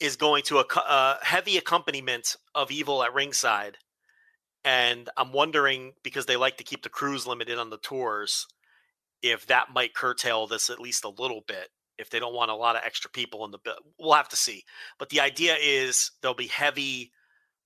[0.00, 3.78] is going to a uh, heavy accompaniment of evil at ringside
[4.64, 8.46] and i'm wondering because they like to keep the crews limited on the tours
[9.20, 11.68] if that might curtail this at least a little bit
[12.02, 13.58] if they don't want a lot of extra people in the
[13.98, 14.64] we'll have to see.
[14.98, 17.12] But the idea is there'll be heavy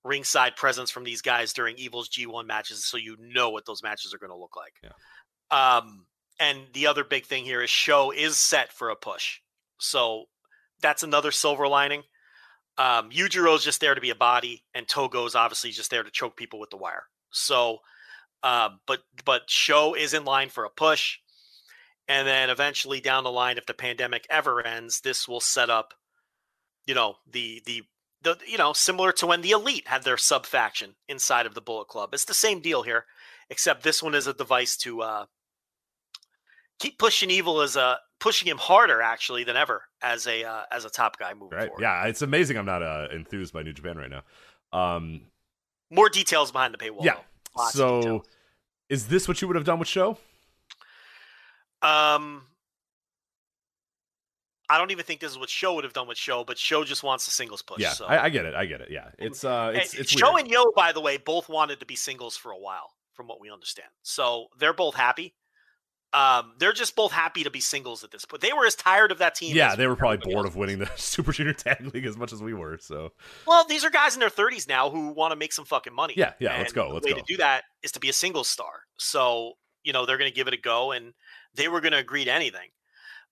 [0.05, 4.13] ringside presence from these guys during evil's g1 matches so you know what those matches
[4.13, 4.73] are going to look like.
[4.81, 5.79] Yeah.
[5.79, 6.05] um
[6.39, 9.39] and the other big thing here is SHO is set for a push.
[9.79, 10.25] So
[10.81, 12.03] that's another silver lining.
[12.77, 16.37] Um, Yujiro's just there to be a body, and Togo's obviously just there to choke
[16.37, 17.03] people with the wire.
[17.31, 17.79] So,
[18.43, 21.17] um, but but SHO is in line for a push,
[22.07, 25.93] and then eventually down the line, if the pandemic ever ends, this will set up,
[26.85, 27.83] you know, the the
[28.21, 31.61] the you know similar to when the Elite had their sub faction inside of the
[31.61, 32.13] Bullet Club.
[32.13, 33.05] It's the same deal here,
[33.49, 35.25] except this one is a device to uh,
[36.79, 40.85] keep pushing evil as a pushing him harder actually than ever as a uh, as
[40.85, 41.67] a top guy moving Right?
[41.67, 41.81] forward.
[41.81, 42.57] Yeah, it's amazing.
[42.57, 44.23] I'm not uh, enthused by New Japan right now.
[44.73, 45.21] Um,
[45.91, 47.03] More details behind the paywall.
[47.03, 47.17] yeah.
[47.71, 48.23] So,
[48.89, 50.17] is this what you would have done with SHO?
[51.81, 52.43] Um,
[54.69, 56.83] I don't even think this is what SHO would have done with SHO, but SHO
[56.83, 57.79] just wants the singles push.
[57.79, 58.05] Yeah, so.
[58.05, 58.53] I, I get it.
[58.53, 58.89] I get it.
[58.91, 60.45] Yeah, it's uh, it's And it's SHO weird.
[60.45, 63.39] and YOH, by the way, both wanted to be singles for a while, from what
[63.39, 63.87] we understand.
[64.03, 65.35] So they're both happy.
[66.13, 68.41] Um, they're just both happy to be singles at this point.
[68.41, 69.55] They were as tired of that team.
[69.55, 72.33] yeah, they were probably bored else of winning the Super Junior Tag League as much
[72.33, 72.77] as we were.
[72.81, 73.11] So
[73.45, 76.13] Well, these are guys in their 30s now who want to make some fucking money.
[76.17, 77.17] Yeah, yeah, let's go, The let's way go.
[77.19, 78.71] to do that is to be a single star.
[78.97, 81.13] So, you know, they're going to give it a go and
[81.57, 82.69] they were going to agree to anything.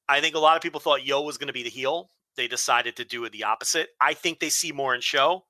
[0.10, 2.10] I think a lot of people thought YOH was going to be the heel.
[2.36, 3.90] They decided to do it the opposite.
[4.02, 5.46] I think they see more in SHO.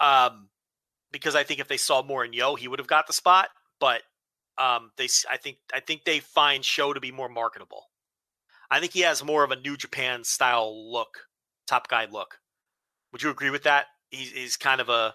[0.00, 0.48] Um,
[1.12, 3.48] because I think if they saw more in YOH, he would have got the spot.
[3.78, 4.02] But
[4.56, 7.84] um, they, I think, I think they find SHO to be more marketable.
[8.70, 11.26] I think he has more of a New Japan style look,
[11.66, 12.38] top guy look.
[13.12, 13.86] Would you agree with that?
[14.10, 15.14] He's, he's kind of a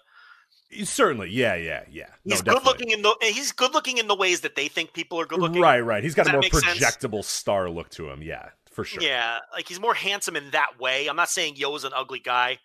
[0.84, 2.06] certainly, yeah, yeah, yeah.
[2.24, 2.68] No, he's good definitely.
[2.70, 5.40] looking in the he's good looking in the ways that they think people are good
[5.40, 5.60] looking.
[5.60, 6.02] Right, right.
[6.02, 6.78] He's got Does a more make sense?
[6.78, 8.22] projectable star look to him.
[8.22, 9.02] Yeah, for sure.
[9.02, 11.08] Yeah, like he's more handsome in that way.
[11.08, 12.58] I'm not saying YOH is an ugly guy.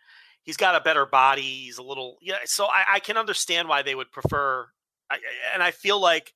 [0.44, 1.42] He's got a better body.
[1.42, 2.38] He's a little yeah.
[2.46, 4.68] So I, I can understand why they would prefer.
[5.10, 5.20] I,
[5.54, 6.34] and I feel like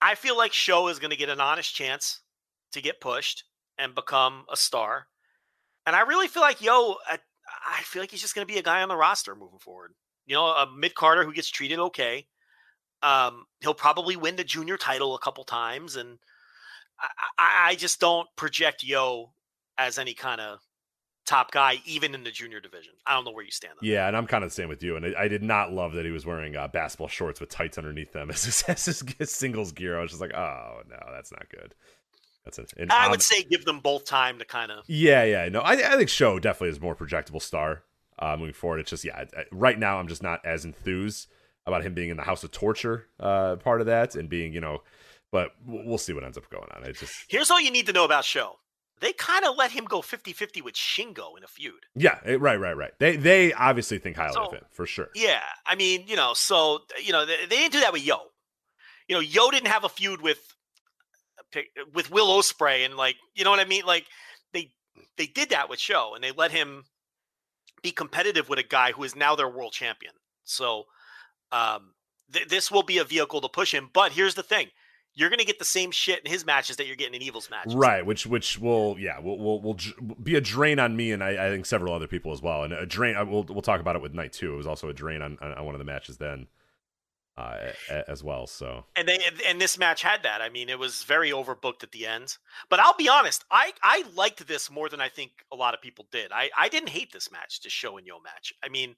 [0.00, 2.20] I feel like SHO is going to get an honest chance
[2.72, 3.44] to get pushed
[3.78, 5.06] and become a star.
[5.86, 7.18] And I really feel like YOH, I,
[7.64, 9.92] I feel like he's just going to be a guy on the roster moving forward.
[10.26, 12.26] You know, a mid Carter who gets treated okay.
[13.02, 16.18] Um, he'll probably win the junior title a couple times, and
[17.38, 19.30] I, I, just don't project YOH
[19.76, 20.60] as any kind of
[21.26, 22.94] top guy, even in the junior division.
[23.06, 23.72] I don't know where you stand.
[23.72, 24.96] On Yeah, and I'm kind of the same with you.
[24.96, 27.78] And I, I did not love that he was wearing uh, basketball shorts with tights
[27.78, 29.98] underneath them as his, as his, his singles gear.
[29.98, 31.74] I was just like, oh no, that's not good.
[32.44, 32.72] That's it.
[32.76, 32.92] And.
[32.92, 34.84] I um, would say give them both time to kind of.
[34.86, 35.48] Yeah, yeah.
[35.48, 37.82] No, I, I think SHO definitely is a more projectable star
[38.18, 38.80] uh, moving forward.
[38.80, 41.28] It's just, yeah, I- right now I'm just not as enthused
[41.66, 44.60] about him being in the House of Torture uh, part of that and being, you
[44.60, 44.82] know,
[45.32, 46.84] but we'll see what ends up going on.
[46.84, 48.58] It's just, Here's all you need to know about SHO.
[49.00, 51.74] They kind of let him go 50-50 with Shingo in a feud.
[51.96, 52.92] yeah, right, right, right.
[53.00, 55.08] They they obviously think highly of So- him for sure.
[55.14, 58.30] Yeah, I mean, you know, so you know they, they didn't do that with YOH.
[59.08, 60.53] You know, YOH didn't have a feud with
[61.54, 63.84] pick- with Will Ospreay, and like, you know what I mean?
[63.86, 64.06] Like,
[64.52, 64.72] they
[65.16, 66.84] they did that with SHO, and they let him
[67.82, 70.12] be competitive with a guy who is now their world champion.
[70.44, 70.84] So,
[71.52, 71.94] um,
[72.32, 73.90] th- this will be a vehicle to push him.
[73.92, 74.68] But here's the thing:
[75.14, 77.50] you're going to get the same shit in his matches that you're getting in Evil's
[77.50, 77.74] matches.
[77.74, 79.76] Right, which which will yeah will will will
[80.22, 82.72] be a drain on me and I, I think several other people as well, and
[82.72, 83.16] a drain.
[83.16, 84.54] I- We'll we'll talk about it with Night Two.
[84.54, 86.46] It was also a drain on, on one of the matches then,
[87.36, 87.72] uh,
[88.08, 88.46] as well.
[88.46, 90.40] So and they and this match had that.
[90.40, 92.36] I mean, it was very overbooked at the end.
[92.68, 95.80] But I'll be honest, I I liked this more than I think a lot of
[95.82, 96.32] people did.
[96.32, 98.54] I I didn't hate this match, this SHO and YOH match.
[98.62, 98.94] I mean,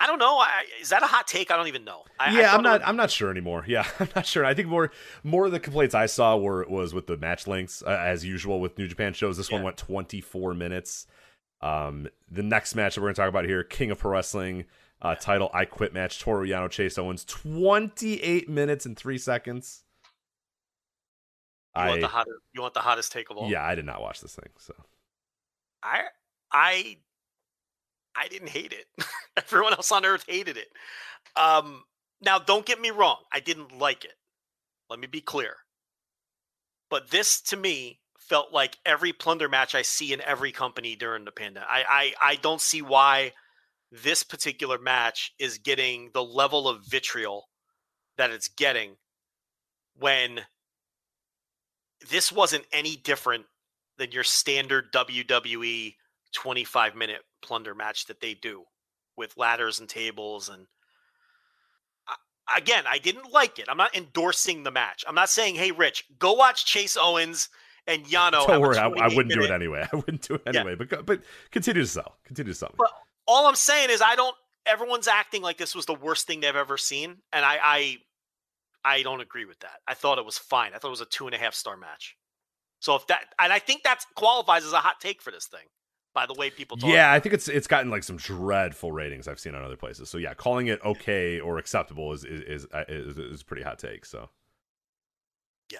[0.00, 0.38] I don't know.
[0.38, 1.50] I, is that a hot take?
[1.50, 2.04] I don't even know.
[2.18, 3.64] I, I yeah, thought I'm not was- I'm not sure anymore.
[3.68, 4.44] Yeah, I'm not sure.
[4.44, 4.90] I think more
[5.22, 8.60] more of the complaints I saw were was with the match lengths uh, as usual
[8.60, 9.36] with New Japan shows.
[9.36, 11.06] This one went 24 minutes.
[11.60, 14.64] Um, the next match that we're going to talk about here, King of Pro Wrestling
[15.04, 19.82] uh, title I Quit match, Toru Yano Chase Owens, 28 minutes and three seconds.
[21.76, 22.36] you want the I hottest.
[22.54, 23.50] You want the hottest take of all.
[23.50, 24.48] yeah, I did not watch this thing.
[24.58, 24.74] So
[25.82, 26.04] I
[26.50, 26.96] I
[28.16, 28.86] I didn't hate it.
[29.36, 30.68] Everyone else on earth hated it.
[31.36, 31.84] Um
[32.22, 34.14] now don't get me wrong, I didn't like it.
[34.88, 35.56] Let me be clear.
[36.88, 41.26] But this to me felt like every plunder match I see in every company during
[41.26, 41.68] the pandemic.
[41.68, 43.32] I I, I don't see why
[44.02, 47.48] this particular match is getting the level of vitriol
[48.16, 48.96] that it's getting
[49.96, 50.40] when
[52.10, 53.44] this wasn't any different
[53.98, 55.94] than your standard WWE
[56.34, 58.64] 25 minute plunder match that they do
[59.16, 60.66] with ladders and tables and
[62.56, 66.04] again I didn't like it I'm not endorsing the match I'm not saying hey Rich
[66.18, 67.48] go watch Chase Owens
[67.86, 69.86] and Yano don't worry, I, I wouldn't do it anyway.
[69.92, 70.60] I wouldn't do it Yeah.
[70.60, 70.74] anyway.
[70.74, 72.16] But but continue to sell.
[72.24, 72.72] Continue to sell.
[72.78, 72.90] But
[73.26, 74.36] all I'm saying is I don't
[74.66, 77.96] everyone's acting like this was the worst thing they've ever seen and I I
[78.84, 81.06] I don't agree with that I thought it was fine I thought it was a
[81.06, 82.16] two and a half star match
[82.80, 85.66] so if that and I think that qualifies as a hot take for this thing
[86.14, 89.28] by the way people talk Yeah, I think it's it's gotten like some dreadful ratings
[89.28, 90.08] I've seen on other places.
[90.08, 93.78] So yeah, calling it okay or acceptable is is is, is, is a pretty hot
[93.78, 94.06] take.
[94.06, 94.30] So
[95.72, 95.78] Yeah.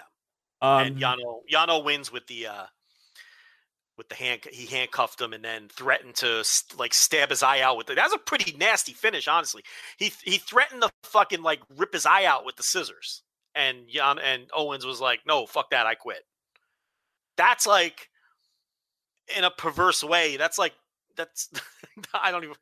[0.61, 2.65] um, and Yano Yano wins with the uh
[3.97, 4.41] with the hand.
[4.51, 6.43] He handcuffed him and then threatened to
[6.77, 7.95] like stab his eye out with it.
[7.95, 9.63] That was a pretty nasty finish, honestly.
[9.97, 14.19] He he threatened to fucking like rip his eye out with the scissors, and Jan
[14.19, 16.23] and Owens was like, "No, fuck that, I quit."
[17.37, 18.09] That's like
[19.35, 20.37] in a perverse way.
[20.37, 20.73] That's like
[21.15, 21.49] that's
[22.13, 22.55] I don't even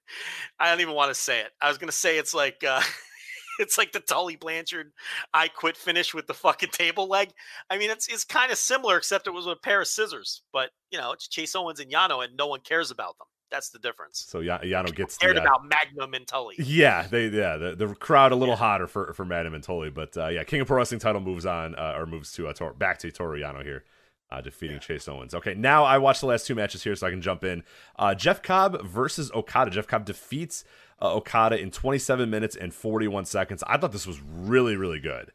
[0.60, 1.52] I don't even want to say it.
[1.62, 2.82] I was gonna say it's like uh
[3.60, 4.92] it's like the Tully Blanchard
[5.34, 7.30] I quit finish with the fucking table leg.
[7.70, 10.42] I mean it's it's kind of similar except it was with a pair of scissors.
[10.52, 13.28] But you know, it's Chase Owens and Yano and no one cares about them.
[13.52, 14.26] That's the difference.
[14.28, 16.56] So y- Yano gets cared the, uh, about Magnum and Tully.
[16.58, 20.18] Yeah, they yeah the, the crowd a little hotter for for Magnum and Tully, but
[20.18, 22.74] uh, yeah, King of Pro Wrestling title moves on uh, or moves to uh, Tor-
[22.74, 23.84] back to Toru Yano here.
[24.32, 25.36] Uh, defeating Chase Owens.
[25.36, 27.64] Okay, now I watched the last two matches here, so I can jump in.
[28.00, 29.70] Uh, Jeff Cobb versus Okada.
[29.70, 30.64] Jeff Cobb defeats
[31.02, 33.64] uh, Okada in 27 minutes and 41 seconds.
[33.68, 35.32] I thought this was really, really good.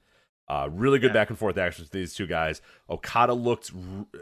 [0.48, 1.12] Uh, really good Yeah.
[1.12, 2.62] back and forth action with these two guys.
[2.88, 3.70] Okada looked,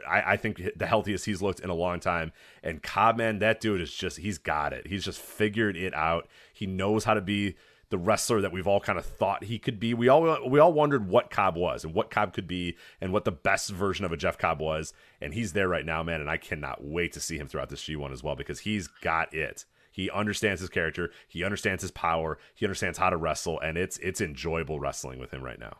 [0.08, 2.32] I think, the healthiest he's looked in a long time.
[2.64, 4.88] And Cobb, man, that dude is just, he's got it.
[4.88, 6.26] He's just figured it out.
[6.52, 7.54] He knows how to be
[7.90, 9.94] the wrestler that we've all kind of thought he could be.
[9.94, 13.24] We all we all wondered what Cobb was and what Cobb could be and what
[13.24, 14.92] the best version of a Jeff Cobb was.
[15.20, 16.20] And he's there right now, man.
[16.20, 19.32] And I cannot wait to see him throughout this G1 as well because he's got
[19.32, 19.64] it.
[19.96, 21.10] He understands his character.
[21.26, 22.36] He understands his power.
[22.54, 25.78] He understands how to wrestle, and it's it's enjoyable wrestling with him right now.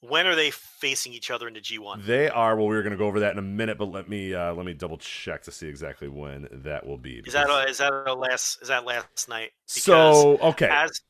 [0.00, 2.06] When are they facing each other in the G1?
[2.06, 2.56] They are.
[2.56, 4.54] Well, we are going to go over that in a minute, but let me uh,
[4.54, 7.20] let me double check to see exactly when that will be.
[7.26, 9.50] Is that a, is that a last is that last night?
[9.66, 10.70] so okay?
[10.70, 11.02] as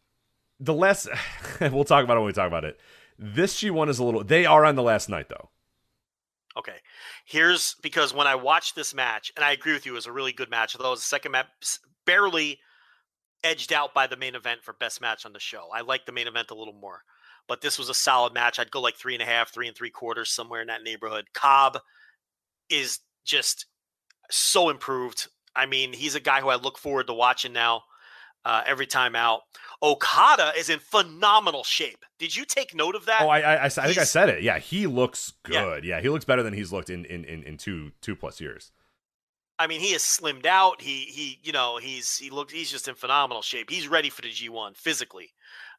[0.58, 1.06] the last
[1.60, 2.80] we'll talk about it when we talk about it.
[3.20, 4.24] This G1 is a little.
[4.24, 5.48] They are on the last night though.
[6.58, 6.78] Okay.
[7.24, 10.12] Here's because when I watched this match, and I agree with you, it was a
[10.12, 11.47] really good match, although it was the second match
[12.06, 12.58] barely
[13.42, 15.68] edged out by the main event for best match on the show.
[15.74, 17.02] I like the main event a little more.
[17.48, 18.58] But this was a solid match.
[18.58, 21.26] I'd go like three and a half, three and three quarters, somewhere in that neighborhood.
[21.34, 21.78] Cobb
[22.68, 23.66] is just
[24.30, 25.26] so improved.
[25.56, 27.82] I mean, he's a guy who I look forward to watching now
[28.44, 29.40] uh, every time out.
[29.82, 32.04] Okada is in phenomenal shape.
[32.18, 33.22] Did you take note of that?
[33.22, 34.42] Oh, I I, I, I think I said it.
[34.42, 35.62] Yeah, he looks Yeah.
[35.64, 35.84] good.
[35.84, 36.00] Yeah.
[36.00, 38.70] he looks better than he's looked in in in, in two two plus years.
[39.60, 40.80] I mean, he has slimmed out.
[40.80, 43.68] He he, you know, he's he looks he's just in phenomenal shape.
[43.68, 45.34] He's ready for the G1 physically,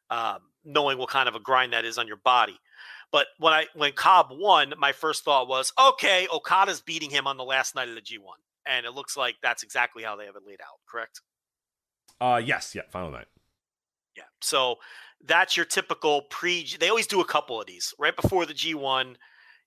[0.08, 2.56] um, knowing what kind of a grind that is on your body.
[3.10, 7.36] But when I when Cobb won, my first thought was, okay, Okada's beating him on
[7.36, 8.20] the last night of the G1,
[8.66, 10.78] and it looks like that's exactly how they have it laid out.
[10.88, 11.20] Correct?
[12.20, 13.26] Uh, yes, yeah, final night.
[14.16, 14.22] Yeah.
[14.40, 14.76] So
[15.24, 16.68] that's your typical pre.
[16.78, 19.16] They always do a couple of these right before the G1.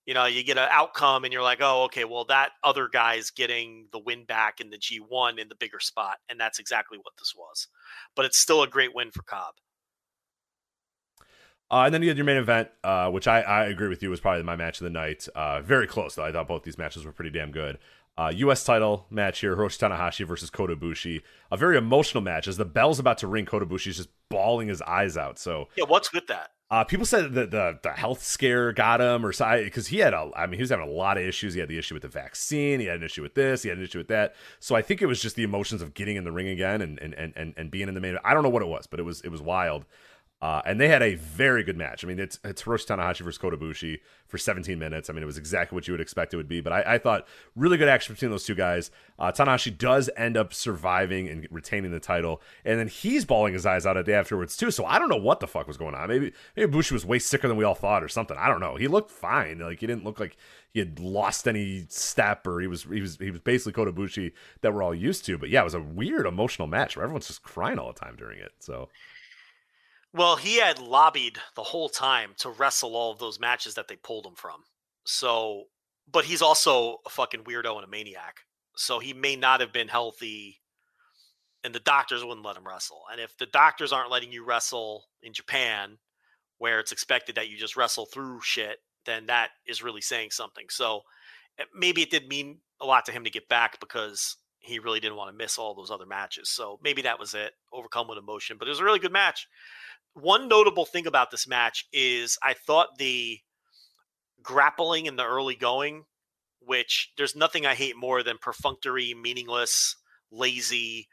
[0.06, 3.30] You know, you get an outcome and you're like, oh, okay, well, that other guy's
[3.30, 6.18] getting the win back in the G1 in the bigger spot.
[6.28, 7.66] And that's exactly what this was.
[8.14, 9.54] But it's still a great win for Cobb.
[11.70, 14.10] Uh, and then you had your main event, uh, which I, I agree with you
[14.10, 15.26] was probably my match of the night.
[15.34, 16.24] Uh, very close though.
[16.24, 17.78] I thought both these matches were pretty damn good.
[18.18, 18.64] Uh, U.S.
[18.64, 21.22] title match here: Hiroshi Tanahashi versus Kota Ibushi.
[21.50, 23.44] A very emotional match as the bell's about to ring.
[23.44, 25.38] Kota Ibushi's just bawling his eyes out.
[25.38, 25.84] So Yeah.
[25.84, 26.50] What's with that?
[26.68, 30.30] Uh, people said that the the health scare got him, or because he had a,
[30.34, 31.54] I mean, he was having a lot of issues.
[31.54, 32.80] He had the issue with the vaccine.
[32.80, 33.62] He had an issue with this.
[33.62, 34.34] He had an issue with that.
[34.58, 36.98] So I think it was just the emotions of getting in the ring again and
[36.98, 38.18] and and and, and being in the main.
[38.24, 39.84] I don't know what it was, but it was it was wild.
[40.42, 42.04] Uh, and they had a very good match.
[42.04, 45.08] I mean, it's it's Hiroshi Tanahashi versus Kota Ibushi for 17 minutes.
[45.08, 46.60] I mean, it was exactly what you would expect it would be.
[46.60, 48.90] But I, I thought really good action between those two guys.
[49.18, 53.64] Uh, Tanahashi does end up surviving and retaining the title, and then he's bawling his
[53.64, 54.70] eyes out a day afterwards too.
[54.70, 56.08] So I don't know what the fuck was going on.
[56.08, 58.36] Maybe maybe Ibushi was way sicker than we all thought or something.
[58.36, 58.76] I don't know.
[58.76, 59.60] He looked fine.
[59.60, 60.36] Like he didn't look like
[60.70, 64.32] he had lost any step or he was he was he was basically Kota Ibushi
[64.60, 65.38] that we're all used to.
[65.38, 68.16] But yeah, it was a weird emotional match where everyone's just crying all the time
[68.16, 68.52] during it.
[68.58, 68.90] So.
[70.16, 73.96] Well, he had lobbied the whole time to wrestle all of those matches that they
[73.96, 74.62] pulled him from.
[75.04, 75.64] So,
[76.10, 78.38] but he's also a fucking weirdo and a maniac.
[78.76, 80.62] So he may not have been healthy,
[81.62, 83.02] and the doctors wouldn't let him wrestle.
[83.12, 85.98] And if the doctors aren't letting you wrestle in Japan,
[86.56, 90.64] where it's expected that you just wrestle through shit, then that is really saying something.
[90.70, 91.02] So
[91.58, 94.98] eh, maybe it did mean a lot to him to get back because he really
[94.98, 96.48] didn't want to miss all those other matches.
[96.48, 98.56] So maybe that was it, overcome with emotion.
[98.58, 99.46] But it was a really good match
[100.16, 103.38] one notable thing about this match is I thought the
[104.42, 106.04] grappling in the early going,
[106.60, 109.96] which there's nothing I hate more than perfunctory, meaningless,
[110.30, 111.08] lazy.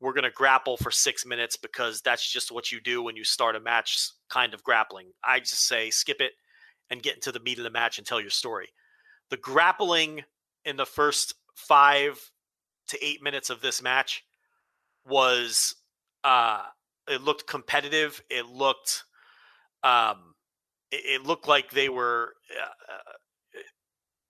[0.00, 3.24] We're going to grapple for six minutes because that's just what you do when you
[3.24, 3.96] start a match
[4.28, 5.12] kind of grappling.
[5.22, 6.32] I just say skip it
[6.90, 8.68] and get into the meat of the match and tell your story.
[9.30, 10.24] The grappling
[10.64, 12.18] in the first five
[12.88, 14.24] to eight minutes of this match
[15.06, 15.76] was
[16.24, 16.62] uh
[17.08, 18.22] it looked competitive.
[18.30, 19.04] It looked,
[19.82, 20.34] um,
[20.90, 22.34] it, it looked like they were.
[22.50, 23.12] Uh,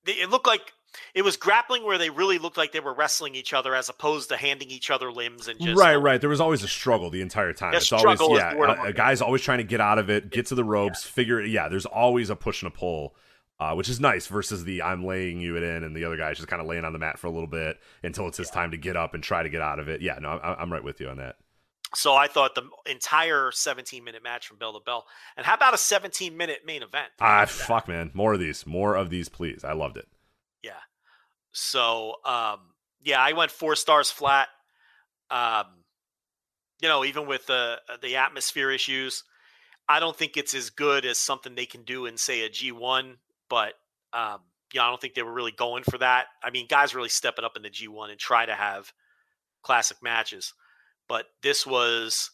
[0.06, 0.72] it, it looked like
[1.14, 4.30] it was grappling where they really looked like they were wrestling each other as opposed
[4.30, 6.20] to handing each other limbs and just right, right.
[6.20, 7.74] There was always a struggle the entire time.
[7.74, 9.98] It's struggle always yeah, the word I'm a, a guy's always trying to get out
[9.98, 11.40] of it, get to the ropes, figure.
[11.40, 13.14] it Yeah, there's always a push and a pull.
[13.60, 16.36] Uh, which is nice versus the I'm laying you it in and the other guy's
[16.36, 18.70] just kind of laying on the mat for a little bit until it's his time
[18.70, 20.00] to get up and try to get out of it.
[20.00, 21.34] Yeah, no, I'm, I'm right with you on that.
[21.94, 25.06] So I thought the entire 17 minute match from bell to bell.
[25.36, 27.08] And how about a 17 minute main event?
[27.20, 29.64] Ah, fuck, man, more of these, more of these, please.
[29.64, 30.06] I loved it.
[30.62, 30.72] Yeah.
[31.52, 32.60] So, um,
[33.02, 34.48] yeah, I went four stars flat.
[35.30, 35.66] Um,
[36.80, 39.24] you know, even with the the atmosphere issues,
[39.88, 43.16] I don't think it's as good as something they can do in say a G1.
[43.48, 43.74] But
[44.12, 44.40] um,
[44.72, 46.26] you know, I don't think they were really going for that.
[46.42, 48.92] I mean, guys really stepping up in the G1 and try to have
[49.62, 50.54] classic matches.
[51.08, 52.30] But this was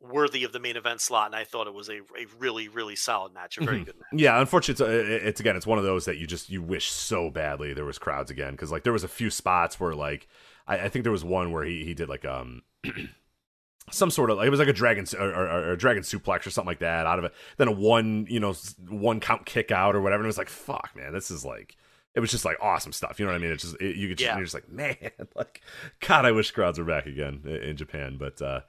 [0.00, 2.94] worthy of the main event slot, and I thought it was a, a really, really
[2.96, 3.86] solid match, a very Mhm.
[3.86, 4.20] good match.
[4.20, 7.30] Yeah, unfortunately, it's, it's again, it's one of those that you just you wish so
[7.30, 10.28] badly there was crowds again because like there was a few spots where like
[10.66, 12.62] I, I think there was one where he he did like um
[13.90, 16.46] some sort of like, it was like a dragon or, or, or a dragon suplex
[16.46, 17.32] or something like that out of it.
[17.56, 18.54] Then a one you know
[18.88, 20.20] one count kick out or whatever.
[20.22, 21.76] And it was like fuck man, this is like
[22.18, 23.18] it was just like awesome stuff.
[23.20, 23.52] You know what I mean?
[23.52, 24.36] It's just it, you could just, Yeah.
[24.36, 24.96] you're just like man,
[25.36, 25.62] like
[26.00, 28.42] God, I wish crowds were back again in, in Japan, but.
[28.42, 28.60] uh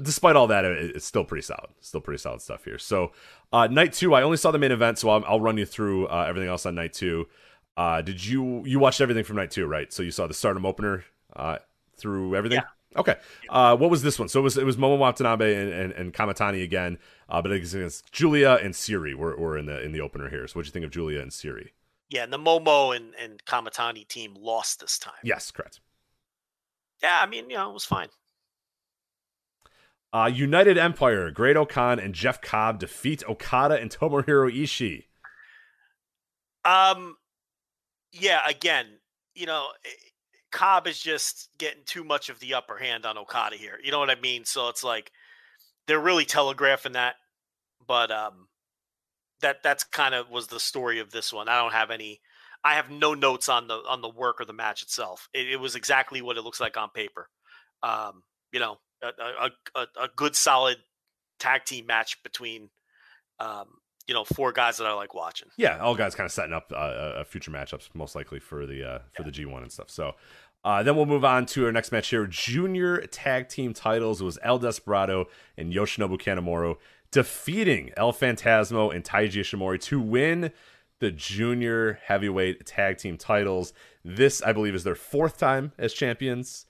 [0.00, 1.70] Despite all that, it, it's still pretty solid.
[1.80, 2.78] Still pretty solid stuff here.
[2.78, 3.10] So,
[3.52, 6.06] uh, night two, I only saw the main event, so I'll, I'll run you through
[6.06, 7.26] uh, everything else on night two.
[7.76, 9.92] Uh, did you you watched everything from night two, right?
[9.92, 11.04] So you saw the Stardom opener
[11.34, 11.58] uh,
[11.96, 12.60] through everything.
[12.96, 13.16] Okay.
[13.48, 14.28] Uh, what was this one?
[14.28, 17.60] So it was it was Momo Watanabe and, and, and Kamatani again, uh, but it
[17.60, 20.46] was against Giulia and Syuri were, were in the in the opener here.
[20.46, 21.70] So what do you think of Giulia and Syuri?
[22.10, 25.14] Yeah, and the Momo and, and Kamatani team lost this time.
[25.22, 25.80] Yes, correct.
[27.02, 28.08] Yeah, I mean, you know, it was fine.
[30.12, 35.04] Uh, United Empire, Great-O-Khan and Jeff Cobb defeat Okada and Tomohiro Ishii.
[36.64, 37.16] Um,
[38.12, 38.86] yeah, again,
[39.34, 39.88] you know, eh,
[40.50, 43.78] Cobb is just getting too much of the upper hand on Okada here.
[43.82, 44.46] You know what I mean?
[44.46, 45.12] So it's like
[45.86, 47.16] they're really telegraphing that,
[47.86, 48.47] but um,
[49.42, 51.48] that that's kind of was the story of this one.
[51.48, 52.20] I don't have any.
[52.64, 55.28] I have no notes on the on the work or the match itself.
[55.32, 57.28] It, it was exactly what it looks like on paper.
[57.82, 60.78] Um, you know, a, a, a, good solid
[61.38, 62.70] tag team match between
[63.38, 63.66] um,
[64.08, 65.48] you know four guys that I like watching.
[65.56, 68.84] Yeah, all guys kind of setting up uh, uh, future matchups, most likely for the
[68.84, 69.90] uh, for the G one and stuff.
[69.90, 70.14] So
[70.64, 74.20] uh, then we'll move on to our next match here: junior tag team titles.
[74.20, 75.26] It was El Desperado
[75.56, 76.76] and Yoshinobu Kanemaru
[77.10, 80.52] defeating El Phantasmo and Taiji Ishimori to win
[81.00, 83.72] the junior heavyweight tag team titles.
[84.04, 86.66] This, I believe, is their fourth time as champions.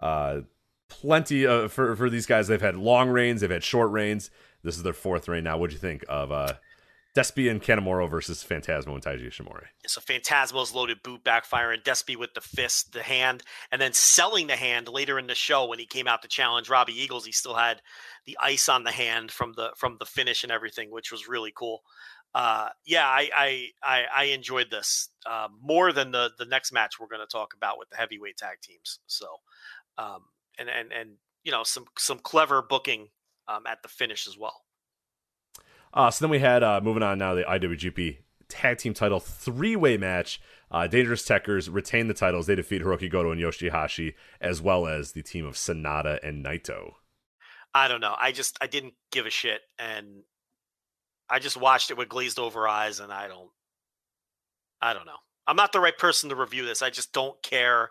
[0.00, 0.40] Uh,
[0.88, 2.48] plenty of, for for these guys.
[2.48, 4.30] They've had long reigns, they've had short reigns.
[4.62, 5.58] This is their fourth reign now.
[5.58, 6.54] What'd you think of uh,
[7.14, 9.66] Despy and Kanemaru versus Phantasmo and Taiji Ishimori?
[9.86, 14.56] So Phantasmo's loaded boot backfiring, Despy with the fist, the hand, and then selling the
[14.56, 17.26] hand later in the show when he came out to challenge Robbie Eagles.
[17.26, 17.82] He still had
[18.24, 21.52] the ice on the hand from the from the finish and everything, which was really
[21.54, 21.82] cool.
[22.34, 26.98] Uh, yeah, I I I, I enjoyed this uh, more than the the next match
[26.98, 29.00] we're going to talk about with the heavyweight tag teams.
[29.06, 29.26] So,
[29.98, 30.20] um,
[30.58, 31.10] and and and
[31.44, 33.08] you know some some clever booking
[33.48, 34.61] um, at the finish as well.
[35.94, 39.76] Uh, so then we had uh, moving on now the IWGP Tag Team Title three
[39.76, 40.40] way match.
[40.70, 42.46] Uh, Dangerous Tekkers retain the titles.
[42.46, 46.92] They defeat Hiroki Goto and Yoshihashi, as well as the team of SANADA and Naito.
[47.74, 48.14] I don't know.
[48.18, 50.22] I just I didn't give a shit, and
[51.28, 53.50] I just watched it with glazed over eyes, and I don't.
[54.80, 55.18] I don't know.
[55.46, 56.82] I'm not the right person to review this.
[56.82, 57.90] I just don't care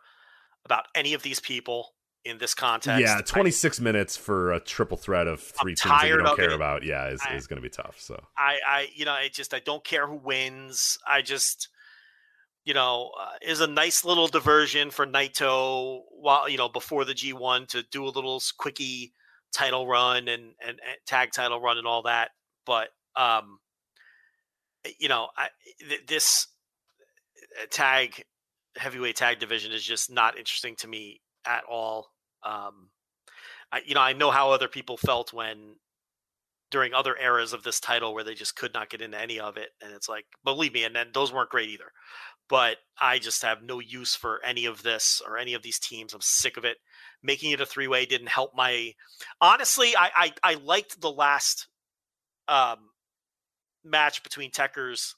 [0.65, 1.89] about any of these people
[2.23, 3.01] in this context.
[3.01, 6.51] yeah, I- 26 minutes for a triple threat of three teams that you don't care
[6.51, 6.55] it.
[6.55, 6.83] about.
[6.83, 7.95] Yeah, is, I- is going to be tough.
[7.99, 10.97] So I, I, you know, I just I don't care who wins.
[11.07, 11.69] I just,
[12.63, 17.13] you know, uh, is a nice little diversion for Naito while you know before the
[17.13, 19.13] G1 to do a little quickie
[19.53, 22.29] title run and, and and tag title run and all that.
[22.65, 23.59] But um,
[24.99, 25.47] you know, I
[25.79, 26.47] th- this
[27.59, 28.23] uh, tag
[28.77, 32.11] heavyweight tag division is just not interesting to me at all.
[32.43, 32.89] Um,
[33.71, 35.75] I, you know, I know how other people felt when
[36.71, 39.57] during other eras of this title where they just could not get into any of
[39.57, 39.69] it.
[39.81, 41.91] And it's like, believe me, and then those weren't great either.
[42.49, 46.13] But I just have no use for any of this or any of these teams.
[46.13, 46.77] I'm sick of it.
[47.23, 48.93] Making it a three way didn't help my.
[49.39, 51.67] Honestly, I, I I liked the last
[52.47, 52.89] um
[53.85, 55.13] match between Tekkers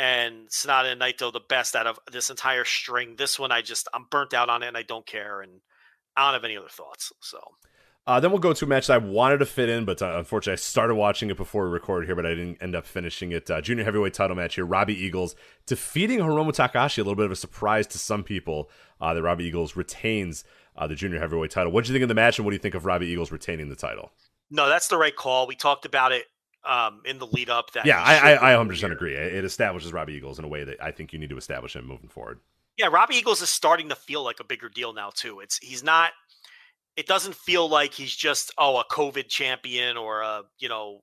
[0.00, 3.16] and SANADA and Naito the best out of this entire string.
[3.16, 5.60] This one, I just I'm burnt out on it and I don't care and
[6.16, 7.12] I don't have any other thoughts.
[7.20, 7.38] So
[8.06, 10.16] Uh, then we'll go to a match that I wanted to fit in, but uh,
[10.16, 13.30] unfortunately, I started watching it before we recorded here, but I didn't end up finishing
[13.32, 13.50] it.
[13.50, 14.64] Uh, junior heavyweight title match here.
[14.64, 17.02] Robbie Eagles defeating Hiromu Takahashi.
[17.02, 18.70] A little bit of a surprise to some people
[19.02, 20.44] uh, that Robbie Eagles retains
[20.76, 21.72] uh, the junior heavyweight title.
[21.72, 23.30] What do you think of the match, and what do you think of Robbie Eagles
[23.30, 24.12] retaining the title?
[24.50, 25.46] No, that's the right call.
[25.46, 26.24] We talked about it
[26.64, 27.72] um, in the lead up.
[27.72, 29.14] That Yeah, I, I, I 100% agree.
[29.14, 31.86] It establishes Robbie Eagles in a way that I think you need to establish him
[31.86, 32.40] moving forward.
[32.76, 35.40] Yeah, Robbie Eagles is starting to feel like a bigger deal now too.
[35.40, 36.12] It's he's not.
[36.96, 41.02] It doesn't feel like he's just oh a COVID champion or a you know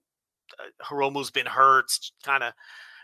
[0.82, 1.92] Hiromu's been hurt
[2.24, 2.54] kind of.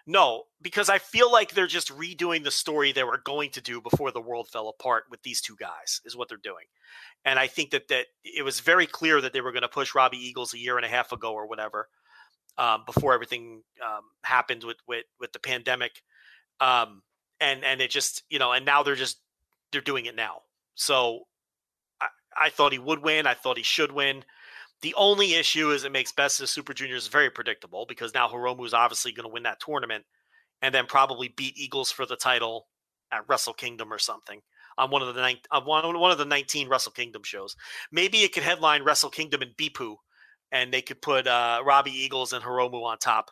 [0.05, 3.79] No, because I feel like they're just redoing the story they were going to do
[3.79, 6.65] before the world fell apart with these two guys is what they're doing,
[7.23, 9.95] and I think that that it was very clear that they were going to push
[9.95, 11.87] Robbie Eagles a year and a half ago or whatever,
[12.57, 16.01] um, before everything um, happened with with with the pandemic,
[16.59, 17.01] um,
[17.39, 19.19] and and it just you know and now they're just
[19.71, 20.41] they're doing it now.
[20.75, 21.21] So
[22.01, 22.07] I,
[22.37, 23.27] I thought he would win.
[23.27, 24.23] I thought he should win.
[24.81, 28.65] The only issue is it makes Best of Super Juniors very predictable because now Hiromu
[28.65, 30.03] is obviously going to win that tournament
[30.61, 32.67] and then probably beat Eagles for the title
[33.11, 34.41] at Wrestle Kingdom or something
[34.77, 37.55] on one of the nine, on one, one of the 19 Wrestle Kingdom shows.
[37.91, 39.95] Maybe it could headline Wrestle Kingdom and Beppu
[40.53, 43.31] and they could put uh, Robbie Eagles and Hiromu on top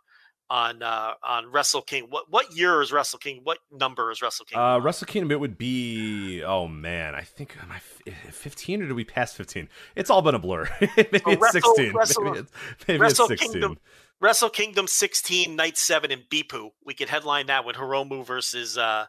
[0.50, 2.08] on uh, on Wrestle King.
[2.10, 3.40] What what year is Wrestle King?
[3.44, 4.60] What number is Wrestle King?
[4.60, 6.44] Uh, Wrestle Kingdom, it would be.
[6.44, 9.70] Oh man, I think am I f- fifteen or did we pass fifteen?
[9.96, 10.68] It's all been a blur.
[10.82, 11.94] maybe So it's Wrestle- sixteen.
[11.94, 12.52] Wrestle- maybe it's,
[12.88, 13.52] maybe Wrestle it's sixteen.
[13.62, 13.78] Kingdom-
[14.20, 16.70] Wrestle Kingdom 16, Night 7 in Beppu.
[16.86, 19.06] We could headline that with Hiromu versus uh,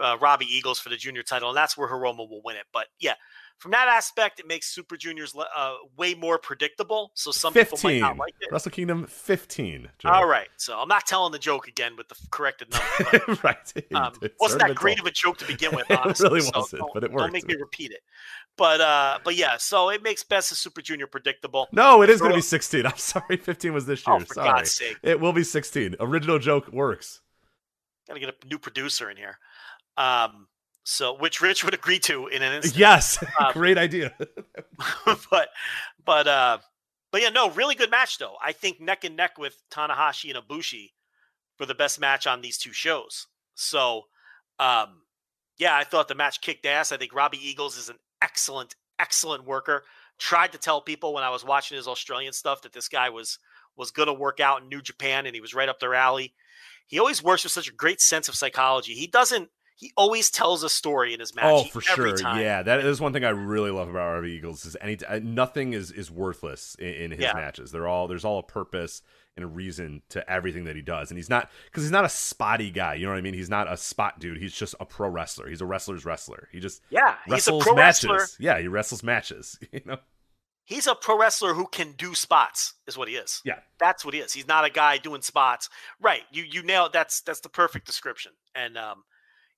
[0.00, 2.62] uh, Robbie Eagles for the junior title, and that's where Hiromu will win it.
[2.72, 3.14] But yeah,
[3.58, 7.10] from that aspect, it makes Super Juniors uh, way more predictable.
[7.14, 8.48] So some people might not like it.
[8.52, 9.88] Wrestle Kingdom fifteen.
[9.98, 10.10] Joe.
[10.10, 12.86] All right, so I'm not telling the joke again with the corrected number.
[13.26, 13.84] But, right.
[13.94, 15.86] um, It wasn't that great of a joke to begin with?
[15.90, 18.00] It really so wasn't, but it Don't make me repeat it.
[18.58, 21.68] But uh, but yeah, so it makes Best of Super Junior predictable.
[21.72, 22.86] No, it is going to be sixteen.
[22.86, 24.16] I'm sorry, fifteen was this year.
[24.16, 24.98] Oh, for sorry, God's sake.
[25.02, 25.96] it will be sixteen.
[26.00, 27.20] Original joke works.
[28.06, 29.38] Gotta get a new producer in here.
[29.96, 30.46] Um,
[30.88, 32.78] so which Rich would agree to in an instant.
[32.78, 34.14] Yes, Um, great idea.
[35.30, 35.48] but
[36.04, 36.58] but uh
[37.10, 38.36] but yeah, no, really good match though.
[38.42, 40.92] I think neck and neck with Tanahashi and Ibushi
[41.56, 43.26] for the best match on these two shows.
[43.56, 44.02] So
[44.60, 45.02] um
[45.58, 46.92] yeah, I thought the match kicked ass.
[46.92, 49.82] I think Robbie Eagles is an excellent, excellent worker.
[50.18, 53.38] Tried to tell people when I was watching his Australian stuff that this guy was
[53.76, 56.32] was gonna work out in New Japan and he was right up their alley.
[56.86, 58.94] He always works with such a great sense of psychology.
[58.94, 61.44] He doesn't he always tells a story in his match.
[61.46, 62.16] Oh, He- for sure.
[62.16, 62.40] time.
[62.40, 65.74] Yeah, that is one thing I really love about Robbie Eagles is any uh, nothing
[65.74, 67.34] is is worthless in, in his Yeah.
[67.34, 67.70] matches.
[67.72, 69.02] They're all there's all a purpose
[69.36, 72.08] and a reason to everything that he does, and he's not because he's not a
[72.08, 72.94] spotty guy.
[72.94, 73.34] You know what I mean?
[73.34, 74.38] He's not a spot dude.
[74.38, 75.46] He's just a pro wrestler.
[75.46, 76.48] He's a wrestler's wrestler.
[76.52, 78.08] He just Yeah, he's a pro matches.
[78.08, 78.26] wrestler.
[78.42, 79.58] Yeah, he wrestles matches.
[79.72, 79.98] You know?
[80.64, 83.60] he's a pro wrestler who can do spots is what he is Yeah.
[83.78, 85.68] that's what he is he's not a guy doing spots
[86.00, 89.04] right you you nailed that's that's the perfect description and um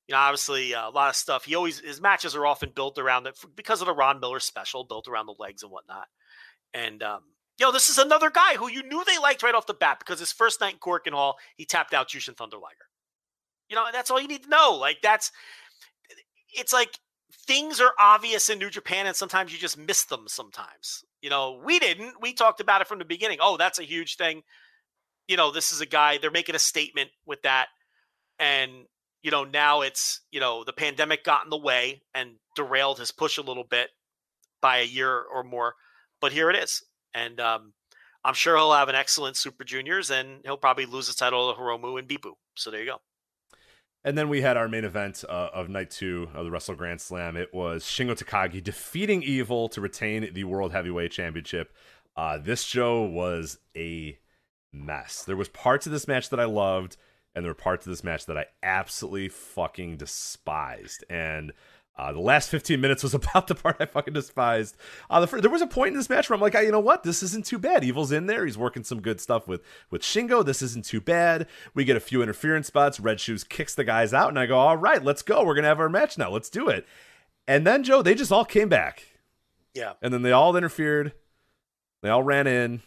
[0.09, 2.99] you know obviously uh, a lot of stuff he always his matches are often built
[2.99, 6.09] around it because of the ron miller special built around the legs and whatnot
[6.75, 7.21] and um
[7.59, 9.99] you know this is another guy who you knew they liked right off the bat
[9.99, 12.87] because his first night in Korakuen Hall, he tapped out Jushin Thunder Liger.
[13.69, 14.77] You know, that's all you need to know.
[14.81, 15.33] Like that's
[16.55, 16.99] it's like
[17.47, 20.25] things are obvious in New Japan, and sometimes you just miss them.
[20.29, 22.15] Sometimes, you know, we didn't.
[22.21, 23.39] We talked about it from the beginning.
[23.41, 24.43] Oh, that's a huge thing.
[25.27, 26.19] You know, this is a guy.
[26.19, 27.67] They're making a statement with that,
[28.39, 28.87] and
[29.23, 33.11] you know, now it's you know the pandemic got in the way and derailed his
[33.11, 33.91] push a little bit
[34.61, 35.75] by a year or more.
[36.21, 36.83] But here it is,
[37.15, 37.73] and um,
[38.25, 41.61] I'm sure he'll have an excellent Super Juniors, and he'll probably lose his title to
[41.61, 42.33] Hiromu and Beppu.
[42.57, 43.01] So there you go.
[44.05, 47.01] And then we had our main event uh, of night two of the Wrestle Grand
[47.01, 47.37] Slam.
[47.37, 51.73] It was Shingo Takagi defeating Evil to retain the World Heavyweight Championship.
[52.17, 54.19] Uh, this show was a
[54.73, 55.25] mess.
[55.25, 56.97] There was parts of this match that I loved,
[57.35, 61.05] and there were parts of this match that I absolutely fucking despised.
[61.09, 61.53] And
[61.97, 64.77] uh, the last 15 minutes was about the part I fucking despised.
[65.11, 66.71] Uh, the fir- there was a point in this match where I'm like, ah, you
[66.73, 67.03] know what?
[67.03, 67.83] This isn't too bad.
[67.85, 68.45] Evil's in there.
[68.45, 70.45] He's working some good stuff with with Shingo.
[70.45, 71.47] This isn't too bad.
[71.75, 73.01] We get a few interference spots.
[73.01, 75.45] Red Shoes kicks the guys out, and I go, all right, let's go.
[75.45, 76.31] We're gonna have our match now.
[76.31, 76.87] Let's do it.
[77.47, 79.03] And then Joe, they just all came back,
[79.75, 79.95] Yeah.
[80.03, 81.15] and then they all interfered.
[82.03, 82.83] They all ran in.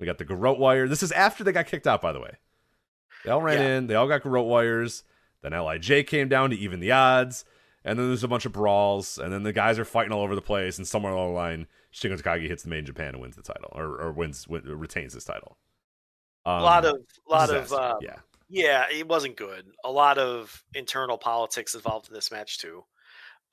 [0.00, 0.88] We got the garrote wire.
[0.88, 2.36] This is after they got kicked out, by the way.
[3.24, 3.76] They all ran Yeah.
[3.76, 3.86] in.
[3.86, 5.04] They all got garrote wires.
[5.42, 7.44] Then Lij came down to even the odds.
[7.84, 10.36] And then there's a bunch of brawls, and then the guys are fighting all over
[10.36, 10.78] the place.
[10.78, 13.70] And somewhere along the line, Shingo Takagi hits the main Japan and wins the title,
[13.72, 15.58] or, or wins, win, retains his title.
[16.46, 16.96] Um, a lot of,
[17.28, 17.82] lot of, disaster.
[17.82, 18.16] uh, yeah,
[18.48, 19.66] Yeah, it wasn't good.
[19.84, 22.84] A lot of internal politics involved in this match too.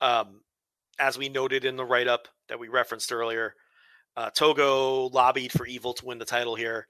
[0.00, 0.42] Um,
[1.00, 3.54] as we noted in the write-up that we referenced earlier,
[4.16, 6.86] uh, Togo lobbied for Evil to win the title here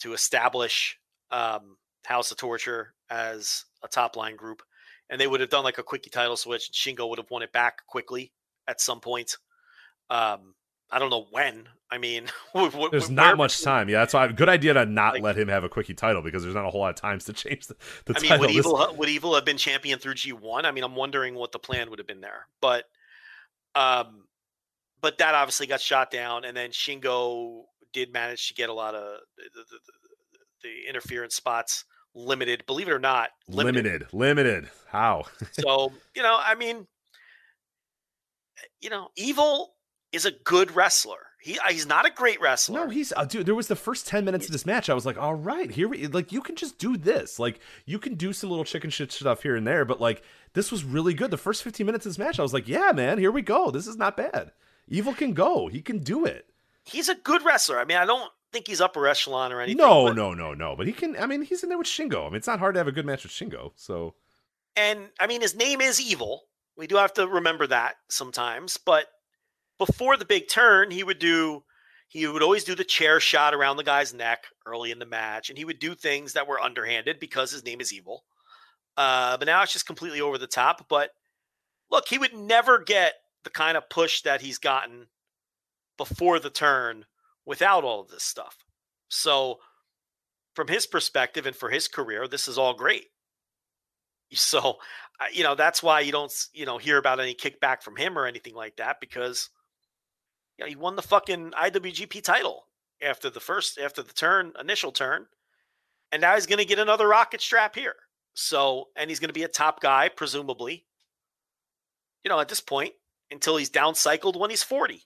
[0.00, 0.98] to establish
[1.30, 4.62] um, House of Torture as a top line group,
[5.08, 6.70] and they would have done like a quickie title switch.
[6.72, 8.32] Shingo would have won it back quickly
[8.66, 9.36] at some point.
[10.08, 10.54] Um,
[10.90, 11.68] I don't know when.
[11.90, 13.88] I mean, what, There's not much time.
[13.88, 14.28] Yeah, that's why.
[14.28, 16.70] Good idea to not Like- let him have a quickie title because there's not a
[16.70, 18.46] whole lot of times to change the, the I mean, title.
[18.46, 20.66] would Evil would Evil have been champion through G one?
[20.66, 22.84] I mean, I'm wondering what the plan would have been there, but
[23.74, 24.24] um,
[25.00, 27.62] but that obviously got shot down, and then Shingo
[27.92, 29.78] did manage to get a lot of the, the, the,
[30.62, 32.64] the interference spots limited.
[32.66, 34.68] Believe it or not, limited, limited.
[34.88, 35.24] How?
[35.52, 36.86] so you know, I mean,
[38.80, 39.74] you know, Evil
[40.12, 41.18] is a good wrestler.
[41.40, 42.80] He uh, he's not a great wrestler.
[42.80, 43.46] No, he's uh, dude.
[43.46, 44.90] There was the first ten minutes of this match.
[44.90, 47.38] I was like, all right, here we like you can just do this.
[47.38, 50.22] Like you can do some little chicken shit stuff here and there, but like
[50.52, 51.30] this was really good.
[51.30, 53.70] The first fifteen minutes of this match, I was like, yeah, man, here we go.
[53.70, 54.52] This is not bad.
[54.86, 55.68] Evil can go.
[55.68, 56.46] He can do it.
[56.84, 57.78] he's a good wrestler.
[57.78, 59.78] I mean, I don't think he's upper echelon or anything.
[59.78, 60.76] No, but- no, no, no.
[60.76, 61.16] But he can.
[61.16, 62.22] I mean, he's in there with Shingo.
[62.22, 63.72] I mean, it's not hard to have a good match with Shingo.
[63.76, 64.14] So
[64.76, 66.42] And I mean, his name is Evil.
[66.76, 68.76] We do have to remember that sometimes.
[68.76, 69.06] But
[69.78, 71.62] before the big turn, he would do,
[72.08, 75.48] he would always do the chair shot around the guy's neck early in the match.
[75.48, 78.24] And he would do things that were underhanded because his name is Evil.
[78.96, 80.86] Uh, but now it's just completely over the top.
[80.88, 81.10] But
[81.90, 83.14] look, he would never get
[83.44, 85.06] the kind of push that he's gotten
[85.96, 87.04] before the turn
[87.46, 88.56] without all of this stuff.
[89.08, 89.58] So,
[90.54, 93.06] from his perspective and for his career, this is all great.
[94.32, 94.76] So,
[95.32, 98.26] you know, that's why you don't, you know, hear about any kickback from him or
[98.26, 99.50] anything like that because,
[100.56, 102.66] you know, he won the fucking IWGP title
[103.02, 105.26] after the first, after the turn, initial turn.
[106.12, 107.96] And now he's going to get another rocket strap here.
[108.34, 110.86] So, and he's going to be a top guy, presumably,
[112.24, 112.92] you know, at this point
[113.30, 115.02] until he's down cycled when he's 40.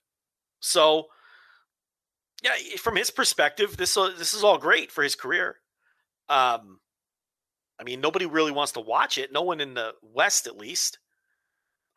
[0.61, 1.07] So,
[2.45, 5.57] yeah, from his perspective, this, this is all great for his career.
[6.29, 6.79] Um,
[7.81, 9.33] I mean, nobody really wants to watch it.
[9.33, 10.99] No one in the West, at least.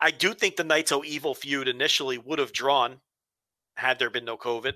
[0.00, 3.00] I do think the Naito Evil feud initially would have drawn
[3.76, 4.74] had there been no COVID.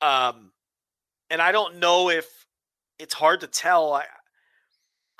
[0.00, 0.52] Um,
[1.30, 2.26] and I don't know if
[2.98, 3.94] it's hard to tell.
[3.94, 4.04] I,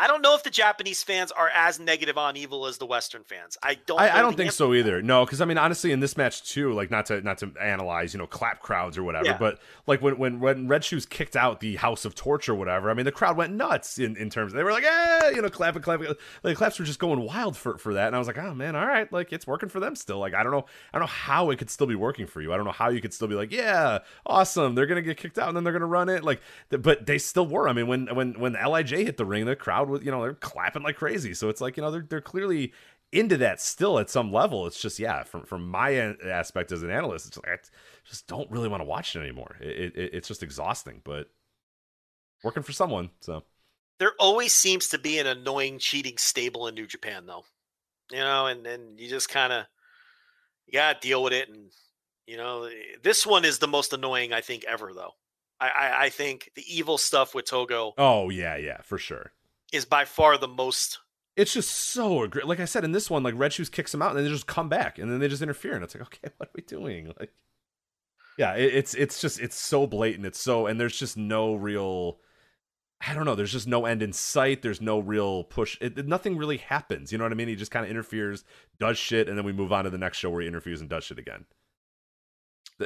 [0.00, 3.24] I don't know if the Japanese fans are as negative on Evil as the Western
[3.24, 3.58] fans.
[3.62, 4.00] I don't.
[4.00, 5.02] I, I don't think so either.
[5.02, 8.14] No, because I mean, honestly, in this match too, like not to not to analyze,
[8.14, 9.38] you know, clap crowds or whatever, Yeah.
[9.38, 12.90] but like when when when Red Shoes kicked out the House of Torture, or whatever,
[12.90, 14.52] I mean, the crowd went nuts in in terms.
[14.52, 16.06] They were like, eh, you know, clapping, clapping.
[16.08, 18.54] Like, the claps were just going wild for for that, and I was like, oh
[18.54, 20.18] man, all right, like it's working for them still.
[20.20, 22.52] Like I don't know, I don't know how it could still be working for you.
[22.52, 25.38] I don't know how you could still be like, yeah, awesome, they're gonna get kicked
[25.38, 27.68] out and then they're gonna run it, like, but they still were.
[27.68, 30.34] I mean, when when when Lij hit the ring, the crowd was, you know, they're
[30.34, 31.34] clapping like crazy.
[31.34, 32.72] So it's like, you know, they're they're clearly
[33.12, 34.66] into that still at some level.
[34.66, 35.92] It's just yeah, from from my
[36.24, 37.58] aspect as an analyst, it's like I
[38.04, 39.56] just don't really want to watch it anymore.
[39.60, 41.28] It, it it's just exhausting, but
[42.44, 43.10] working for someone.
[43.20, 43.44] So
[43.98, 47.44] there always seems to be an annoying cheating stable in New Japan, though.
[48.10, 49.66] You know, and then you just kind of
[50.66, 51.48] you gotta deal with it.
[51.48, 51.70] And
[52.26, 52.68] you know,
[53.02, 55.12] this one is the most annoying I think ever, though.
[55.60, 59.32] I I, I think the evil stuff with Togo oh yeah, yeah, for sure.
[59.72, 60.98] Is by far the most.
[61.36, 64.02] It's just so aggr- like I said in this one, like Red Shoes kicks them
[64.02, 66.02] out and then they just come back and then they just interfere and it's like,
[66.02, 67.12] okay, what are we doing?
[67.18, 67.32] Like,
[68.36, 70.26] yeah, it, it's it's just it's so blatant.
[70.26, 72.18] It's so and there's just no real.
[73.06, 73.36] I don't know.
[73.36, 74.62] There's just no end in sight.
[74.62, 75.78] There's no real push.
[75.80, 77.12] It, nothing really happens.
[77.12, 77.46] You know what I mean?
[77.46, 78.42] He just kind of interferes,
[78.80, 80.90] does shit, and then we move on to the next show where he interferes and
[80.90, 81.44] does shit again.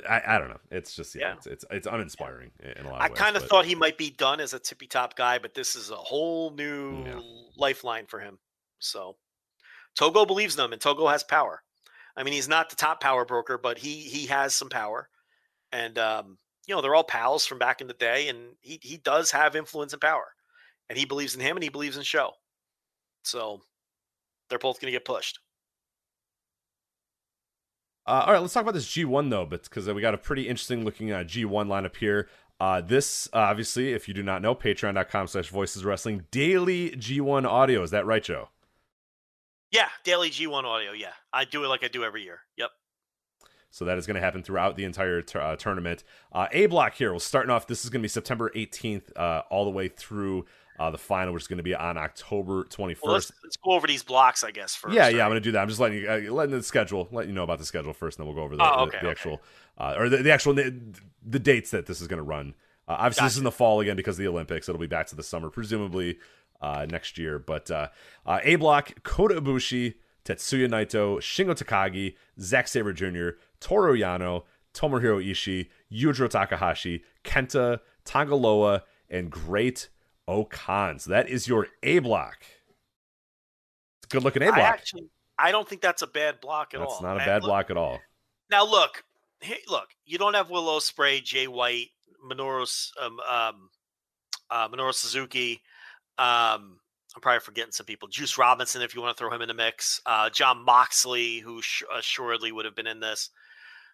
[0.08, 0.60] I, I don't know.
[0.70, 1.34] It's just yeah, Yeah.
[1.36, 3.02] It's, it's it's uninspiring in- in a lot.
[3.02, 5.16] I of ways, kind of but- thought he might be done as a tippy top
[5.16, 7.20] guy, but this is a whole new Yeah.
[7.56, 8.38] lifeline for him.
[8.78, 9.16] So
[9.94, 11.62] Togo believes them, and Togo has power.
[12.16, 15.08] I mean, he's not the top power broker, but he he has some power,
[15.72, 18.96] and um, you know they're all pals from back in the day, and he he
[18.96, 20.32] does have influence and power,
[20.88, 22.32] and he believes in him, and he believes in SHO.
[23.24, 23.60] So
[24.48, 25.38] they're both going to get pushed.
[28.06, 30.48] Uh, all right, let's talk about this G1 though, but because we got a pretty
[30.48, 32.28] interesting looking uh, G1 lineup here.
[32.58, 37.82] Uh, this obviously, if you do not know, Patreon.com/slash Voices Wrestling daily G1 audio.
[37.82, 38.48] Is that right, Joe?
[39.70, 40.92] Yeah, daily G1 audio.
[40.92, 42.40] Yeah, I do it like I do every year.
[42.56, 42.70] Yep.
[43.70, 46.04] So that is going to happen throughout the entire tur- uh, tournament.
[46.30, 47.12] Uh, a block here.
[47.12, 47.66] We're starting off.
[47.66, 50.44] This is going to be September 18th, uh, all the way through
[50.82, 52.96] uh, the final, which is going to be on October 21st.
[53.04, 54.74] Well, let's, let's go over these blocks, I guess.
[54.74, 54.94] First.
[54.94, 55.60] yeah, yeah, I'm going to do that.
[55.62, 58.18] I'm just letting you, uh, letting the schedule, letting you know about the schedule first,
[58.18, 59.10] and then we'll go over the, Oh, okay, the, okay.
[59.10, 59.42] actual,
[59.78, 62.54] uh, or the, the actual, the dates that this is going to run.
[62.88, 64.68] Uh, obviously, this is in the fall again because of the Olympics.
[64.68, 66.18] It'll be back to the summer, presumably
[66.60, 67.38] uh, next year.
[67.38, 67.88] But uh,
[68.26, 69.94] uh, A block: Kota Ibushi,
[70.24, 74.42] Tetsuya Naito, Shingo Takagi, Zack Sabre Jr., Toru Yano,
[74.74, 79.88] Tomohiro Ishii, Yujiro Takahashi, Kenta, Tanga Loa, and Great
[80.28, 80.98] O-Khan.
[80.98, 82.38] So that is your A block.
[84.02, 84.58] It's a good looking A block.
[84.58, 86.96] I actually, I don't think that's a bad block at That's all.
[86.98, 88.00] It's not a And bad look- block at all.
[88.50, 89.02] Now look,
[89.40, 91.88] hey, look, you don't have Will Ospreay, Jay White,
[92.24, 93.70] Minoru, um, um,
[94.50, 95.62] uh, Minoru Suzuki.
[96.18, 96.78] Um,
[97.14, 98.08] I'm probably forgetting some people.
[98.08, 100.00] Juice Robinson, if you want to throw him in the mix.
[100.06, 103.30] Uh, Jon Moxley, who sh- assuredly would have been in this.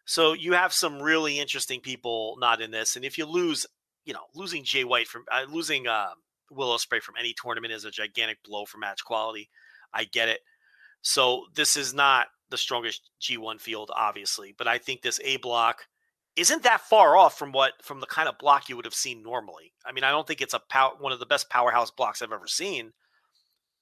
[0.05, 2.97] So you have some really interesting people not in this.
[2.97, 3.67] And if you lose,
[4.09, 6.09] you know, losing Jay White from uh, losing uh,
[6.51, 9.51] Will Ospreay from any tournament is a gigantic blow for match quality.
[9.93, 10.41] I get it.
[11.03, 15.87] So this is not the strongest G1 field, obviously, but I think this A block
[16.37, 19.23] isn't that far off from what from the kind of block you would have seen
[19.23, 19.75] normally.
[19.85, 22.33] I mean, I don't think it's a pow- one of the best powerhouse blocks I've
[22.33, 22.95] ever seen.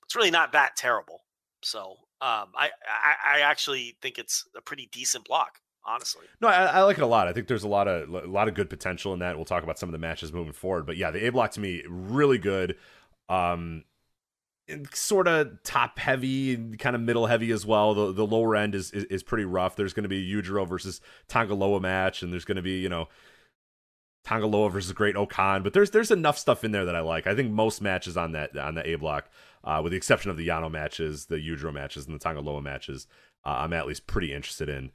[0.04, 1.20] It's really not that terrible.
[1.62, 1.90] So
[2.20, 6.26] um, I, I I actually think it's a pretty decent block, honestly.
[6.40, 7.28] No, I, I like it a lot.
[7.28, 9.36] I think there's a lot of a lot of good potential in that.
[9.36, 11.60] We'll talk about some of the matches moving forward, but yeah, the A block to
[11.60, 12.76] me really good.
[13.28, 13.84] Um,
[14.92, 17.94] sort of top heavy kind of middle heavy as well.
[17.94, 19.76] The the lower end is is, is pretty rough.
[19.76, 22.78] There's going to be a Yujiro versus Tanga Loa match, and there's going to be
[22.80, 23.08] you know
[24.24, 25.62] Tanga Loa versus Great O-Khan.
[25.62, 27.26] But there's there's enough stuff in there that I like.
[27.26, 29.30] I think most matches on that on the A block,
[29.62, 32.60] uh, with the exception of the Yano matches, the Yujiro matches, and the Tanga Loa
[32.60, 33.06] matches,
[33.44, 34.90] uh, I'm at least pretty interested in.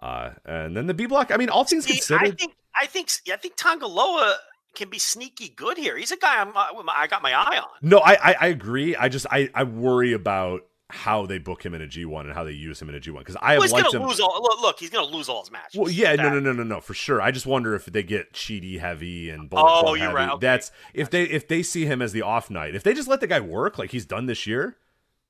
[0.00, 1.30] Uh, and then the B block.
[1.32, 4.36] I mean, all things See, considered, I think I think I think Tanga Loa
[4.74, 5.96] can be sneaky good here.
[5.96, 7.68] He's a guy I'm, uh, I got my eye on.
[7.80, 8.94] No, I, I I agree.
[8.94, 12.34] I just I I worry about how they book him in a G one and
[12.34, 14.02] how they use him in a G one because I have Well, he's liked gonna
[14.04, 14.08] him.
[14.08, 14.38] lose all.
[14.42, 15.80] Look, look, he's gonna lose all his matches.
[15.80, 17.20] Well, yeah, no, no, no, no, no, for sure.
[17.22, 20.14] I just wonder if they get cheaty heavy and bullet Oh, you're heavy.
[20.14, 20.28] right.
[20.32, 20.38] Okay.
[20.46, 22.74] That's if they if they see him as the off night.
[22.74, 24.76] If they just let the guy work like he's done this year,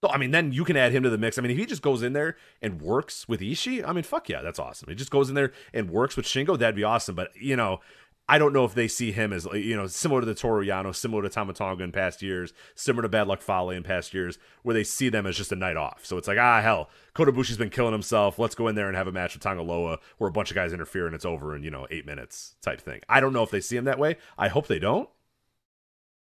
[0.07, 1.39] though, I mean, then you can add him to the mix.
[1.39, 4.29] I mean, if he just goes in there and works with Ishii, I mean, fuck
[4.29, 4.89] yeah, that's awesome.
[4.89, 7.15] He just goes in there and works with Shingo, that'd be awesome.
[7.15, 7.81] But you know.
[8.29, 10.93] I don't know if they see him as you know similar to the Toru Yano,
[10.93, 14.37] similar to Tama Tonga in past years, similar to Bad Luck Fale in past years,
[14.63, 16.05] where they see them as just a night off.
[16.05, 18.37] So it's like ah hell, Kota Ibushi's been killing himself.
[18.37, 20.57] Let's go in there and have a match with Tanga Loa where a bunch of
[20.57, 23.01] guys interfere and it's over in you know eight minutes type thing.
[23.09, 24.17] I don't know if they see him that way.
[24.37, 25.09] I hope they don't,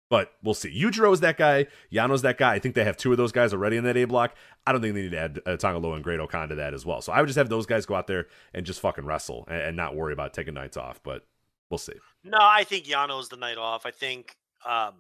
[0.09, 0.71] but we'll see.
[0.71, 1.67] Yujiro's that guy.
[1.93, 2.55] Yano's that guy.
[2.55, 4.35] I think they have two of those guys already in that A block.
[4.67, 6.75] I don't think they need to add uh, Tanga Loa and Great O-Khan to that
[6.75, 7.01] as well.
[7.01, 9.61] So I would just have those guys go out there and just fucking wrestle and,
[9.61, 11.01] and not worry about taking nights off.
[11.03, 11.25] But
[11.71, 11.95] we'll see.
[12.25, 13.87] No, I think Yano's the night off.
[13.87, 14.37] I think.
[14.65, 14.95] Um,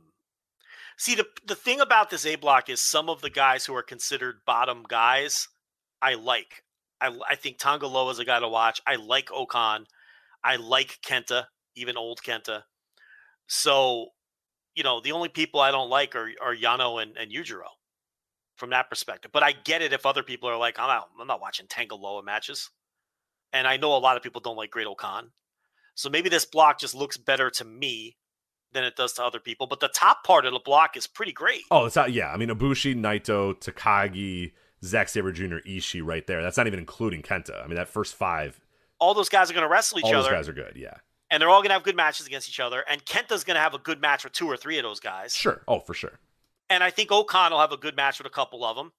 [0.96, 3.82] see, the the thing about this A block is some of the guys who are
[3.82, 5.48] considered bottom guys,
[6.02, 6.62] I like.
[7.00, 8.80] I I think Tanga Loa is a guy to watch.
[8.86, 9.86] I like O-Khan.
[10.44, 12.62] I like Kenta, even old Kenta.
[13.48, 14.08] So,
[14.76, 17.66] you know, the only people I don't like are are Yano and, and Yujiro
[18.56, 19.32] from that perspective.
[19.32, 21.96] But I get it if other people are like, I'm not I'm not watching Tanga
[21.96, 22.70] Loa matches.
[23.52, 25.30] And I know a lot of people don't like Great O-Khan.
[25.94, 28.16] So maybe this block just looks better to me
[28.72, 29.66] than it does to other people.
[29.66, 31.62] But the top part of the block is pretty great.
[31.70, 32.12] Oh, it's not.
[32.12, 34.52] Yeah, I mean Ibushi, Naito, Takagi,
[34.84, 36.42] Zack Sabre Jr., Ishii, right there.
[36.42, 37.64] That's not even including Kenta.
[37.64, 38.60] I mean that first five,
[38.98, 40.74] All those guys are going to wrestle each all those other, guys are good.
[40.76, 40.98] Yeah,
[41.30, 42.84] and they're all going to have good matches against each other.
[42.88, 45.34] And Kenta's going to have a good match with two or three of those guys.
[45.34, 45.62] sure.
[45.68, 46.18] Oh, for sure.
[46.68, 48.92] And I think O-Khan will have a good match with a couple of them,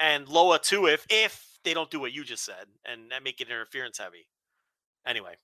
[0.00, 3.40] and Loa too, if if they don't do what you just said and, and make
[3.40, 4.26] it interference heavy.
[5.06, 5.34] Anyway,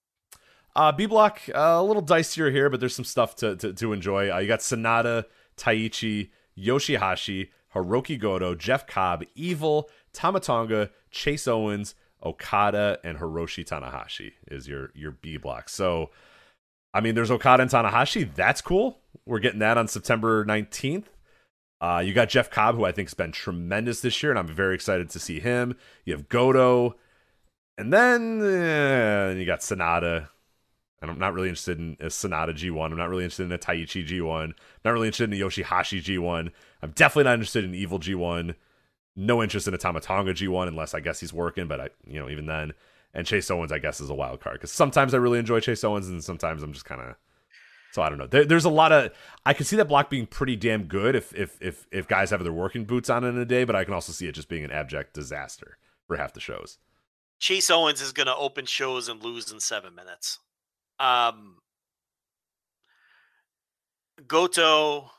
[0.75, 3.93] Uh, B block uh, a little dicier here, but there's some stuff to to, to
[3.93, 4.33] enjoy.
[4.35, 5.25] Uh, you got SANADA,
[5.57, 14.33] Taichi, Yoshihashi, Hiroki Goto, Jeff Cobb, Evil, Tama Tonga, Chase Owens, Okada, and Hiroshi Tanahashi
[14.49, 15.69] is your your B block.
[15.69, 16.11] So,
[16.93, 18.35] I mean, there's Okada and Tanahashi.
[18.35, 18.99] That's cool.
[19.27, 21.05] We're getting that on September 19th.
[21.81, 24.49] Uh, you got Jeff Cobb, who I think has been tremendous this year, and I'm
[24.49, 25.77] very excited to see him.
[26.05, 26.97] You have Goto,
[27.77, 30.29] and then uh, you got SANADA.
[31.01, 32.91] And I'm not really interested in a SANADA G1.
[32.91, 34.45] I'm not really interested in a Taichi G1.
[34.47, 36.51] I'm Not really interested in a Yoshihashi G1.
[36.83, 38.57] I'm definitely not interested in Evil G1.
[39.19, 42.21] No interest in a Tama Tonga G1 unless I guess he's working, but I, you
[42.21, 42.73] know, even then.
[43.13, 45.83] And Chase Owens, I guess, is a wild card because sometimes I really enjoy Chase
[45.83, 47.17] Owens, and sometimes I'm just kind of.
[47.91, 48.29] So I don't know.
[48.29, 49.11] There, there's a lot of.
[49.45, 52.45] I can see that block being pretty damn good if if if if guys have
[52.45, 54.63] their working boots on in a day, but I can also see it just being
[54.63, 56.79] an abject disaster for half the shows.
[57.41, 60.39] Chase Owens is going to open shows and lose in seven minutes.
[61.01, 61.57] Um,
[64.27, 65.11] Goto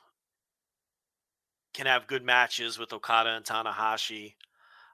[1.80, 4.34] can have good matches with Okada and Tanahashi.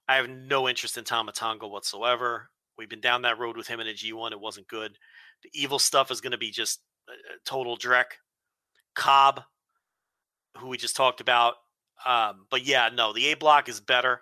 [0.08, 2.52] I have no interest in Tama Tonga whatsoever.
[2.78, 4.32] We've been down that road with him in a G1.
[4.32, 4.96] It wasn't good.
[5.42, 8.20] The evil stuff is going to be just a a total dreck.
[8.94, 9.42] Cobb,
[10.60, 11.56] who we just talked about.
[12.06, 14.22] Um, but yeah, no, the A block is better.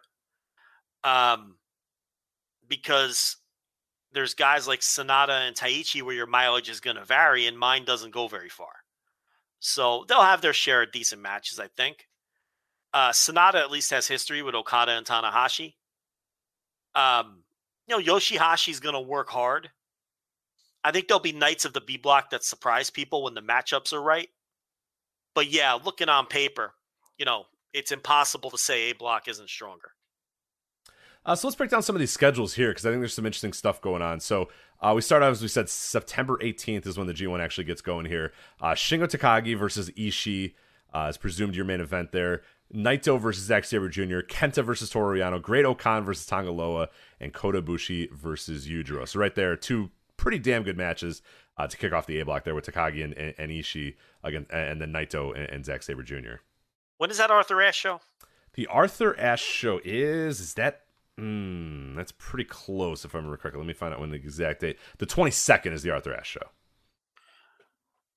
[1.03, 1.57] Um,
[2.65, 3.35] because
[4.13, 7.83] there's guys like SANADA and Taichi where your mileage is going to vary, and mine
[7.83, 8.71] doesn't go very far.
[9.59, 12.07] So they'll have their share of decent matches, I think.
[12.93, 15.73] Uh, SANADA at least has history with Okada and Tanahashi.
[16.93, 17.43] Um,
[17.87, 19.69] you know, Yoshihashi's going to work hard.
[20.83, 23.93] I think there'll be nights of the B block that surprise people when the matchups
[23.93, 24.29] are right.
[25.33, 26.73] But yeah, looking on paper,
[27.17, 29.91] you know, it's impossible to say A block isn't stronger.
[31.25, 33.25] Uh, so let's break down some of these schedules here because I think there's some
[33.25, 34.19] interesting stuff going on.
[34.19, 34.49] So
[34.81, 37.81] uh, we start off, as we said, September 18th is when the G1 actually gets
[37.81, 38.33] going here.
[38.61, 40.53] Uh, Shingo Takagi versus Ishii
[40.93, 42.41] uh, is presumed your main event there.
[42.73, 47.61] Naito versus Zack Sabre Jr., Kenta versus Toru Yano, Great-O-Khan versus Tanga Loa, and Kota
[47.61, 49.07] Ibushi versus Yujiro.
[49.07, 51.21] So right there, two pretty damn good matches
[51.57, 54.45] uh, to kick off the A block there with Takagi and, and, and Ishii again,
[54.49, 56.41] and then Naito and, and Zack Sabre Jr.
[56.97, 58.01] When is that Arthur Ashe show?
[58.53, 60.81] The Arthur Ashe show is is that
[61.19, 63.59] mm, that's pretty close if I remember correctly.
[63.59, 64.77] Let me find out when the exact date.
[64.97, 66.47] The twenty second is the Arthur Ashe show.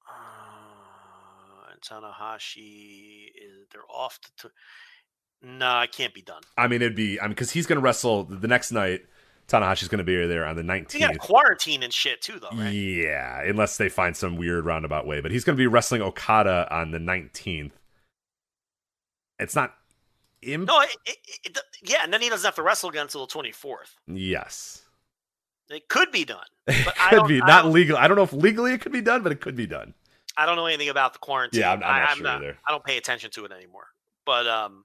[0.08, 4.50] Uh, and Tanahashi is they're off to.
[5.42, 6.42] no, nah, it can't be done.
[6.56, 7.20] I mean, it'd be.
[7.20, 9.02] I mean, because he's going to wrestle the next night.
[9.48, 10.94] Tanahashi's going to be there on the 19th.
[10.94, 12.70] You got quarantine and shit too, though, right?
[12.70, 15.20] Yeah, unless they find some weird roundabout way.
[15.20, 17.70] But he's going to be wrestling Okada on the 19th.
[19.38, 19.74] It's not.
[20.42, 23.24] Imp- no, it, it, it, yeah, and then he doesn't have to wrestle again until
[23.26, 23.94] the 24th.
[24.08, 24.82] Yes.
[25.70, 26.46] It could be done.
[26.66, 27.96] But it could be not legal.
[27.96, 29.94] I don't know if legally it could be done, but it could be done.
[30.36, 31.60] I don't know anything about the quarantine.
[31.60, 32.58] Yeah, I'm, I'm not I, sure not, either.
[32.68, 33.86] I don't pay attention to it anymore.
[34.24, 34.84] But um,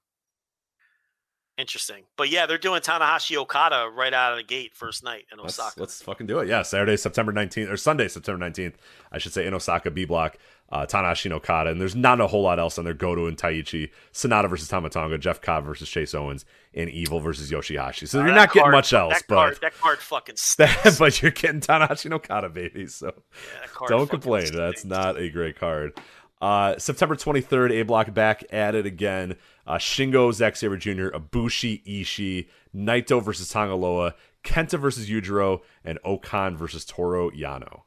[1.57, 2.03] interesting.
[2.17, 5.59] But yeah, they're doing Tanahashi Okada right out of the gate first night in Let's,
[5.59, 5.79] Osaka.
[5.79, 6.47] let's fucking do it.
[6.47, 8.75] Yeah, Saturday, September 19th, or Sunday, September 19th,
[9.11, 10.37] I should say, in Osaka, B Block,
[10.71, 11.69] uh, Tanahashi and Okada.
[11.69, 12.93] And there's not a whole lot else on there.
[12.93, 17.51] Goto and Taichi, SANADA versus Tama Tonga, Jeff Cobb versus Chase Owens, and Evil versus
[17.51, 18.07] Yoshihashi.
[18.07, 20.97] So Uh, you're not getting much else, That but card, that card fucking stinks.
[20.99, 22.87] but you're getting Tanahashi and Okada, baby.
[22.87, 24.45] So Yeah, don't complain.
[24.47, 24.57] stinks.
[24.57, 25.99] That's not a great card.
[26.41, 29.35] Uh, September 23rd, A Block back at it again.
[29.67, 35.99] Uh, Shingo, Zack Sabre Jr., Ibushi, Ishii, Naito versus Tanga Loa, Kenta versus Yujiro, and
[36.03, 37.81] O-Khan versus Toru Yano.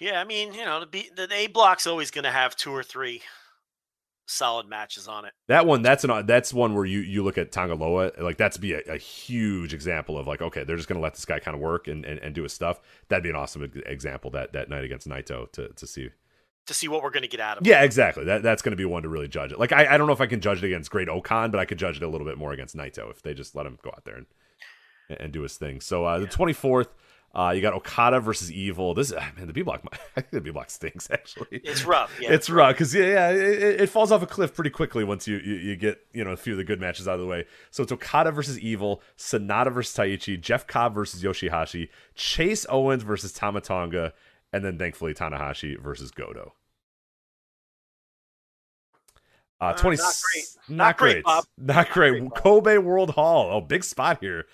[0.00, 2.72] Yeah, I mean, you know, the B, the A block's always going to have two
[2.72, 3.22] or three
[4.26, 5.32] solid matches on it.
[5.48, 8.58] That one, that's an that's one where you you look at Tanga Loa, like that's
[8.58, 11.54] be a, a huge example of like, okay, they're just gonna let this guy kind
[11.54, 12.78] of work and, and, and do his stuff.
[13.08, 16.10] That'd be an awesome example that that night against Naito to to see.
[16.66, 17.70] To see what we're going to get out of it.
[17.70, 18.24] Yeah, exactly.
[18.24, 19.58] That that's gonna be one to really judge it.
[19.58, 21.64] Like I, I don't know if I can judge it against Great O-Khan, but I
[21.64, 23.90] could judge it a little bit more against Naito if they just let him go
[23.90, 24.26] out there and
[25.18, 25.80] and do his thing.
[25.80, 26.88] So uh, the twenty fourth.
[27.38, 28.94] Uh, you got Okada versus Evil.
[28.94, 29.84] This ah, man, the B block,
[30.16, 31.46] I think the B block stinks actually.
[31.52, 32.12] It's rough.
[32.20, 35.28] Yeah, it's rough because yeah, yeah it, it falls off a cliff pretty quickly once
[35.28, 37.26] you, you you get you know a few of the good matches out of the
[37.26, 37.44] way.
[37.70, 43.32] So it's Okada versus Evil, SANADA versus Taichi, Jeff Cobb versus Yoshihashi, Chase Owens versus
[43.32, 44.14] Tama Tonga,
[44.52, 46.54] and then thankfully Tanahashi versus Goto.
[49.60, 50.44] Uh, Uh, 20, not great.
[50.68, 51.24] Not, Not great, great.
[51.24, 51.44] Bob.
[51.56, 52.18] Not great.
[52.18, 52.34] great.
[52.34, 53.48] Kobe World Hall.
[53.52, 54.46] Oh, big spot here.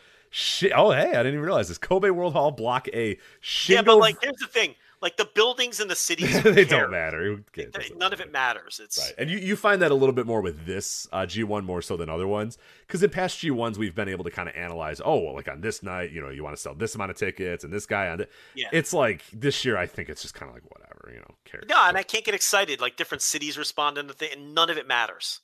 [0.75, 1.79] Oh, hey, I didn't even realize this.
[1.79, 3.17] Kobe World Hall, Block A.
[3.43, 6.69] Shingo Yeah, but like, here's the thing: like the buildings and the cities, they cares?
[6.69, 7.23] don't matter.
[7.23, 7.73] Who cares?
[7.73, 8.81] They- None of it matters.
[8.83, 9.13] It's Right.
[9.19, 11.97] And you, you find that a little bit more with this uh, G1 more so
[11.97, 12.57] than other ones.
[12.87, 15.61] Because in past G1s, we've been able to kind of analyze, oh, well, like on
[15.61, 18.09] this night, you know, you want to sell this amount of tickets and this guy
[18.09, 18.31] on it.
[18.55, 18.69] Yeah.
[18.73, 21.65] It's like this year, I think it's just kind of like whatever, you know, cares.
[21.69, 22.81] No, and I can't get excited.
[22.81, 25.41] Like different cities respond to the thing, and none of it matters.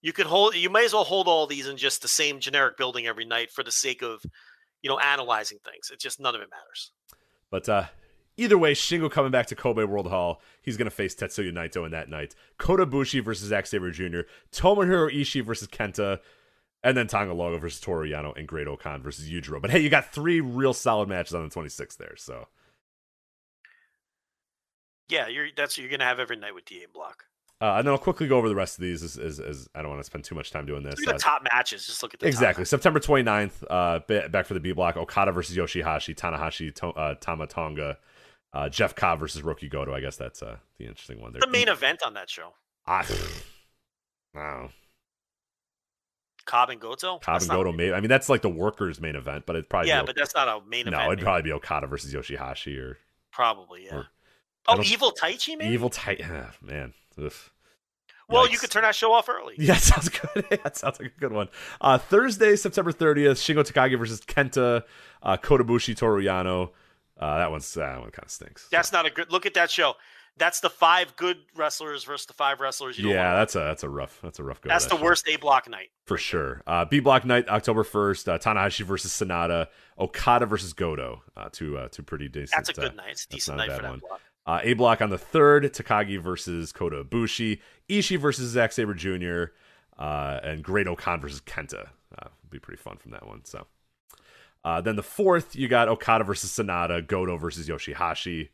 [0.00, 0.54] You could hold.
[0.54, 3.50] You may as well hold all these in just the same generic building every night
[3.50, 4.24] for the sake of,
[4.82, 5.90] you know, analyzing things.
[5.92, 6.92] It's just none of it matters.
[7.50, 7.84] But uh,
[8.36, 10.40] either way, Shingo coming back to Kobe World Hall.
[10.62, 12.34] He's going to face Tetsuya Naito in that night.
[12.58, 14.20] Kota Ibushi versus Zack Sabre Jr.,
[14.52, 16.20] Tomohiro Ishii versus Kenta,
[16.82, 19.60] and then Tanga Loa versus Toru Yano and Great O-Khan versus Yujiro.
[19.60, 22.14] But hey, you got three real solid matches on the 26th there.
[22.16, 22.46] So
[25.08, 27.24] Yeah, you're that's what you're gonna have every night with DA block.
[27.60, 29.02] Uh, and then I'll quickly go over the rest of these.
[29.02, 31.00] As, as, as I don't want to spend too much time doing this.
[31.00, 31.86] Look at Uh, the top matches.
[31.86, 32.64] Just look at the exactly.
[32.64, 34.96] September 29th, uh, back for the B block.
[34.96, 37.98] Okada versus Yoshihashi, Tanahashi, to- uh, Tama Tonga,
[38.52, 39.92] uh, Jeff Cobb versus Roki Goto.
[39.92, 41.40] I guess that's uh, the interesting one there.
[41.40, 42.52] the main event on that show.
[42.86, 43.04] Ah,
[44.34, 44.70] wow.
[46.46, 47.18] Cobb and Goto.
[47.18, 47.72] Cobb That's and Goto.
[47.72, 50.34] May- I mean, that's like the workers' main event, but it'd probably Yeah, but that's
[50.34, 50.92] not a main event.
[50.96, 51.22] no, it'd maybe.
[51.24, 52.98] probably be Okada versus Yoshihashi or
[53.32, 53.94] Probably, yeah.
[53.96, 54.06] or-
[54.68, 55.74] oh, Evil Taichi, maybe?
[55.74, 56.26] Evil Titan.
[56.32, 57.32] Ah, man, Ugh.
[58.28, 59.54] well, you could turn that show off early.
[59.58, 60.46] Yeah, sounds good.
[60.62, 61.48] that sounds like a good one.
[61.80, 64.82] Uh, Thursday, September 30th, Shingo Takagi versus Kenta,
[65.22, 66.70] uh, Kota Ibushi Toru Yano.
[67.18, 68.68] Uh, that one's that one kind of stinks.
[68.70, 69.94] That's not a good look at that show.
[70.36, 73.82] That's the five good wrestlers versus the five wrestlers you don't Yeah, that's a that's
[73.82, 74.68] a rough that's a rough go.
[74.68, 75.04] That's that the shit.
[75.04, 75.88] worst A block night.
[76.06, 76.62] for sure.
[76.64, 78.28] Uh, B block night, October first.
[78.28, 79.66] Uh, Tanahashi versus SANADA.
[79.98, 81.24] Okada versus Goto.
[81.36, 82.52] Uh, two uh, two pretty decent.
[82.52, 83.10] That's a uh, good night.
[83.10, 83.98] It's a decent night for that one.
[83.98, 84.20] block.
[84.48, 87.60] Uh, a block on the third, Takagi versus Kota Ibushi,
[87.90, 89.52] Ishii versus Zack Sabre Jr.,
[89.98, 91.88] uh, and Great O-Khan versus Kenta.
[92.18, 93.44] Uh, be pretty fun from that one.
[93.44, 93.66] So,
[94.64, 98.48] uh, then the fourth, you got Okada versus SANADA, Goto versus Yoshihashi,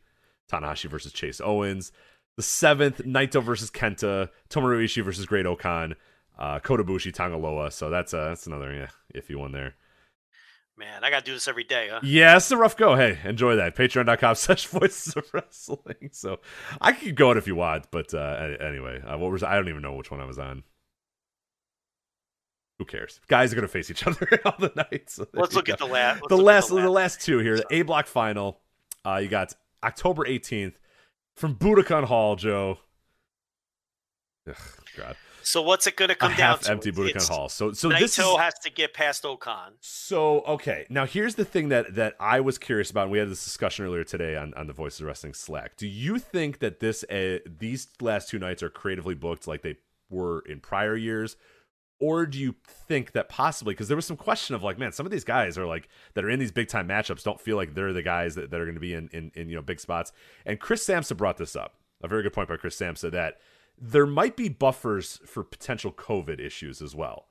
[0.51, 1.93] Tanahashi versus Chase Owens.
[2.35, 5.95] The seventh, Naito versus Kenta, Tomohiro Ishii versus Great O-Khan,
[6.37, 7.71] uh, Kota Ibushi, Tanga Loa.
[7.71, 9.75] So that's uh, that's another yeah, iffy one there.
[10.77, 12.01] Man, I got to do this every day, huh?
[12.03, 12.95] Yeah, it's a rough go.
[12.95, 13.75] Hey, enjoy that.
[13.75, 16.09] Patreon.com slash voices of wrestling.
[16.11, 16.39] So
[16.81, 19.69] I could go going if you want, but uh, anyway, uh, what was I don't
[19.69, 20.63] even know which one I was on.
[22.77, 23.21] Who cares?
[23.27, 25.09] Guys are gonna face each other all the night.
[25.09, 25.87] So Let's look at go.
[25.87, 26.21] the last.
[26.27, 27.55] the last the last two here.
[27.57, 28.59] The A block final.
[29.05, 30.77] Uh, you got October eighteenth
[31.35, 32.79] from Budokan Hall, Joe.
[34.47, 34.55] Ugh,
[34.97, 36.71] God, So what's it going to a come down half to?
[36.71, 37.49] empty Budokan It's- Hall.
[37.49, 39.73] So so Naito this is has to get past O-Khan.
[39.79, 43.03] so okay, now here's the thing that that I was curious about.
[43.03, 45.77] And we had this discussion earlier today on on the Voices of Wrestling Slack.
[45.77, 49.77] Do you think that this uh, these last two nights are creatively booked like they
[50.09, 51.35] were in prior years,
[51.99, 55.05] or do you think that possibly because there was some question of like, man, some
[55.05, 57.73] of these guys are like that are in these big time matchups don't feel like
[57.73, 59.79] they're the guys that, that are going to be in, in in you know big
[59.79, 60.11] spots.
[60.45, 61.75] And Chris Samsa brought this up.
[62.03, 63.37] A very good point by Chris Samsa that
[63.79, 67.27] there might be buffers for potential COVID issues as well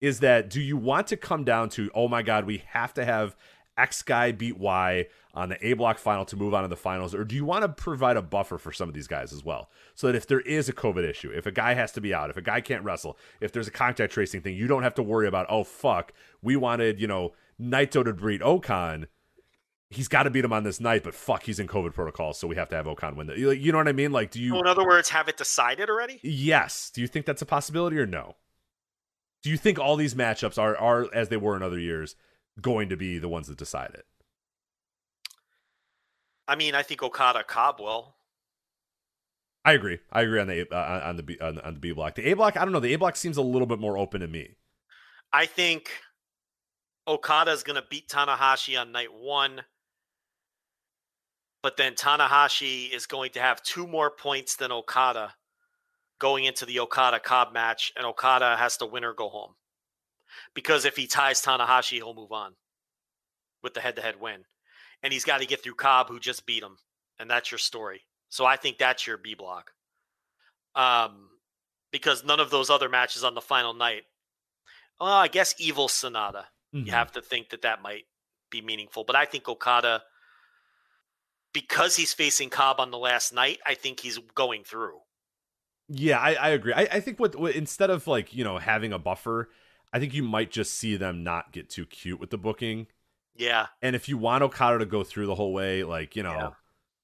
[0.00, 3.04] is that do you want to come down to oh my god we have to
[3.04, 3.36] have
[3.78, 7.14] X guy beat Y on the A block final to move on to the finals,
[7.14, 9.70] or do you want to provide a buffer for some of these guys as well?
[9.94, 12.28] So that if there is a COVID issue, if a guy has to be out,
[12.28, 15.02] if a guy can't wrestle, if there's a contact tracing thing, you don't have to
[15.02, 19.06] worry about, oh fuck, we wanted, you know, Naito to beat O-Khan.
[19.90, 22.46] He's got to beat him on this night, but fuck, he's in COVID protocol, so
[22.46, 23.26] we have to have O-Khan win.
[23.26, 24.12] The, you know what I mean?
[24.12, 24.50] Like, do you?
[24.50, 26.20] So in other words, have it decided already?
[26.22, 26.90] Yes.
[26.94, 28.36] Do you think that's a possibility or no?
[29.42, 32.16] Do you think all these matchups are are as they were in other years
[32.60, 34.04] going to be the ones that decide it?
[36.46, 38.14] I mean, I think Okada Cobb will.
[39.64, 39.98] I agree.
[40.12, 42.14] I agree on the uh, on the B, on, the- on the B block.
[42.14, 42.80] The A block, I don't know.
[42.80, 44.56] The A block seems a little bit more open to me.
[45.32, 45.90] I think
[47.06, 49.62] Okada is going to beat Tanahashi on night one,
[51.62, 55.34] but then Tanahashi is going to have two more points than Okada
[56.18, 59.54] going into the Okada Cobb match, and Okada has to win or go home.
[60.54, 62.54] Because if he ties Tanahashi, he'll move on
[63.62, 64.44] with the head to head win.
[65.02, 66.76] And he's got to get through Cobb, who just beat him.
[67.18, 68.02] And that's your story.
[68.28, 69.72] So I think that's your B block.
[70.74, 71.30] Um,
[71.92, 74.02] because none of those other matches on the final night
[75.00, 76.46] well, I guess Evil SANADA.
[76.74, 76.86] Mhm.
[76.86, 78.06] You have to think that that might
[78.50, 79.04] be meaningful.
[79.04, 80.04] But I think Okada,
[81.52, 84.98] because he's facing Cobb on the last night, I think he's going through.
[85.88, 86.72] Yeah, I, I agree.
[86.74, 89.48] I, I think what, what instead of like you know having a buffer,
[89.92, 92.86] I think you might just see them not get too cute with the booking.
[93.34, 93.66] Yeah.
[93.80, 96.50] And if you want Okada to go through the whole way, like you know, Yeah.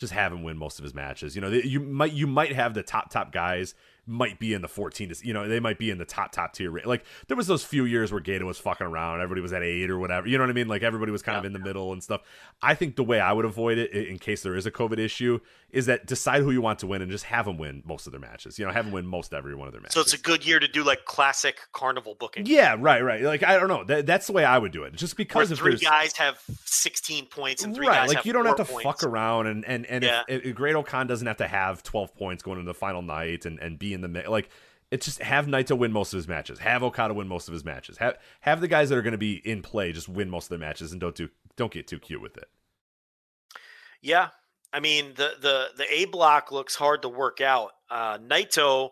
[0.00, 1.34] just have him win most of his matches.
[1.34, 3.74] You know, you might you might have the top top guys
[4.07, 6.52] might be in the 14 to you know they might be in the top top
[6.52, 9.62] tier like there was those few years where Gedo was fucking around everybody was at
[9.62, 10.68] 8 or whatever you know what I mean?
[10.68, 12.20] Like everybody was kind of in the middle and stuff.
[12.62, 15.41] I think the way I would avoid it in case there is a covid issue
[15.70, 18.12] is that decide who you want to win and just have them win most of
[18.12, 20.12] their matches you know have them win most every one of their matches So it's
[20.15, 22.47] a good year to do like classic carnival booking.
[22.47, 23.23] yeah right right.
[23.23, 23.84] Like I don't know.
[23.84, 24.94] That, that's the way I would do it.
[24.94, 28.44] Just because if three guys have 16 points and three right guys like you don't
[28.47, 30.23] have to four fuck around and and and Yeah.
[30.28, 33.47] if, if great O-Khan doesn't have to have 12 points going into the final night
[33.47, 34.50] and and be in the mi- like
[34.90, 36.58] it's just have Naito win most of his matches.
[36.58, 37.98] Have okada win most of his matches.
[37.98, 40.48] Have have the guys that are going to be in play just win most of
[40.50, 42.48] their matches and don't do don't get too cute with it.
[44.02, 44.28] Yeah,
[44.73, 47.73] I mean the the the A block looks hard to work out.
[47.90, 48.90] Uh, Naito,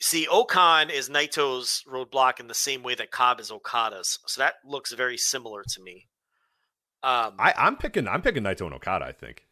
[0.00, 4.54] see, O-Khan is Naito's roadblock in the same way that Cobb is Okada's, so that
[4.64, 6.08] looks very similar to me.
[7.02, 9.44] Um, i i'm picking i'm picking Naito and okada i think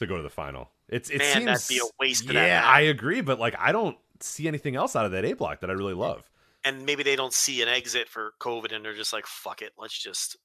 [0.00, 2.62] to go to the final it's it Man, seems that'd be a waste of yeah
[2.64, 5.70] i agree but like i don't see anything else out of that a block that
[5.70, 6.28] i really love
[6.64, 9.72] and maybe they don't see an exit for COVID, and they're just like, "Fuck it,
[9.78, 10.36] let's just."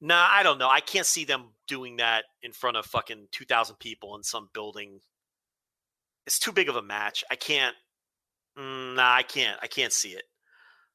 [0.00, 0.68] Nah, I don't know.
[0.68, 4.48] I can't see them doing that in front of fucking two thousand people in some
[4.52, 5.00] building.
[6.26, 7.24] It's too big of a match.
[7.30, 7.76] I can't.
[8.58, 9.58] Mm, nah, I can't.
[9.62, 10.24] I can't see it.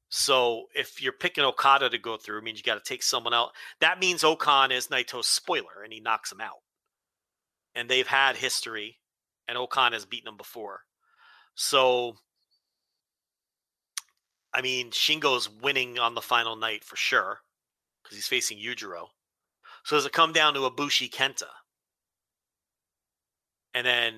[0.10, 3.34] So if you're picking Okada to go through, it means you got to take someone
[3.34, 3.52] out.
[3.80, 6.60] That means O-Khan is Naito's spoiler, and he knocks him out.
[7.76, 9.00] And they've had history,
[9.48, 10.82] and O-Khan has beaten them before.
[11.56, 12.18] So
[14.54, 17.40] I mean, Shingo's winning on the final night for sure
[18.04, 19.08] because he's facing Yujiro.
[19.86, 21.48] So does it come down to Ibushi Kenta?
[23.74, 24.14] and then.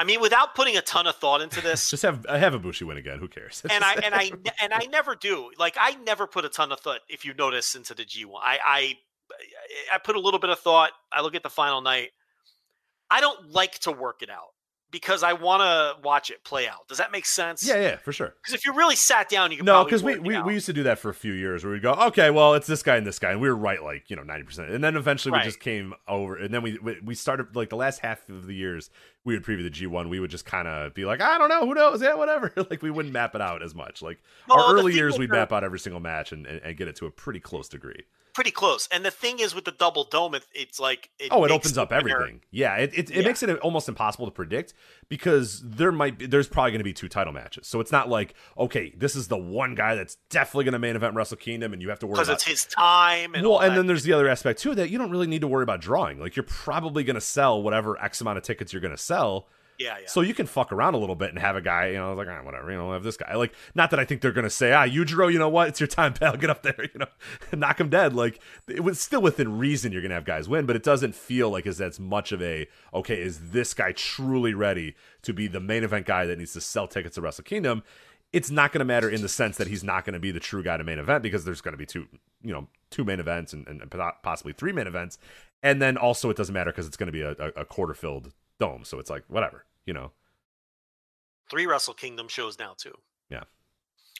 [0.00, 2.82] I mean, without putting a ton of thought into this, Just have I have Ibushi
[2.86, 3.18] win again.
[3.18, 3.62] Who cares?
[3.68, 4.30] and I and I
[4.62, 5.50] and I never do.
[5.58, 7.00] Like I never put a ton of thought.
[7.08, 8.98] If you notice into the G one, I I
[9.92, 10.90] I put a little bit of thought.
[11.12, 12.10] I look at the final night.
[13.10, 14.48] I don't like to work it out
[14.90, 16.88] because I want to watch it play out.
[16.88, 17.66] Does that make sense?
[17.66, 18.34] yeah, yeah, for sure.
[18.42, 20.72] Because if you really sat down, you could No, because we, we, we used to
[20.72, 23.06] do that for a few years where we'd go, okay, well, it's this guy and
[23.06, 25.42] this guy, and we were right like you know ninety percent, and then eventually Right.
[25.44, 28.54] we just came over, and then we we- started like the last half of the
[28.54, 28.90] years
[29.24, 31.48] we would preview the G one, we would just kind of be like, I don't
[31.50, 34.00] know, who knows, yeah, whatever, like we wouldn't map it out as much.
[34.00, 36.88] Like Well, our early years, we'd map out every single match and, and, and get
[36.88, 38.04] it to a pretty close degree.
[38.38, 38.88] Pretty close.
[38.92, 41.76] And the thing is with the double dome, it, it's like it oh, it opens
[41.76, 42.40] up winner- everything.
[42.52, 43.22] Yeah, it it, it Yeah.
[43.22, 44.74] makes it almost impossible to predict
[45.08, 47.66] because there might be there's probably going to be two title matches.
[47.66, 50.94] So it's not like okay, this is the one guy that's definitely going to main
[50.94, 53.34] event Wrestle Kingdom, and you have to worry because it's his time.
[53.34, 55.48] And well, and then there's the other aspect too that you don't really need to
[55.48, 56.20] worry about drawing.
[56.20, 59.48] Like you're probably going to sell whatever X amount of tickets you're going to sell.
[59.78, 60.06] Yeah, yeah.
[60.08, 62.26] So you can fuck around a little bit and have a guy, you know, like
[62.28, 63.34] ah, whatever, you know, have this guy.
[63.36, 65.86] Like, not that I think they're gonna say, ah, Yujiro, you know what, it's your
[65.86, 67.06] time, pal, get up there, you know,
[67.56, 68.12] knock him dead.
[68.12, 71.48] Like, it was still within reason you're gonna have guys win, but it doesn't feel
[71.48, 75.60] like as that's much of a okay, is this guy truly ready to be the
[75.60, 77.84] main event guy that needs to sell tickets to Wrestle Kingdom?
[78.30, 80.40] It's not going to matter in the sense that he's not going to be the
[80.40, 82.06] true guy to main event because there's going to be two,
[82.42, 83.90] you know, two main events and, and
[84.22, 85.16] possibly three main events,
[85.62, 87.94] and then also it doesn't matter because it's going to be a, a, a quarter
[87.94, 90.12] filled dome, so it's like whatever, you know.
[91.50, 92.94] Three Wrestle Kingdom shows now too.
[93.30, 93.44] Yeah.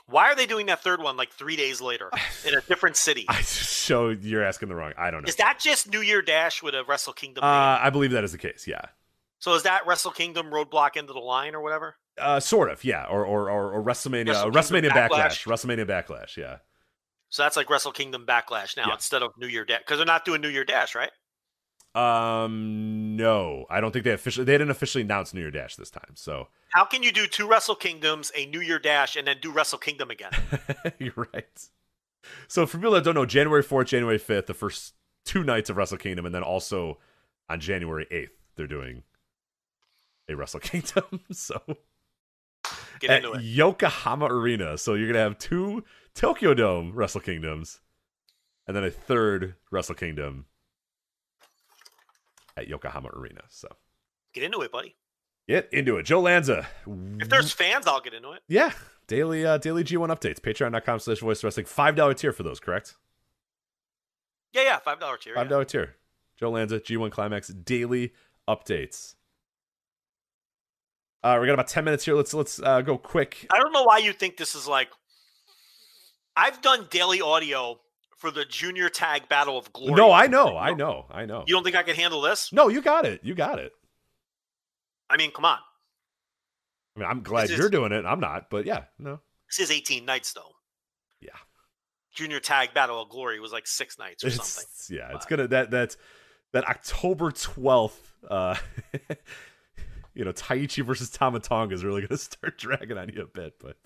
[0.06, 2.10] Why are they doing that third one like three days later
[2.46, 3.26] in a different city?
[3.28, 4.92] I show you're asking the wrong.
[4.96, 5.28] I don't know.
[5.28, 7.44] Is that just New Year Dash with a Wrestle Kingdom?
[7.44, 8.66] Uh, I believe that is the case.
[8.66, 8.80] Yeah.
[9.38, 11.96] so is that Wrestle Kingdom Roadblock into the line or whatever?
[12.18, 12.82] Uh, sort of.
[12.84, 13.04] Yeah.
[13.04, 14.28] Or or or, or WrestleMania.
[14.28, 15.10] Wrestle WrestleMania Backlash.
[15.10, 15.46] Backlash.
[15.46, 16.36] WrestleMania Backlash.
[16.36, 16.56] Yeah.
[17.28, 18.94] So that's like Wrestle Kingdom Backlash now Yeah.
[18.94, 21.10] instead of New Year Dash because they're not doing New Year Dash, right?
[21.98, 23.16] Um.
[23.16, 24.44] No, I don't think they officially.
[24.44, 26.12] They didn't officially announce New Year Dash this time.
[26.14, 29.50] So How can you do two Wrestle Kingdoms, a New Year Dash, and then do
[29.50, 30.30] Wrestle Kingdom again?
[30.98, 31.68] you're right.
[32.46, 34.94] So for people that don't know, January fourth, January fifth, the first
[35.24, 36.98] two nights of Wrestle Kingdom, and then also
[37.48, 39.02] on January eighth, they're doing
[40.28, 41.20] a Wrestle Kingdom.
[41.32, 41.60] So
[43.00, 43.42] Get at into it.
[43.42, 44.76] Yokohama Arena.
[44.78, 47.80] So you're gonna have two Tokyo Dome Wrestle Kingdoms,
[48.66, 50.46] and then a third Wrestle Kingdom
[52.58, 53.42] at Yokohama Arena.
[53.48, 53.68] So
[54.34, 54.94] Get into it, buddy.
[55.48, 56.04] get into it.
[56.04, 56.66] Joe Lanza.
[57.18, 58.42] If there's fans, I'll get into it.
[58.48, 58.72] yeah,
[59.06, 60.40] daily uh, daily G1 updates.
[60.40, 61.66] Patreon.com slash voice wrestling.
[61.66, 62.94] Five dollar tier for those, correct?
[64.52, 65.34] Yeah, yeah, five dollar tier.
[65.34, 65.64] Five yeah.
[65.64, 65.96] tier.
[66.38, 68.12] Joe Lanza, G1 Climax, daily
[68.48, 69.14] updates.
[71.24, 72.14] Uh, we got about ten minutes here.
[72.14, 73.46] Let's let's uh, go quick.
[73.50, 74.88] I don't know why you think this is like.
[76.36, 77.80] I've done daily audio
[78.18, 79.94] for the Junior Tag Battle of Glory.
[79.94, 81.44] No, I know, I know, I know.
[81.46, 82.52] You don't think I can handle this?
[82.52, 83.20] No, you got it.
[83.22, 83.72] You got it.
[85.08, 85.58] I mean, come on.
[86.96, 88.04] I mean, I'm glad This you're doing it.
[88.04, 90.52] I'm not, but yeah, no, This is 18 nights though.
[91.20, 91.30] yeah.
[92.12, 94.64] Junior Tag Battle of Glory was like six nights or something.
[94.72, 95.96] It's, yeah, it's gonna that that
[96.52, 98.12] that October twelfth.
[98.28, 98.56] Uh,
[100.14, 103.54] you know, Taichi versus Tama Tonga is really gonna start dragging on you a bit,
[103.60, 103.76] but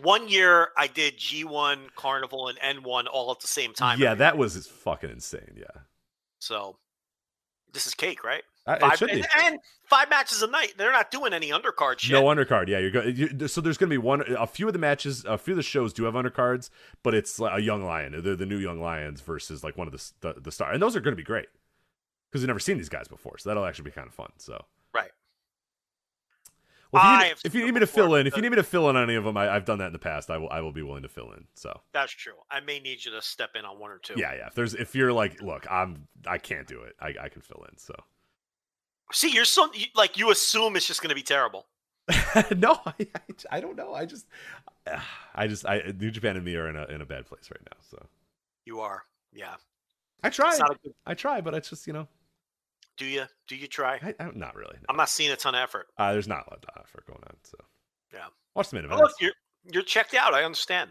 [0.00, 4.00] One year I did G1 Carnival and N1 all at the same time.
[4.00, 5.54] yeah, that was fucking insane.
[5.56, 5.82] Yeah,
[6.38, 6.76] so.
[7.72, 8.42] This is cake, right?
[8.66, 10.74] Uh, Five, and, and five matches a night.
[10.76, 12.12] They're not doing any undercard shit.
[12.12, 12.68] No undercard.
[12.68, 13.48] Yeah, you're going.
[13.48, 14.22] So there's going to be one.
[14.38, 16.68] A few of the matches, a few of the shows do have undercards,
[17.02, 18.12] but it's like a young lion.
[18.22, 20.94] They're the new young lions versus like one of the the, the star, and those
[20.94, 21.46] are going to be great
[22.30, 23.38] because you've never seen these guys before.
[23.38, 24.32] So that'll actually be kind of fun.
[24.36, 24.62] So.
[26.92, 28.56] Well, if you, need, if you need me to fill in, if you need me
[28.56, 30.30] to fill in on any of them, I, I've done that in the past.
[30.30, 30.50] I will.
[30.50, 31.46] I will be willing to fill in.
[31.54, 32.34] So That's true.
[32.50, 34.14] I may need you to step in on one or two.
[34.16, 34.46] yeah, yeah.
[34.48, 36.94] If there's if you're like, look, I'm I can't do it.
[37.00, 37.78] I, I can fill in.
[37.78, 37.94] So
[39.12, 41.66] See, you're so like you assume it's just going to be terrible.
[42.56, 43.94] no, I, I I don't know.
[43.94, 44.26] I just
[45.34, 47.62] I just I New Japan and me are in a in a bad place right
[47.70, 47.76] now.
[47.90, 48.06] So
[48.64, 49.02] You are.
[49.32, 49.54] Yeah.
[50.22, 50.50] I try.
[50.50, 52.08] It's not a good, I try, but it's just you know,
[52.96, 53.24] do you?
[53.48, 53.94] Do you try?
[54.20, 54.74] I, not really.
[54.76, 54.86] no.
[54.88, 55.88] I'm not seeing a ton of effort.
[55.98, 57.36] Uh, there's not a lot of effort going on.
[57.44, 57.56] So
[58.12, 58.26] Yeah.
[58.54, 59.00] watch the main Oh, event.
[59.02, 59.32] look, you're
[59.72, 60.34] you're checked out.
[60.34, 60.90] I understand.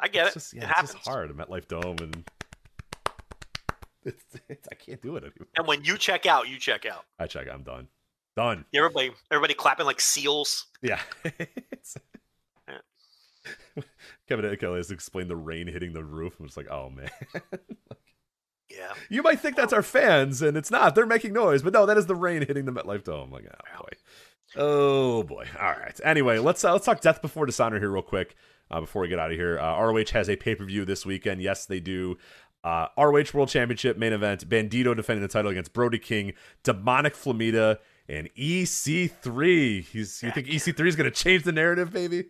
[0.00, 0.38] I get it's it.
[0.38, 0.90] just it yeah, happens.
[0.90, 1.30] it's just hard.
[1.30, 2.24] I'm at Life Dome and
[4.04, 5.48] it's, it's I can't do it anymore.
[5.56, 7.04] And when you check out, you check out.
[7.18, 7.48] I check.
[7.52, 7.88] I'm done.
[8.36, 8.64] Done.
[8.70, 10.66] Yeah, Everybody, everybody clapping like seals.
[10.82, 11.00] Yeah.
[12.68, 13.82] Yeah.
[14.28, 16.34] Kevin Kelly has explained the rain hitting the roof.
[16.38, 17.08] I'm just like, oh man.
[18.70, 18.92] Yeah.
[19.08, 20.94] you might think that's our fans, and it's not.
[20.94, 23.30] They're making noise, but no, that is the rain hitting the MetLife Dome.
[23.30, 23.88] Like, oh boy.
[24.56, 25.46] Oh boy.
[25.60, 25.98] All right.
[26.04, 28.34] Anyway, let's uh, let's talk Death Before Dishonor here real quick
[28.70, 29.58] uh, before we get out of here.
[29.58, 31.42] Uh, ROH has a pay per view this weekend.
[31.42, 32.16] Yes, they do.
[32.64, 36.32] Uh, ROH World Championship main event: Bandito defending the title against Brody King,
[36.62, 39.84] Demonic Flamita, and EC3.
[39.84, 42.24] He's you think EC3 is going to change the narrative, baby?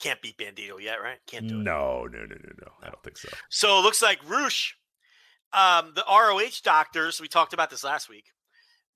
[0.00, 1.18] Can't beat Bandito yet, right?
[1.26, 1.62] Can't do it.
[1.62, 2.72] No, no, no, no, no.
[2.82, 3.28] I don't think so.
[3.50, 4.72] So it looks like Roosh,
[5.52, 8.26] um, the ROH doctors, we talked about this last week.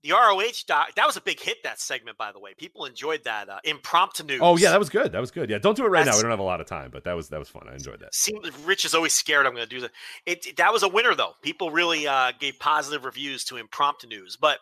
[0.03, 2.53] The ROH doc, that was a big hit, that segment, by the way.
[2.59, 4.41] People enjoyed that uh, impromptu news.
[4.43, 5.13] Oh yeah, that was good.
[5.13, 5.49] That was good.
[5.49, 6.15] Yeah, don't do it right now.
[6.15, 7.67] We don't have a lot of time, but that was that was fun.
[7.71, 8.15] I enjoyed that.
[8.15, 9.93] Seems Rich is always scared I'm going to do that.
[10.27, 11.33] It that was a winner though.
[11.41, 14.59] People really uh, gave positive reviews to impromptu news, but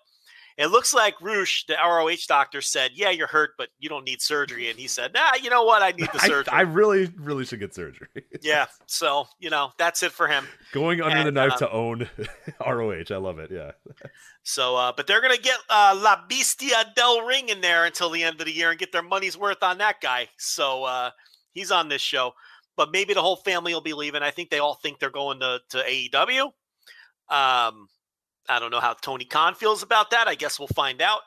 [0.58, 4.20] it looks like Rush, the ROH doctor, said, "Yeah, you're hurt, but you don't need
[4.20, 5.82] surgery." And he said, "Nah, you know what?
[5.82, 8.08] I need the surgery." I really, really should get surgery.
[8.42, 10.46] yeah, so you know that's it for him.
[10.72, 12.08] Going under the knife uh, to own
[12.66, 13.04] ROH.
[13.10, 13.50] I love it.
[13.50, 13.72] Yeah.
[14.42, 18.22] So, uh, but they're gonna get uh, La Bestia del Ring in there until the
[18.22, 20.28] end of the year and get their money's worth on that guy.
[20.38, 21.10] So uh,
[21.52, 22.32] he's on this show,
[22.76, 24.22] but maybe the whole family will be leaving.
[24.22, 26.52] I think they all think they're going to to AEW.
[27.28, 27.88] Um,
[28.48, 30.28] I don't know how Tony Khan feels about that.
[30.28, 31.20] I guess we'll find out.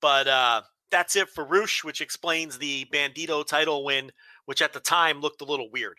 [0.00, 4.12] But uh, that's it for Rush, which explains the Bandito title win,
[4.46, 5.98] which at the time looked a little weird.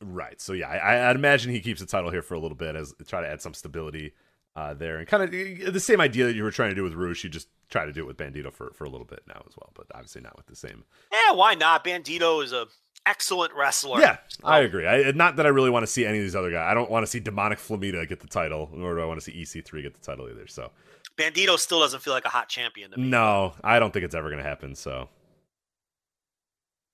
[0.00, 0.40] Right.
[0.40, 2.92] So yeah, I, I'd imagine he keeps the title here for a little bit as
[3.06, 4.12] try to add some stability
[4.54, 6.94] uh, there, and kind of the same idea that you were trying to do with
[6.94, 7.24] Rush.
[7.24, 9.56] You just try to do it with Bandito for for a little bit now as
[9.56, 10.84] well, but obviously not with the same.
[11.10, 11.84] Yeah, why not?
[11.84, 12.66] Bandito is a
[13.06, 14.00] excellent wrestler.
[14.00, 14.86] Yeah, I Um, agree.
[14.86, 16.70] I, not that I really want to see any of these other guys.
[16.70, 19.24] I don't want to see Demonic Flamita get the title, nor do I want to
[19.24, 20.46] see EC3 get the title either.
[20.46, 20.70] So
[21.16, 23.08] Bandito still doesn't feel like a hot champion to me.
[23.08, 24.74] no, I don't think it's ever going to happen.
[24.74, 25.08] So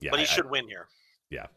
[0.01, 0.87] yeah, but he I- I- should win here.
[1.29, 1.47] Yeah.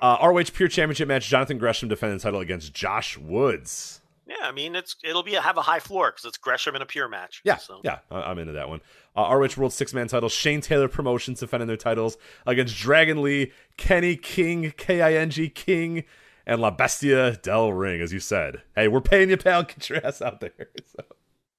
[0.00, 4.00] Uh, ROH Pure Championship match: Jonathan Gresham defending the title against Josh Woods.
[4.30, 6.82] Yeah, I mean it's it'll be a, have a high floor because it's Gresham in
[6.82, 7.40] a pure match.
[7.44, 8.80] Yeah, So yeah, I'm into that one.
[9.16, 13.50] Uh, ROH World Six Man Title: Shane Taylor Promotions defending their titles against Dragon Lee,
[13.76, 16.04] Kenny King, K I N G King,
[16.46, 18.00] and La Bestia Del Ring.
[18.00, 19.62] As you said, hey, we're paying you, pal.
[19.64, 20.52] Get your ass out there.
[20.86, 21.04] So,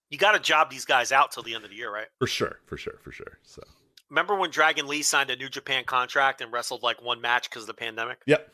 [0.09, 2.07] you got to job these guys out till the end of the year, right?
[2.19, 3.39] for sure, for sure, for sure.
[3.43, 3.61] So,
[4.09, 7.63] Remember when Dragon Lee signed a New Japan contract and wrestled like one match because
[7.63, 8.19] of the pandemic?
[8.25, 8.51] yep,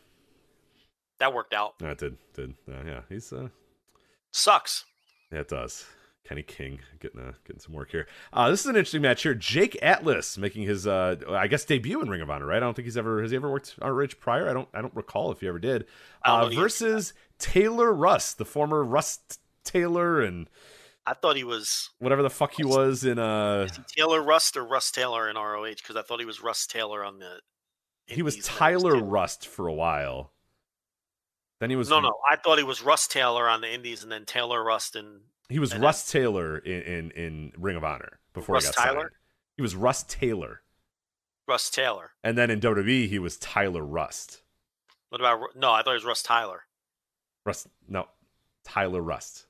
[1.19, 1.79] That worked out.
[1.79, 2.53] that did did.
[2.71, 3.49] Uh, yeah, he's uh,
[4.37, 4.85] Sucks.
[5.31, 5.83] Yeah, it does.
[6.23, 8.05] Kenny King getting uh, getting some work here.
[8.31, 9.33] Uh, this is an interesting match here.
[9.33, 12.45] Jake Atlas making his uh, I guess debut in Ring of Honor.
[12.45, 12.57] Right?
[12.57, 14.47] I don't think he's ever has he ever worked ROH prior.
[14.47, 15.85] I don't I don't recall if he ever did.
[16.23, 20.47] Uh, versus Taylor Rust, the former Rust Taylor and
[21.07, 23.17] I thought he was whatever the fuck he was in.
[23.17, 27.03] Uh, Taylor Rust or Rust Taylor in ROH because I thought he was Rust Taylor
[27.03, 27.39] on the.
[28.05, 30.33] he was Indies and then Tyler Rust for a while.
[31.59, 34.11] Then he was No, no, I thought he was Rust Taylor on the Indies and
[34.11, 37.83] then Taylor Rust and He was and then- Russ Taylor in, in in Ring of
[37.83, 38.99] Honor before Russ he got Tyler?
[39.01, 39.09] signed.
[39.55, 40.61] He was Russ Taylor,
[41.47, 42.11] Rust Taylor.
[42.23, 44.41] and then in WWE he was Tyler Rust.
[45.09, 45.71] What about no?
[45.71, 46.63] I thought it was Rust Tyler.
[47.45, 48.07] Rust, no,
[48.65, 49.45] Tyler Rust.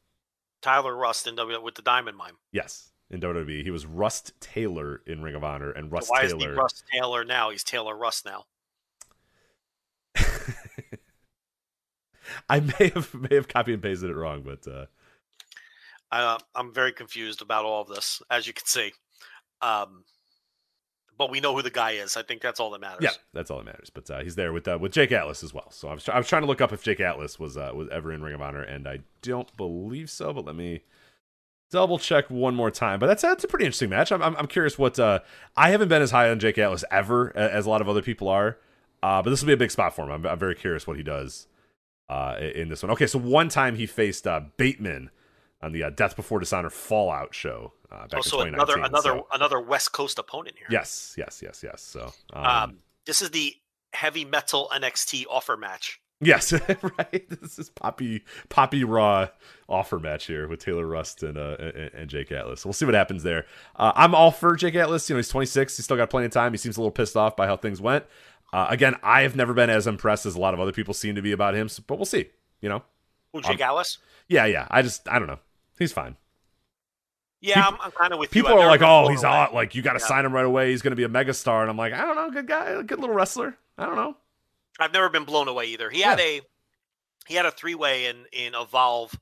[0.61, 2.33] Tyler Rust in W with the Diamond Mine.
[2.51, 6.33] Yes, in WWE he was Rust Taylor in Ring of Honor, and Rust Why is
[6.33, 7.49] he Rust Taylor now?
[7.49, 8.45] He's Taylor Rust now.
[12.49, 14.85] I may have may have copy and pasted it wrong, but uh,
[16.11, 18.93] Uh, I'm very confused about all of this, as you can see.
[19.61, 20.03] Um,
[21.17, 22.15] but we know who the guy is.
[22.15, 22.99] I think that's all that matters.
[23.01, 23.89] yeah, that's all that matters.
[23.89, 25.71] But uh, he's there with uh, with Jake Atlas as well.
[25.71, 27.71] So I was try- I was trying to look up if Jake Atlas was uh,
[27.73, 30.31] was ever in Ring of Honor, and I don't believe so.
[30.31, 30.81] But let me
[31.71, 32.99] double check one more time.
[32.99, 34.11] But that's that's a pretty interesting match.
[34.11, 35.19] I'm I'm, I'm curious what uh,
[35.55, 38.27] I haven't been as high on Jake Atlas ever as a lot of other people
[38.29, 38.57] are.
[39.01, 40.11] Uh, but this will be a big spot for him.
[40.11, 41.47] I'm, I'm very curious what he does
[42.09, 42.91] uh, in this one.
[42.91, 45.09] Okay, so one time he faced uh, Bateman
[45.61, 48.53] on the uh, Death Before Dishonor Fallout show uh, back Also, in 2019.
[48.53, 50.67] another another so- another West Coast opponent here.
[50.69, 51.81] yes, yes, yes, yes.
[51.81, 53.53] So um, Um, this is the
[53.93, 55.99] heavy metal NXT offer match.
[56.19, 56.51] Yes,
[56.97, 57.29] right.
[57.29, 59.27] This is Poppy Poppy Raw
[59.69, 62.61] offer match here with Taylor Rust and uh and, and Jake Atlas.
[62.61, 63.45] So we'll see what happens there.
[63.75, 65.07] Uh, I'm all for Jake Atlas.
[65.09, 65.77] You know, he's 26.
[65.77, 66.53] He's still got plenty of time.
[66.53, 68.03] He seems a little pissed off by how things went.
[68.53, 71.15] Uh, again, I have never been as impressed as a lot of other people seem
[71.15, 71.67] to be about him.
[71.69, 72.27] So, but we'll see.
[72.61, 72.83] You know,
[73.33, 73.97] Who, Jake Um, Alice?
[74.27, 74.67] yeah, yeah.
[74.71, 75.39] I just I don't know.
[75.77, 76.15] He's fine.
[77.39, 78.57] Yeah, people- I'm, I'm kind of with People you.
[78.59, 79.53] Are like, oh, he's hot.
[79.53, 80.07] Like you got to Yeah.
[80.07, 80.71] sign him right away.
[80.71, 81.61] He's going to be a megastar.
[81.61, 82.31] And I'm like, I don't know.
[82.31, 83.55] Good guy, good little wrestler.
[83.77, 84.17] I don't know.
[84.79, 85.89] I've never been blown away either.
[85.89, 86.41] He had a
[87.27, 89.13] he had a three way in in Evolve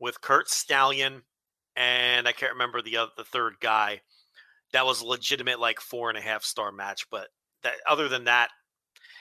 [0.00, 1.22] with Curt Stallion
[1.76, 4.00] and I can't remember the other, the third guy.
[4.72, 7.06] That was a legitimate like four and a half star match.
[7.10, 7.28] But
[7.62, 8.50] that other than that,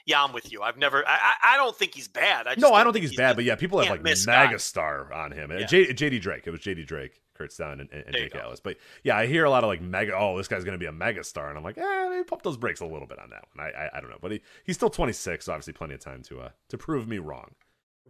[0.06, 0.62] yeah, I'm with you.
[0.62, 1.04] I've never.
[1.08, 2.46] I I, don't think he's bad.
[2.46, 4.26] I just No, I don't think he's bad, a but yeah, people have like miss
[4.26, 4.48] guy.
[4.48, 5.52] megastar on him.
[5.52, 5.66] Yeah.
[5.66, 8.40] J, JD Drake, it was JD Drake, Kurt Stein, and, and Jake go.
[8.40, 8.60] Ellis.
[8.60, 10.16] But yeah, I hear a lot of like mega.
[10.16, 12.58] Oh, this guy's going to be a megastar, and I'm like, eh, maybe pump those
[12.58, 13.66] brakes a little bit on that one.
[13.66, 16.22] I I, I don't know, but he, he's still 26, so obviously plenty of time
[16.24, 17.56] to uh to prove me wrong.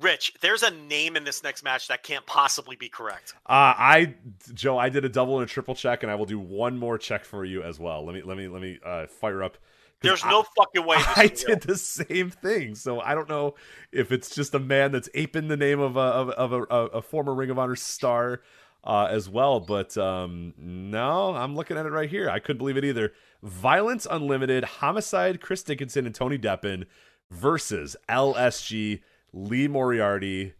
[0.01, 3.33] Rich, there's a name in this next match that can't possibly be correct.
[3.45, 4.15] Uh, I
[4.53, 6.97] Joe, I did a double and a triple check, and I will do one more
[6.97, 8.05] check for you as well.
[8.05, 9.57] Let me let me let me uh, fire up.
[10.01, 10.97] There's I- no fucking way.
[11.15, 11.57] I is real.
[11.57, 13.55] did the same thing, so I don't know
[13.91, 16.85] if it's just a man that's aping the name of a of, of a, a,
[16.97, 18.41] a former Ring of Honor star
[18.83, 19.59] uh, as well.
[19.59, 22.29] But um, no, I'm looking at it right here.
[22.29, 23.13] I couldn't believe it either.
[23.41, 26.85] Violence Unlimited, Homicide, Chris Dickinson, and Tony Deppen
[27.31, 29.01] versus LSG,
[29.33, 30.53] Lee Moriarty,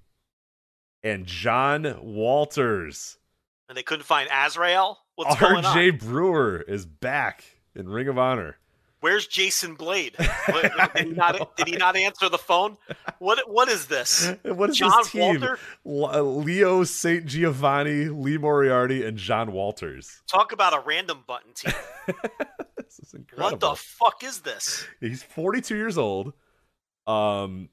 [1.04, 3.18] and John Walters.
[3.70, 5.00] And they couldn't find Azrael.
[5.16, 5.76] What's going on?
[5.78, 8.58] RJ Brewer is back in Ring of Honor.
[9.06, 10.16] Where's Jason Blade?
[10.48, 12.76] What- did, he not, did he not answer the phone?
[13.20, 14.34] What What is this?
[14.44, 15.42] What is John this team?
[15.42, 15.60] Walter?
[15.86, 17.24] Uh, Leo St.
[17.28, 20.24] Giovanni, Lee Moriarty, and John Walters.
[20.26, 21.74] Talk about a random button team.
[22.78, 23.52] this is incredible.
[23.52, 24.88] What the fuck is this?
[25.00, 26.34] He's 42 years old.
[27.06, 27.70] Um,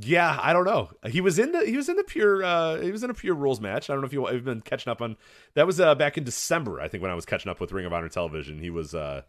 [0.00, 0.88] yeah, I don't know.
[1.06, 3.34] He was in the he was in the pure uh he was in a pure
[3.34, 3.90] rules match.
[3.90, 5.18] I don't know if you have been catching up on
[5.52, 7.84] that was uh back in December I think when I was catching up with Ring
[7.84, 8.58] of Honor television.
[8.58, 9.20] He was uh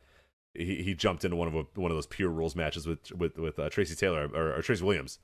[0.54, 3.38] he, he jumped into one of a, one of those pure rules matches with with
[3.38, 5.20] with uh, Tracy Taylor or, or Tracy Williams.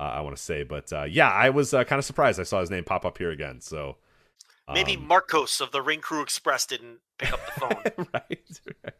[0.00, 2.44] Uh, I want to say, but uh, yeah, I was uh, kind of surprised I
[2.44, 3.60] saw his name pop up here again.
[3.60, 3.96] So
[4.72, 8.06] Maybe um, Marcos of the Ring Crew Express didn't pick up the phone.
[8.14, 8.94] right, right.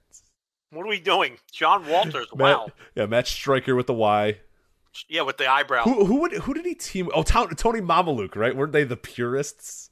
[0.70, 1.36] what are we doing?
[1.52, 2.26] John Walters.
[2.34, 2.68] Matt, Wow.
[2.96, 4.38] yeah, Matt Striker with the Y.
[5.08, 5.84] Yeah, with the eyebrow.
[5.84, 7.10] Who who would who did he team?
[7.14, 8.56] Oh, To- Tony Mamaluke, right?
[8.56, 9.90] Weren't they the purists?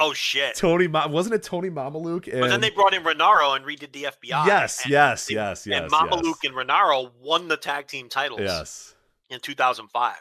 [0.00, 0.56] Oh shit.
[0.56, 2.32] Tony, Ma- wasn't it Tony Mamaluke?
[2.32, 4.46] And But then they brought in Rinauro and redid the FBI.
[4.46, 6.52] yes, and yes, yes, yes, and Mamaluke yes.
[6.52, 8.94] and Rinauro won the tag team titles yes.
[9.28, 10.14] in 2005.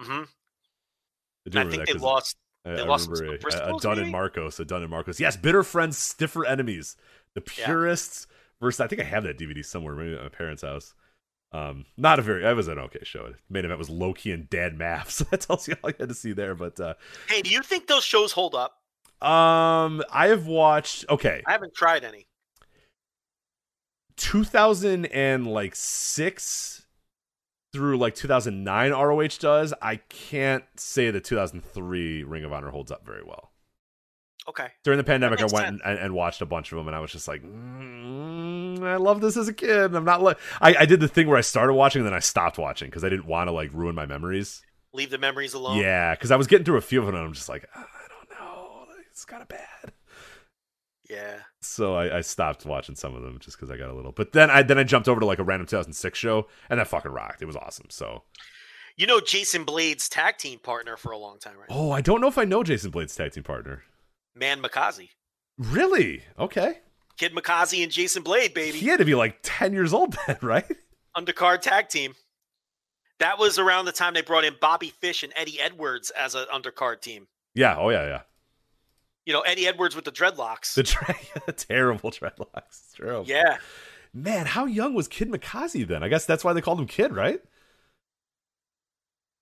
[0.00, 0.22] hmm
[1.54, 2.36] I, I think they lost.
[2.64, 4.10] I, they I lost remember a, a Dunn and?
[4.10, 5.20] Marcos, a Dunn and Marcos.
[5.20, 6.96] Yes, bitter friends, stiffer enemies.
[7.34, 7.66] The Yeah.
[7.66, 8.26] purists
[8.60, 8.80] versus.
[8.80, 10.94] I think I have that DVD somewhere, maybe at my parents' house.
[11.52, 12.42] Um, not a very.
[12.42, 13.32] That was an okay show.
[13.48, 16.14] Main event was Loki and Dan Maff, so that tells you all you had to
[16.14, 16.54] see there.
[16.54, 16.94] But uh,
[17.28, 18.74] Hey, do you think those shows hold up?
[19.22, 21.04] um, I have watched.
[21.08, 22.26] Okay, I haven't tried any.
[24.16, 26.86] 2000 and like six
[27.72, 29.72] through like 2009 ROH does.
[29.80, 33.47] I can't say that 2003 Ring of Honor holds up very well.
[34.48, 34.68] Okay.
[34.82, 37.12] During the pandemic, I went and, and, watched a bunch of them, and I was
[37.12, 39.94] just like, mm, I love this as a kid.
[39.94, 42.20] I'm not like I, I did the thing where I started watching and then I
[42.20, 44.62] stopped watching because I didn't want to like ruin my memories.
[44.94, 45.76] Leave the memories alone.
[45.76, 47.80] Yeah, because I was getting through a few of them, and I'm just like, "Ah,
[47.80, 49.92] I don't know, it's kind of bad.
[51.08, 51.40] Yeah.
[51.60, 54.12] So I, I stopped watching some of them just because I got a little.
[54.12, 56.88] But then I then I jumped over to like a random 2006 show, and that
[56.88, 57.42] fucking rocked.
[57.42, 57.86] It was awesome.
[57.90, 58.22] So
[58.96, 61.68] You know Jason Blade's tag team partner for a long time, right?
[61.70, 63.82] oh, I don't know if I know Jason Blade's tag team partner.
[64.38, 65.10] Man Mikaze.
[65.58, 66.22] Really?
[66.38, 66.78] Okay.
[67.16, 68.78] Kid Mikaze and Jason Blade, baby.
[68.78, 70.64] He had to be like 10 years old then, right?
[71.16, 72.14] Undercard tag team.
[73.18, 76.44] That was around the time they brought in Bobby Fish and Eddie Edwards as an
[76.54, 77.26] undercard team.
[77.54, 77.76] Yeah.
[77.76, 78.20] Oh yeah, yeah.
[79.26, 80.74] You know, Eddie Edwards with the dreadlocks.
[80.74, 81.16] The tra-
[81.56, 82.94] terrible dreadlocks.
[82.96, 83.24] Terrible.
[83.26, 83.58] yeah.
[84.14, 86.02] Man, how young was Kid Mikaze then?
[86.02, 87.40] I guess that's why they called him Kid, right?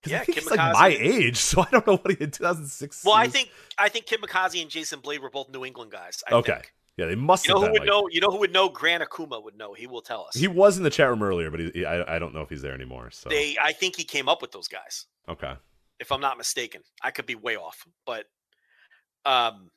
[0.09, 2.33] 'Cause I Yeah, think he's like my age, so I don't know what he did
[2.33, 3.03] 2006.
[3.03, 6.23] Well, I think I think Kid Mikaze and Jason Blade were both New England guys.
[6.29, 6.53] I Okay.
[6.53, 6.73] think.
[6.97, 8.07] Yeah, they must You know have who would like- know?
[8.09, 8.69] You know who would know?
[8.69, 9.73] Grant Akuma would know.
[9.75, 10.33] He will tell us.
[10.35, 12.49] He was in the chat room earlier, but he, he- I, I don't know if
[12.49, 13.11] he's there anymore.
[13.11, 15.05] So They, I think he came up with those guys.
[15.29, 15.53] okay.
[15.99, 16.81] if I'm not mistaken.
[17.01, 18.25] I could be way off, but
[19.25, 19.71] um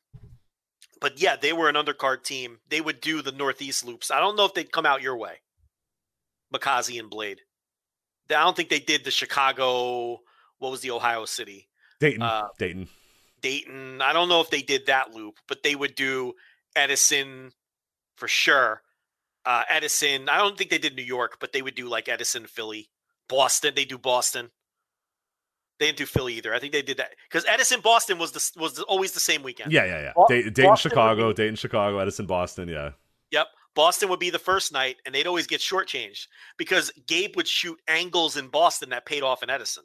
[1.00, 2.58] but yeah, they were an undercard team.
[2.68, 4.10] They would do the Northeast loops.
[4.10, 5.40] I don't know if they'd come out your way.
[6.54, 7.40] Mikaze and Blade.
[8.32, 10.20] I don't think they did the Chicago,
[10.58, 11.68] what was the Ohio City?
[12.00, 12.22] Dayton.
[12.22, 12.88] Uh, Dayton.
[13.42, 14.00] Dayton.
[14.02, 16.34] I don't know if they did that loop, but they would do
[16.76, 17.52] Edison
[18.16, 18.82] for sure.
[19.44, 20.28] Uh, Edison.
[20.28, 22.90] I don't think they did New York, but they would do like Edison, Philly,
[23.28, 23.72] Boston.
[23.74, 24.50] They do Boston.
[25.78, 26.52] They didn't do Philly either.
[26.52, 29.42] I think they did that because Edison, Boston was the was the, always the same
[29.42, 29.72] weekend.
[29.72, 30.50] Yeah, yeah, yeah.
[30.50, 31.28] Dayton, Chicago.
[31.28, 31.98] be- Dayton, Chicago.
[31.98, 32.68] Edison, Boston.
[32.68, 32.90] Yeah.
[33.30, 33.46] Yep.
[33.80, 36.26] Boston would be the first night, and they'd always get shortchanged
[36.58, 39.84] because Gabe would shoot angles in Boston that paid off in Edison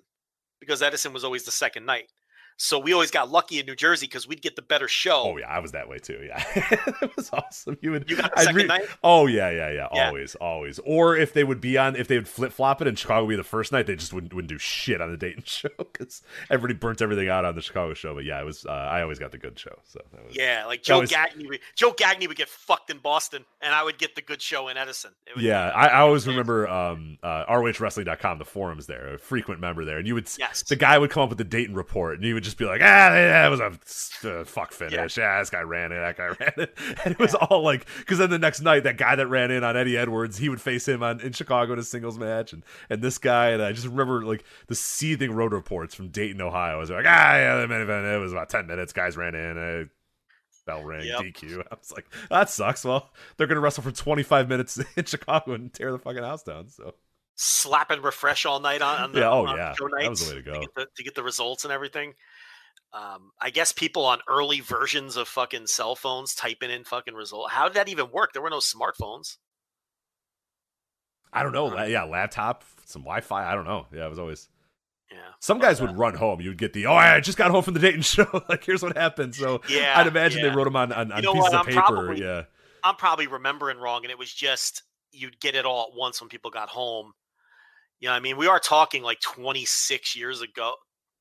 [0.59, 2.11] because Edison was always the second night.
[2.57, 5.23] So we always got lucky in New Jersey because we'd get the better show.
[5.25, 6.19] Oh yeah, I was that way too.
[6.25, 6.41] Yeah,
[7.01, 7.77] it was awesome.
[7.81, 8.09] You would.
[8.09, 8.85] You got second night?
[9.03, 9.87] Oh yeah, yeah, yeah.
[9.93, 10.07] Yeah.
[10.07, 10.79] Always, always.
[10.85, 13.31] Or if they would be on, if they would flip flop it and Chicago would
[13.31, 16.21] be the first night, they just wouldn't wouldn't do shit on the Dayton show because
[16.49, 18.15] everybody burnt everything out on the Chicago show.
[18.15, 18.65] But yeah, it was.
[18.65, 19.77] Uh, I always got the good show.
[19.83, 20.35] So that was.
[20.37, 21.49] Yeah, like Joe was- Gagney.
[21.49, 24.69] Would, Joe Gagney would get fucked in Boston, and I would get the good show
[24.69, 25.11] in Edison.
[25.27, 29.59] It would- Yeah, I, I always remember um, uh, ROHWrestling.com, the forums there, a frequent
[29.59, 30.63] member there, and you would Yes.
[30.63, 32.81] the guy would come up with the Dayton report, and you would just be like,
[32.81, 33.71] ah, that was a
[34.39, 35.17] uh, fuck finish.
[35.17, 35.39] Yeah.
[35.39, 35.95] this guy ran it.
[35.95, 36.77] That guy ran it.
[37.03, 39.63] And it was all like, because then the next night, that guy that ran in
[39.63, 42.63] on Eddie Edwards, he would face him on in Chicago in a singles match, and
[42.89, 46.75] and this guy, and I just remember like the seething road reports from Dayton, Ohio.
[46.75, 48.05] I was like, ah, yeah, the main event.
[48.05, 48.93] It was about ten minutes.
[48.93, 49.57] Guys ran in.
[49.57, 49.85] Uh,
[50.65, 51.21] bell ring, Yep.
[51.21, 51.59] DQ.
[51.71, 52.83] I was like, that sucks.
[52.83, 56.69] Well, they're gonna wrestle for 25 minutes in Chicago and tear the fucking house down.
[56.69, 56.95] So
[57.35, 59.73] slap and refresh all night on, on the Yeah, oh, on yeah.
[59.73, 60.59] show That was the way to go.
[60.61, 62.13] get the, to get the results and everything.
[62.93, 67.51] Um, I guess people on early versions of fucking cell phones typing in fucking result.
[67.51, 68.31] How did that even work?
[68.33, 69.35] There were no smartphones.
[71.33, 71.83] I don't know.
[71.85, 73.51] Yeah, laptop, some Wi-Fi.
[73.51, 73.87] I don't know.
[73.93, 74.47] Yeah, it was always.
[75.11, 75.17] Yeah.
[75.41, 76.39] Some guys uh, would run home.
[76.39, 78.27] You'd get the, oh, I just got home from the Dayton show.
[78.49, 79.35] like, here's what happened.
[79.35, 80.49] So Yeah, I'd imagine yeah.
[80.49, 81.53] they wrote them on, on, on know pieces what?
[81.53, 81.81] of I'm paper.
[81.81, 82.43] probably- yeah.
[82.83, 86.29] I'm probably remembering wrong, and it was just you'd get it all at once when
[86.29, 87.13] people got home.
[87.99, 90.73] You know, what I mean, we are talking like 26 years ago.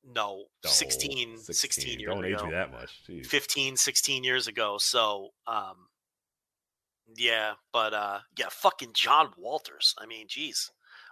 [0.07, 2.37] No, No, 16, 16, years Don't ago.
[2.37, 2.91] age me that much.
[3.09, 3.27] Jeez.
[3.27, 4.77] 15, 16 years ago.
[4.79, 5.89] So, um,
[7.17, 9.95] yeah, but uh, yeah, fucking John Walters.
[9.99, 10.71] I mean, geez.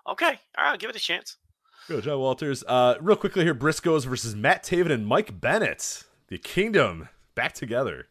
[0.08, 1.36] Okay, all right, I'll give it a chance.
[1.88, 2.62] Go, John Walters.
[2.66, 6.04] Uh, real quickly here, Briscoes versus Matt Taven and Mike Bennett.
[6.28, 8.08] The Kingdom back together.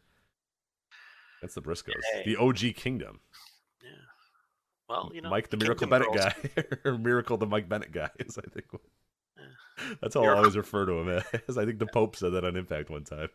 [1.40, 2.00] That's the Briscoes.
[2.12, 2.22] Hey.
[2.26, 3.20] The OG Kingdom.
[3.82, 3.88] Yeah.
[4.88, 6.66] Well, you know, Mike the Miracle Kingdom Bennett girls.
[6.82, 8.66] guy, or Miracle the Mike Bennett guy is I think.
[10.00, 11.58] That's how I always refer to him as.
[11.58, 13.28] I think the Pope said that on Impact one time.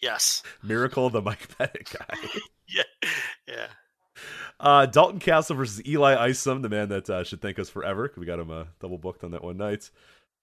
[0.00, 0.42] Yes.
[0.62, 2.16] Miracle the Mike Bennett guy.
[2.66, 2.82] Yeah.
[3.46, 3.66] Yeah.
[4.58, 8.10] Uh, Dalton Castle versus Eli Isom, the man that uh, should thank us forever.
[8.16, 9.90] We got him uh, double booked on that one night.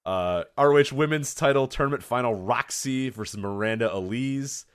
[0.06, 4.66] Uh, ROH Women's Title Tournament Final: Rok-C versus Miranda Alize,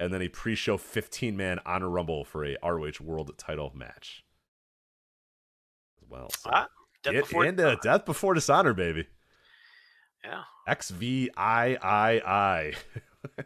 [0.00, 4.24] and then a pre-show 15-man Honor Rumble for a ROH World Title match.
[6.02, 6.50] As well, so.
[6.52, 6.66] Ah,
[7.04, 7.80] Death Get Before into Dishonor.
[7.82, 9.06] Death Before Dishonor, baby.
[10.24, 10.42] Yeah.
[10.66, 12.72] X V I I I.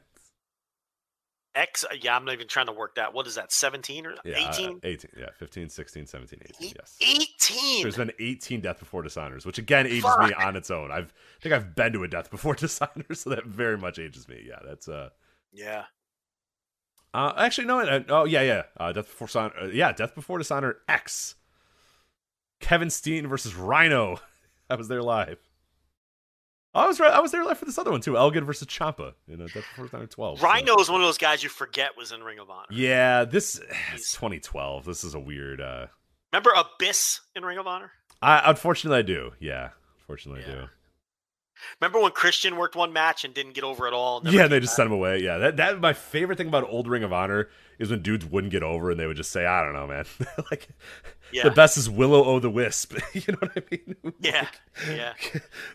[1.55, 1.85] X.
[1.85, 3.13] uh, Yeah, I'm not even trying to work that.
[3.13, 3.53] What is that?
[3.53, 4.81] 17 or Yeah, uh, 18?
[4.85, 5.11] 18.
[5.19, 6.73] Yeah, 15, 16, 17, 18.
[6.79, 6.97] Yes.
[7.03, 7.83] 18.
[7.83, 10.91] There's been 18 Death Before Dishonors, which again ages me on its own.
[10.93, 14.29] I've I think I've been to a Death Before Dishonors, so that very much ages
[14.29, 14.45] me.
[14.47, 15.11] Yeah, that's uh.
[15.53, 15.85] Yeah.
[17.13, 17.81] Uh, actually, no.
[17.81, 18.63] Uh, oh, yeah, yeah.
[18.79, 19.53] Uh, Death Before Dishonor.
[19.61, 21.35] Uh, yeah, Death Before Dishonor X.
[22.61, 24.21] Kevin Steen versus Rhino.
[24.71, 25.39] I was there live.
[26.75, 27.13] I was right.
[27.13, 28.17] I was there live for this other one too.
[28.17, 30.39] Elgin versus Ciampa in uh, Death Before Dishonor 12.
[30.39, 32.67] so- Rhino is one of those guys you forget was in Ring of Honor.
[32.71, 33.61] Yeah, this
[33.95, 34.85] it's 2012.
[34.85, 35.61] This is a weird.
[35.61, 35.87] uh
[36.33, 37.91] Remember Abyss in Ring of Honor?
[38.23, 39.33] I unfortunately I do.
[39.41, 40.69] Yeah, unfortunately I do.
[41.81, 44.23] Remember when Christian worked one match and didn't get over at all?
[44.25, 44.77] Yeah, they just back?
[44.77, 45.19] sent him away.
[45.23, 47.49] Yeah, that that my favorite thing about old Ring of Honor
[47.79, 50.05] is when dudes wouldn't get over and they would just say, "I don't know, man."
[50.51, 50.69] like
[51.33, 51.45] Yeah.
[51.45, 52.95] the best is Willow O the Wisp.
[53.15, 53.97] you know what I mean?
[54.21, 54.47] Yeah,
[54.87, 55.13] yeah.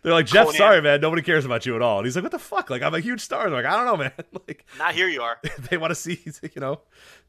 [0.04, 0.58] They're like, Jeff, Conan.
[0.58, 1.98] sorry, man, nobody cares about you at all.
[1.98, 2.70] And he's like, what the fuck?
[2.70, 3.50] Like, I'm a huge star.
[3.50, 4.12] They're like, I don't know, man.
[4.48, 5.40] like, not here you are.
[5.72, 6.82] they want to see, you know,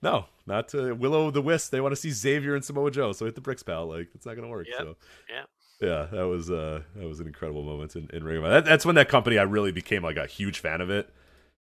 [0.02, 1.70] no, not uh, Willow the Wisp.
[1.70, 3.12] They want to see Xavier and Samoa Joe.
[3.12, 3.86] So hit the bricks, pal.
[3.86, 4.67] Like, it's not gonna work.
[4.68, 4.78] Yep.
[4.78, 4.97] So
[5.31, 5.44] Yeah.
[5.81, 8.55] Yeah, that was uh that was an incredible moment in, in Ring of Honor.
[8.55, 11.09] That, that's when that company I really became like a huge fan of it,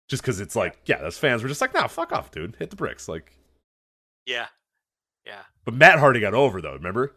[0.09, 2.71] just because it's like, yeah, those fans were just like, nah, fuck off, dude, hit
[2.71, 3.09] the bricks.
[3.09, 3.37] Like,
[4.27, 4.47] Yeah.
[5.27, 5.43] Yeah.
[5.65, 6.73] but Matt Hardy got over though.
[6.75, 7.15] Remember?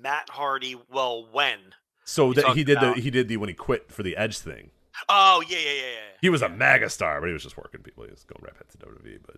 [0.00, 1.58] Matt Hardy, well, when?
[2.04, 4.38] So that he did about- the he did the when he quit for the Edge
[4.38, 4.70] thing.
[5.08, 6.16] Oh, yeah, yeah, yeah, yeah.
[6.20, 8.02] He was a mega star, but he was just working people.
[8.04, 9.18] He was going right back to WWE.
[9.24, 9.36] But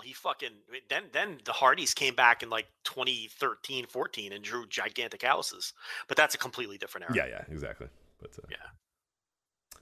[0.00, 0.50] He fucking
[0.88, 5.72] then then the Hardys came back in like 2013, 14 and drew gigantic houses.
[6.08, 7.28] But that's a completely different era.
[7.28, 7.88] yeah, yeah, exactly.
[8.20, 9.78] But uh, Yeah.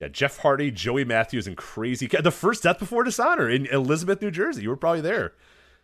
[0.00, 4.30] yeah, Jeff Hardy, Joey Matthews, and Crazy The first Death Before Dishonor in Elizabeth, New
[4.30, 4.62] Jersey.
[4.62, 5.32] You were probably there.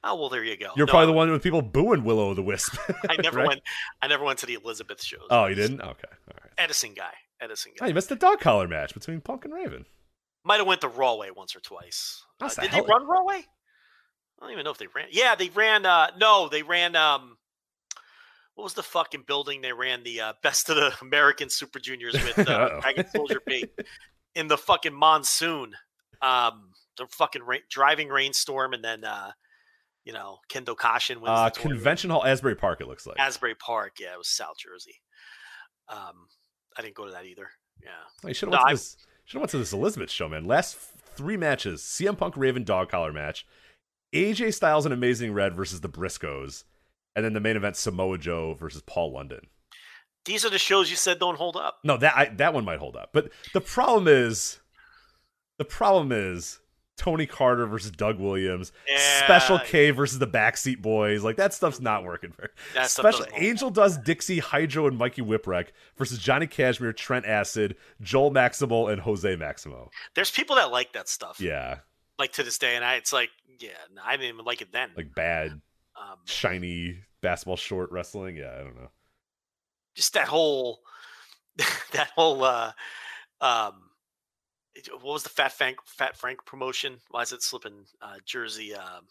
[0.04, 0.70] Oh well, there you go.
[0.76, 2.76] You're No, probably the one with people booing Willow the Wisp.
[3.08, 3.46] I never right?
[3.48, 3.60] went.
[4.02, 5.26] I never went to the Elizabeth shows.
[5.30, 5.80] Oh, you didn't?
[5.80, 6.52] Okay, all right.
[6.58, 7.12] Edison guy.
[7.40, 9.84] Edison Oh, you missed the dog collar match between Punk and Raven.
[10.44, 12.24] Might have went to Rahway once or twice.
[12.40, 13.44] Uh, the did hell- they run Rahway?
[14.42, 15.06] I don't even know if they ran.
[15.12, 15.86] Yeah, they ran.
[15.86, 16.96] uh No, they ran.
[16.96, 17.36] um
[18.54, 22.14] What was the fucking building they ran the uh, best of the American Super Juniors
[22.14, 22.80] with uh.
[22.82, 23.66] Dragon Soldier B
[24.34, 25.74] in the fucking monsoon.
[26.20, 29.30] Um, the fucking ra- driving rainstorm, and then uh
[30.04, 31.50] you know Kendo Kashin wins Uh.
[31.50, 32.80] Convention Hall, Asbury Park.
[32.80, 33.18] It looks like.
[33.20, 33.94] Asbury Park.
[34.00, 35.00] Yeah, it was South Jersey.
[35.88, 36.26] Um,
[36.76, 37.48] I didn't go to that either.
[37.82, 37.90] Yeah.
[38.24, 38.82] Oh, you should have No, went, I-
[39.24, 40.44] should have went to this Elizabeth show, man.
[40.44, 40.76] Last
[41.16, 43.46] three matches: CM Punk Raven dog collar match,
[44.12, 46.64] AJ Styles and Amazing Red versus the Briscoes,
[47.16, 49.40] and then the main event Samoa Joe versus Paul London.
[50.24, 51.78] These are the shows you said don't hold up.
[51.82, 54.60] No, that I, that one might hold up, but the problem is,
[55.58, 56.60] the problem is
[56.96, 59.24] Tony Carter versus Doug Williams, Yeah.
[59.24, 61.24] Special K versus the Backseat Boys.
[61.24, 62.50] Like that stuff's not working very.
[62.74, 63.26] That Special.
[63.34, 69.00] Angel Dust Dixie, Hydro, and Mikey Whipwreck versus Johnny Cashmere, Trent Acid, Joel Maximo, and
[69.00, 69.90] Jose Maximo.
[70.14, 71.40] There's people that like that stuff.
[71.40, 71.78] Yeah,
[72.18, 73.70] Like to this day, and I, it's like, yeah,
[74.04, 74.90] I didn't even like it then.
[74.96, 78.36] like bad, um, shiny basketball short wrestling.
[78.36, 78.90] Yeah, I don't know.
[79.96, 80.80] just that whole,
[81.92, 82.72] that whole, uh,
[83.40, 83.90] um,
[84.92, 86.98] what was the Fat Frank Fat Frank promotion?
[87.10, 87.84] Why is it slipping?
[88.00, 89.06] Uh, Jersey, um,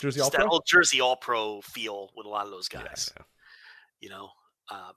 [0.00, 0.46] Jersey All that Pro.
[0.48, 3.12] whole Jersey All Pro feel with a lot of those Yeah, guys.
[3.16, 3.22] yeah.
[4.00, 4.28] you know.
[4.70, 4.92] Um,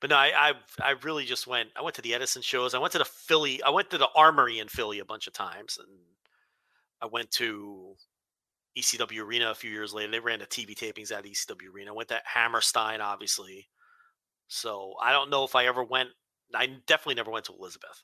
[0.00, 1.70] but no, I, I I really just went.
[1.76, 2.74] I went to the Edison shows.
[2.74, 3.62] I went to the Philly.
[3.62, 5.98] I went to the Armory in Philly a bunch of times, and
[7.00, 7.94] I went to
[8.76, 10.10] ECW Arena a few years later.
[10.12, 11.92] They ran the TV tapings at ECW Arena.
[11.92, 13.68] I went to Hammerstein, obviously.
[14.48, 16.10] So I don't know if I ever went.
[16.54, 18.02] I definitely never went to Elizabeth.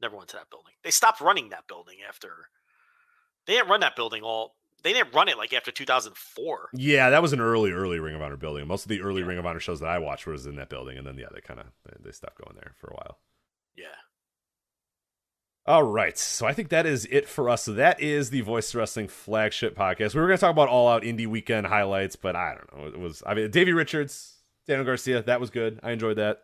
[0.00, 0.72] Never went to that building.
[0.84, 2.48] They stopped running that building after.
[3.46, 4.54] They didn't run that building all.
[4.82, 6.70] They didn't run it like after 2004.
[6.74, 8.66] Yeah, that was an early, early Ring of Honor building.
[8.68, 9.28] Most of the early Yeah.
[9.28, 11.40] Ring of Honor shows that I watched was in that building, and then yeah, they
[11.40, 11.66] kind of
[12.04, 13.18] they, stopped going there for a while.
[13.76, 13.86] Yeah.
[15.66, 17.64] All right, so I think that is it for us.
[17.64, 20.14] So that is the Voice Wrestling flagship podcast.
[20.14, 22.86] We were going to talk about All Out Indie Weekend highlights, but I don't know.
[22.86, 25.22] It was I mean Davey Richards, Daniel Garcia.
[25.22, 25.78] That was good.
[25.82, 26.38] I enjoyed that.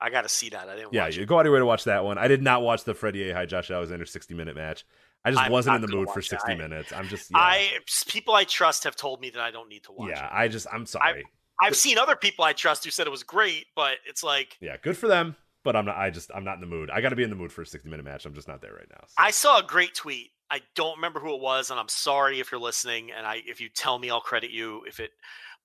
[0.00, 0.68] I got to see that.
[0.68, 0.92] I didn't.
[0.92, 1.26] Yeah, you it.
[1.26, 2.18] go out of your way to watch that one.
[2.18, 3.34] I did not watch the Freddie A.
[3.34, 4.84] High Josh Alexander 60 minute match.
[5.24, 6.40] I just I'm wasn't in the mood for watch it.
[6.40, 6.92] 60 minutes.
[6.92, 7.70] I'm just yeah, I
[8.06, 10.26] people I trust have told me that I don't need to watch yeah.
[10.26, 10.30] it.
[10.32, 11.24] I just I'm sorry.
[11.62, 14.76] I've seen other people I trust who said it was great, but it's like yeah,
[14.82, 15.96] good for them, but I'm not.
[15.96, 16.90] I just I'm not in the mood.
[16.90, 18.26] I got to be in the mood for a 60 minute match.
[18.26, 19.04] I'm just not there right now.
[19.06, 19.14] so.
[19.16, 20.30] I saw a great tweet.
[20.50, 23.10] I don't remember who it was, and I'm sorry if you're listening.
[23.16, 24.82] And I, if you tell me, I'll credit you.
[24.86, 25.10] If it,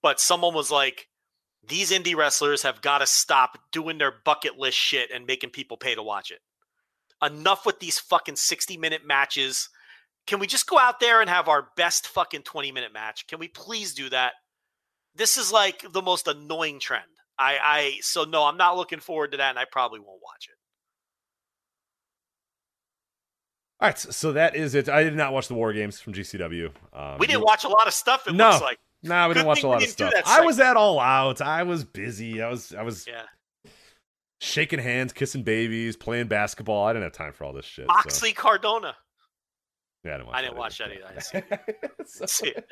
[0.02, 1.08] but someone was like,
[1.68, 5.76] "These indie wrestlers have got to stop doing their bucket list shit and making people
[5.76, 6.40] pay to watch it.
[7.22, 9.70] Enough with these fucking 60 minute matches.
[10.28, 13.28] Can we just go out there and have our best fucking 20 minute match?
[13.28, 14.34] Can we please do that?
[15.16, 17.04] This is like the most annoying trend.
[17.38, 20.48] I, I, so no, I'm not looking forward to that, and I probably won't watch
[20.50, 20.56] it.
[23.82, 24.90] All right, so that is it.
[24.90, 26.70] I did not watch the War Games from GCW.
[26.94, 28.28] Um, We didn't watch a lot of stuff.
[28.28, 28.50] It No.
[28.50, 28.78] looks like.
[29.04, 30.14] Nah, we Good didn't watch a lot of stuff.
[30.26, 31.40] I was at all out.
[31.40, 32.42] I was busy.
[32.42, 33.24] I was I was Yeah.
[34.40, 36.86] Shaking hands, kissing babies, playing basketball.
[36.86, 37.86] I didn't have time for all this shit.
[37.86, 38.96] so- Moxley Cardona.
[40.04, 40.36] Yeah, I didn't watch.
[40.36, 41.06] I didn't watch that either.
[41.52, 42.66] I didn't see So- See it.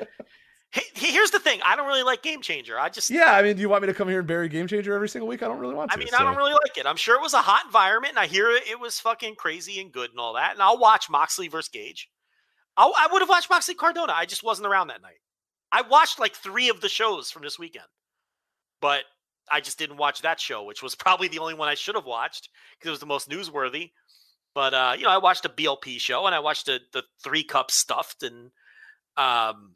[0.71, 1.61] Hey, hey, here's the thing.
[1.63, 2.77] I don't really like Game Changer.
[2.77, 4.67] I just, yeah, I mean, do you want me to come here and bury Game
[4.67, 5.41] Changer every single week?
[5.41, 6.85] I don't really want To, I mean, so- I don't really like it.
[6.85, 9.79] I'm sure it was a hot environment, and I hear it, it was fucking crazy
[9.79, 10.51] and good and all that.
[10.53, 12.09] And I'll watch Moxley versus Gage.
[12.75, 14.11] I'll, I would have watched Moxley Cardona.
[14.13, 15.19] I just wasn't around that night.
[15.71, 17.85] I watched like three of the shows from this weekend,
[18.81, 19.03] but
[19.49, 22.05] I just didn't watch that show, which was probably the only one I should have
[22.05, 23.91] watched because it was the most newsworthy.
[24.53, 27.43] But uh, you know, I watched a BLP show and I watched the the three
[27.43, 28.45] cup stuffed, and
[29.15, 29.75] um,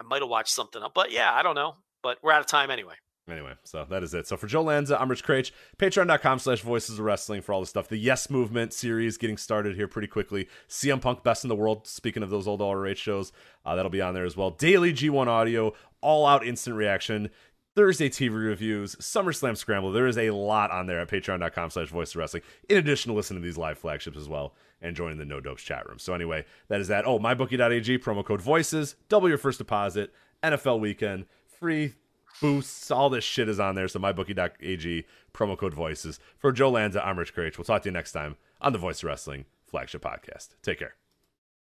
[0.00, 0.92] I might have watched something else.
[0.94, 1.76] But yeah, I don't know.
[2.02, 2.94] But we're out of time anyway.
[3.30, 4.26] Anyway, so that is it.
[4.26, 5.50] So for Joe Lanza, I'm Rich Kraetsch.
[5.78, 7.88] Patreon.com slash Voices of Wrestling for all the stuff.
[7.88, 10.46] The Yes Movement series getting started here pretty quickly.
[10.68, 13.32] CM Punk Best in the World, speaking of those old ROH shows,
[13.64, 14.50] uh, that'll be on there as well.
[14.50, 15.72] Daily G1 Audio,
[16.02, 17.30] All Out Instant Reaction,
[17.74, 19.90] Thursday TV reviews, SummerSlam Scramble.
[19.90, 23.16] There is a lot on there at patreon.com slash voice of wrestling, in addition to
[23.16, 25.98] listening to these live flagships as well and joining the No Dopes chat room.
[25.98, 27.04] So anyway, that is that.
[27.06, 30.12] Oh, mybookie.ag, promo code voices, double your first deposit,
[30.42, 31.26] NFL weekend,
[31.58, 31.94] free
[32.40, 33.88] boosts, all this shit is on there.
[33.88, 36.20] So mybookie.ag, promo code voices.
[36.38, 37.58] For Joe Lanza, I'm Rich Kraetsch.
[37.58, 40.50] We'll talk to you next time on the Voice of Wrestling flagship podcast.
[40.62, 40.94] Take care.